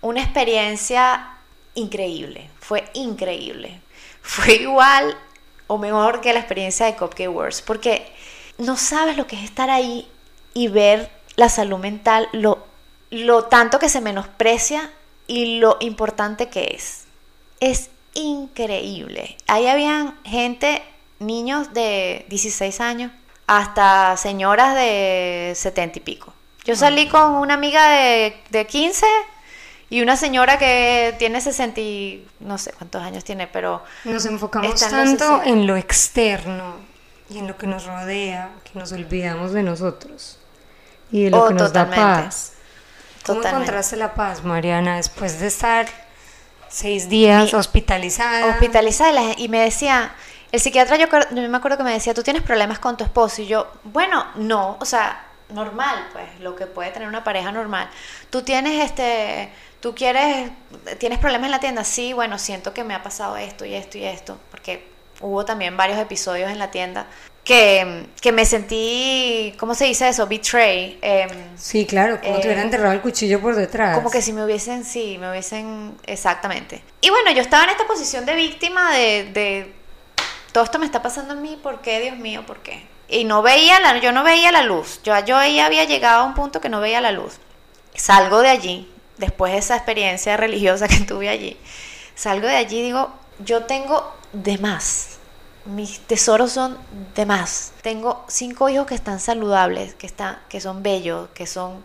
una 0.00 0.22
experiencia 0.22 1.26
increíble, 1.74 2.48
fue 2.60 2.88
increíble. 2.94 3.80
Fue 4.22 4.54
igual 4.62 5.18
o 5.66 5.76
mejor 5.76 6.20
que 6.20 6.32
la 6.32 6.38
experiencia 6.38 6.86
de 6.86 6.94
Cupcake 6.94 7.34
Wars, 7.34 7.62
porque 7.62 8.12
no 8.58 8.76
sabes 8.76 9.16
lo 9.16 9.26
que 9.26 9.34
es 9.34 9.42
estar 9.42 9.70
ahí 9.70 10.08
y 10.54 10.68
ver 10.68 11.10
la 11.34 11.48
salud 11.48 11.78
mental, 11.78 12.28
lo, 12.30 12.64
lo 13.10 13.46
tanto 13.46 13.80
que 13.80 13.88
se 13.88 14.00
menosprecia 14.00 14.92
y 15.28 15.60
lo 15.60 15.76
importante 15.78 16.48
que 16.48 16.72
es. 16.74 17.04
Es 17.60 17.90
increíble. 18.14 19.36
Ahí 19.46 19.68
habían 19.68 20.18
gente, 20.24 20.82
niños 21.20 21.72
de 21.72 22.26
16 22.28 22.80
años, 22.80 23.12
hasta 23.46 24.16
señoras 24.16 24.74
de 24.74 25.52
70 25.54 25.98
y 25.98 26.02
pico. 26.02 26.34
Yo 26.64 26.74
salí 26.74 27.06
con 27.08 27.34
una 27.34 27.54
amiga 27.54 27.88
de, 27.88 28.36
de 28.50 28.66
15 28.66 29.06
y 29.90 30.02
una 30.02 30.16
señora 30.16 30.58
que 30.58 31.14
tiene 31.18 31.40
60 31.40 31.80
y 31.80 32.26
no 32.40 32.58
sé 32.58 32.72
cuántos 32.72 33.02
años 33.02 33.24
tiene, 33.24 33.46
pero... 33.46 33.82
Nos 34.04 34.26
enfocamos 34.26 34.78
tanto 34.80 35.42
en 35.44 35.66
lo 35.66 35.76
externo 35.76 36.76
y 37.30 37.38
en 37.38 37.46
lo 37.46 37.56
que 37.56 37.66
nos 37.66 37.86
rodea 37.86 38.50
que 38.64 38.78
nos 38.78 38.92
olvidamos 38.92 39.52
de 39.52 39.62
nosotros 39.62 40.38
y 41.10 41.24
de 41.24 41.30
lo 41.30 41.44
oh, 41.44 41.48
que 41.48 41.54
nos 41.54 41.72
da 41.72 41.88
paz. 41.88 42.52
¿Cómo 43.28 43.46
encontraste 43.46 43.96
la 43.96 44.14
paz, 44.14 44.42
Mariana, 44.44 44.96
después 44.96 45.40
de 45.40 45.46
estar 45.46 45.86
Seis 46.68 47.08
días 47.08 47.54
hospitalizada. 47.54 48.46
Hospitalizada 48.46 49.32
y 49.36 49.48
me 49.48 49.60
decía, 49.60 50.12
el 50.52 50.60
psiquiatra 50.60 50.96
yo, 50.96 51.06
me 51.30 51.56
acuerdo 51.56 51.78
que 51.78 51.82
me 51.82 51.92
decía, 51.92 52.12
tú 52.14 52.22
tienes 52.22 52.42
problemas 52.42 52.78
con 52.78 52.96
tu 52.96 53.04
esposo 53.04 53.42
y 53.42 53.46
yo, 53.46 53.72
bueno, 53.84 54.26
no, 54.36 54.76
o 54.78 54.84
sea, 54.84 55.24
normal, 55.48 56.08
pues, 56.12 56.26
lo 56.40 56.54
que 56.54 56.66
puede 56.66 56.90
tener 56.90 57.08
una 57.08 57.24
pareja 57.24 57.50
normal. 57.52 57.88
Tú 58.28 58.42
tienes 58.42 58.84
este, 58.84 59.50
tú 59.80 59.94
quieres, 59.94 60.50
tienes 60.98 61.18
problemas 61.18 61.46
en 61.46 61.52
la 61.52 61.60
tienda, 61.60 61.84
sí, 61.84 62.12
bueno, 62.12 62.38
siento 62.38 62.74
que 62.74 62.84
me 62.84 62.94
ha 62.94 63.02
pasado 63.02 63.38
esto 63.38 63.64
y 63.64 63.74
esto 63.74 63.96
y 63.96 64.04
esto, 64.04 64.38
porque 64.50 64.86
hubo 65.20 65.46
también 65.46 65.76
varios 65.76 65.98
episodios 65.98 66.50
en 66.50 66.58
la 66.58 66.70
tienda 66.70 67.06
que, 67.48 68.32
me 68.32 68.44
sentí, 68.44 69.54
¿cómo 69.58 69.74
se 69.74 69.86
dice 69.86 70.06
eso? 70.06 70.26
Betray. 70.26 70.98
Em, 71.00 71.30
sí, 71.56 71.86
claro, 71.86 72.20
como 72.20 72.34
te 72.34 72.46
hubieran 72.46 72.64
eh, 72.64 72.66
enterrado 72.66 72.92
el 72.92 73.00
cuchillo 73.00 73.40
por 73.40 73.56
detrás. 73.56 73.96
Como 73.96 74.10
que 74.10 74.20
si 74.20 74.34
me 74.34 74.44
hubiesen, 74.44 74.84
sí, 74.84 75.16
me 75.18 75.30
hubiesen, 75.30 75.96
exactamente. 76.04 76.82
Y 77.00 77.08
bueno, 77.08 77.30
yo 77.30 77.40
estaba 77.40 77.64
en 77.64 77.70
esta 77.70 77.86
posición 77.86 78.26
de 78.26 78.34
víctima 78.34 78.92
de, 78.92 79.30
de 79.32 79.72
todo 80.52 80.64
esto 80.64 80.78
me 80.78 80.84
está 80.84 81.00
pasando 81.00 81.32
a 81.32 81.36
mí, 81.36 81.58
¿por 81.62 81.80
qué, 81.80 82.00
Dios 82.00 82.18
mío, 82.18 82.44
por 82.46 82.58
qué? 82.58 82.86
Y 83.08 83.24
no 83.24 83.40
veía 83.40 83.80
la, 83.80 83.98
yo 83.98 84.12
no 84.12 84.24
veía 84.24 84.52
la 84.52 84.62
luz, 84.62 85.00
yo, 85.02 85.18
yo 85.24 85.38
ahí 85.38 85.58
había 85.58 85.84
llegado 85.84 86.20
a 86.20 86.24
un 86.24 86.34
punto 86.34 86.60
que 86.60 86.68
no 86.68 86.80
veía 86.80 87.00
la 87.00 87.12
luz. 87.12 87.38
Salgo 87.94 88.42
de 88.42 88.50
allí, 88.50 88.92
después 89.16 89.52
de 89.52 89.58
esa 89.58 89.76
experiencia 89.76 90.36
religiosa 90.36 90.86
que 90.88 91.00
tuve 91.00 91.30
allí, 91.30 91.56
salgo 92.14 92.46
de 92.46 92.56
allí 92.56 92.80
y 92.80 92.82
digo, 92.82 93.10
yo 93.38 93.64
tengo 93.64 94.14
de 94.34 94.58
más 94.58 95.17
mis 95.68 96.00
tesoros 96.00 96.52
son 96.52 96.78
de 97.14 97.26
más. 97.26 97.72
Tengo 97.82 98.24
cinco 98.28 98.68
hijos 98.70 98.86
que 98.86 98.94
están 98.94 99.20
saludables, 99.20 99.94
que, 99.94 100.06
están, 100.06 100.38
que 100.48 100.60
son 100.60 100.82
bellos, 100.82 101.28
que 101.34 101.46
son 101.46 101.84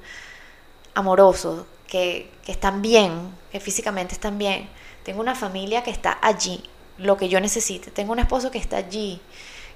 amorosos, 0.93 1.65
que, 1.87 2.31
están 2.47 2.81
bien, 2.81 3.11
que 3.51 3.59
físicamente 3.59 4.13
están 4.13 4.37
bien. 4.37 4.69
tengo 5.03 5.19
una 5.19 5.35
familia 5.35 5.83
que 5.83 5.91
está 5.91 6.17
allí, 6.21 6.63
lo 6.97 7.17
que 7.17 7.27
yo 7.27 7.41
necesite, 7.41 7.91
tengo 7.91 8.13
un 8.13 8.19
esposo 8.19 8.51
que 8.51 8.57
está 8.57 8.77
allí, 8.77 9.19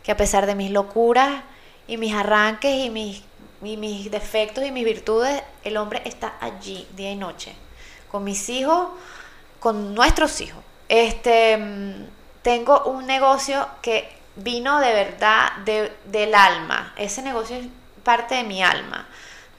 que 0.04 0.12
a 0.12 0.18
pesar 0.18 0.46
de 0.46 0.56
mis 0.56 0.72
locuras 0.72 1.44
y 1.86 1.98
mis 1.98 2.14
arranques 2.14 2.86
y 2.86 2.90
mis, 2.90 3.24
y 3.62 3.76
mis 3.76 4.10
defectos 4.10 4.66
y 4.66 4.72
mis 4.72 4.86
virtudes, 4.86 5.44
el 5.66 5.76
hombre 5.76 6.02
está 6.06 6.38
allí 6.40 6.88
día 6.96 7.12
y 7.12 7.16
noche, 7.18 7.54
con 8.10 8.24
mis 8.24 8.48
hijos, 8.48 8.88
con 9.60 9.94
nuestros 9.94 10.40
hijos. 10.40 10.64
Este, 10.88 11.58
mm, 11.58 12.17
tengo 12.48 12.84
un 12.86 13.06
negocio 13.06 13.68
que 13.82 14.10
vino 14.38 14.80
de 14.80 14.94
verdad 14.94 15.52
de, 15.66 15.92
del 16.06 16.34
alma, 16.34 16.94
ese 16.96 17.22
negocio 17.22 17.58
es 17.58 17.66
parte 18.04 18.36
de 18.36 18.46
mi 18.46 18.64
alma. 18.64 19.06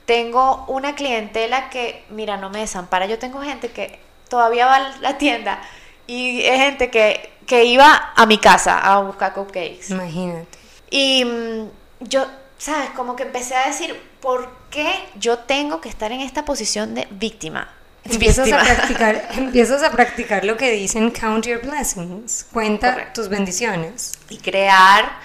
Tengo 0.06 0.64
una 0.68 0.94
clientela 0.94 1.68
que, 1.68 2.06
mira, 2.08 2.38
no 2.38 2.48
me 2.48 2.60
desampara. 2.60 3.04
Yo 3.04 3.18
tengo 3.18 3.42
gente 3.42 3.72
que 3.72 4.00
todavía 4.30 4.64
va 4.64 4.76
a 4.76 4.96
la 5.02 5.18
tienda 5.18 5.60
y 6.06 6.40
es 6.44 6.58
gente 6.62 6.90
que, 6.90 7.30
que 7.46 7.66
iba 7.66 8.14
a 8.16 8.24
mi 8.24 8.38
casa 8.38 8.78
a 8.78 9.00
buscar 9.00 9.34
cupcakes. 9.34 9.90
Imagínate. 9.90 10.58
Y 10.88 11.26
mm, 11.26 11.68
yo, 12.08 12.24
¿sabes? 12.56 12.88
Como 12.96 13.16
que 13.16 13.24
empecé 13.24 13.54
a 13.54 13.66
decir, 13.66 14.00
¿por 14.22 14.50
qué 14.70 14.94
yo 15.16 15.40
tengo 15.40 15.82
que 15.82 15.90
estar 15.90 16.10
en 16.10 16.22
esta 16.22 16.46
posición 16.46 16.94
de 16.94 17.06
víctima? 17.10 17.68
Empiezas 18.10 18.50
a, 18.52 18.58
practicar, 18.58 19.28
empiezas 19.36 19.82
a 19.82 19.90
practicar 19.90 20.44
lo 20.44 20.56
que 20.56 20.70
dicen 20.72 21.10
count 21.10 21.46
your 21.46 21.60
blessings. 21.60 22.46
Cuenta 22.52 22.92
Correcto. 22.92 23.20
tus 23.20 23.28
bendiciones. 23.28 24.12
y 24.30 24.38
crear 24.38 25.18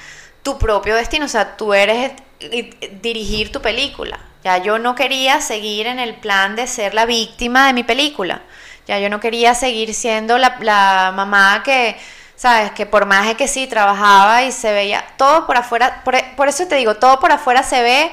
tu 0.44 0.58
propio 0.58 0.96
destino. 0.96 1.26
O 1.26 1.30
sea, 1.30 1.56
tú 1.58 1.74
eres 1.74 2.12
y- 2.40 2.70
dirigir 3.02 3.52
tu 3.52 3.62
película. 3.62 4.20
Ya 4.44 4.58
yo 4.58 4.78
no 4.80 4.96
quería 4.96 5.40
seguir 5.40 5.88
en 5.88 6.00
el 6.00 6.16
plan 6.16 6.56
de 6.56 6.68
ser 6.68 6.94
la 6.94 7.06
víctima 7.06 7.68
de 7.68 7.74
mi 7.74 7.84
película. 7.84 8.42
Ya 8.88 9.00
yo 9.00 9.10
no 9.10 9.22
quería 9.22 9.56
seguir 9.56 9.94
siendo 9.94 10.38
la, 10.38 10.58
la 10.60 11.14
mamá 11.16 11.62
que, 11.64 11.96
sabes, 12.36 12.72
que 12.72 12.86
por 12.86 13.06
más 13.06 13.34
que 13.36 13.48
sí 13.48 13.68
trabajaba 13.68 14.44
y 14.44 14.52
se 14.52 14.74
veía 14.74 15.06
todo 15.16 15.48
por 15.48 15.56
afuera. 15.56 16.02
Por, 16.04 16.16
por 16.36 16.50
eso 16.50 16.68
te 16.68 16.76
digo, 16.76 16.96
todo 16.96 17.22
por 17.22 17.32
afuera 17.32 17.64
se 17.64 17.82
ve 17.82 18.12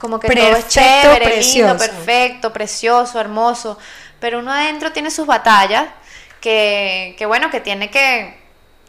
como 0.00 0.18
que 0.18 0.28
todo 0.28 0.56
es 0.56 0.68
chévere, 0.68 1.24
precioso. 1.26 1.74
lindo, 1.74 1.78
perfecto, 1.78 2.52
precioso, 2.52 3.20
hermoso. 3.20 3.78
Pero 4.18 4.40
uno 4.40 4.52
adentro 4.52 4.92
tiene 4.92 5.10
sus 5.12 5.26
batallas 5.26 5.86
que, 6.40 7.14
que 7.18 7.26
bueno, 7.26 7.50
que 7.50 7.60
tiene 7.60 7.90
que, 7.90 8.36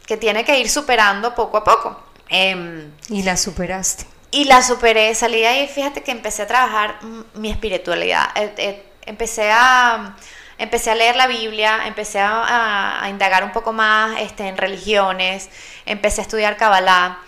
que 0.06 0.16
tiene 0.16 0.44
que 0.44 0.58
ir 0.58 0.68
superando 0.70 1.34
poco 1.34 1.58
a 1.58 1.64
poco. 1.64 2.02
Em, 2.28 2.90
Y 3.10 3.22
la 3.22 3.36
superaste. 3.36 4.06
y 4.30 4.44
la 4.46 4.62
superé, 4.62 5.14
salí 5.14 5.40
de 5.40 5.46
ahí, 5.48 5.68
fíjate 5.68 6.02
que 6.02 6.10
empecé 6.10 6.42
a 6.42 6.46
trabajar 6.46 6.98
mi 7.34 7.50
espiritualidad. 7.50 8.30
Eh, 8.34 8.54
eh, 8.56 8.84
empecé 9.06 9.50
a 9.52 10.16
empecé 10.58 10.90
a 10.90 10.94
leer 10.94 11.16
la 11.16 11.26
Biblia, 11.26 11.80
empecé 11.86 12.20
a, 12.20 12.42
a- 12.42 13.04
a 13.04 13.08
indagar 13.10 13.42
un 13.44 13.52
poco 13.52 13.72
más 13.72 14.18
este, 14.20 14.46
en 14.48 14.56
religiones, 14.56 15.50
empecé 15.86 16.20
a 16.20 16.24
estudiar 16.24 16.56
Kabbalah, 16.56 17.18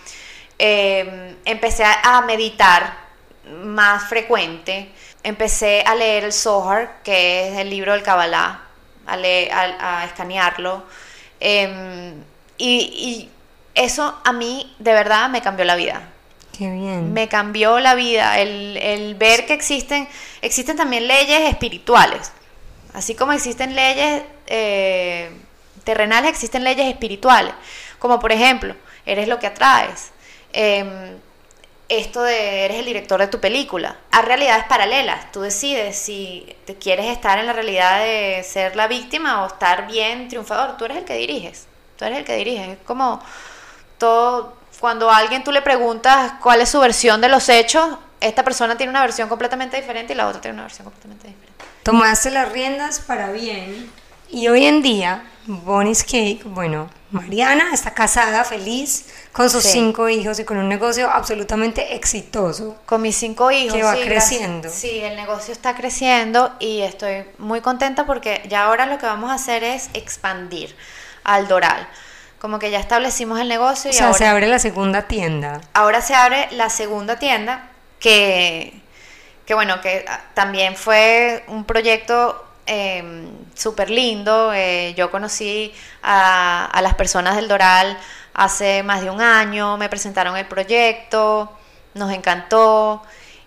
eh, 0.57 1.35
empecé 1.45 1.83
a, 1.83 2.17
a 2.17 2.21
meditar 2.21 3.04
más 3.63 4.07
frecuente, 4.09 4.89
empecé 5.23 5.83
a 5.85 5.95
leer 5.95 6.23
el 6.25 6.33
Zohar, 6.33 6.97
que 7.03 7.49
es 7.49 7.57
el 7.57 7.69
libro 7.69 7.93
del 7.93 8.03
Kabbalah, 8.03 8.61
a, 9.05 9.17
leer- 9.17 9.51
a, 9.51 10.01
a 10.01 10.05
escanearlo. 10.05 10.83
eh, 11.39 12.13
y, 12.57 12.67
y 12.67 13.31
eso 13.75 14.17
a 14.23 14.31
mí 14.31 14.73
de 14.79 14.93
verdad 14.93 15.29
me 15.29 15.41
cambió 15.41 15.65
la 15.65 15.75
vida 15.75 16.09
Qué 16.57 16.69
bien. 16.71 17.11
me 17.11 17.27
cambió 17.27 17.81
la 17.81 17.95
vida 17.95 18.39
el, 18.39 18.77
el 18.77 19.15
ver 19.15 19.45
que 19.45 19.53
existen 19.53 20.07
existen 20.41 20.77
también 20.77 21.05
leyes 21.07 21.41
espirituales 21.49 22.31
así 22.93 23.13
como 23.15 23.33
existen 23.33 23.75
leyes 23.75 24.23
eh, 24.47 25.29
terrenales 25.83 26.29
existen 26.31 26.63
leyes 26.63 26.87
espirituales 26.87 27.53
como 27.99 28.19
por 28.21 28.31
ejemplo 28.31 28.73
eres 29.05 29.27
lo 29.27 29.37
que 29.39 29.47
atraes 29.47 30.11
Em, 30.53 31.17
esto 31.89 32.23
de 32.23 32.65
eres 32.65 32.79
el 32.79 32.85
director 32.85 33.19
de 33.19 33.27
tu 33.27 33.39
película. 33.39 33.97
A 34.11 34.21
realidades 34.21 34.65
paralelas. 34.65 35.31
Tú 35.31 35.41
decides 35.41 35.97
si 35.97 36.55
te 36.65 36.75
quieres 36.75 37.05
estar 37.07 37.37
en 37.39 37.45
la 37.45 37.53
realidad 37.53 37.99
de 37.99 38.43
ser 38.43 38.75
la 38.75 38.87
víctima 38.87 39.43
o 39.43 39.47
estar 39.47 39.87
bien 39.87 40.27
triunfador. 40.27 40.77
Tú 40.77 40.85
eres 40.85 40.97
el 40.97 41.05
que 41.05 41.15
diriges. 41.15 41.67
Tú 41.97 42.05
eres 42.05 42.19
el 42.19 42.25
que 42.25 42.35
diriges. 42.35 42.69
Es 42.69 42.77
como 42.85 43.21
todo, 43.97 44.57
cuando 44.79 45.09
a 45.09 45.17
alguien 45.17 45.43
tú 45.43 45.51
le 45.51 45.61
preguntas 45.61 46.33
cuál 46.41 46.61
es 46.61 46.69
su 46.69 46.79
versión 46.79 47.21
de 47.21 47.29
los 47.29 47.49
hechos, 47.49 47.97
esta 48.19 48.43
persona 48.43 48.75
tiene 48.77 48.89
una 48.89 49.01
versión 49.01 49.29
completamente 49.29 49.77
diferente 49.77 50.13
y 50.13 50.15
la 50.15 50.27
otra 50.27 50.41
tiene 50.41 50.55
una 50.55 50.63
versión 50.63 50.85
completamente 50.85 51.27
diferente. 51.27 51.65
Tomaste 51.83 52.31
las 52.31 52.51
riendas 52.51 52.99
para 52.99 53.31
bien. 53.31 53.91
Y 54.35 54.49
hoy 54.49 54.65
en 54.65 54.81
día, 54.81 55.23
Bonnie's 55.45 56.03
Cake, 56.03 56.41
bueno, 56.43 56.89
Mariana 57.09 57.69
está 57.71 57.93
casada, 57.93 58.43
feliz, 58.43 59.05
con 59.31 59.49
sus 59.49 59.63
Sí. 59.63 59.69
cinco 59.71 60.09
hijos 60.09 60.37
y 60.39 60.43
con 60.43 60.57
un 60.57 60.67
negocio 60.67 61.09
absolutamente 61.09 61.95
exitoso. 61.95 62.75
Con 62.85 63.01
mis 63.01 63.15
cinco 63.15 63.49
hijos. 63.49 63.73
Que 63.73 63.81
va 63.83 63.95
sí, 63.95 64.01
creciendo. 64.03 64.67
Sí, 64.69 64.99
el 64.99 65.15
negocio 65.15 65.53
está 65.53 65.73
creciendo 65.73 66.53
y 66.59 66.81
estoy 66.81 67.23
muy 67.37 67.61
contenta 67.61 68.05
porque 68.05 68.41
ya 68.49 68.65
ahora 68.65 68.85
lo 68.87 68.97
que 68.97 69.05
vamos 69.05 69.31
a 69.31 69.35
hacer 69.35 69.63
es 69.63 69.89
expandir 69.93 70.75
al 71.23 71.47
Doral. 71.47 71.87
Como 72.37 72.59
que 72.59 72.69
ya 72.71 72.79
establecimos 72.81 73.39
el 73.39 73.47
negocio 73.47 73.89
O 73.89 73.93
y 73.93 73.95
sea, 73.95 74.07
ahora 74.07 74.17
se 74.17 74.25
abre 74.27 74.47
la 74.47 74.59
segunda 74.59 75.03
tienda. 75.03 75.61
ahora 75.73 76.01
se 76.01 76.13
abre 76.13 76.49
la 76.51 76.69
segunda 76.69 77.17
tienda 77.19 77.69
que, 78.01 78.73
que 79.45 79.53
bueno, 79.53 79.79
que 79.79 80.03
ah, 80.09 80.19
también 80.33 80.75
fue 80.75 81.45
un 81.47 81.63
proyecto 81.63 82.44
eh, 82.65 83.27
súper 83.53 83.89
lindo. 83.89 84.51
Eh, 84.53 84.93
yo 84.97 85.11
conocí 85.11 85.73
a, 86.03 86.65
a 86.65 86.81
las 86.81 86.95
personas 86.95 87.35
del 87.35 87.47
Doral 87.47 87.97
hace 88.33 88.83
más 88.83 89.01
de 89.01 89.09
un 89.09 89.21
año, 89.21 89.77
me 89.77 89.89
presentaron 89.89 90.35
el 90.37 90.45
proyecto, 90.45 91.51
nos 91.93 92.11
encantó. 92.11 93.01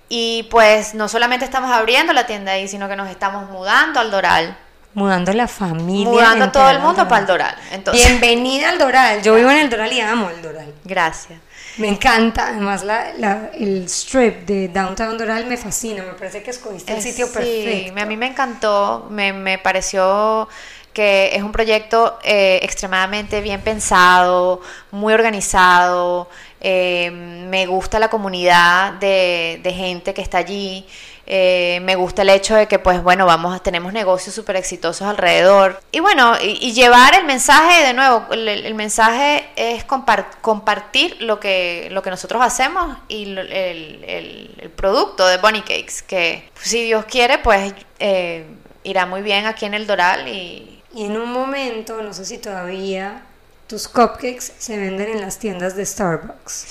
Y 0.09 0.45
pues 0.51 0.95
no 0.95 1.07
solamente 1.09 1.45
estamos 1.45 1.71
abriendo 1.71 2.13
la 2.15 2.27
tienda 2.27 2.53
ahí, 2.53 2.67
sino 2.67 2.89
que 2.89 2.97
nos 2.97 3.11
estamos 3.11 3.49
mudando 3.51 4.01
al 4.01 4.11
Doral. 4.11 4.57
Mudando 4.95 5.33
la 5.35 5.47
familia. 5.47 6.09
Mudando 6.09 6.47
a 6.47 6.53
todo 6.53 6.71
el 6.71 6.81
mundo 6.81 7.07
para 7.07 7.21
el 7.21 7.27
Doral. 7.27 7.57
Entonces, 7.71 8.07
Bienvenida 8.07 8.71
al 8.71 8.79
Doral. 8.79 9.23
Yo 9.23 9.35
vivo 9.35 9.51
en 9.51 9.59
el 9.59 9.71
Doral 9.71 9.93
y 9.93 10.01
amo 10.01 10.31
el 10.31 10.41
Doral. 10.41 10.75
gracias. 10.85 11.39
Me 11.79 11.89
encanta, 11.89 12.49
además 12.49 12.83
la, 12.85 13.13
la- 13.17 13.51
el 13.55 13.85
strip 13.89 14.45
de 14.47 14.69
Downtown 14.69 15.17
Doral 15.17 15.47
me 15.47 15.57
fascina, 15.57 16.03
me 16.03 16.13
parece 16.15 16.43
que 16.43 16.51
escogiste 16.51 16.93
el 16.93 16.99
Eh, 16.99 17.03
sitio 17.03 17.27
sí, 17.27 17.33
perfecto. 17.33 18.01
a 18.01 18.07
mí 18.07 18.17
me 18.17 18.27
encantó, 18.27 19.07
me, 19.11 19.33
me 19.33 19.59
pareció 19.59 20.49
que 20.93 21.31
es 21.37 21.43
un 21.43 21.53
proyecto 21.53 22.19
eh, 22.25 22.61
extremadamente 22.63 23.41
bien 23.43 23.61
pensado, 23.61 24.61
muy 24.91 25.13
organizado, 25.13 26.29
eh, 26.61 27.11
me 27.13 27.67
gusta 27.67 27.99
la 28.01 28.09
comunidad 28.11 28.95
de, 28.95 29.61
de 29.63 29.73
gente 29.75 30.15
que 30.15 30.23
está 30.23 30.39
allí, 30.39 30.87
eh, 31.31 31.81
me 31.83 31.95
gusta 31.95 32.23
el 32.23 32.31
hecho 32.31 32.55
de 32.55 32.67
que 32.67 32.79
pues 32.79 33.03
bueno, 33.03 33.27
vamos, 33.27 33.63
tenemos 33.63 33.93
negocios 33.93 34.35
súper 34.35 34.57
exitosos 34.57 35.07
alrededor. 35.07 35.79
Y 35.93 36.01
bueno, 36.01 36.35
y, 36.41 36.73
llevar 36.73 37.15
el 37.15 37.25
mensaje, 37.27 37.85
de 37.87 37.93
nuevo, 37.93 38.27
el, 38.33 38.75
mensaje 38.75 39.47
es 39.57 39.87
compar- 39.87 40.29
compartir 40.41 41.21
lo 41.21 41.39
que, 41.39 41.89
lo 41.91 42.03
que 42.03 42.09
nosotros 42.09 42.41
hacemos 42.43 42.97
y 43.09 43.27
lo- 43.27 43.43
el, 43.43 44.73
producto 44.75 45.27
de 45.27 45.37
Bunny 45.37 45.61
Cakes, 45.61 46.03
que 46.07 46.49
si 46.63 46.85
Dios 46.85 47.05
quiere, 47.05 47.39
pues 47.39 47.75
eh, 47.99 48.47
irá 48.83 49.05
muy 49.05 49.21
bien 49.21 49.45
aquí 49.45 49.67
en 49.67 49.75
el 49.75 49.87
Doral. 49.87 50.27
Y 50.29 50.83
en 50.97 51.17
un 51.19 51.31
momento, 51.31 52.01
no 52.03 52.15
sé 52.15 52.25
si 52.25 52.39
todavía, 52.39 53.23
tus 53.67 53.87
cupcakes 53.87 54.53
se 54.59 54.79
venden 54.79 55.11
en 55.11 55.21
las 55.21 55.39
tiendas 55.39 55.77
de 55.77 55.85
Starbucks. 55.85 56.69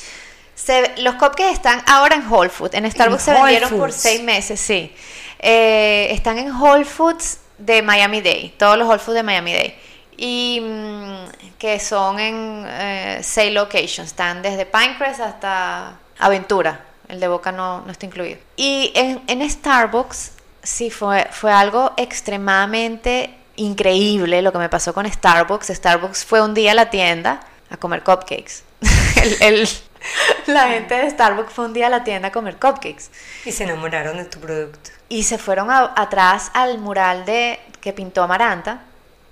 Se- 0.57 0.97
los 0.97 1.13
cupcakes 1.15 1.51
están 1.51 1.83
ahora 1.85 2.15
en 2.15 2.27
Whole 2.31 2.49
Foods. 2.49 2.73
En 2.73 2.89
Starbucks 2.91 3.21
se 3.21 3.31
Whole 3.31 3.43
vendieron 3.43 3.77
por 3.77 3.91
seis 3.91 4.21
meses, 4.23 4.59
sí. 4.59 4.91
Eh, 5.39 6.07
están 6.11 6.39
en 6.39 6.51
Whole 6.51 6.83
Foods 6.83 7.39
de 7.59 7.83
Miami 7.83 8.21
Day, 8.21 8.55
todos 8.57 8.75
los 8.77 8.87
Whole 8.87 8.97
Foods 8.99 9.15
de 9.17 9.23
Miami 9.23 9.53
Day. 9.53 9.79
Y 10.17 10.59
mm, 10.63 11.57
que 11.59 11.79
son 11.79 12.19
en 12.19 12.65
eh, 12.67 13.19
seis 13.21 13.53
locations. 13.53 14.07
Están 14.07 14.41
desde 14.41 14.65
Pinecrest 14.65 15.19
hasta 15.19 15.99
Aventura. 16.17 16.85
El 17.07 17.19
de 17.19 17.27
Boca 17.27 17.51
no, 17.51 17.81
no 17.81 17.91
está 17.91 18.07
incluido. 18.07 18.39
Y 18.55 18.91
en, 18.95 19.21
en 19.27 19.47
Starbucks 19.47 20.31
sí 20.63 20.89
fue, 20.89 21.27
fue 21.31 21.51
algo 21.53 21.93
extremadamente 21.97 23.33
increíble 23.57 24.41
lo 24.41 24.51
que 24.51 24.57
me 24.57 24.69
pasó 24.69 24.93
con 24.93 25.09
Starbucks. 25.11 25.67
Starbucks 25.67 26.25
fue 26.25 26.41
un 26.41 26.53
día 26.53 26.71
a 26.71 26.75
la 26.75 26.89
tienda 26.89 27.39
a 27.69 27.77
comer 27.77 28.03
cupcakes. 28.03 28.63
El- 29.21 29.37
el- 29.41 29.69
la 30.47 30.67
gente 30.69 30.95
de 30.95 31.09
Starbucks 31.09 31.53
fue 31.53 31.65
un 31.65 31.73
día 31.73 31.87
a 31.87 31.89
la 31.89 32.03
tienda 32.03 32.29
a 32.29 32.31
comer 32.31 32.57
cupcakes. 32.57 33.09
Y 33.45 33.51
se 33.51 33.63
enamoraron 33.63 34.17
de 34.17 34.25
tu 34.25 34.39
producto. 34.39 34.89
Y 35.09 35.23
se 35.23 35.37
fueron 35.37 35.71
a- 35.71 35.93
atrás 35.95 36.51
al 36.53 36.77
mural 36.79 37.25
de 37.25 37.59
que 37.81 37.93
pintó 37.93 38.23
Amaranta 38.23 38.81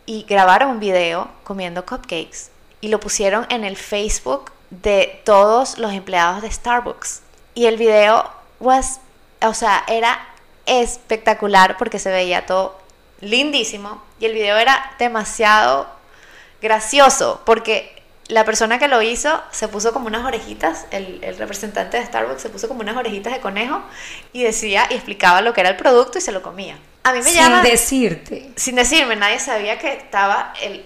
y 0.05 0.23
grabaron 0.27 0.69
un 0.71 0.79
video 0.79 1.29
comiendo 1.43 1.85
cupcakes. 1.85 2.49
Y 2.81 2.89
lo 2.89 2.99
pusieron 2.99 3.45
en 3.49 3.63
el 3.63 3.77
Facebook 3.77 4.51
de 4.69 5.21
todos 5.25 5.77
los 5.77 5.93
empleados 5.93 6.41
de 6.41 6.51
Starbucks. 6.51 7.21
Y 7.53 7.65
el 7.65 7.77
video 7.77 8.29
was, 8.59 8.99
o 9.41 9.53
sea, 9.53 9.83
era 9.87 10.19
espectacular 10.65 11.77
porque 11.77 11.99
se 11.99 12.11
veía 12.11 12.45
todo 12.45 12.77
lindísimo. 13.21 14.03
Y 14.19 14.25
el 14.25 14.33
video 14.33 14.57
era 14.57 14.93
demasiado 14.99 15.87
gracioso, 16.61 17.41
porque 17.45 17.94
la 18.27 18.43
persona 18.43 18.79
que 18.79 18.87
lo 18.87 19.01
hizo 19.01 19.41
se 19.51 19.67
puso 19.67 19.93
como 19.93 20.07
unas 20.07 20.25
orejitas, 20.25 20.87
el, 20.91 21.23
el, 21.23 21.37
representante 21.37 21.97
de 21.97 22.05
Starbucks 22.05 22.41
se 22.41 22.49
puso 22.49 22.67
como 22.67 22.81
unas 22.81 22.97
orejitas 22.97 23.33
de 23.33 23.39
conejo 23.39 23.83
y 24.33 24.43
decía 24.43 24.87
y 24.89 24.95
explicaba 24.95 25.41
lo 25.41 25.53
que 25.53 25.61
era 25.61 25.69
el 25.69 25.75
producto 25.75 26.17
y 26.17 26.21
se 26.21 26.31
lo 26.31 26.41
comía. 26.41 26.77
A 27.03 27.13
mí 27.13 27.19
me 27.19 27.29
sin 27.29 27.61
decirte. 27.61 28.51
Sin 28.55 28.75
decirme, 28.75 29.15
nadie 29.15 29.39
sabía 29.39 29.77
que 29.77 29.93
estaba 29.93 30.53
el, 30.59 30.83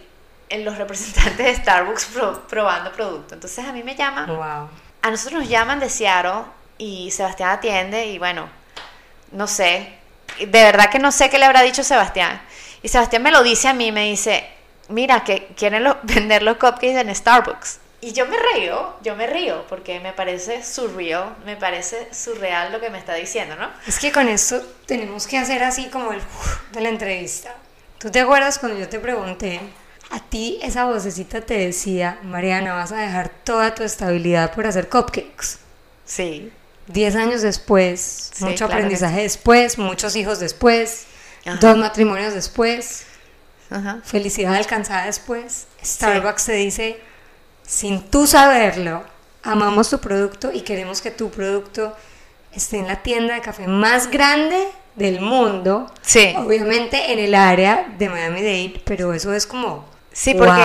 en 0.49 0.66
los 0.66 0.78
representantes 0.78 1.38
de 1.38 1.56
Starbucks 1.56 2.10
probando 2.49 2.91
producto. 2.91 3.36
Entonces 3.36 3.66
a 3.66 3.72
mí 3.72 3.84
me 3.84 3.95
llaman. 3.95 4.28
Wow. 4.28 4.70
A 5.02 5.10
nosotros 5.10 5.41
nos 5.41 5.49
llaman 5.49 5.80
de 5.80 5.90
Seattle 5.90 6.44
y 6.78 7.10
Sebastián 7.11 7.52
atiende 7.52 8.07
y 8.07 8.20
bueno, 8.20 8.49
no 9.32 9.48
sé. 9.48 9.94
De 10.40 10.48
verdad 10.48 10.90
que 10.90 10.99
no 10.99 11.14
sé 11.14 11.30
qué 11.30 11.38
le 11.38 11.45
habrá 11.45 11.61
dicho 11.61 11.86
Sebastián. 11.86 12.41
Y 12.84 12.90
Sebastián 12.90 13.24
me 13.24 13.32
lo 13.32 13.44
dice 13.44 13.70
a 13.70 13.74
mí, 13.74 13.94
me 13.94 14.06
dice, 14.10 14.45
mira, 14.90 15.24
que 15.24 15.48
quieren 15.56 15.86
vender 16.03 16.44
los 16.44 16.57
cupcakes 16.57 16.99
en 16.99 17.14
Starbucks. 17.16 17.80
Y 18.02 18.14
yo 18.14 18.26
me 18.28 18.38
río, 18.53 18.94
yo 19.02 19.16
me 19.16 19.28
río, 19.28 19.66
porque 19.68 19.99
me 19.99 20.14
parece 20.14 20.64
surreal, 20.64 21.36
me 21.45 21.57
parece 21.57 22.07
surreal 22.14 22.72
lo 22.72 22.80
que 22.80 22.90
me 22.90 22.98
está 22.98 23.14
diciendo, 23.14 23.57
¿no? 23.57 23.70
Es 23.86 23.99
que 23.99 24.11
con 24.14 24.30
esto 24.30 24.61
tenemos 24.86 25.28
que 25.28 25.38
hacer 25.38 25.64
así 25.64 25.90
como 25.90 26.14
el 26.14 26.22
de 26.72 26.82
la 26.82 26.90
entrevista. 26.90 27.53
¿Tú 27.98 28.10
te 28.10 28.22
acuerdas 28.22 28.57
cuando 28.57 28.80
yo 28.80 28.88
te 28.88 28.99
pregunté, 28.99 29.60
a 30.11 30.20
ti 30.22 30.60
esa 30.64 30.86
vocecita 30.86 31.41
te 31.41 31.56
decía, 31.56 32.20
Mariana, 32.24 32.74
vas 32.74 32.94
a 32.94 32.98
dejar 32.98 33.30
toda 33.44 33.76
tu 33.76 33.84
estabilidad 33.84 34.53
por 34.53 34.66
hacer 34.66 34.88
cupcakes? 34.88 35.60
Sí. 36.06 36.53
Diez 36.88 37.18
años 37.18 37.41
después, 37.41 38.32
mucho 38.40 38.66
aprendizaje 38.66 39.24
después, 39.24 39.78
muchos 39.78 40.16
hijos 40.16 40.40
después, 40.40 41.06
dos 41.60 41.78
matrimonios 41.78 42.34
después, 42.34 43.06
felicidad 44.04 44.56
alcanzada 44.56 45.06
después, 45.06 45.68
Starbucks 45.84 46.46
te 46.46 46.54
dice 46.54 47.02
sin 47.70 48.02
tú 48.10 48.26
saberlo, 48.26 49.04
amamos 49.44 49.91
tu 49.91 50.00
producto 50.00 50.52
y 50.52 50.62
queremos 50.62 51.02
que 51.02 51.12
tu 51.12 51.30
producto 51.30 51.96
esté 52.52 52.80
en 52.80 52.88
la 52.88 52.98
tienda 53.04 53.36
de 53.36 53.41
café 53.41 53.68
más 53.68 54.10
grande 54.10 54.68
del 54.96 55.22
mundo. 55.22 55.91
Sí. 56.02 56.34
Obviamente 56.38 57.14
en 57.14 57.20
el 57.20 57.36
área 57.36 57.88
de 57.98 58.10
Miami-Dade, 58.10 58.82
pero 58.86 59.14
eso 59.14 59.34
es 59.34 59.46
como... 59.46 59.88
Sí, 60.12 60.34
porque 60.34 60.62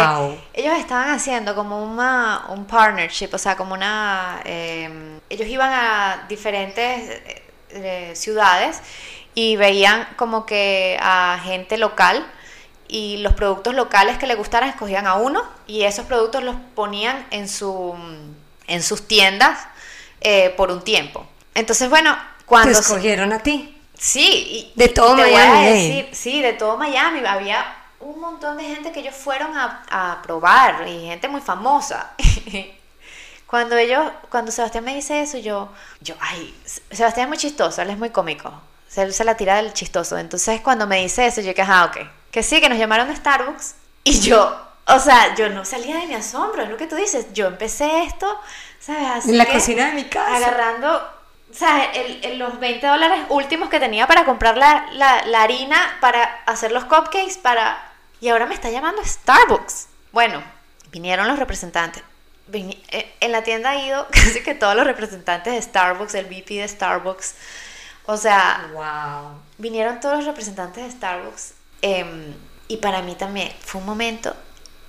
ellos 0.54 0.74
estaban 0.78 1.10
haciendo 1.10 1.54
como 1.54 1.84
una, 1.84 2.46
un 2.48 2.64
partnership, 2.64 3.28
o 3.34 3.38
sea, 3.38 3.54
como 3.54 3.74
una... 3.74 4.40
Em, 4.44 5.20
ellos 5.28 5.46
iban 5.46 5.70
a 5.70 6.24
diferentes 6.26 7.20
eh, 7.68 8.12
ciudades 8.14 8.80
y 9.34 9.56
veían 9.56 10.08
como 10.16 10.46
que 10.46 10.98
a 11.00 11.38
gente 11.44 11.76
local 11.76 12.26
y 12.88 13.18
los 13.18 13.32
productos 13.32 13.74
locales 13.74 14.18
que 14.18 14.26
le 14.26 14.34
gustaran 14.34 14.68
escogían 14.68 15.06
a 15.06 15.14
uno 15.14 15.42
y 15.66 15.82
esos 15.82 16.06
productos 16.06 16.42
los 16.42 16.56
ponían 16.74 17.26
en, 17.30 17.48
su, 17.48 17.94
en 18.66 18.82
sus 18.82 19.08
tiendas 19.08 19.58
eh, 20.20 20.50
por 20.56 20.70
un 20.70 20.82
tiempo. 20.82 21.26
Entonces, 21.54 21.88
bueno, 21.88 22.16
cuando... 22.46 22.72
Te 22.72 22.78
escogieron 22.78 23.32
a 23.32 23.38
ti. 23.40 23.80
Sí. 23.98 24.72
Y, 24.74 24.78
de 24.78 24.88
todo 24.88 25.16
Miami. 25.16 26.08
sí, 26.12 26.42
de 26.42 26.52
todo 26.52 26.76
Miami. 26.76 27.20
Había 27.26 27.64
un 28.00 28.20
montón 28.20 28.56
de 28.56 28.64
gente 28.64 28.92
que 28.92 29.00
ellos 29.00 29.14
fueron 29.14 29.56
a, 29.56 29.82
a 29.90 30.22
probar 30.22 30.86
y 30.86 31.06
gente 31.06 31.28
muy 31.28 31.40
famosa. 31.40 32.12
cuando 33.46 33.76
ellos, 33.76 34.12
cuando 34.28 34.52
Sebastián 34.52 34.84
me 34.84 34.94
dice 34.94 35.22
eso, 35.22 35.38
yo, 35.38 35.70
yo, 36.00 36.14
ay, 36.20 36.54
Sebastián 36.90 37.26
es 37.26 37.28
muy 37.28 37.38
chistoso, 37.38 37.80
él 37.82 37.90
es 37.90 37.98
muy 37.98 38.10
cómico. 38.10 38.52
Él 38.96 39.12
se 39.12 39.24
la 39.24 39.36
tira 39.36 39.56
del 39.56 39.72
chistoso. 39.72 40.18
Entonces, 40.18 40.60
cuando 40.60 40.86
me 40.86 41.00
dice 41.02 41.26
eso, 41.26 41.40
yo 41.40 41.54
que, 41.54 41.62
ah, 41.62 41.90
ok 41.90 42.06
que 42.34 42.42
sí, 42.42 42.60
que 42.60 42.68
nos 42.68 42.78
llamaron 42.78 43.06
de 43.06 43.14
Starbucks 43.14 43.76
y 44.02 44.18
yo, 44.18 44.60
o 44.88 44.98
sea, 44.98 45.36
yo 45.36 45.50
no 45.50 45.64
salía 45.64 45.98
de 45.98 46.08
mi 46.08 46.14
asombro, 46.14 46.64
es 46.64 46.68
lo 46.68 46.76
que 46.76 46.88
tú 46.88 46.96
dices, 46.96 47.32
yo 47.32 47.46
empecé 47.46 48.02
esto, 48.02 48.26
¿sabes? 48.80 49.06
Así 49.08 49.30
en 49.30 49.38
la 49.38 49.46
cocina 49.46 49.86
de 49.86 49.92
mi 49.92 50.02
casa. 50.06 50.34
Agarrando, 50.34 51.00
¿sabes? 51.52 51.90
El, 51.94 52.36
los 52.40 52.58
20 52.58 52.84
dólares 52.84 53.20
últimos 53.28 53.68
que 53.68 53.78
tenía 53.78 54.08
para 54.08 54.24
comprar 54.24 54.56
la, 54.56 54.84
la, 54.94 55.42
harina, 55.42 55.96
para 56.00 56.24
hacer 56.46 56.72
los 56.72 56.82
cupcakes, 56.86 57.38
para... 57.40 57.80
Y 58.20 58.30
ahora 58.30 58.46
me 58.46 58.54
está 58.54 58.68
llamando 58.68 59.04
Starbucks. 59.04 59.86
Bueno, 60.10 60.42
vinieron 60.90 61.28
los 61.28 61.38
representantes. 61.38 62.02
Eh, 62.52 63.14
en 63.20 63.30
la 63.30 63.44
tienda 63.44 63.70
ha 63.70 63.76
ido 63.76 64.08
casi 64.10 64.42
que 64.42 64.56
todos 64.56 64.74
los 64.74 64.84
representantes 64.84 65.54
de 65.54 65.62
Starbucks, 65.62 66.14
el 66.16 66.26
VP 66.26 66.54
de 66.54 66.66
Starbucks. 66.66 67.36
O 68.06 68.16
sea, 68.16 68.70
wow. 68.72 69.40
vinieron 69.58 70.00
todos 70.00 70.16
los 70.16 70.24
representantes 70.26 70.82
de 70.82 70.90
Starbucks 70.90 71.54
Em, 71.86 72.32
y 72.66 72.78
para 72.78 73.02
mí 73.02 73.14
también 73.14 73.52
fue 73.60 73.78
un 73.78 73.86
momento 73.86 74.34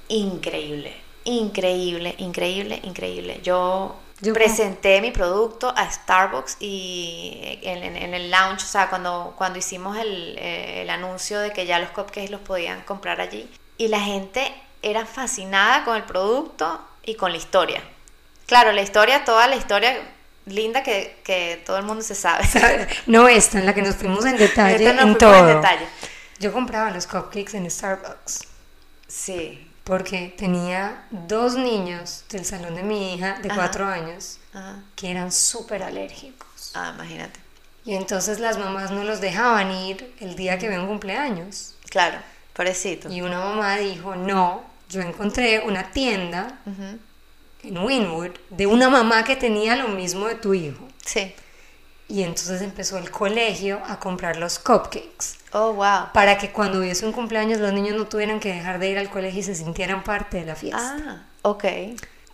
increíble, 0.08 0.96
increíble, 1.26 2.16
increíble, 2.20 2.80
increíble. 2.84 3.42
Yo, 3.44 3.98
presenté 4.34 5.02
mi 5.02 5.12
producto 5.12 5.74
a 5.76 5.92
Starbucks 5.92 6.56
y 6.62 7.60
en, 7.64 8.14
el 8.14 8.32
launch, 8.32 8.64
o 8.64 8.66
sea, 8.66 8.90
cuando, 8.90 9.34
cuando 9.38 9.60
hicimos 9.60 9.98
el, 9.98 10.38
eh, 10.40 10.84
el 10.84 10.90
anuncio 10.90 11.42
de 11.42 11.52
que 11.52 11.66
ya 11.66 11.80
los 11.80 11.90
cupcakes 11.90 12.32
los 12.32 12.40
podían 12.40 12.80
comprar 12.84 13.20
allí. 13.20 13.46
Y 13.78 13.90
la 13.90 14.00
gente 14.00 14.54
era 14.82 15.06
fascinada 15.06 15.84
con 15.84 15.98
el 15.98 16.04
producto 16.04 16.80
y 17.04 17.16
con 17.16 17.34
la 17.34 17.38
historia. 17.38 17.84
Claro, 18.46 18.72
la 18.72 18.82
historia, 18.82 19.26
toda 19.26 19.50
la 19.50 19.58
historia 19.58 19.98
linda 20.46 20.82
que, 20.82 21.18
que 21.26 21.62
todo 21.66 21.78
el 21.78 21.84
mundo 21.84 22.04
se 22.04 22.16
sabe. 22.16 22.46
No 23.06 23.28
esta, 23.28 23.60
en 23.60 23.66
la 23.66 23.74
que 23.74 23.82
nos 23.82 23.96
fuimos 23.96 24.24
en 24.26 24.38
detalle, 24.38 24.88
en 24.90 25.18
todo. 25.18 25.36
En 25.36 25.56
detalle. 25.58 25.88
Yo 26.46 26.54
compraba 26.54 26.92
los 26.92 27.08
cupcakes 27.08 27.58
en 27.58 27.72
Starbucks. 27.72 28.42
Sí. 29.08 29.68
Porque 29.84 30.32
tenía 30.38 31.08
dos 31.10 31.56
niños 31.56 32.24
del 32.30 32.46
salón 32.46 32.76
de 32.76 32.84
mi 32.84 33.16
hija 33.16 33.40
de 33.42 33.50
cuatro 33.50 33.88
años 33.88 34.38
que 34.96 35.10
eran 35.10 35.32
súper 35.32 35.82
alérgicos. 35.82 36.70
Ah, 36.76 36.92
imagínate. 36.94 37.40
Y 37.84 37.96
entonces 37.96 38.40
las 38.40 38.60
mamás 38.60 38.92
no 38.92 39.04
los 39.04 39.22
dejaban 39.22 39.72
ir 39.72 40.14
el 40.20 40.36
día 40.36 40.60
que 40.60 40.70
un 40.70 40.86
cumpleaños. 40.86 41.74
Claro, 41.90 42.20
pobrecito. 42.54 43.10
Y 43.10 43.22
una 43.22 43.40
mamá 43.40 43.78
dijo, 43.78 44.16
no, 44.16 44.64
yo 44.88 45.02
encontré 45.02 45.62
una 45.62 45.90
tienda 45.90 46.60
en 47.64 47.76
Winwood 47.76 48.34
de 48.52 48.68
una 48.68 48.92
mamá 48.92 49.24
que 49.24 49.36
tenía 49.36 49.76
lo 49.76 49.88
mismo 49.88 50.28
de 50.28 50.36
tu 50.36 50.54
hijo. 50.54 50.88
Sí. 51.04 51.34
Y 52.08 52.22
entonces 52.24 52.62
empezó 52.62 52.98
el 52.98 53.10
colegio 53.10 53.82
a 53.88 54.00
comprar 54.00 54.38
los 54.38 54.60
cupcakes. 54.60 55.38
Oh, 55.54 55.74
wow. 55.74 56.12
Para 56.14 56.38
que 56.38 56.52
cuando 56.52 56.80
hubiese 56.80 57.06
un 57.06 57.12
cumpleaños 57.12 57.60
los 57.60 57.74
niños 57.74 57.96
no 57.98 58.06
tuvieran 58.06 58.40
que 58.40 58.54
dejar 58.54 58.78
de 58.78 58.90
ir 58.90 58.98
al 59.00 59.10
colegio 59.10 59.40
y 59.40 59.44
se 59.44 59.56
sintieran 59.56 60.04
parte 60.04 60.38
de 60.38 60.46
la 60.46 60.56
fiesta. 60.56 60.98
Ah, 61.00 61.24
ok. 61.42 61.66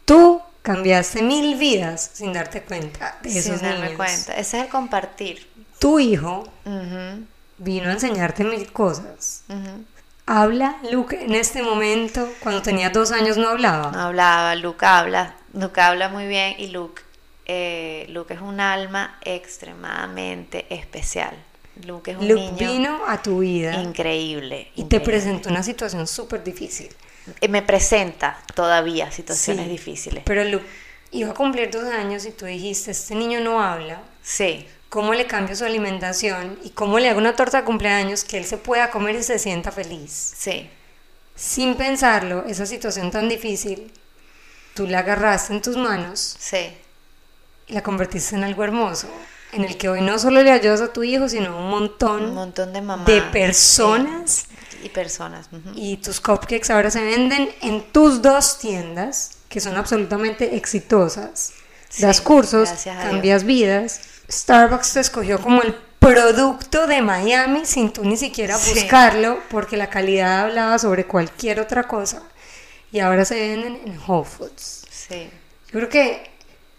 Tú 0.04 0.42
cambiaste 0.62 1.22
mil 1.24 1.58
vidas 1.58 2.12
sin 2.14 2.34
darte 2.34 2.64
cuenta 2.64 3.18
de 3.22 3.30
esos 3.30 3.60
sin 3.60 3.70
darme 3.70 3.94
cuenta. 3.94 4.34
Ese 4.34 4.58
es 4.58 4.66
el 4.66 4.70
compartir. 4.70 5.50
Tu 5.80 6.00
hijo 6.00 6.44
vino 7.58 7.90
a 7.90 7.94
enseñarte 7.94 8.44
mil 8.44 8.72
cosas. 8.72 9.44
¿Habla 10.26 10.78
Luke 10.92 11.24
en 11.24 11.34
este 11.34 11.64
momento? 11.64 12.28
Cuando 12.42 12.62
tenía 12.62 12.90
dos 12.90 13.12
años 13.12 13.38
no 13.38 13.50
hablaba. 13.50 13.92
No 13.92 14.02
hablaba, 14.02 14.56
Luke 14.56 14.86
habla. 14.86 15.36
Luke 15.54 15.80
habla 15.80 16.10
muy 16.10 16.28
bien 16.28 16.56
y 16.58 16.68
Luke 16.68 17.02
eh, 17.54 18.06
Luke 18.08 18.34
es 18.34 18.40
un 18.40 18.62
alma 18.62 19.20
extremadamente 19.26 20.68
especial. 20.70 21.36
Luke 21.86 22.12
es 22.12 22.18
un 22.18 22.30
Luke 22.30 22.54
vino 22.58 23.02
a 23.06 23.22
tu 23.22 23.40
vida. 23.40 23.74
Increíble. 23.74 24.72
Y 24.76 24.86
te 24.86 25.02
presentó 25.02 25.50
una 25.50 25.62
situación 25.62 26.08
súper 26.08 26.46
difícil. 26.46 26.88
Eh, 27.42 27.50
me 27.50 27.62
presenta 27.62 28.42
todavía 28.56 29.12
situaciones 29.12 29.68
difíciles. 29.68 30.24
Pero 30.26 30.46
Luke 30.46 30.66
iba 31.12 31.32
a 31.32 31.34
cumplir 31.34 31.70
dos 31.70 31.84
años 31.84 32.26
y 32.26 32.32
tú 32.32 32.46
dijiste, 32.46 32.92
este 32.92 33.16
niño 33.16 33.42
no 33.42 33.62
habla. 33.62 34.02
Sí. 34.24 34.66
¿Cómo 34.88 35.14
le 35.14 35.28
cambio 35.28 35.54
su 35.54 35.66
alimentación? 35.66 36.58
¿Y 36.64 36.70
cómo 36.70 37.00
le 37.00 37.10
hago 37.10 37.20
una 37.20 37.36
torta 37.36 37.58
de 37.58 37.64
cumpleaños 37.66 38.24
que 38.24 38.38
él 38.38 38.46
se 38.46 38.58
pueda 38.58 38.92
comer 38.92 39.16
y 39.16 39.24
se 39.24 39.40
sienta 39.40 39.74
feliz? 39.74 40.36
Sí. 40.38 40.70
Sin 41.36 41.76
pensarlo, 41.76 42.46
esa 42.48 42.66
situación 42.66 43.12
tan 43.12 43.28
difícil, 43.28 43.92
tú 44.74 44.88
la 44.88 45.00
agarraste 45.00 45.54
en 45.54 45.62
tus 45.62 45.76
manos. 45.76 46.38
Sí 46.40 46.78
la 47.72 47.82
convertiste 47.82 48.36
en 48.36 48.44
algo 48.44 48.64
hermoso, 48.64 49.08
en 49.52 49.64
el 49.64 49.78
que 49.78 49.90
hoy 49.90 50.02
no 50.02 50.20
solo 50.20 50.44
le 50.44 50.52
ayudas 50.52 50.82
a 50.82 50.94
tu 50.94 51.04
hijo, 51.04 51.28
sino 51.28 51.58
un 51.58 51.70
montón, 51.70 52.26
un 52.26 52.36
montón 52.36 52.74
de, 52.74 53.22
personas. 53.32 54.46
Y 54.84 54.90
personas. 54.90 55.50
Y 55.76 55.98
tus 55.98 56.20
cupcakes 56.20 56.72
ahora 56.72 56.92
se 56.92 57.04
venden 57.04 57.50
en 57.62 57.82
tus 57.92 58.22
dos 58.22 58.60
tiendas, 58.60 59.38
que 59.50 59.60
son 59.60 59.78
absolutamente 59.78 60.56
exitosas. 60.56 61.54
das 62.00 62.22
cursos, 62.22 62.70
cambias 62.84 63.44
vidas. 63.44 64.02
Starbucks 64.30 64.94
te 64.94 65.00
escogió 65.02 65.42
como 65.42 65.62
el 65.62 65.76
producto 66.00 66.88
de 66.88 67.02
Miami 67.02 67.66
sin 67.66 67.92
tú 67.92 68.04
ni 68.04 68.18
siquiera 68.18 68.58
buscarlo, 68.58 69.40
porque 69.50 69.78
la 69.78 69.90
calidad 69.90 70.46
hablaba 70.46 70.80
sobre 70.80 71.06
cualquier 71.06 71.60
otra 71.60 71.84
cosa. 71.84 72.24
Y 72.92 73.00
ahora 73.00 73.24
se 73.24 73.36
venden 73.36 73.82
en 73.86 74.00
Whole 74.06 74.28
Foods. 74.28 74.86
Sí. 74.90 75.30
Yo 75.68 75.80
creo 75.80 75.90
que 75.90 76.31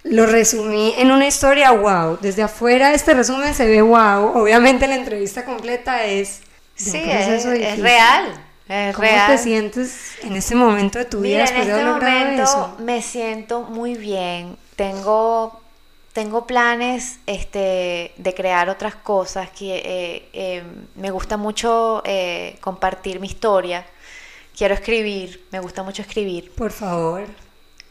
lo 0.04 0.26
resumí 0.26 0.94
en 0.98 1.10
una 1.10 1.26
historia 1.26 1.70
wow. 1.70 2.18
Desde 2.20 2.42
afuera 2.42 2.92
este 2.92 3.14
resumen 3.14 3.54
se 3.54 3.66
ve 3.66 3.82
wow. 3.82 4.40
Obviamente 4.40 4.86
la 4.86 4.96
entrevista 4.96 5.44
completa 5.44 6.04
es... 6.04 6.40
Sí, 6.74 6.98
es, 6.98 7.44
real. 7.78 8.32
Es 8.68 8.96
¿Cómo 8.96 9.06
real. 9.06 9.30
te 9.30 9.38
sientes 9.38 10.14
en 10.22 10.34
este 10.34 10.54
momento 10.54 10.98
de 10.98 11.04
tu 11.04 11.20
vida 11.20 11.44
Mira, 11.44 11.62
en 11.62 11.70
este 11.70 11.84
momento 11.84 12.42
eso? 12.42 12.76
me 12.80 13.02
siento 13.02 13.62
muy 13.62 13.94
bien. 13.94 14.56
Tengo, 14.74 15.60
tengo 16.12 16.46
planes 16.46 17.18
este, 17.26 18.12
de 18.16 18.34
crear 18.34 18.68
otras 18.68 18.96
cosas. 18.96 19.50
Que, 19.50 19.76
eh, 19.76 20.28
eh, 20.32 20.62
me 20.96 21.10
gusta 21.10 21.36
mucho 21.36 22.02
eh, 22.04 22.56
compartir 22.60 23.20
mi 23.20 23.28
historia. 23.28 23.86
Quiero 24.56 24.74
escribir, 24.74 25.44
me 25.52 25.60
gusta 25.60 25.82
mucho 25.82 26.02
escribir. 26.02 26.52
Por 26.52 26.72
favor. 26.72 27.26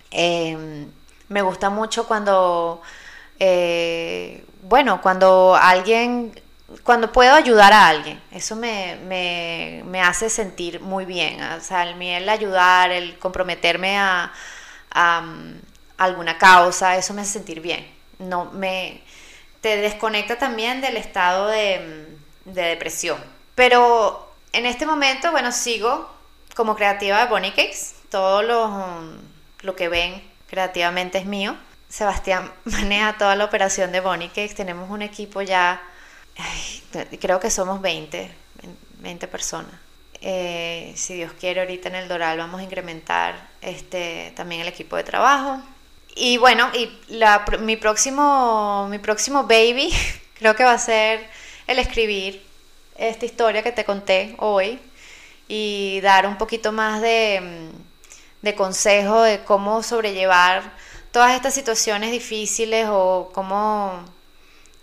Eh, 0.10 0.88
me 1.32 1.42
gusta 1.42 1.70
mucho 1.70 2.08
cuando, 2.08 2.82
eh, 3.40 4.46
bueno, 4.64 5.02
cuando 5.02 5.56
alguien, 5.56 6.38
cuando 6.84 7.12
puedo 7.14 7.34
ayudar 7.34 7.72
a 7.72 7.88
alguien, 7.88 8.22
eso 8.32 8.56
me, 8.58 8.98
me, 9.08 9.82
me 9.86 10.02
hace 10.02 10.30
sentir 10.30 10.82
muy 10.82 11.06
bien. 11.06 11.42
O 11.42 11.62
sea, 11.62 11.84
el, 11.84 12.02
el 12.02 12.28
ayudar, 12.28 12.92
el 12.92 13.18
comprometerme 13.18 13.98
a, 13.98 14.32
mm, 14.94 15.60
alguna 15.98 16.38
causa, 16.38 16.98
eso 16.98 17.14
me 17.14 17.22
hace 17.22 17.34
sentir 17.34 17.62
bien. 17.62 17.88
No 18.20 18.46
me 18.52 19.02
te 19.62 19.78
desconecta 19.78 20.38
también 20.38 20.82
del 20.82 20.98
estado 20.98 21.48
de, 21.48 22.18
mm, 22.46 22.52
de 22.52 22.62
depresión. 22.64 23.24
Pero 23.56 24.32
en 24.54 24.66
este 24.66 24.86
momento, 24.86 25.32
bueno, 25.32 25.52
sigo 25.52 26.10
como 26.56 26.76
creativa 26.76 27.20
de 27.20 27.30
Bonnie 27.30 27.52
Cakes. 27.54 27.96
Todo 28.10 28.42
lo, 28.44 28.68
mm, 28.68 29.20
lo 29.62 29.76
que 29.76 29.88
ven 29.90 30.31
creativamente 30.52 31.18
es 31.18 31.26
mío. 31.26 31.56
Sebastián 31.88 32.52
maneja 32.66 33.18
toda 33.18 33.36
la 33.36 33.46
operación 33.46 33.92
de 33.92 34.02
Bonnie 34.02 34.28
Cakes. 34.28 34.54
Tenemos 34.54 34.92
un 34.92 35.02
equipo 35.02 35.42
ya, 35.42 35.82
creo 37.20 37.40
que 37.40 37.50
somos 37.50 37.82
20, 37.82 38.30
20 39.00 39.28
personas. 39.30 39.72
Eh, 40.20 40.94
si 40.96 41.16
Dios 41.16 41.32
quiere, 41.40 41.62
ahorita 41.62 41.90
en 41.90 41.96
el 41.96 42.08
Doral 42.08 42.38
vamos 42.38 42.60
a 42.60 42.64
incrementar 42.64 43.50
este, 43.62 44.34
también 44.36 44.62
el 44.62 44.68
equipo 44.68 44.98
de 44.98 45.04
trabajo. 45.04 45.62
Y 46.16 46.38
bueno, 46.38 46.70
y 46.74 46.92
mi, 47.60 47.78
próximo, 47.78 48.88
mi 48.90 49.00
próximo 49.00 49.44
baby 49.44 49.90
creo 50.38 50.54
que 50.56 50.66
va 50.66 50.74
a 50.74 50.78
ser 50.78 51.26
el 51.66 51.80
escribir 51.80 52.46
esta 52.98 53.26
historia 53.26 53.64
que 53.64 53.72
te 53.72 53.86
conté 53.86 54.36
hoy 54.38 54.80
y 55.48 56.02
dar 56.02 56.28
un 56.28 56.38
poquito 56.38 56.74
más 56.74 57.02
de, 57.02 57.40
mm, 57.42 57.91
de 58.42 58.56
consejo 58.56 59.22
de 59.22 59.44
cómo 59.44 59.84
sobrellevar 59.84 60.74
todas 61.12 61.36
estas 61.36 61.54
situaciones 61.54 62.12
difíciles 62.12 62.88
o 62.90 63.30
cómo 63.34 64.04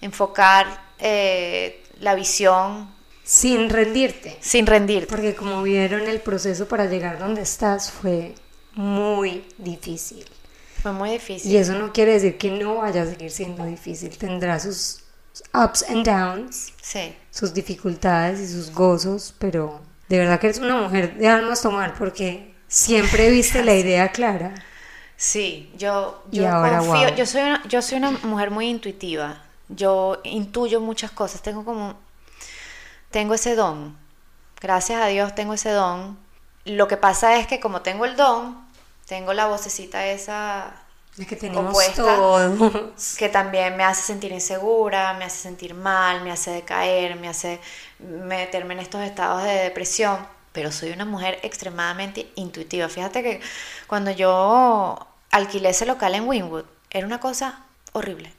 enfocar 0.01 0.67
eh, 0.99 1.83
la 2.01 2.15
visión 2.15 2.89
Sin 3.25 3.69
rendirte. 3.71 4.37
sin 4.41 4.67
rendirte. 4.67 5.07
Porque 5.09 5.35
como 5.35 5.63
vieron, 5.63 6.03
el 6.03 6.21
proceso 6.21 6.67
para 6.69 6.87
llegar 6.87 7.19
donde 7.19 7.43
estás 7.43 7.91
fue 7.91 8.35
muy 8.75 9.45
difícil. 9.59 10.25
Fue 10.83 10.93
muy 10.93 11.11
difícil. 11.11 11.51
Y 11.51 11.57
eso 11.57 11.73
no 11.73 11.93
quiere 11.93 12.13
decir 12.13 12.39
que 12.39 12.51
no 12.51 12.77
vaya 12.77 13.03
a 13.03 13.07
seguir 13.07 13.31
siendo 13.31 13.65
difícil. 13.65 14.17
Tendrá 14.17 14.61
sus 14.61 15.01
ups 15.53 15.85
and 15.89 16.07
downs, 16.07 16.73
Sí. 16.81 17.15
sus 17.31 17.53
dificultades 17.53 18.39
y 18.41 18.47
sus 18.53 18.73
gozos, 18.73 19.35
pero 19.39 19.81
de 20.09 20.19
verdad 20.19 20.39
que 20.39 20.47
eres 20.49 20.61
una 20.61 20.77
mujer 20.77 21.17
de 21.17 21.27
almas 21.29 21.61
tomar 21.63 21.95
porque 21.99 22.55
siempre 22.69 23.31
viste 23.31 23.65
la 23.65 23.75
idea 23.75 24.13
clara. 24.13 24.55
Sí, 25.17 25.73
yo, 25.77 26.23
Y 26.31 26.43
yo 26.43 26.49
ahora, 26.49 26.79
confío, 26.79 27.09
wow. 27.09 27.17
yo 27.17 27.27
soy 27.27 27.43
una, 27.43 27.63
yo 27.67 27.83
soy 27.83 27.99
una 27.99 28.13
mujer 28.13 28.51
muy 28.51 28.69
intuitiva. 28.69 29.43
Yo 29.69 30.21
intuyo 30.25 30.81
muchas 30.81 31.11
cosas, 31.11 31.43
tengo 31.43 31.65
como 31.65 31.97
tengo 33.11 33.35
ese 33.35 33.55
don. 33.55 33.97
Gracias 34.61 35.01
a 35.03 35.07
Dios 35.07 35.35
tengo 35.35 35.55
ese 35.55 35.71
don. 35.71 36.19
Lo 36.65 36.89
que 36.89 36.97
pasa 36.97 37.37
es 37.39 37.47
que 37.47 37.61
como 37.61 37.83
tengo 37.83 38.05
el 38.05 38.17
don, 38.17 38.67
tengo 39.07 39.33
la 39.33 39.47
vocecita 39.47 40.07
esa 40.07 40.75
De 41.17 41.27
que 41.27 41.37
tenemos 41.37 41.71
Opuesta. 41.71 42.03
todos. 42.05 43.17
que 43.19 43.29
también 43.29 43.77
me 43.77 43.85
hace 43.85 44.03
sentir 44.03 44.33
insegura, 44.33 45.15
me 45.15 45.25
hace 45.25 45.39
sentir 45.39 45.75
mal, 45.75 46.23
me 46.23 46.31
hace 46.33 46.51
decaer, 46.53 47.17
me 47.17 47.29
hace 47.29 47.61
meterme 47.99 48.75
en 48.75 48.81
estos 48.81 49.01
estados 49.03 49.43
de 49.45 49.53
depresión. 49.53 50.19
Pero 50.59 50.73
soy 50.73 50.91
una 50.91 51.05
mujer 51.05 51.39
extremadamente 51.45 52.33
intuitiva. 52.35 52.89
Fíjate 52.89 53.23
que 53.23 53.41
cuando 53.87 54.11
yo 54.11 54.99
alquilé 55.31 55.69
ese 55.69 55.87
local 55.87 56.17
en 56.17 56.27
Winwood, 56.27 56.65
era 56.91 57.07
una 57.07 57.21
cosa 57.21 57.63
horrible, 57.93 58.33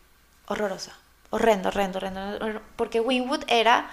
horrorosa, 0.45 0.91
horrendo, 1.29 1.69
horrendo, 1.69 1.99
horrendo, 1.99 2.19
horrendo, 2.35 2.61
porque 2.75 2.99
Winwood 2.99 3.45
era 3.47 3.89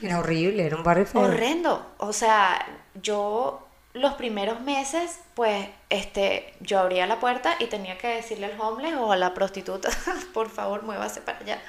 Era 0.00 0.20
horrible, 0.20 0.64
era 0.64 0.74
un 0.74 0.84
barrio 0.84 1.04
feo. 1.04 1.20
horrendo. 1.20 1.86
O 1.98 2.14
sea, 2.14 2.66
yo 2.94 3.68
los 3.92 4.14
primeros 4.14 4.62
meses, 4.62 5.18
pues, 5.34 5.68
este, 5.90 6.54
yo 6.60 6.78
abría 6.78 7.06
la 7.06 7.20
puerta 7.20 7.56
y 7.58 7.66
tenía 7.66 7.98
que 7.98 8.08
decirle 8.08 8.46
al 8.46 8.58
homeless 8.58 8.94
o 8.94 9.12
a 9.12 9.16
la 9.16 9.34
prostituta, 9.34 9.90
por 10.32 10.48
favor, 10.48 10.82
muévase 10.82 11.20
para 11.20 11.40
allá, 11.40 11.62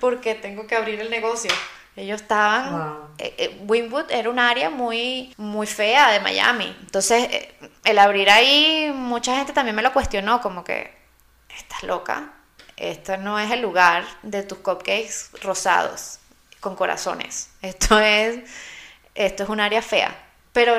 porque 0.00 0.34
tengo 0.34 0.66
que 0.66 0.74
abrir 0.74 1.00
el 1.00 1.08
negocio. 1.08 1.52
Ellos 1.94 2.22
estaban, 2.22 2.72
Wow. 2.72 3.08
eh, 3.18 3.34
eh, 3.36 3.60
Wynwood 3.66 4.10
era 4.10 4.30
un 4.30 4.38
área 4.38 4.70
muy, 4.70 5.34
muy 5.36 5.66
fea 5.66 6.10
de 6.10 6.20
Miami. 6.20 6.74
Entonces, 6.80 7.24
eh, 7.30 7.54
el 7.84 7.98
abrir 7.98 8.30
ahí, 8.30 8.90
mucha 8.94 9.36
gente 9.36 9.52
también 9.52 9.76
me 9.76 9.82
lo 9.82 9.92
cuestionó, 9.92 10.40
como 10.40 10.64
que, 10.64 10.94
estás 11.54 11.82
loca, 11.82 12.32
esto 12.78 13.16
no 13.18 13.38
es 13.38 13.50
el 13.50 13.60
lugar 13.60 14.04
de 14.22 14.42
tus 14.42 14.58
cupcakes 14.58 15.30
rosados 15.42 16.18
con 16.60 16.76
corazones. 16.76 17.50
Esto 17.60 18.00
es, 18.00 18.40
esto 19.14 19.42
es 19.42 19.48
un 19.50 19.60
área 19.60 19.82
fea. 19.82 20.16
Pero 20.54 20.74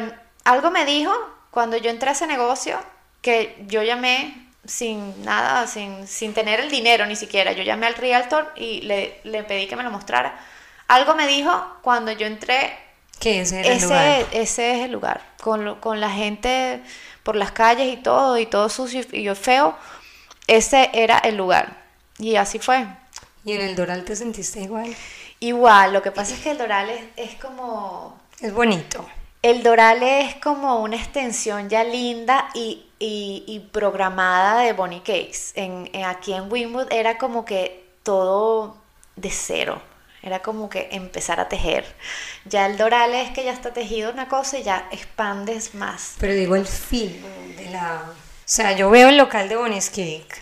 algo 0.46 0.72
me 0.72 0.86
dijo 0.86 1.14
cuando 1.52 1.78
yo 1.78 1.92
entré 1.92 2.10
a 2.10 2.14
ese 2.14 2.26
negocio 2.26 2.80
que 3.22 3.56
yo 3.68 3.84
llamé 3.84 4.48
sin 4.66 5.24
nada, 5.24 5.68
sin, 5.68 6.08
sin 6.08 6.34
tener 6.34 6.60
el 6.60 6.72
dinero 6.72 7.06
ni 7.06 7.16
siquiera. 7.16 7.52
Yo 7.52 7.64
llamé 7.64 7.86
al 7.86 7.96
realtor 7.96 8.52
y 8.56 8.82
le, 8.82 9.20
le 9.24 9.44
pedí 9.44 9.68
que 9.68 9.76
me 9.76 9.84
lo 9.84 9.92
mostrara. 9.92 10.40
Algo 10.94 11.16
me 11.16 11.28
dijo 11.28 11.52
cuando 11.82 12.12
yo 12.12 12.28
entré 12.28 12.78
Que 13.20 13.42
ese 13.42 13.62
era 13.62 13.70
el 13.74 13.82
lugar. 13.82 14.26
ese 14.32 14.76
es 14.76 14.86
el 14.86 14.92
lugar, 14.92 15.22
con, 15.42 16.00
la 16.00 16.10
gente 16.12 16.84
por 17.24 17.36
las 17.36 17.52
calles 17.52 17.92
y 17.94 17.98
todo, 17.98 18.38
y 18.38 18.46
todo 18.46 18.70
sucio 18.70 19.02
y 19.12 19.28
feo, 19.36 19.76
ese 20.48 20.90
era 20.94 21.18
el 21.20 21.36
lugar. 21.38 21.82
Y 22.20 22.36
así 22.36 22.60
fue. 22.60 22.86
Y 23.46 23.54
en 23.54 23.62
el 23.62 23.76
Doral 23.76 24.04
te 24.06 24.16
sentiste 24.16 24.62
igual. 24.62 24.94
Igual, 25.40 25.94
lo 25.94 26.02
que 26.02 26.12
pasa 26.12 26.34
es 26.36 26.42
que 26.42 26.52
el 26.52 26.58
Doral 26.58 26.90
es, 26.90 27.04
es 27.16 27.36
como... 27.42 28.20
Es 28.40 28.54
bonito. 28.54 29.06
El 29.42 29.64
Doral 29.64 30.04
es 30.04 30.36
como 30.36 30.82
una 30.82 30.96
extensión 30.96 31.70
ya 31.70 31.84
linda 31.84 32.50
y, 32.54 32.86
y- 33.00 33.44
y 33.48 33.60
programada 33.60 34.60
de 34.62 34.74
Bonnie 34.74 35.00
Cakes. 35.02 35.52
En, 35.56 35.90
en- 35.92 36.06
aquí 36.06 36.34
en 36.34 36.52
Winwood 36.52 36.92
era 36.92 37.18
como 37.18 37.44
que 37.46 37.84
todo 38.04 38.78
de 39.16 39.32
cero. 39.32 39.82
Era 40.24 40.42
como 40.42 40.70
que 40.70 40.88
empezar 40.94 41.40
a 41.42 41.50
tejer. 41.50 41.86
Ya 42.46 42.66
el 42.66 42.78
Doral 42.78 43.14
es 43.14 43.32
que 43.32 43.44
ya 43.44 43.52
está 43.52 43.74
tejido 43.74 44.12
una 44.12 44.30
cosa 44.30 44.58
y 44.58 44.64
ya 44.64 44.88
expandes 44.92 45.76
más. 45.76 46.16
Pero 46.20 46.34
digo 46.34 46.56
el 46.56 46.66
fin 46.66 47.22
de 47.58 47.70
la... 47.70 48.04
O 48.08 48.14
sea, 48.46 48.72
yo 48.72 48.90
veo 48.90 49.10
el 49.10 49.18
local 49.18 49.50
de 49.50 49.56
Bonnie's 49.58 49.90
Cake 49.90 50.42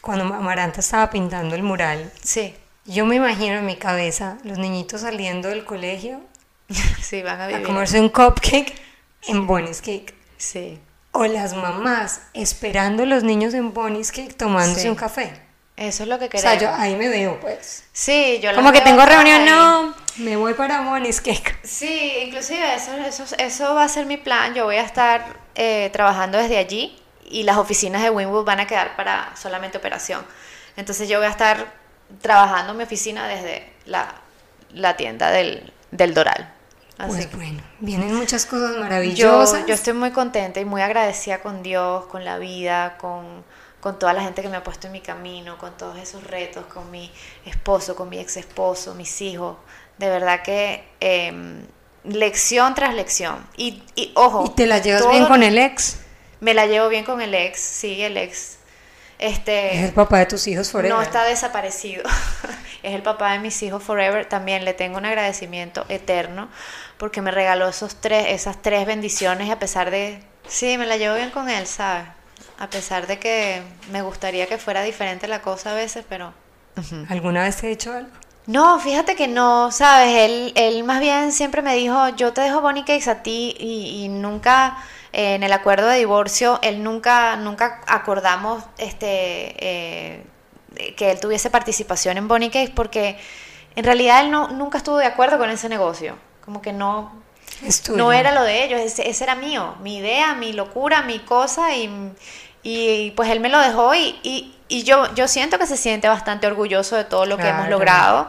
cuando 0.00 0.32
Amaranta 0.32 0.80
estaba 0.80 1.10
pintando 1.10 1.54
el 1.56 1.62
mural. 1.64 2.12
Sí, 2.22 2.54
Yo 2.84 3.04
me 3.04 3.16
imagino 3.16 3.54
en 3.56 3.66
mi 3.66 3.74
cabeza 3.76 4.38
los 4.44 4.58
niñitos 4.58 5.00
saliendo 5.00 5.48
del 5.48 5.64
colegio 5.64 6.20
sí, 7.02 7.22
van 7.22 7.40
a 7.40 7.44
a 7.44 7.48
vivir. 7.48 7.66
comerse 7.66 8.00
un 8.00 8.08
cupcake 8.08 8.74
en 9.26 9.46
Bonnie's 9.46 9.80
Cake. 9.80 10.14
Sí, 10.38 10.78
O 11.12 11.24
las 11.26 11.54
mamás 11.54 12.20
esperando 12.34 13.02
a 13.02 13.06
los 13.06 13.24
niños 13.24 13.54
en 13.54 13.72
Bonnie's 13.74 14.12
Cake 14.12 14.34
tomándose 14.34 14.82
Sí. 14.82 14.88
un 14.88 14.94
café. 14.94 15.32
Eso 15.76 16.02
es 16.04 16.08
lo 16.08 16.18
que 16.18 16.26
O 16.26 16.28
queremos. 16.30 16.40
sea, 16.40 16.54
yo 16.60 16.74
ahí 16.74 16.96
me 16.96 17.08
veo, 17.08 17.38
pues. 17.40 17.84
Sí, 17.92 18.38
yo 18.42 18.54
Como 18.54 18.72
que 18.72 18.80
tengo 18.80 19.04
reunión, 19.04 19.42
ahí. 19.42 19.44
no, 19.44 19.94
me 20.16 20.36
voy 20.36 20.54
para 20.54 20.82
Bonnie's 20.82 21.20
Cake. 21.20 21.58
Sí, 21.64 22.12
inclusive 22.26 22.74
eso, 22.74 22.92
eso, 22.96 23.24
eso 23.38 23.74
va 23.74 23.84
a 23.84 23.88
ser 23.88 24.06
mi 24.06 24.16
plan. 24.16 24.54
Yo 24.54 24.64
voy 24.64 24.76
a 24.76 24.82
estar 24.82 25.38
eh, 25.54 25.90
trabajando 25.92 26.38
desde 26.38 26.58
allí 26.58 26.96
y 27.28 27.42
las 27.42 27.56
oficinas 27.56 28.02
de 28.02 28.10
Winwood 28.10 28.44
van 28.44 28.60
a 28.60 28.66
quedar 28.66 28.96
para 28.96 29.34
solamente 29.36 29.78
operación. 29.78 30.24
Entonces 30.76 31.08
yo 31.08 31.18
voy 31.18 31.26
a 31.26 31.30
estar 31.30 31.72
trabajando 32.22 32.72
en 32.72 32.78
mi 32.78 32.84
oficina 32.84 33.26
desde 33.28 33.72
la, 33.86 34.14
la 34.72 34.96
tienda 34.96 35.30
del, 35.30 35.72
del 35.90 36.14
Doral. 36.14 36.52
Así 36.98 37.26
Pues 37.26 37.32
bueno, 37.36 37.62
vienen 37.80 38.14
muchas 38.14 38.46
cosas 38.46 38.74
yo, 38.74 38.80
maravillosas. 38.80 39.66
yo 39.66 39.74
estoy 39.74 39.92
muy 39.92 40.12
contenta 40.12 40.60
y 40.60 40.64
muy 40.64 40.80
agradecida 40.82 41.40
con 41.40 41.62
Dios, 41.62 42.06
con 42.06 42.24
la 42.24 42.38
vida, 42.38 42.96
con, 42.98 43.44
con 43.86 44.00
toda 44.00 44.12
la 44.12 44.22
gente 44.22 44.42
que 44.42 44.48
me 44.48 44.56
ha 44.56 44.64
puesto 44.64 44.88
en 44.88 44.94
mi 44.94 45.00
camino, 45.00 45.58
con 45.58 45.76
todos 45.76 45.96
esos 45.98 46.24
retos, 46.24 46.66
con 46.66 46.90
mi 46.90 47.08
esposo, 47.44 47.94
con 47.94 48.08
mi 48.08 48.18
ex 48.18 48.36
esposo, 48.36 48.96
mis 48.96 49.22
hijos. 49.22 49.58
De 49.96 50.08
verdad 50.08 50.42
que 50.42 50.88
em, 50.98 51.64
lección 52.02 52.74
tras 52.74 52.96
lección. 52.96 53.46
Y, 53.56 53.84
y 53.94 54.10
ojo. 54.16 54.42
¿Y 54.44 54.56
te 54.56 54.66
la 54.66 54.78
llevas 54.78 55.08
bien 55.08 55.26
con 55.26 55.44
el 55.44 55.56
ex? 55.56 55.98
Me 56.40 56.52
la 56.52 56.66
llevo 56.66 56.88
bien 56.88 57.04
con 57.04 57.20
el 57.22 57.32
ex, 57.32 57.60
sí, 57.60 58.02
el 58.02 58.16
ex. 58.16 58.56
Este, 59.20 59.76
Es 59.76 59.84
el 59.84 59.92
papá 59.92 60.18
de 60.18 60.26
tus 60.26 60.48
hijos 60.48 60.68
forever. 60.72 60.92
no 60.92 61.00
está 61.00 61.22
desaparecido. 61.22 62.02
es 62.82 62.92
el 62.92 63.04
papá 63.04 63.34
de 63.34 63.38
mis 63.38 63.62
hijos 63.62 63.84
forever. 63.84 64.28
También 64.28 64.64
le 64.64 64.74
tengo 64.74 64.98
un 64.98 65.06
agradecimiento 65.06 65.86
eterno 65.88 66.48
porque 66.98 67.22
me 67.22 67.30
regaló 67.30 67.68
esos 67.68 68.00
tres, 68.00 68.26
esas 68.30 68.60
tres 68.60 68.84
bendiciones 68.84 69.46
y 69.46 69.52
a 69.52 69.60
pesar 69.60 69.92
de... 69.92 70.24
Sí, 70.48 70.76
me 70.76 70.86
la 70.86 70.96
llevo 70.96 71.14
bien 71.14 71.30
con 71.30 71.48
él, 71.48 71.68
¿sabes? 71.68 72.15
A 72.58 72.70
pesar 72.70 73.06
de 73.06 73.18
que 73.18 73.62
me 73.90 74.02
gustaría 74.02 74.46
que 74.46 74.58
fuera 74.58 74.82
diferente 74.82 75.28
la 75.28 75.42
cosa 75.42 75.72
a 75.72 75.74
veces, 75.74 76.04
pero... 76.08 76.32
¿Alguna 77.08 77.42
vez 77.42 77.56
te 77.56 77.66
he 77.66 77.70
dicho 77.70 77.92
algo? 77.92 78.10
No, 78.46 78.78
fíjate 78.78 79.16
que 79.16 79.26
no, 79.26 79.72
¿sabes? 79.72 80.14
Él, 80.14 80.52
él 80.54 80.84
más 80.84 81.00
bien 81.00 81.32
siempre 81.32 81.62
me 81.62 81.74
dijo, 81.74 82.10
yo 82.10 82.32
te 82.32 82.42
dejo 82.42 82.60
Bonnie 82.60 82.84
Cakes 82.84 83.10
a 83.10 83.22
ti 83.22 83.56
y, 83.58 84.08
nunca 84.08 84.76
eh, 85.12 85.34
en 85.34 85.42
el 85.42 85.52
acuerdo 85.52 85.88
de 85.88 85.98
divorcio, 85.98 86.60
él 86.62 86.82
nunca, 86.84 87.36
nunca 87.36 87.80
acordamos 87.88 88.62
este, 88.78 89.56
eh, 89.58 90.26
que 90.96 91.10
él 91.10 91.18
tuviese 91.18 91.50
participación 91.50 92.18
en 92.18 92.28
Bonnie 92.28 92.50
Cakes 92.50 92.72
porque 92.74 93.18
en 93.74 93.84
realidad 93.84 94.24
él 94.24 94.30
no, 94.30 94.48
nunca 94.48 94.78
estuvo 94.78 94.98
de 94.98 95.06
acuerdo 95.06 95.38
con 95.38 95.50
ese 95.50 95.68
negocio, 95.68 96.16
como 96.44 96.62
que 96.62 96.72
no, 96.72 97.10
no 97.96 98.12
era 98.12 98.32
lo 98.32 98.44
de 98.44 98.64
ellos, 98.64 98.80
ese, 98.80 99.24
era 99.24 99.34
mío, 99.34 99.74
mi 99.80 99.96
idea, 99.96 100.34
mi 100.34 100.52
locura, 100.52 101.02
mi 101.02 101.18
cosa 101.18 101.74
y, 101.74 101.90
y 102.68 103.12
pues 103.12 103.30
él 103.30 103.38
me 103.38 103.48
lo 103.48 103.60
dejó 103.60 103.94
y, 103.94 104.18
y, 104.68 104.82
yo, 104.82 105.14
yo 105.14 105.28
siento 105.28 105.56
que 105.56 105.68
se 105.68 105.76
siente 105.76 106.08
bastante 106.08 106.48
orgulloso 106.48 106.96
de 106.96 107.04
todo 107.04 107.24
lo 107.24 107.36
que 107.36 107.46
hemos 107.46 107.68
logrado, 107.68 108.28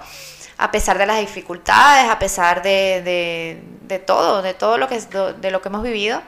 a 0.60 0.70
pesar 0.70 1.00
de 1.00 1.08
las 1.08 1.20
dificultades, 1.20 2.08
a 2.08 2.20
pesar 2.20 2.62
de, 2.62 3.60
de, 3.82 3.98
todo, 3.98 4.44
de 4.44 4.54
todo 4.54 4.78
lo 4.78 4.88
que, 4.88 5.00
de 5.00 5.50
lo 5.50 5.60
que 5.60 5.70
hemos 5.70 5.82
vivido. 5.82 6.22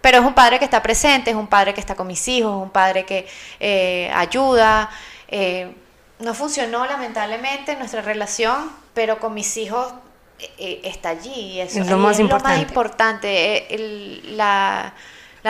Pero 0.00 0.18
es 0.18 0.24
un 0.24 0.34
padre 0.34 0.58
que 0.58 0.64
está 0.64 0.82
presente, 0.82 1.30
es 1.30 1.36
un 1.36 1.46
padre 1.46 1.72
que 1.72 1.78
está 1.80 1.94
con 1.94 2.08
mis 2.08 2.26
hijos, 2.26 2.50
es 2.50 2.62
un 2.64 2.70
padre 2.70 3.04
que 3.04 3.28
eh, 3.60 4.10
ayuda. 4.12 4.90
Eh, 5.28 5.72
no 6.18 6.34
funcionó 6.34 6.84
lamentablemente 6.84 7.76
nuestra 7.76 8.02
relación, 8.02 8.72
pero 8.92 9.20
con 9.20 9.34
mis 9.34 9.56
hijos 9.56 9.92
eh, 10.40 10.50
eh, 10.58 10.80
está 10.82 11.10
allí. 11.10 11.60
Eso 11.60 11.80
es 11.80 11.88
lo 11.88 11.98
más 11.98 12.18
importante. 12.18 12.60
importante. 12.60 13.74
Eh, 13.74 14.20
la, 14.32 14.92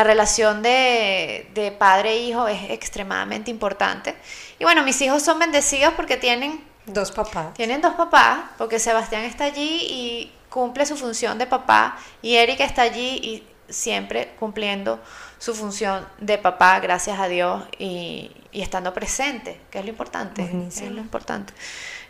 relación 0.05 0.63
de, 0.63 1.75
padre 1.79 2.13
e 2.13 2.19
hijo 2.19 2.49
es 2.49 2.71
extremadamente 2.71 3.51
importante. 3.51 4.15
Y 4.59 4.65
bueno, 4.65 4.83
mis 4.83 5.01
hijos 5.01 5.23
son 5.23 5.39
bendecidos 5.39 5.95
porque 5.95 6.17
tienen... 6.17 6.65
Dos 6.87 7.11
papás. 7.11 7.55
Tienen 7.55 7.81
dos 7.81 7.95
papás, 7.95 8.41
porque 8.59 8.79
Sebastián 8.79 9.25
está 9.25 9.45
allí 9.45 9.87
y 9.89 10.33
cumple 10.49 10.87
su 10.87 10.97
función 10.97 11.37
de 11.39 11.47
papá, 11.47 11.99
y 12.23 12.37
Erika 12.37 12.65
está 12.65 12.83
allí 12.83 13.21
y 13.23 13.43
siempre 13.69 14.35
cumpliendo 14.39 15.01
su 15.39 15.55
función 15.55 16.07
de 16.19 16.39
papá, 16.39 16.79
gracias 16.81 17.19
a 17.19 17.29
Dios, 17.29 17.65
y, 17.79 18.31
estando 18.53 18.95
presente, 18.95 19.61
que 19.71 19.81
es 19.81 19.85
lo 19.85 19.91
importante. 19.91 20.43
Es 20.43 20.81
lo 20.91 21.01
importante. 21.01 21.53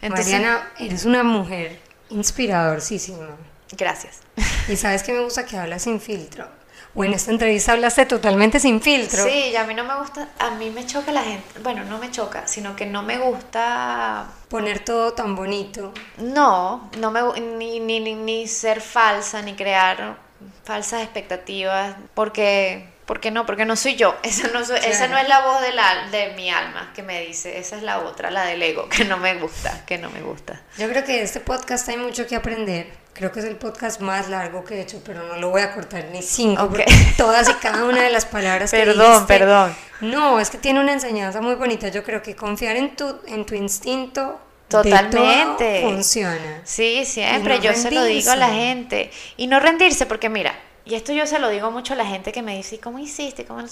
Mariana, 0.09 0.71
eres 0.79 1.05
una 1.05 1.25
mujer 1.25 1.81
inspiradorísima. 2.11 3.37
Gracias. 3.77 4.21
Y 4.69 4.77
sabes 4.77 5.03
que 5.03 5.13
me 5.13 5.21
gusta 5.21 5.45
que 5.45 5.57
hablas 5.57 5.83
sin 5.83 6.01
filtro. 6.01 6.49
O 6.97 7.05
en 7.05 7.13
esta 7.13 7.31
entrevista 7.31 7.73
hablaste 7.73 8.07
totalmente 8.07 8.59
sin 8.59 8.81
filtro. 8.81 9.23
Sí, 9.23 9.51
y 9.53 9.57
a 9.57 9.65
mí 9.65 9.75
no 9.75 9.85
me 9.85 9.95
gusta, 9.97 10.31
a 10.39 10.51
mí 10.53 10.71
me 10.71 10.87
choca 10.87 11.13
la 11.13 11.23
gente, 11.23 11.61
bueno, 11.63 11.85
no 11.85 11.99
me 11.99 12.11
choca, 12.11 12.49
sino 12.49 12.75
que 12.75 12.87
no 12.87 13.03
me 13.03 13.19
gusta... 13.19 14.27
Poner 14.49 14.79
todo 14.79 15.13
tan 15.13 15.37
bonito. 15.37 15.93
No, 16.17 16.91
no 16.99 17.11
me, 17.11 17.21
ni, 17.39 17.81
ni, 17.81 18.01
ni 18.01 18.47
ser 18.49 18.81
falsa, 18.81 19.43
ni 19.43 19.55
crear 19.55 20.17
falsas 20.65 21.03
expectativas, 21.03 21.97
porque 22.15 22.97
¿Por 23.07 23.21
qué 23.21 23.31
no? 23.31 23.47
Porque 23.47 23.65
no 23.65 23.77
soy 23.77 23.95
yo. 23.95 24.17
Esa 24.25 24.49
no, 24.49 24.61
esa 24.61 25.09
no 25.09 25.17
es 25.17 25.29
la 25.29 25.41
voz 25.43 25.61
de, 25.61 25.73
la, 25.73 26.09
de 26.11 26.35
mi 26.35 26.51
alma 26.51 26.93
que 26.93 27.05
me 27.05 27.25
dice. 27.25 27.59
Esa 27.59 27.77
es 27.77 27.83
la 27.85 28.01
otra, 28.01 28.31
la 28.31 28.45
del 28.45 28.61
ego, 28.63 28.89
que 28.91 29.05
no 29.05 29.17
me 29.17 29.37
gusta, 29.37 29.85
que 29.87 29.97
no 29.97 30.11
me 30.11 30.21
gusta. 30.21 30.61
Yo 30.77 30.89
creo 30.89 31.05
que 31.05 31.13
de 31.13 31.23
este 31.23 31.41
podcast 31.41 31.89
hay 31.89 31.99
mucho 31.99 32.27
que 32.27 32.35
aprender. 32.35 33.06
Creo 33.17 33.33
que 33.33 33.41
es 33.41 33.47
el 33.47 33.57
podcast 33.57 34.03
más 34.03 34.29
largo 34.29 34.63
que 34.63 34.75
he 34.75 34.81
hecho, 34.83 35.01
pero 35.03 35.27
no 35.27 35.37
lo 35.37 35.49
voy 35.49 35.63
a 35.63 35.73
cortar 35.73 36.05
ni 36.13 36.21
cinco. 36.21 36.69
Porque 36.69 36.85
todas 37.17 37.49
y 37.49 37.55
cada 37.55 37.85
una 37.85 38.03
de 38.03 38.11
las 38.11 38.27
palabras 38.27 38.71
que 38.71 38.77
Perdón, 38.77 39.27
perdón. 39.27 39.75
No, 40.03 40.39
es 40.39 40.51
que 40.51 40.59
tiene 40.59 40.81
una 40.81 40.93
enseñanza 40.93 41.41
muy 41.41 41.55
bonita. 41.55 41.89
Yo 41.89 42.05
creo 42.05 42.21
que 42.21 42.37
confiar 42.37 42.77
en 42.77 42.95
tu, 42.95 43.19
en 43.27 43.47
tu 43.47 43.55
instinto 43.55 44.39
Totalmente. 44.69 45.81
funciona. 45.83 46.61
Sí, 46.65 47.07
siempre. 47.07 47.61
Yo 47.61 47.73
se 47.73 47.91
lo 47.91 48.05
digo 48.05 48.33
a 48.33 48.37
la 48.37 48.51
gente. 48.51 49.11
Y 49.39 49.47
no 49.47 49.61
rendirse, 49.61 50.05
porque 50.05 50.29
mira, 50.29 50.55
y 50.85 50.95
esto 50.95 51.13
yo 51.13 51.27
se 51.27 51.39
lo 51.39 51.49
digo 51.49 51.71
mucho 51.71 51.95
a 51.95 51.97
la 51.97 52.07
gente 52.07 52.33
que 52.33 52.43
me 52.43 52.57
dice, 52.57 52.79
¿cómo 52.79 52.99
hiciste? 52.99 53.45
¿Cómo 53.45 53.63
no 53.63 53.69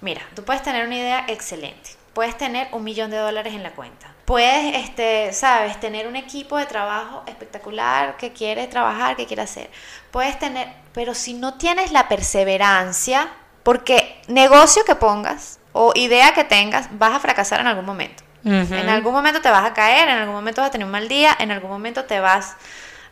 Mira, 0.00 0.22
tú 0.34 0.42
puedes 0.42 0.62
tener 0.62 0.86
una 0.86 0.96
idea 0.96 1.24
excelente, 1.28 1.90
puedes 2.14 2.36
tener 2.36 2.68
un 2.72 2.84
millón 2.84 3.10
de 3.10 3.16
dólares 3.16 3.54
en 3.54 3.62
la 3.62 3.72
cuenta, 3.72 4.12
puedes, 4.24 4.76
este, 4.76 5.32
sabes, 5.32 5.78
tener 5.80 6.06
un 6.06 6.16
equipo 6.16 6.56
de 6.56 6.66
trabajo 6.66 7.22
espectacular 7.26 8.16
que 8.16 8.32
quiere 8.32 8.66
trabajar, 8.66 9.16
que 9.16 9.26
quiere 9.26 9.42
hacer, 9.42 9.70
puedes 10.10 10.38
tener, 10.38 10.68
pero 10.92 11.14
si 11.14 11.34
no 11.34 11.54
tienes 11.54 11.92
la 11.92 12.08
perseverancia, 12.08 13.28
porque 13.62 14.20
negocio 14.28 14.84
que 14.84 14.94
pongas 14.94 15.58
o 15.72 15.92
idea 15.94 16.34
que 16.34 16.44
tengas, 16.44 16.88
vas 16.98 17.14
a 17.14 17.20
fracasar 17.20 17.60
en 17.60 17.66
algún 17.66 17.84
momento. 17.84 18.24
En 18.44 18.88
algún 18.88 19.12
momento 19.12 19.40
te 19.40 19.50
vas 19.50 19.64
a 19.64 19.72
caer, 19.72 20.08
en 20.08 20.18
algún 20.18 20.34
momento 20.34 20.62
vas 20.62 20.68
a 20.68 20.72
tener 20.72 20.84
un 20.84 20.90
mal 20.90 21.06
día, 21.06 21.36
en 21.38 21.52
algún 21.52 21.70
momento 21.70 22.06
te 22.06 22.18
vas 22.18 22.56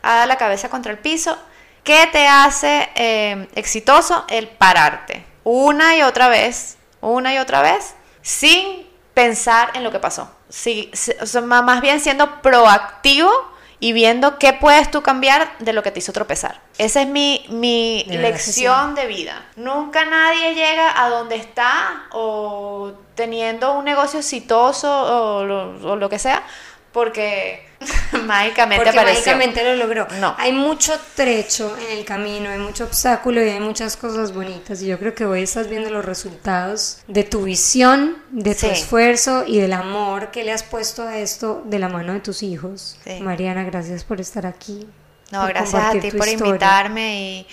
a 0.03 0.15
dar 0.15 0.27
la 0.27 0.35
cabeza 0.35 0.67
contra 0.67 0.91
el 0.91 0.97
piso 0.97 1.37
¿Qué 1.83 2.07
te 2.11 2.27
hace 2.27 2.89
eh, 2.95 3.47
exitoso? 3.55 4.25
El 4.29 4.47
pararte 4.47 5.25
una 5.43 5.95
y 5.97 6.03
otra 6.03 6.27
vez, 6.27 6.77
una 7.01 7.33
y 7.33 7.39
otra 7.39 7.63
vez, 7.63 7.95
sin 8.21 8.87
pensar 9.13 9.71
en 9.73 9.83
lo 9.83 9.91
que 9.91 9.99
pasó. 9.99 10.29
Sí, 10.49 10.91
más 11.43 11.81
bien 11.81 11.99
siendo 11.99 12.41
proactivo 12.41 13.31
y 13.79 13.93
viendo 13.93 14.37
qué 14.37 14.53
puedes 14.53 14.91
tú 14.91 15.01
cambiar 15.01 15.57
de 15.59 15.73
lo 15.73 15.81
que 15.81 15.91
te 15.91 15.99
hizo 15.99 16.13
tropezar. 16.13 16.61
Esa 16.77 17.01
es 17.01 17.07
mi, 17.07 17.45
mi 17.49 18.03
lección 18.07 18.93
de 18.95 19.07
vida. 19.07 19.43
Nunca 19.55 20.05
nadie 20.05 20.53
llega 20.53 21.03
a 21.03 21.09
donde 21.09 21.35
está 21.35 22.05
o 22.11 22.93
teniendo 23.15 23.73
un 23.73 23.85
negocio 23.85 24.19
exitoso 24.19 24.89
o 24.89 25.39
o 25.91 25.95
lo 25.95 26.09
que 26.09 26.19
sea 26.19 26.43
porque 26.91 27.65
mágicamente 28.25 28.83
porque 28.83 28.99
mágicamente 28.99 29.63
lo 29.63 29.75
logró. 29.75 30.07
No. 30.19 30.35
Hay 30.37 30.53
mucho 30.53 30.99
trecho 31.15 31.75
en 31.77 31.97
el 31.97 32.05
camino, 32.05 32.49
hay 32.49 32.59
mucho 32.59 32.85
obstáculo 32.85 33.43
y 33.43 33.49
hay 33.49 33.59
muchas 33.59 33.97
cosas 33.97 34.33
bonitas. 34.33 34.81
Y 34.81 34.87
yo 34.87 34.99
creo 34.99 35.15
que 35.15 35.25
hoy 35.25 35.43
estás 35.43 35.67
viendo 35.67 35.89
los 35.89 36.05
resultados 36.05 36.99
de 37.07 37.23
tu 37.23 37.43
visión, 37.43 38.17
de 38.29 38.55
tu 38.55 38.67
esfuerzo 38.67 39.43
y 39.45 39.59
del 39.59 39.73
amor 39.73 40.31
que 40.31 40.43
le 40.43 40.51
has 40.51 40.63
puesto 40.63 41.03
a 41.03 41.17
esto 41.17 41.63
de 41.65 41.79
la 41.79 41.89
mano 41.89 42.13
de 42.13 42.19
tus 42.19 42.43
hijos. 42.43 42.99
Mariana, 43.21 43.63
gracias 43.63 44.03
por 44.03 44.21
estar 44.21 44.45
aquí. 44.45 44.87
No, 45.31 45.45
gracias 45.47 45.81
a 45.81 45.91
ti 45.99 46.11
por 46.11 46.27
invitarme 46.27 47.21
y, 47.21 47.47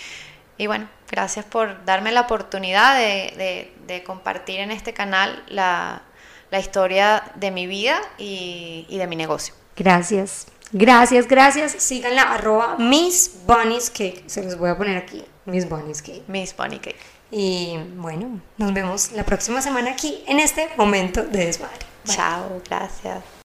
y, 0.57 0.67
bueno, 0.67 0.89
gracias 1.09 1.45
por 1.45 1.85
darme 1.85 2.11
la 2.11 2.23
oportunidad 2.23 2.99
de, 2.99 3.73
de 3.87 4.03
compartir 4.03 4.61
en 4.61 4.73
este 4.73 4.93
canal 4.93 5.45
la 5.49 6.03
la 6.51 6.59
historia 6.59 7.25
de 7.35 7.51
mi 7.51 7.67
vida 7.67 8.01
y, 8.17 8.87
de 8.89 9.07
mi 9.07 9.17
negocio. 9.17 9.55
Gracias. 9.79 10.47
Gracias, 10.73 11.27
gracias. 11.29 11.73
Síganla, 11.73 12.23
arroba 12.23 12.77
Miss 12.79 13.31
Bunny's 13.47 13.89
Cake. 13.91 14.25
Se 14.27 14.43
los 14.43 14.59
voy 14.59 14.71
a 14.71 14.77
poner 14.77 14.97
aquí, 14.97 15.25
Miss 15.47 15.69
Bunny's 15.69 16.03
Cake. 16.03 16.25
Miss 16.27 16.55
Bunny 16.55 16.79
Cake. 16.79 16.99
Y 17.31 17.77
bueno, 17.97 18.41
nos 18.57 18.73
vemos 18.75 19.13
la 19.13 19.25
próxima 19.25 19.63
semana 19.63 19.93
aquí 19.93 20.23
en 20.27 20.41
este 20.41 20.69
momento 20.77 21.23
de 21.23 21.47
desmadre. 21.47 21.87
Chao, 22.05 22.61
gracias. 22.69 23.23